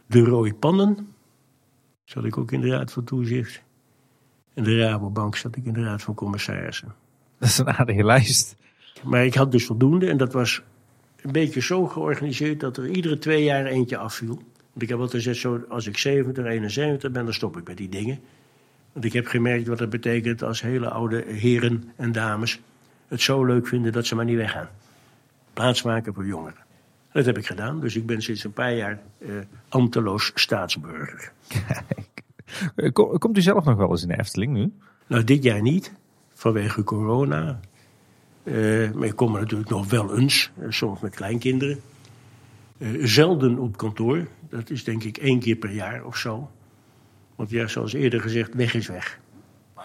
De 0.06 0.20
Rooie 0.20 0.54
Pannen 0.54 1.08
zat 2.04 2.24
ik 2.24 2.38
ook 2.38 2.52
in 2.52 2.62
de 2.62 2.70
Raad 2.70 2.92
van 2.92 3.04
Toezicht. 3.04 3.62
En 4.54 4.64
de 4.64 4.78
Rabobank 4.78 5.36
zat 5.36 5.56
ik 5.56 5.66
in 5.66 5.74
de 5.74 5.84
Raad 5.84 6.02
van 6.02 6.14
Commissarissen. 6.14 6.94
Dat 7.38 7.50
is 7.50 7.58
een 7.58 7.70
aardige 7.70 8.04
lijst. 8.04 8.56
Maar 9.04 9.26
ik 9.26 9.34
had 9.34 9.52
dus 9.52 9.66
voldoende 9.66 10.08
en 10.08 10.18
dat 10.18 10.34
was 10.34 10.62
een 11.22 11.32
beetje 11.32 11.62
zo 11.62 11.86
georganiseerd 11.86 12.60
dat 12.60 12.78
er 12.78 12.90
iedere 12.90 13.18
twee 13.18 13.44
jaar 13.44 13.66
eentje 13.66 13.98
afviel. 13.98 14.36
Want 14.72 14.82
ik 14.82 14.90
heb 14.90 15.00
altijd 15.00 15.24
gezegd, 15.24 15.40
zo, 15.40 15.66
als 15.70 15.88
ik 15.88 15.98
70, 15.98 16.46
71 16.46 17.12
ben, 17.12 17.26
dan 17.26 17.34
stop 17.34 17.58
ik 17.58 17.68
met 17.68 17.78
die 17.78 17.90
dingen. 17.90 18.20
Want 18.94 19.06
ik 19.06 19.14
heb 19.14 19.28
gemerkt 19.28 19.68
wat 19.68 19.78
dat 19.78 19.90
betekent 19.90 20.44
als 20.44 20.62
hele 20.62 20.90
oude 20.90 21.24
heren 21.28 21.92
en 21.96 22.12
dames 22.12 22.62
het 23.08 23.22
zo 23.22 23.46
leuk 23.46 23.68
vinden 23.68 23.92
dat 23.92 24.06
ze 24.06 24.16
maar 24.16 24.26
niet 24.26 24.38
weggaan. 24.38 24.70
Plaatsmaken 25.54 26.14
voor 26.14 26.26
jongeren. 26.26 26.62
Dat 27.12 27.26
heb 27.26 27.38
ik 27.38 27.46
gedaan, 27.46 27.80
dus 27.80 27.96
ik 27.96 28.06
ben 28.06 28.22
sinds 28.22 28.44
een 28.44 28.54
paar 28.54 28.74
jaar 28.76 29.00
eh, 29.18 29.30
ambteloos 29.70 30.32
staatsburger. 30.36 31.32
Kom- 32.94 33.18
Komt 33.18 33.38
u 33.38 33.42
zelf 33.42 33.66
nog 33.66 33.78
wel 33.78 33.90
eens 33.90 34.02
in 34.02 34.08
de 34.08 34.20
Efteling 34.20 34.54
nu? 34.54 34.74
Nou, 35.08 35.24
dit 35.24 35.44
jaar 35.44 35.62
niet, 35.62 35.94
vanwege 36.34 36.84
corona. 36.84 37.60
Eh, 38.44 38.92
maar 38.92 39.08
ik 39.08 39.16
kom 39.16 39.36
er 39.36 39.42
natuurlijk 39.42 39.70
nog 39.70 39.90
wel 39.90 40.18
eens, 40.18 40.52
eh, 40.60 40.66
soms 40.70 41.00
met 41.00 41.16
kleinkinderen. 41.16 41.80
Eh, 42.78 42.90
zelden 43.04 43.60
op 43.60 43.78
kantoor, 43.78 44.28
dat 44.50 44.70
is 44.70 44.84
denk 44.84 45.04
ik 45.04 45.18
één 45.18 45.40
keer 45.40 45.56
per 45.56 45.72
jaar 45.72 46.06
of 46.06 46.18
zo. 46.18 46.50
Want 47.36 47.50
ja, 47.50 47.68
zoals 47.68 47.94
eerder 47.94 48.22
gezegd, 48.22 48.54
weg 48.54 48.74
is 48.74 48.88
weg. 48.88 49.20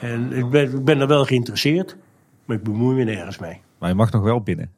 En 0.01 0.33
ik 0.33 0.51
ben, 0.51 0.73
ik 0.77 0.85
ben 0.85 1.01
er 1.01 1.07
wel 1.07 1.25
geïnteresseerd, 1.25 1.97
maar 2.49 2.57
ik 2.57 2.63
bemoei 2.63 2.97
me 2.97 3.05
nergens 3.05 3.39
mee. 3.39 3.61
Maar 3.79 3.89
je 3.89 3.95
mag 3.95 4.11
nog 4.11 4.23
wel 4.23 4.41
binnen. 4.41 4.73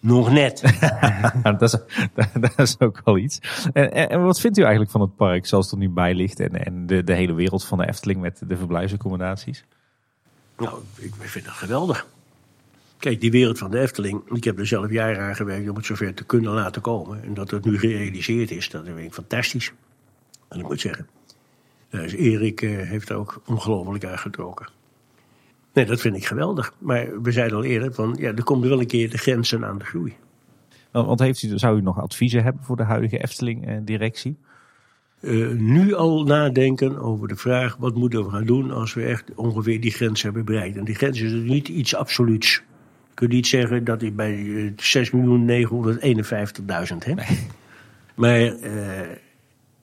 Nog 0.00 0.30
net. 0.30 0.62
dat, 1.58 1.62
is, 1.62 1.76
dat, 2.40 2.58
is 2.58 2.80
ook 2.80 3.00
wel 3.04 3.18
iets. 3.18 3.38
En, 3.72 3.92
en, 4.10 4.22
wat 4.22 4.40
vindt 4.40 4.58
u 4.58 4.60
eigenlijk 4.60 4.90
van 4.90 5.00
het 5.00 5.16
park 5.16 5.46
zoals 5.46 5.64
het 5.64 5.74
er 5.74 5.80
nu 5.80 5.90
bij 5.90 6.14
ligt? 6.14 6.40
En, 6.40 6.64
en 6.64 6.86
de, 6.86 7.04
de 7.04 7.14
hele 7.14 7.32
wereld 7.32 7.64
van 7.64 7.78
de 7.78 7.88
Efteling 7.88 8.20
met 8.20 8.42
de 8.46 8.56
verblijfsaccommodaties? 8.56 9.64
Nou, 10.56 10.78
ik 10.96 11.14
vind 11.18 11.44
het 11.46 11.54
geweldig. 11.54 12.06
Kijk, 12.98 13.20
die 13.20 13.30
wereld 13.30 13.58
van 13.58 13.70
de 13.70 13.78
Efteling, 13.78 14.22
ik 14.30 14.44
heb 14.44 14.58
er 14.58 14.66
zelf 14.66 14.90
jaren 14.90 15.22
aan 15.22 15.36
gewerkt 15.36 15.68
om 15.68 15.76
het 15.76 15.86
zover 15.86 16.14
te 16.14 16.24
kunnen 16.24 16.52
laten 16.52 16.82
komen. 16.82 17.22
En 17.22 17.34
dat 17.34 17.50
het 17.50 17.64
nu 17.64 17.78
gerealiseerd 17.78 18.50
is, 18.50 18.70
dat 18.70 18.84
vind 18.84 18.98
ik 18.98 19.12
fantastisch. 19.12 19.72
En 20.48 20.58
ik 20.58 20.68
moet 20.68 20.80
zeggen, 20.80 21.08
is 21.90 22.14
Erik 22.14 22.62
eh, 22.62 22.70
heeft 22.70 23.08
er 23.08 23.16
ook 23.16 23.42
ongelooflijk 23.46 24.04
uitgetrokken. 24.04 24.68
Nee, 25.78 25.86
dat 25.86 26.00
vind 26.00 26.16
ik 26.16 26.26
geweldig. 26.26 26.74
Maar 26.78 27.22
we 27.22 27.32
zeiden 27.32 27.56
al 27.56 27.64
eerder, 27.64 27.94
van, 27.94 28.16
ja, 28.18 28.34
er 28.34 28.42
komt 28.42 28.64
wel 28.64 28.80
een 28.80 28.86
keer 28.86 29.10
de 29.10 29.18
grenzen 29.18 29.64
aan 29.64 29.78
de 29.78 29.84
groei. 29.84 30.16
Want 30.90 31.20
heeft 31.20 31.42
u, 31.42 31.58
zou 31.58 31.78
u 31.78 31.82
nog 31.82 32.00
adviezen 32.00 32.42
hebben 32.42 32.64
voor 32.64 32.76
de 32.76 32.82
huidige 32.82 33.18
Efteling-directie? 33.18 34.36
Eh, 35.20 35.48
nu 35.48 35.94
al 35.94 36.24
nadenken 36.24 36.98
over 36.98 37.28
de 37.28 37.36
vraag, 37.36 37.76
wat 37.76 37.94
moeten 37.94 38.24
we 38.24 38.30
gaan 38.30 38.44
doen 38.44 38.70
als 38.70 38.94
we 38.94 39.04
echt 39.04 39.34
ongeveer 39.34 39.80
die 39.80 39.90
grens 39.90 40.22
hebben 40.22 40.44
bereikt. 40.44 40.76
En 40.76 40.84
die 40.84 40.94
grens 40.94 41.20
is 41.20 41.30
dus 41.30 41.48
niet 41.48 41.68
iets 41.68 41.94
absoluuts. 41.94 42.62
Je 43.08 43.14
kunt 43.14 43.32
niet 43.32 43.46
zeggen 43.46 43.84
dat 43.84 44.02
ik 44.02 44.16
bij 44.16 44.34
eh, 44.34 44.70
6.951.000 46.92 46.96
heb. 46.98 47.22
Maar 48.14 48.40
eh, 48.40 48.52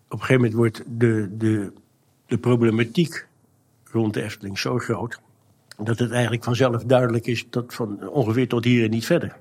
op 0.08 0.20
een 0.20 0.20
gegeven 0.20 0.36
moment 0.36 0.54
wordt 0.54 0.84
de, 0.88 1.30
de, 1.38 1.72
de 2.28 2.38
problematiek 2.38 3.28
rond 3.92 4.14
de 4.14 4.24
Efteling 4.24 4.60
zo 4.60 4.78
groot... 4.78 5.24
dat 5.78 6.00
het 6.00 6.12
eigenlijk 6.12 6.44
vanzelf 6.44 6.84
duidelijk 6.84 7.26
is 7.26 7.46
dat 7.50 7.74
van 7.74 8.10
ongeveer 8.10 8.48
tot 8.48 8.64
hier 8.64 8.84
en 8.84 8.90
niet 8.90 9.06
verder. 9.06 9.36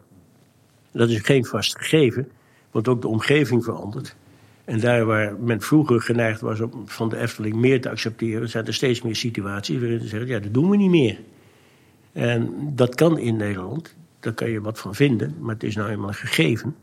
Dat 0.91 1.09
is 1.09 1.21
geen 1.21 1.45
vast 1.45 1.79
gegeven, 1.79 2.29
want 2.71 2.89
ook 2.89 3.03
de 3.03 3.09
omgeving 3.09 3.65
verandert. 3.65 4.17
En 4.65 4.81
daar 4.81 5.05
waar 5.05 5.37
men 5.39 5.61
vroeger 5.61 6.01
geneigd 6.01 6.41
was 6.41 6.61
om 6.61 6.83
van 6.87 7.09
de 7.09 7.17
Efteling 7.17 7.55
meer 7.55 7.81
te 7.81 7.91
accepteren, 7.91 8.49
zijn 8.49 8.67
er 8.67 8.75
steeds 8.75 9.03
meer 9.03 9.17
situaties 9.17 9.79
waarin 9.81 10.01
ze 10.01 10.09
zeggen: 10.09 10.29
ja, 10.29 10.39
dat 10.39 10.55
doen 10.55 10.71
we 10.71 10.77
niet 10.77 10.91
meer. 10.91 11.19
En 12.13 12.53
dat 12.75 12.95
kan 12.95 13.19
in 13.19 13.37
Nederland, 13.37 13.95
daar 14.21 14.33
kan 14.33 14.51
je 14.51 14.61
wat 14.61 14.81
van 14.81 14.95
vinden, 14.95 15.35
maar 15.41 15.55
het 15.55 15.63
is 15.63 15.75
nou 15.75 15.91
eenmaal 15.91 16.09
een 16.09 16.15
gegeven 16.15 16.77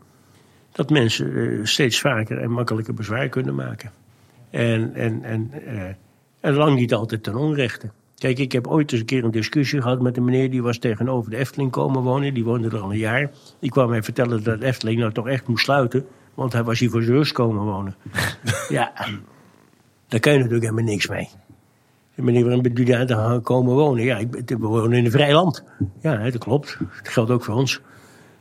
dat 0.72 0.90
mensen 0.90 1.36
eh, 1.36 1.64
steeds 1.64 2.00
vaker 2.00 2.38
en 2.38 2.50
makkelijker 2.50 2.94
bezwaar 2.94 3.28
kunnen 3.28 3.54
maken. 3.54 3.92
En, 4.50 4.94
en, 4.94 5.24
en, 5.24 5.50
eh, 5.66 5.84
en 6.40 6.54
lang 6.54 6.76
niet 6.76 6.94
altijd 6.94 7.22
ten 7.22 7.34
onrechte. 7.34 7.90
Kijk, 8.22 8.38
ik 8.38 8.52
heb 8.52 8.66
ooit 8.66 8.92
eens 8.92 9.00
een 9.00 9.06
keer 9.06 9.24
een 9.24 9.30
discussie 9.30 9.82
gehad 9.82 10.00
met 10.00 10.16
een 10.16 10.24
meneer 10.24 10.50
die 10.50 10.62
was 10.62 10.78
tegenover 10.78 11.30
de 11.30 11.36
Efteling 11.36 11.70
komen 11.70 12.02
wonen. 12.02 12.34
Die 12.34 12.44
woonde 12.44 12.68
er 12.68 12.80
al 12.80 12.90
een 12.90 12.98
jaar. 12.98 13.30
Die 13.58 13.70
kwam 13.70 13.88
mij 13.88 14.02
vertellen 14.02 14.42
dat 14.42 14.60
de 14.60 14.66
Efteling 14.66 14.98
nou 14.98 15.12
toch 15.12 15.28
echt 15.28 15.46
moest 15.46 15.64
sluiten. 15.64 16.06
Want 16.34 16.52
hij 16.52 16.62
was 16.62 16.78
hier 16.78 16.90
voor 16.90 17.02
zus 17.02 17.32
komen 17.32 17.64
wonen. 17.64 17.94
ja, 18.68 18.92
daar 20.08 20.20
kan 20.20 20.32
je 20.32 20.38
natuurlijk 20.38 20.64
helemaal 20.64 20.84
niks 20.84 21.08
mee. 21.08 21.28
Meneer, 22.14 22.42
waarom 22.42 22.62
bent 22.62 22.78
u 22.78 22.84
daar 22.84 23.40
komen 23.40 23.74
wonen? 23.74 24.04
Ja, 24.04 24.16
ik, 24.18 24.48
we 24.48 24.56
wonen 24.56 24.98
in 24.98 25.04
een 25.04 25.10
vrij 25.10 25.32
land. 25.32 25.64
Ja, 26.00 26.18
hè, 26.18 26.30
dat 26.30 26.44
klopt. 26.44 26.76
Dat 26.78 27.08
geldt 27.12 27.30
ook 27.30 27.44
voor 27.44 27.54
ons. 27.54 27.80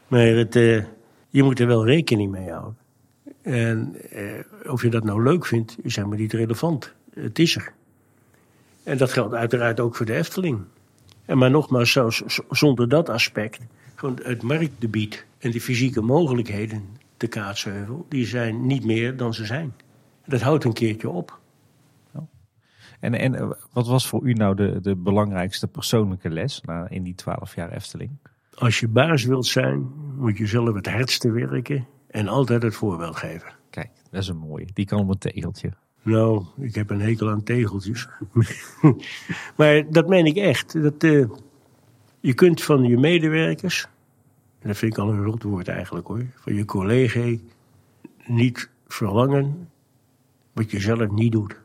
Maar 0.08 0.26
het, 0.26 0.56
eh, 0.56 0.84
je 1.30 1.44
moet 1.44 1.60
er 1.60 1.68
wel 1.68 1.86
rekening 1.86 2.32
mee 2.32 2.50
houden. 2.50 2.78
En 3.42 3.96
eh, 4.10 4.72
of 4.72 4.82
je 4.82 4.90
dat 4.90 5.04
nou 5.04 5.24
leuk 5.24 5.46
vindt, 5.46 5.78
is 5.82 5.96
helemaal 5.96 6.18
niet 6.18 6.34
relevant. 6.34 6.94
Het 7.14 7.40
is 7.40 7.56
er. 7.56 7.74
En 8.84 8.98
dat 8.98 9.12
geldt 9.12 9.34
uiteraard 9.34 9.80
ook 9.80 9.96
voor 9.96 10.06
de 10.06 10.16
Efteling. 10.16 10.60
En 11.26 11.38
maar 11.38 11.52
nogmaals, 11.52 12.24
zonder 12.50 12.90
dat 12.90 13.10
aspect, 13.10 13.60
gewoon 13.96 14.20
het 14.24 14.42
marktgebied 14.42 15.26
en 15.38 15.52
de 15.52 15.62
fysieke 15.62 16.02
mogelijkheden 16.02 16.84
te 17.18 17.28
Kaatsheuvel, 17.28 18.06
die 18.10 18.26
zijn 18.26 18.66
niet 18.66 18.86
meer 18.86 19.18
dan 19.18 19.34
ze 19.34 19.46
zijn. 19.46 19.74
Dat 20.26 20.42
houdt 20.42 20.64
een 20.64 20.74
keertje 20.74 21.10
op. 21.10 21.40
En, 23.02 23.14
en 23.14 23.36
eh, 23.36 23.52
wat 23.74 23.88
was 23.88 24.08
voor 24.08 24.24
u 24.24 24.34
nou 24.34 24.56
de, 24.56 24.80
de 24.82 24.96
belangrijkste 24.96 25.68
persoonlijke 25.68 26.30
les 26.30 26.62
na, 26.62 26.90
in 26.90 27.04
die 27.04 27.16
twaalf 27.16 27.56
jaar 27.56 27.72
Efteling? 27.72 28.18
Als 28.54 28.80
je 28.80 28.88
baas 28.88 29.24
wilt 29.24 29.46
zijn, 29.46 29.92
moet 30.18 30.38
je 30.38 30.48
zelf 30.48 30.76
het 30.76 30.88
hardste 30.88 31.32
werken 31.32 31.88
en 32.08 32.28
altijd 32.28 32.64
het 32.64 32.76
voorbeeld 32.76 33.16
geven. 33.16 33.54
Kijk, 33.70 33.90
dat 34.10 34.22
is 34.22 34.28
een 34.28 34.38
mooie. 34.38 34.68
Die 34.74 34.86
kan 34.86 35.00
op 35.00 35.10
een 35.10 35.18
tegeltje. 35.18 35.72
Nou, 36.02 36.44
ik 36.60 36.76
heb 36.76 36.90
een 36.90 37.02
hekel 37.02 37.30
aan 37.30 37.44
tegeltjes. 37.44 38.08
maar 39.58 39.92
dat 39.92 40.08
meen 40.08 40.26
ik 40.26 40.36
echt. 40.36 40.82
Dat, 40.82 41.04
eh, 41.04 41.26
je 42.20 42.34
kunt 42.34 42.64
van 42.64 42.84
je 42.84 42.98
medewerkers, 42.98 43.88
en 44.60 44.68
dat 44.68 44.78
vind 44.78 44.94
ik 44.94 45.00
al 45.00 45.10
een 45.10 45.24
rot 45.24 45.44
woord 45.44 45.68
eigenlijk 45.68 46.08
hoor, 46.08 46.26
van 46.36 46.54
je 46.54 46.66
collega 46.66 47.36
niet 48.26 48.70
verlangen 48.88 49.70
wat 50.54 50.72
je 50.72 50.80
zelf 50.80 51.12
niet 51.12 51.32
doet. 51.32 51.60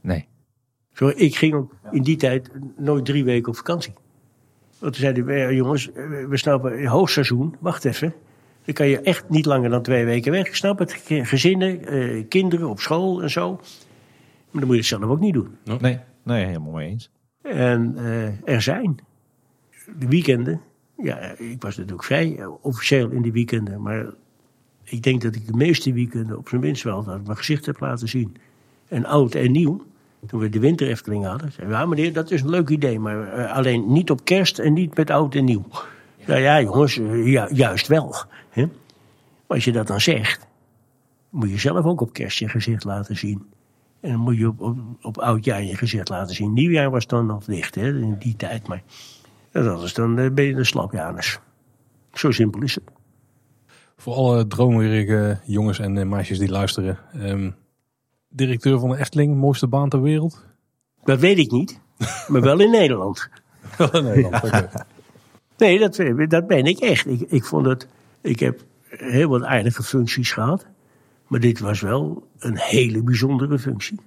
Nee. 0.00 0.26
Zo, 0.92 1.12
ik 1.14 1.36
ging 1.36 1.54
ook 1.54 1.74
in 1.90 2.02
die 2.02 2.16
tijd 2.16 2.50
nooit 2.76 3.04
drie 3.04 3.24
weken 3.24 3.48
op 3.48 3.56
vakantie. 3.56 3.92
Want 4.78 4.92
toen 4.92 5.02
zeiden 5.02 5.24
we, 5.24 5.54
jongens, 5.54 5.90
we 6.28 6.36
snappen 6.36 6.86
hoogseizoen, 6.86 7.56
wacht 7.60 7.84
even. 7.84 8.14
Dan 8.68 8.76
kan 8.76 8.88
je 8.88 9.00
echt 9.00 9.28
niet 9.28 9.44
langer 9.46 9.70
dan 9.70 9.82
twee 9.82 10.04
weken 10.04 10.32
weg. 10.32 10.46
Ik 10.46 10.54
snap 10.54 10.78
het, 10.78 10.92
ge- 10.92 11.24
gezinnen, 11.24 11.86
eh, 11.86 12.24
kinderen 12.28 12.68
op 12.68 12.80
school 12.80 13.22
en 13.22 13.30
zo. 13.30 13.50
Maar 14.50 14.60
dan 14.60 14.64
moet 14.64 14.70
je 14.70 14.76
het 14.76 14.86
zelf 14.86 15.02
ook 15.02 15.20
niet 15.20 15.34
doen. 15.34 15.48
Nee, 15.80 15.98
nee 16.22 16.44
helemaal 16.46 16.72
mee 16.72 16.88
eens. 16.88 17.10
En 17.42 17.94
eh, 17.96 18.54
er 18.54 18.62
zijn. 18.62 18.96
De 19.98 20.08
weekenden, 20.08 20.60
ja, 20.96 21.18
ik 21.38 21.62
was 21.62 21.76
natuurlijk 21.76 22.04
vrij 22.04 22.36
eh, 22.38 22.48
officieel 22.60 23.10
in 23.10 23.22
die 23.22 23.32
weekenden. 23.32 23.82
Maar 23.82 24.06
ik 24.84 25.02
denk 25.02 25.22
dat 25.22 25.34
ik 25.34 25.46
de 25.46 25.56
meeste 25.56 25.92
weekenden 25.92 26.38
op 26.38 26.48
zijn 26.48 26.60
minst 26.60 26.82
wel 26.82 27.04
dat 27.04 27.16
ik 27.16 27.24
mijn 27.24 27.36
gezicht 27.36 27.66
heb 27.66 27.80
laten 27.80 28.08
zien. 28.08 28.36
En 28.88 29.04
oud 29.04 29.34
en 29.34 29.52
nieuw. 29.52 29.86
Toen 30.26 30.40
we 30.40 30.48
de 30.48 30.60
winter 30.60 30.88
Efteling 30.88 31.24
hadden. 31.24 31.52
Zeiden 31.52 31.76
we, 31.76 31.82
ja 31.82 31.86
meneer, 31.86 32.12
dat 32.12 32.30
is 32.30 32.42
een 32.42 32.50
leuk 32.50 32.68
idee. 32.68 32.98
Maar 33.00 33.46
alleen 33.46 33.92
niet 33.92 34.10
op 34.10 34.24
kerst 34.24 34.58
en 34.58 34.72
niet 34.72 34.96
met 34.96 35.10
oud 35.10 35.34
en 35.34 35.44
nieuw. 35.44 35.64
Ja, 36.28 36.36
ja 36.36 36.60
jongens, 36.60 36.98
eh, 36.98 37.48
juist 37.50 37.86
wel. 37.86 38.14
Hè? 38.50 38.62
Maar 38.62 39.56
als 39.56 39.64
je 39.64 39.72
dat 39.72 39.86
dan 39.86 40.00
zegt, 40.00 40.46
moet 41.30 41.50
je 41.50 41.58
zelf 41.58 41.84
ook 41.84 42.00
op 42.00 42.12
kerst 42.12 42.38
je 42.38 42.48
gezicht 42.48 42.84
laten 42.84 43.16
zien. 43.16 43.46
En 44.00 44.10
dan 44.10 44.20
moet 44.20 44.36
je 44.36 44.48
op, 44.48 44.60
op, 44.60 44.76
op 45.02 45.18
oudjaar 45.18 45.62
je 45.62 45.76
gezicht 45.76 46.08
laten 46.08 46.34
zien. 46.34 46.52
Nieuwjaar 46.52 46.90
was 46.90 47.06
dan 47.06 47.26
nog 47.26 47.44
dicht, 47.44 47.74
hè, 47.74 47.88
in 47.88 48.16
die 48.18 48.36
tijd. 48.36 48.68
Maar 48.68 48.82
dat 49.52 49.82
is 49.82 49.94
dan 49.94 50.18
eh, 50.18 50.30
ben 50.30 50.44
je 50.44 50.54
een 50.54 50.66
slapjanus. 50.66 51.38
Zo 52.12 52.30
simpel 52.30 52.62
is 52.62 52.74
het. 52.74 52.84
Voor 53.96 54.14
alle 54.14 54.46
dromerige 54.46 55.38
jongens 55.44 55.78
en 55.78 55.98
eh, 55.98 56.06
meisjes 56.06 56.38
die 56.38 56.50
luisteren. 56.50 56.98
ehm, 57.12 57.50
directeur 58.28 58.78
van 58.78 58.90
de 58.90 58.98
Efteling, 58.98 59.36
mooiste 59.36 59.66
baan 59.66 59.88
ter 59.88 60.02
wereld? 60.02 60.44
Dat 61.04 61.20
weet 61.20 61.38
ik 61.38 61.50
niet, 61.50 61.80
maar 62.26 62.40
wel 62.40 62.60
in 62.60 62.70
Nederland. 62.70 63.28
Nederland, 63.92 64.44
oké. 64.44 64.68
Nee, 65.58 65.78
dat, 65.78 66.00
dat 66.28 66.46
ben 66.46 66.64
ik 66.64 66.78
echt. 66.78 67.06
Ik, 67.06 67.20
ik 67.20 67.44
vond 67.44 67.66
het. 67.66 67.86
Ik 68.20 68.40
heb 68.40 68.60
heel 68.88 69.28
wat 69.28 69.42
aardige 69.42 69.82
functies 69.82 70.32
gehad. 70.32 70.66
Maar 71.26 71.40
dit 71.40 71.58
was 71.58 71.80
wel 71.80 72.28
een 72.38 72.58
hele 72.58 73.02
bijzondere 73.02 73.58
functie. 73.58 74.00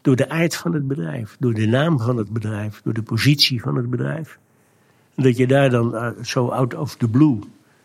Door 0.00 0.16
de 0.16 0.28
aard 0.28 0.56
van 0.56 0.74
het 0.74 0.88
bedrijf, 0.88 1.36
door 1.38 1.54
de 1.54 1.66
naam 1.66 2.00
van 2.00 2.16
het 2.16 2.30
bedrijf, 2.30 2.80
door 2.84 2.92
de 2.92 3.02
positie 3.02 3.60
van 3.60 3.76
het 3.76 3.90
bedrijf. 3.90 4.38
Dat 5.14 5.36
je 5.36 5.46
daar 5.46 5.70
dan 5.70 5.96
eh, 5.96 6.10
zo 6.22 6.48
out 6.48 6.74
of 6.74 6.96
the 6.96 7.08
blue 7.08 7.38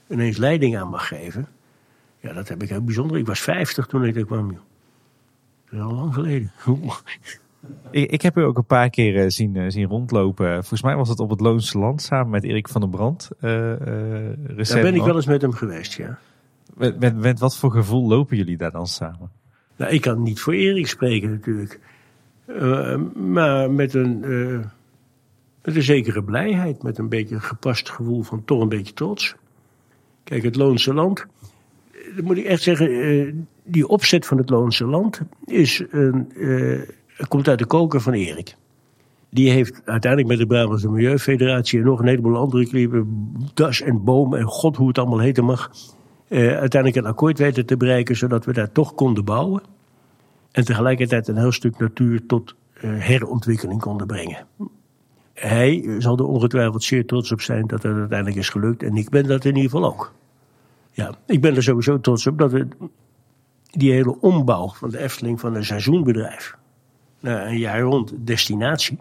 ineens 0.08 0.38
leiding 0.38 0.78
aan 0.78 0.90
mag 0.90 1.08
geven. 1.08 1.48
Ja, 2.20 2.34
dat 2.34 2.48
heb 2.48 2.64
ik 2.64 2.70
heel 2.70 2.84
bijzonder. 2.84 3.18
Ik 3.18 3.26
was 3.26 3.40
50 3.40 3.86
toen 3.86 4.06
ik 4.06 4.14
daar 4.14 4.26
kwam. 4.26 4.48
Dat 4.48 4.60
is 5.72 5.80
al 5.80 5.94
lang 5.94 6.14
geleden. 6.14 6.52
Ik, 7.92 8.12
ik 8.12 8.22
heb 8.22 8.38
u 8.38 8.44
ook 8.44 8.58
een 8.58 8.66
paar 8.66 8.90
keer 8.90 9.18
eh, 9.18 9.26
zien, 9.28 9.56
eh, 9.56 9.66
zien 9.68 9.88
rondlopen. 9.88 10.54
Volgens 10.54 10.82
mij 10.82 10.96
was 10.96 11.10
het 11.10 11.20
op 11.20 11.30
het 11.30 11.40
Loonse 11.40 11.78
Land 11.78 12.02
samen 12.02 12.30
met 12.30 12.44
Erik 12.44 12.68
van 12.68 12.82
der 12.82 12.90
Brand. 12.90 13.30
recent 13.40 14.68
Daar 14.68 14.82
ben 14.82 14.96
ik 14.96 15.04
wel 15.04 15.16
eens 15.16 15.26
met 15.26 15.42
hem 15.42 15.54
geweest, 15.54 15.94
ja. 15.94 16.20
Met, 16.74 17.00
met, 17.00 17.16
met 17.16 17.40
wat 17.40 17.58
voor 17.58 17.72
gevoel 17.72 18.08
lopen 18.08 18.38
jullie 18.38 18.58
daar 18.58 18.72
dan 18.72 18.88
samen? 18.88 19.32
Nou, 19.76 19.94
ik 19.94 20.02
kan 20.02 20.24
niet 20.24 20.40
voor 20.40 20.54
Erik 20.54 20.88
spreken 20.88 21.30
natuurlijk. 21.30 21.80
Maar 23.16 23.72
met 23.72 23.94
een, 23.94 24.20
met 25.64 25.76
een 25.76 25.84
zekere 25.84 26.24
blijheid. 26.24 26.84
Met 26.84 26.98
een 26.98 27.10
beetje 27.10 27.36
een 27.36 27.42
gepast 27.42 27.90
gevoel 27.90 28.22
van 28.22 28.46
toch 28.46 28.62
een 28.62 28.70
beetje 28.70 28.94
trots. 28.94 29.36
Kijk, 30.24 30.44
het 30.44 30.56
Loonse 30.56 30.94
Land. 30.94 31.26
Dat 32.16 32.26
moet 32.26 32.38
ik 32.38 32.46
echt 32.46 32.62
zeggen. 32.62 33.48
die 33.64 33.88
opzet 33.88 34.26
van 34.26 34.38
het 34.38 34.50
Loonse 34.50 34.86
Land 34.86 35.22
is 35.46 35.84
een, 35.92 36.32
komt 37.28 37.48
uit 37.48 37.60
de 37.60 37.66
koker 37.66 38.02
van 38.02 38.14
Erik. 38.14 38.56
Die 39.30 39.50
heeft 39.50 39.82
uiteindelijk 39.86 40.32
met 40.32 40.38
de 40.40 40.48
Brabantse 40.48 40.90
Milieufederatie 40.90 41.80
en 41.80 41.86
nog 41.86 42.00
een 42.00 42.08
heleboel 42.08 42.38
andere 42.38 42.68
cluben, 42.68 43.32
Das 43.54 43.82
en 43.82 44.04
Boom 44.04 44.34
en 44.36 44.46
god 44.46 44.76
hoe 44.76 44.88
het 44.88 44.98
allemaal 44.98 45.20
heten 45.20 45.46
mag, 45.46 45.72
eh, 46.28 46.40
uiteindelijk 46.40 46.96
een 46.96 47.12
akkoord 47.12 47.38
weten 47.38 47.66
te 47.66 47.78
bereiken 47.78 48.16
zodat 48.16 48.46
we 48.46 48.54
daar 48.54 48.72
toch 48.72 48.94
konden 48.94 49.26
bouwen. 49.26 49.62
En 50.52 50.66
tegelijkertijd 50.66 51.28
een 51.28 51.38
heel 51.38 51.52
stuk 51.52 51.78
natuur 51.78 52.26
tot 52.26 52.56
eh, 52.74 52.90
herontwikkeling 52.98 53.82
konden 53.82 54.08
brengen. 54.08 54.48
Hij 55.34 55.96
zal 56.00 56.18
er 56.18 56.26
ongetwijfeld 56.26 56.84
zeer 56.84 57.06
trots 57.06 57.32
op 57.32 57.42
zijn 57.42 57.68
dat 57.68 57.84
het 57.84 57.96
uiteindelijk 57.96 58.38
is 58.38 58.50
gelukt. 58.50 58.84
En 58.84 58.96
ik 58.96 59.10
ben 59.10 59.28
dat 59.28 59.46
in 59.46 59.56
ieder 59.56 59.72
geval 59.72 59.86
ook. 59.86 60.14
Ja, 60.92 61.16
ik 61.26 61.42
ben 61.42 61.56
er 61.56 61.64
sowieso 61.64 62.00
trots 62.00 62.28
op 62.28 62.38
dat 62.38 62.52
we 62.52 62.68
die 63.72 63.92
hele 63.92 64.20
ombouw 64.20 64.70
van 64.70 64.90
de 64.90 65.00
Efteling 65.00 65.40
van 65.40 65.56
een 65.56 65.66
seizoenbedrijf 65.66 66.58
een 67.26 67.58
jaar 67.58 67.82
rond 67.82 68.14
destinatie, 68.18 69.00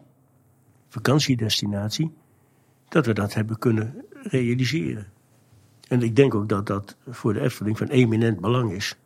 vakantiedestinatie, 0.89 2.13
dat 2.89 3.07
we 3.07 3.13
dat 3.13 3.35
hebben 3.35 3.59
kunnen 3.59 4.05
realiseren. 4.23 5.07
En 5.89 6.03
ik 6.03 6.17
denk 6.17 6.35
ook 6.35 6.49
dat 6.49 6.67
dat 6.67 6.97
voor 7.09 7.33
de 7.33 7.41
Efteling 7.41 7.79
van 7.79 7.87
eminent 7.87 8.41
belang 8.41 8.73
is. 8.73 8.97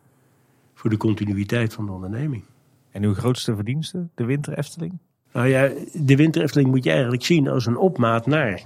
Voor 0.73 0.89
de 0.89 0.97
continuïteit 0.97 1.73
van 1.73 1.85
de 1.85 1.91
onderneming. 1.91 2.43
En 2.91 3.03
uw 3.03 3.13
grootste 3.13 3.55
verdienste, 3.55 4.07
de 4.15 4.25
Winter 4.25 4.57
Efteling? 4.57 4.97
Nou 5.31 5.47
ja, 5.47 5.71
de 5.93 6.15
Winter 6.15 6.41
Efteling 6.41 6.69
moet 6.69 6.83
je 6.83 6.91
eigenlijk 6.91 7.23
zien 7.23 7.47
als 7.47 7.65
een 7.65 7.77
opmaat 7.77 8.25
naar. 8.25 8.63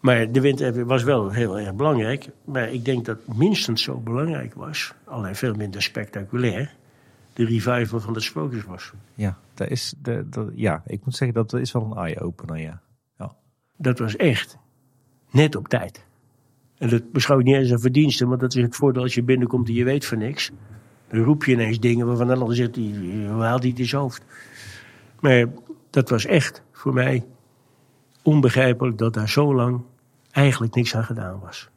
Maar 0.00 0.32
de 0.32 0.40
Winter 0.40 0.66
Efteling 0.66 0.88
was 0.88 1.02
wel 1.02 1.30
heel 1.30 1.58
erg 1.58 1.74
belangrijk. 1.74 2.28
Maar 2.44 2.72
ik 2.72 2.84
denk 2.84 3.04
dat 3.04 3.18
minstens 3.36 3.82
zo 3.82 3.98
belangrijk 3.98 4.54
was, 4.54 4.94
alleen 5.04 5.36
veel 5.36 5.54
minder 5.54 5.82
spectaculair, 5.82 6.74
de 7.36 7.44
revival 7.44 8.00
van 8.00 8.12
de 8.12 8.20
Sprookjesbos. 8.20 8.92
Ja, 9.14 9.38
dat 9.54 9.68
is 9.68 9.94
de, 10.02 10.26
dat- 10.28 10.50
ja, 10.54 10.82
ik 10.86 11.04
moet 11.04 11.16
zeggen 11.16 11.36
dat 11.36 11.52
is 11.52 11.72
wel 11.72 11.84
een 11.84 11.96
eye-opener, 11.96 12.56
ja. 12.58 12.80
ja. 13.18 13.34
Dat 13.76 13.98
was 13.98 14.16
echt 14.16 14.58
net 15.30 15.56
op 15.56 15.68
tijd. 15.68 16.04
En 16.78 16.88
dat 16.88 17.12
beschouw 17.12 17.38
ik 17.38 17.44
niet 17.44 17.54
eens 17.54 17.62
als 17.62 17.72
een 17.72 17.80
verdienste, 17.80 18.26
want 18.26 18.40
dat 18.40 18.54
is 18.54 18.62
het 18.62 18.76
voordeel 18.76 19.02
als 19.02 19.14
je 19.14 19.22
binnenkomt 19.22 19.68
en 19.68 19.74
je 19.74 19.84
weet 19.84 20.06
van 20.06 20.18
niks. 20.18 20.50
Dan 21.08 21.20
roep 21.22 21.44
je 21.44 21.52
ineens 21.52 21.80
dingen 21.80 22.06
waarvan 22.06 22.30
ander 22.30 22.56
zegt, 22.56 22.74
die- 22.74 23.28
hoe 23.28 23.42
haalt 23.42 23.60
hij 23.60 23.70
het 23.70 23.78
in 23.78 23.86
zijn 23.86 24.00
hoofd? 24.02 24.22
Maar 25.20 25.46
dat 25.90 26.08
was 26.10 26.24
echt 26.26 26.62
voor 26.72 26.92
mij 26.94 27.24
onbegrijpelijk 28.22 28.98
dat 28.98 29.14
daar 29.14 29.28
zo 29.28 29.54
lang 29.54 29.80
eigenlijk 30.30 30.74
niks 30.74 30.94
aan 30.96 31.04
gedaan 31.04 31.40
was. 31.40 31.68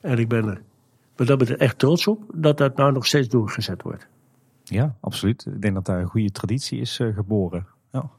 En 0.00 0.18
ik 0.18 0.28
ben 0.28 0.44
er 0.48 0.62
wat 1.16 1.26
dat 1.26 1.38
betreft 1.38 1.60
echt 1.60 1.78
trots 1.78 2.06
op 2.06 2.22
dat 2.34 2.58
dat 2.58 2.76
nou 2.76 2.92
nog 2.92 3.06
steeds 3.06 3.28
doorgezet 3.28 3.82
wordt. 3.82 4.08
Ja, 4.70 4.96
absoluut. 5.00 5.46
Ik 5.54 5.62
denk 5.62 5.74
dat 5.74 5.84
daar 5.86 6.00
een 6.00 6.06
goede 6.06 6.30
traditie 6.30 6.80
is 6.80 6.98
eh, 7.00 7.14
geboren. 7.14 7.66
Ja. 7.92 8.10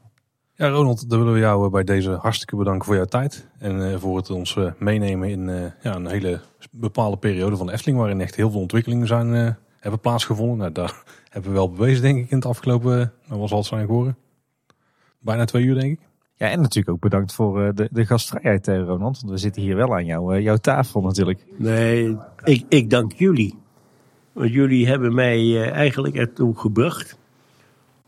Ja, 0.54 0.68
Ronald, 0.68 1.10
dan 1.10 1.18
willen 1.18 1.34
we 1.34 1.38
jou 1.40 1.64
eh, 1.64 1.70
bij 1.70 1.84
deze 1.84 2.10
hartstikke 2.10 2.56
bedanken 2.56 2.84
voor 2.84 2.94
jouw 2.94 3.04
tijd. 3.04 3.48
En 3.58 3.92
eh, 3.92 3.98
voor 3.98 4.16
het 4.16 4.30
ons 4.30 4.56
eh, 4.56 4.72
meenemen 4.78 5.28
in 5.28 5.48
eh, 5.48 5.64
ja, 5.82 5.94
een 5.94 6.06
hele 6.06 6.40
bepaalde 6.70 7.16
periode 7.16 7.56
van 7.56 7.66
de 7.66 7.72
Efteling. 7.72 7.98
Waarin 7.98 8.20
echt 8.20 8.34
heel 8.34 8.50
veel 8.50 8.60
ontwikkelingen 8.60 9.06
zijn, 9.06 9.34
eh, 9.34 9.50
hebben 9.80 10.00
plaatsgevonden. 10.00 10.58
Nou, 10.58 10.72
daar 10.72 11.02
hebben 11.30 11.50
we 11.50 11.56
wel 11.56 11.70
bewezen, 11.70 12.02
denk 12.02 12.18
ik, 12.24 12.30
in 12.30 12.36
het 12.36 12.46
afgelopen, 12.46 13.12
uh, 13.32 13.38
wat 13.38 13.48
zal 13.48 13.58
het 13.58 13.66
zijn 13.66 13.86
geworden? 13.86 14.16
Bijna 15.18 15.44
twee 15.44 15.64
uur, 15.64 15.74
denk 15.74 15.92
ik. 15.92 16.06
ja, 16.34 16.48
en 16.50 16.60
natuurlijk 16.60 16.94
ook 16.94 17.00
bedankt 17.00 17.34
voor 17.34 17.62
eh, 17.62 17.68
de, 17.74 17.88
de 17.92 18.06
gastvrijheid, 18.06 18.66
Ronald. 18.66 19.20
Want 19.20 19.30
we 19.30 19.36
zitten 19.36 19.62
hier 19.62 19.76
wel 19.76 19.94
aan 19.94 20.04
jou, 20.04 20.36
eh, 20.36 20.42
jouw 20.42 20.56
tafel 20.56 21.00
natuurlijk. 21.00 21.44
Nee, 21.58 22.16
ik, 22.44 22.64
ik 22.68 22.90
dank 22.90 23.12
jullie. 23.12 23.61
Want 24.32 24.52
jullie 24.52 24.86
hebben 24.86 25.14
mij 25.14 25.38
eh, 25.38 25.70
eigenlijk 25.70 26.14
ertoe 26.14 26.58
gebracht 26.58 27.18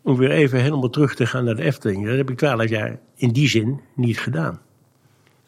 om 0.03 0.17
weer 0.17 0.31
even 0.31 0.61
helemaal 0.61 0.91
terug 0.91 1.15
te 1.15 1.27
gaan 1.27 1.45
naar 1.45 1.57
de 1.57 1.63
Efteling. 1.63 2.07
Dat 2.07 2.17
heb 2.17 2.31
ik 2.31 2.37
twaalf 2.37 2.69
jaar 2.69 2.99
in 3.15 3.29
die 3.29 3.49
zin 3.49 3.81
niet 3.95 4.21
gedaan. 4.21 4.61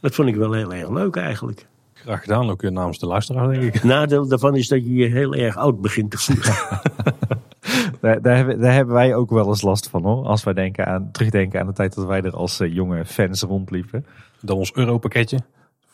Dat 0.01 0.15
vond 0.15 0.29
ik 0.29 0.37
wel 0.37 0.53
heel 0.53 0.75
erg 0.75 0.91
leuk 0.91 1.17
eigenlijk. 1.17 1.67
Graag 1.93 2.21
gedaan, 2.21 2.51
ook 2.51 2.63
namens 2.63 2.99
de 2.99 3.07
luisteraar, 3.07 3.49
denk 3.49 3.75
ik. 3.75 3.83
Nadeel 3.85 4.29
daarvan 4.29 4.57
is 4.57 4.69
dat 4.69 4.85
je 4.85 4.95
je 4.95 5.07
heel 5.07 5.35
erg 5.35 5.57
oud 5.57 5.81
begint 5.81 6.11
te 6.11 6.19
voelen. 6.19 6.55
Daar, 8.01 8.23
daar, 8.23 8.37
hebben, 8.37 8.61
daar 8.61 8.73
hebben 8.73 8.95
wij 8.95 9.15
ook 9.15 9.31
wel 9.31 9.49
eens 9.49 9.63
last 9.63 9.89
van 9.89 10.03
hoor. 10.03 10.25
Als 10.25 10.45
wij 10.45 10.55
denken 10.55 10.87
aan, 10.87 11.09
terugdenken 11.13 11.61
aan 11.61 11.67
de 11.67 11.73
tijd 11.73 11.95
dat 11.95 12.07
wij 12.07 12.23
er 12.23 12.37
als 12.37 12.61
eh, 12.61 12.75
jonge 12.75 13.05
fans 13.05 13.43
rondliepen. 13.43 14.07
Dan 14.41 14.57
ons 14.57 14.75
europakketje. 14.75 15.39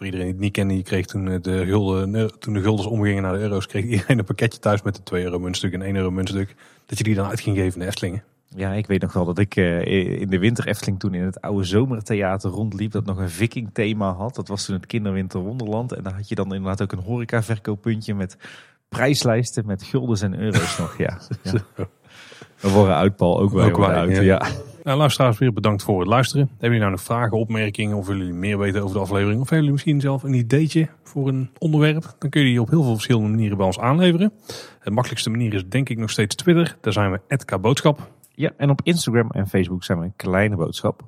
Voor 0.03 0.11
iedereen 0.11 0.33
die 0.33 0.37
het 0.37 0.45
niet 0.45 0.53
kende, 0.53 0.74
die 0.74 0.83
kreeg 0.83 1.07
toen 1.07 1.29
eh, 1.29 1.41
de, 1.43 1.65
gulden, 1.66 2.41
toen 2.41 2.55
de 2.55 2.62
guldens 2.62 2.87
omgingen 2.87 3.23
naar 3.23 3.33
de 3.33 3.39
euro's, 3.39 3.66
kreeg 3.66 3.85
iedereen 3.85 4.19
een 4.19 4.24
pakketje 4.24 4.59
thuis 4.59 4.83
met 4.83 4.97
een 4.97 5.03
2 5.03 5.24
euro 5.24 5.39
muntstuk 5.39 5.73
en 5.73 5.83
1 5.83 5.97
euro 5.97 6.11
muntstuk. 6.11 6.55
Dat 6.87 6.99
je 6.99 7.05
die 7.05 7.15
dan 7.15 7.29
uit 7.29 7.41
ging 7.41 7.57
geven 7.57 7.81
de 7.81 7.87
Eftelingen. 7.87 8.23
Ja, 8.49 8.73
ik 8.73 8.87
weet 8.87 9.03
nog 9.03 9.12
wel 9.12 9.24
dat 9.24 9.39
ik 9.39 9.57
eh, 9.57 10.20
in 10.20 10.29
de 10.29 10.39
Winter 10.39 10.66
Efteling 10.66 10.99
toen 11.01 11.15
in 11.15 11.23
het 11.23 11.41
oude 11.41 11.65
zomertheater 11.65 12.51
rondliep. 12.51 12.93
Dat 12.93 13.05
nog 13.05 13.19
een 13.19 13.31
viking 13.31 13.70
thema 13.73 14.12
had. 14.12 14.35
Dat 14.35 14.49
was 14.49 14.65
toen 14.65 14.77
het 14.77 14.87
Kinderwinter 14.87 15.41
Wonderland. 15.41 15.93
En 15.93 16.03
daar 16.03 16.15
had 16.15 16.29
je 16.29 16.35
dan 16.35 16.55
inderdaad 16.55 16.83
ook 16.83 16.93
een 16.93 17.05
horecaverkooppuntje 17.05 18.15
met 18.15 18.37
prijslijsten 18.89 19.66
met 19.66 19.83
guldens 19.83 20.23
en 20.23 20.41
euro's 20.41 20.79
nog. 20.79 20.99
Ja, 20.99 21.19
ja. 21.43 21.53
We 22.61 22.70
worden 22.70 22.97
uitpal 22.97 23.41
ook 23.41 23.53
wel 23.53 23.65
Ook 23.65 23.85
uit. 23.85 24.16
ja. 24.16 24.23
Ja. 24.23 24.49
Nou, 24.83 24.99
luisteraars, 24.99 25.39
weer 25.39 25.53
bedankt 25.53 25.83
voor 25.83 25.99
het 25.99 26.09
luisteren. 26.09 26.47
Hebben 26.47 26.67
jullie 26.69 26.81
nou 26.81 26.91
nog 26.91 27.03
vragen, 27.03 27.39
opmerkingen 27.39 27.97
of 27.97 28.07
willen 28.07 28.23
jullie 28.23 28.41
meer 28.41 28.59
weten 28.59 28.83
over 28.83 28.95
de 28.95 29.03
aflevering? 29.03 29.41
Of 29.41 29.51
hebben 29.51 29.57
jullie 29.57 29.73
misschien 29.73 30.01
zelf 30.01 30.23
een 30.23 30.35
ideetje 30.35 30.89
voor 31.03 31.29
een 31.29 31.51
onderwerp? 31.59 32.15
Dan 32.19 32.31
kun 32.31 32.41
je 32.41 32.47
die 32.47 32.61
op 32.61 32.71
heel 32.71 32.83
veel 32.83 32.93
verschillende 32.93 33.29
manieren 33.29 33.57
bij 33.57 33.67
ons 33.67 33.79
aanleveren. 33.79 34.33
De 34.83 34.91
makkelijkste 34.91 35.31
manier 35.31 35.55
is 35.55 35.69
denk 35.69 35.89
ik 35.89 35.99
nog 35.99 36.11
steeds 36.11 36.35
Twitter. 36.35 36.77
Daar 36.81 36.93
zijn 36.93 37.13
we 37.13 37.37
@kboodschap. 37.45 38.11
Ja, 38.35 38.51
en 38.57 38.71
op 38.71 38.81
Instagram 38.83 39.31
en 39.31 39.49
Facebook 39.49 39.85
zijn 39.85 39.99
we 39.99 40.05
een 40.05 40.17
kleine 40.17 40.57
boodschap. 40.57 41.03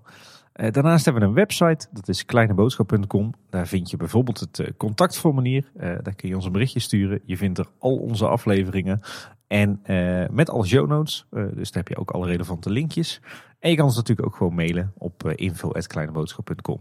Eh, 0.52 0.70
daarnaast 0.70 1.04
hebben 1.04 1.22
we 1.22 1.28
een 1.28 1.34
website, 1.34 1.86
dat 1.92 2.08
is 2.08 2.24
kleineboodschap.com. 2.24 3.32
Daar 3.50 3.66
vind 3.66 3.90
je 3.90 3.96
bijvoorbeeld 3.96 4.40
het 4.40 4.58
eh, 4.58 4.68
contactformulier. 4.76 5.70
Daar 5.74 6.14
kun 6.16 6.28
je 6.28 6.34
ons 6.34 6.44
een 6.44 6.52
berichtje 6.52 6.80
sturen. 6.80 7.20
Je 7.24 7.36
vindt 7.36 7.58
er 7.58 7.66
al 7.78 7.96
onze 7.96 8.26
afleveringen. 8.26 9.00
En 9.46 9.80
met 10.30 10.50
alle 10.50 10.66
show 10.66 10.88
notes. 10.88 11.26
Dus 11.30 11.70
daar 11.70 11.82
heb 11.82 11.88
je 11.88 11.96
ook 11.96 12.10
alle 12.10 12.26
relevante 12.26 12.70
linkjes. 12.70 13.20
En 13.64 13.70
je 13.70 13.76
kan 13.76 13.84
ons 13.84 13.96
natuurlijk 13.96 14.26
ook 14.28 14.36
gewoon 14.36 14.54
mailen 14.54 14.92
op 14.98 15.24
uh, 15.26 15.32
info.kleineboodschap.com. 15.36 16.80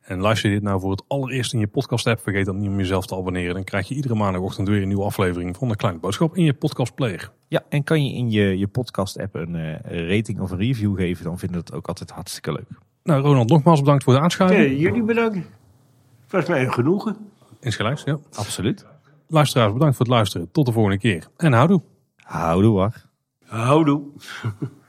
En 0.00 0.20
luister 0.20 0.48
je 0.48 0.54
dit 0.54 0.64
nou 0.64 0.80
voor 0.80 0.90
het 0.90 1.02
allereerst 1.08 1.52
in 1.52 1.58
je 1.58 1.66
podcast 1.66 2.06
app, 2.06 2.20
vergeet 2.20 2.46
dan 2.46 2.58
niet 2.58 2.68
om 2.68 2.78
jezelf 2.78 3.06
te 3.06 3.16
abonneren. 3.16 3.54
Dan 3.54 3.64
krijg 3.64 3.88
je 3.88 3.94
iedere 3.94 4.14
maandagochtend 4.14 4.68
weer 4.68 4.82
een 4.82 4.88
nieuwe 4.88 5.04
aflevering 5.04 5.56
van 5.56 5.68
de 5.68 5.76
Kleine 5.76 6.00
Boodschap 6.00 6.36
in 6.36 6.44
je 6.44 6.52
podcast 6.52 6.94
player. 6.94 7.30
Ja, 7.48 7.62
en 7.68 7.84
kan 7.84 8.04
je 8.04 8.12
in 8.12 8.30
je, 8.30 8.58
je 8.58 8.66
podcast 8.66 9.18
app 9.18 9.34
een 9.34 9.54
uh, 9.54 10.08
rating 10.08 10.40
of 10.40 10.50
een 10.50 10.58
review 10.58 10.96
geven, 10.96 11.24
dan 11.24 11.38
vinden 11.38 11.58
we 11.58 11.64
het 11.66 11.74
ook 11.74 11.86
altijd 11.86 12.10
hartstikke 12.10 12.52
leuk. 12.52 12.68
Nou, 13.02 13.22
Ronald, 13.22 13.48
nogmaals 13.48 13.80
bedankt 13.80 14.04
voor 14.04 14.14
de 14.14 14.20
aanschuiving. 14.20 14.70
Ja, 14.70 14.78
jullie 14.78 15.02
bedankt. 15.02 15.36
Het 15.36 16.32
was 16.32 16.46
mij 16.46 16.64
een 16.64 16.72
genoegen. 16.72 17.16
Insgelijks, 17.60 18.02
ja. 18.04 18.18
Absoluut. 18.34 18.86
Luisteraars, 19.28 19.72
bedankt 19.72 19.96
voor 19.96 20.06
het 20.06 20.14
luisteren. 20.14 20.50
Tot 20.52 20.66
de 20.66 20.72
volgende 20.72 20.98
keer. 20.98 21.28
En 21.36 21.52
houdoe. 21.52 21.82
Houdoe, 22.16 22.70
hoor. 22.70 23.06
Houdoe. 23.44 24.02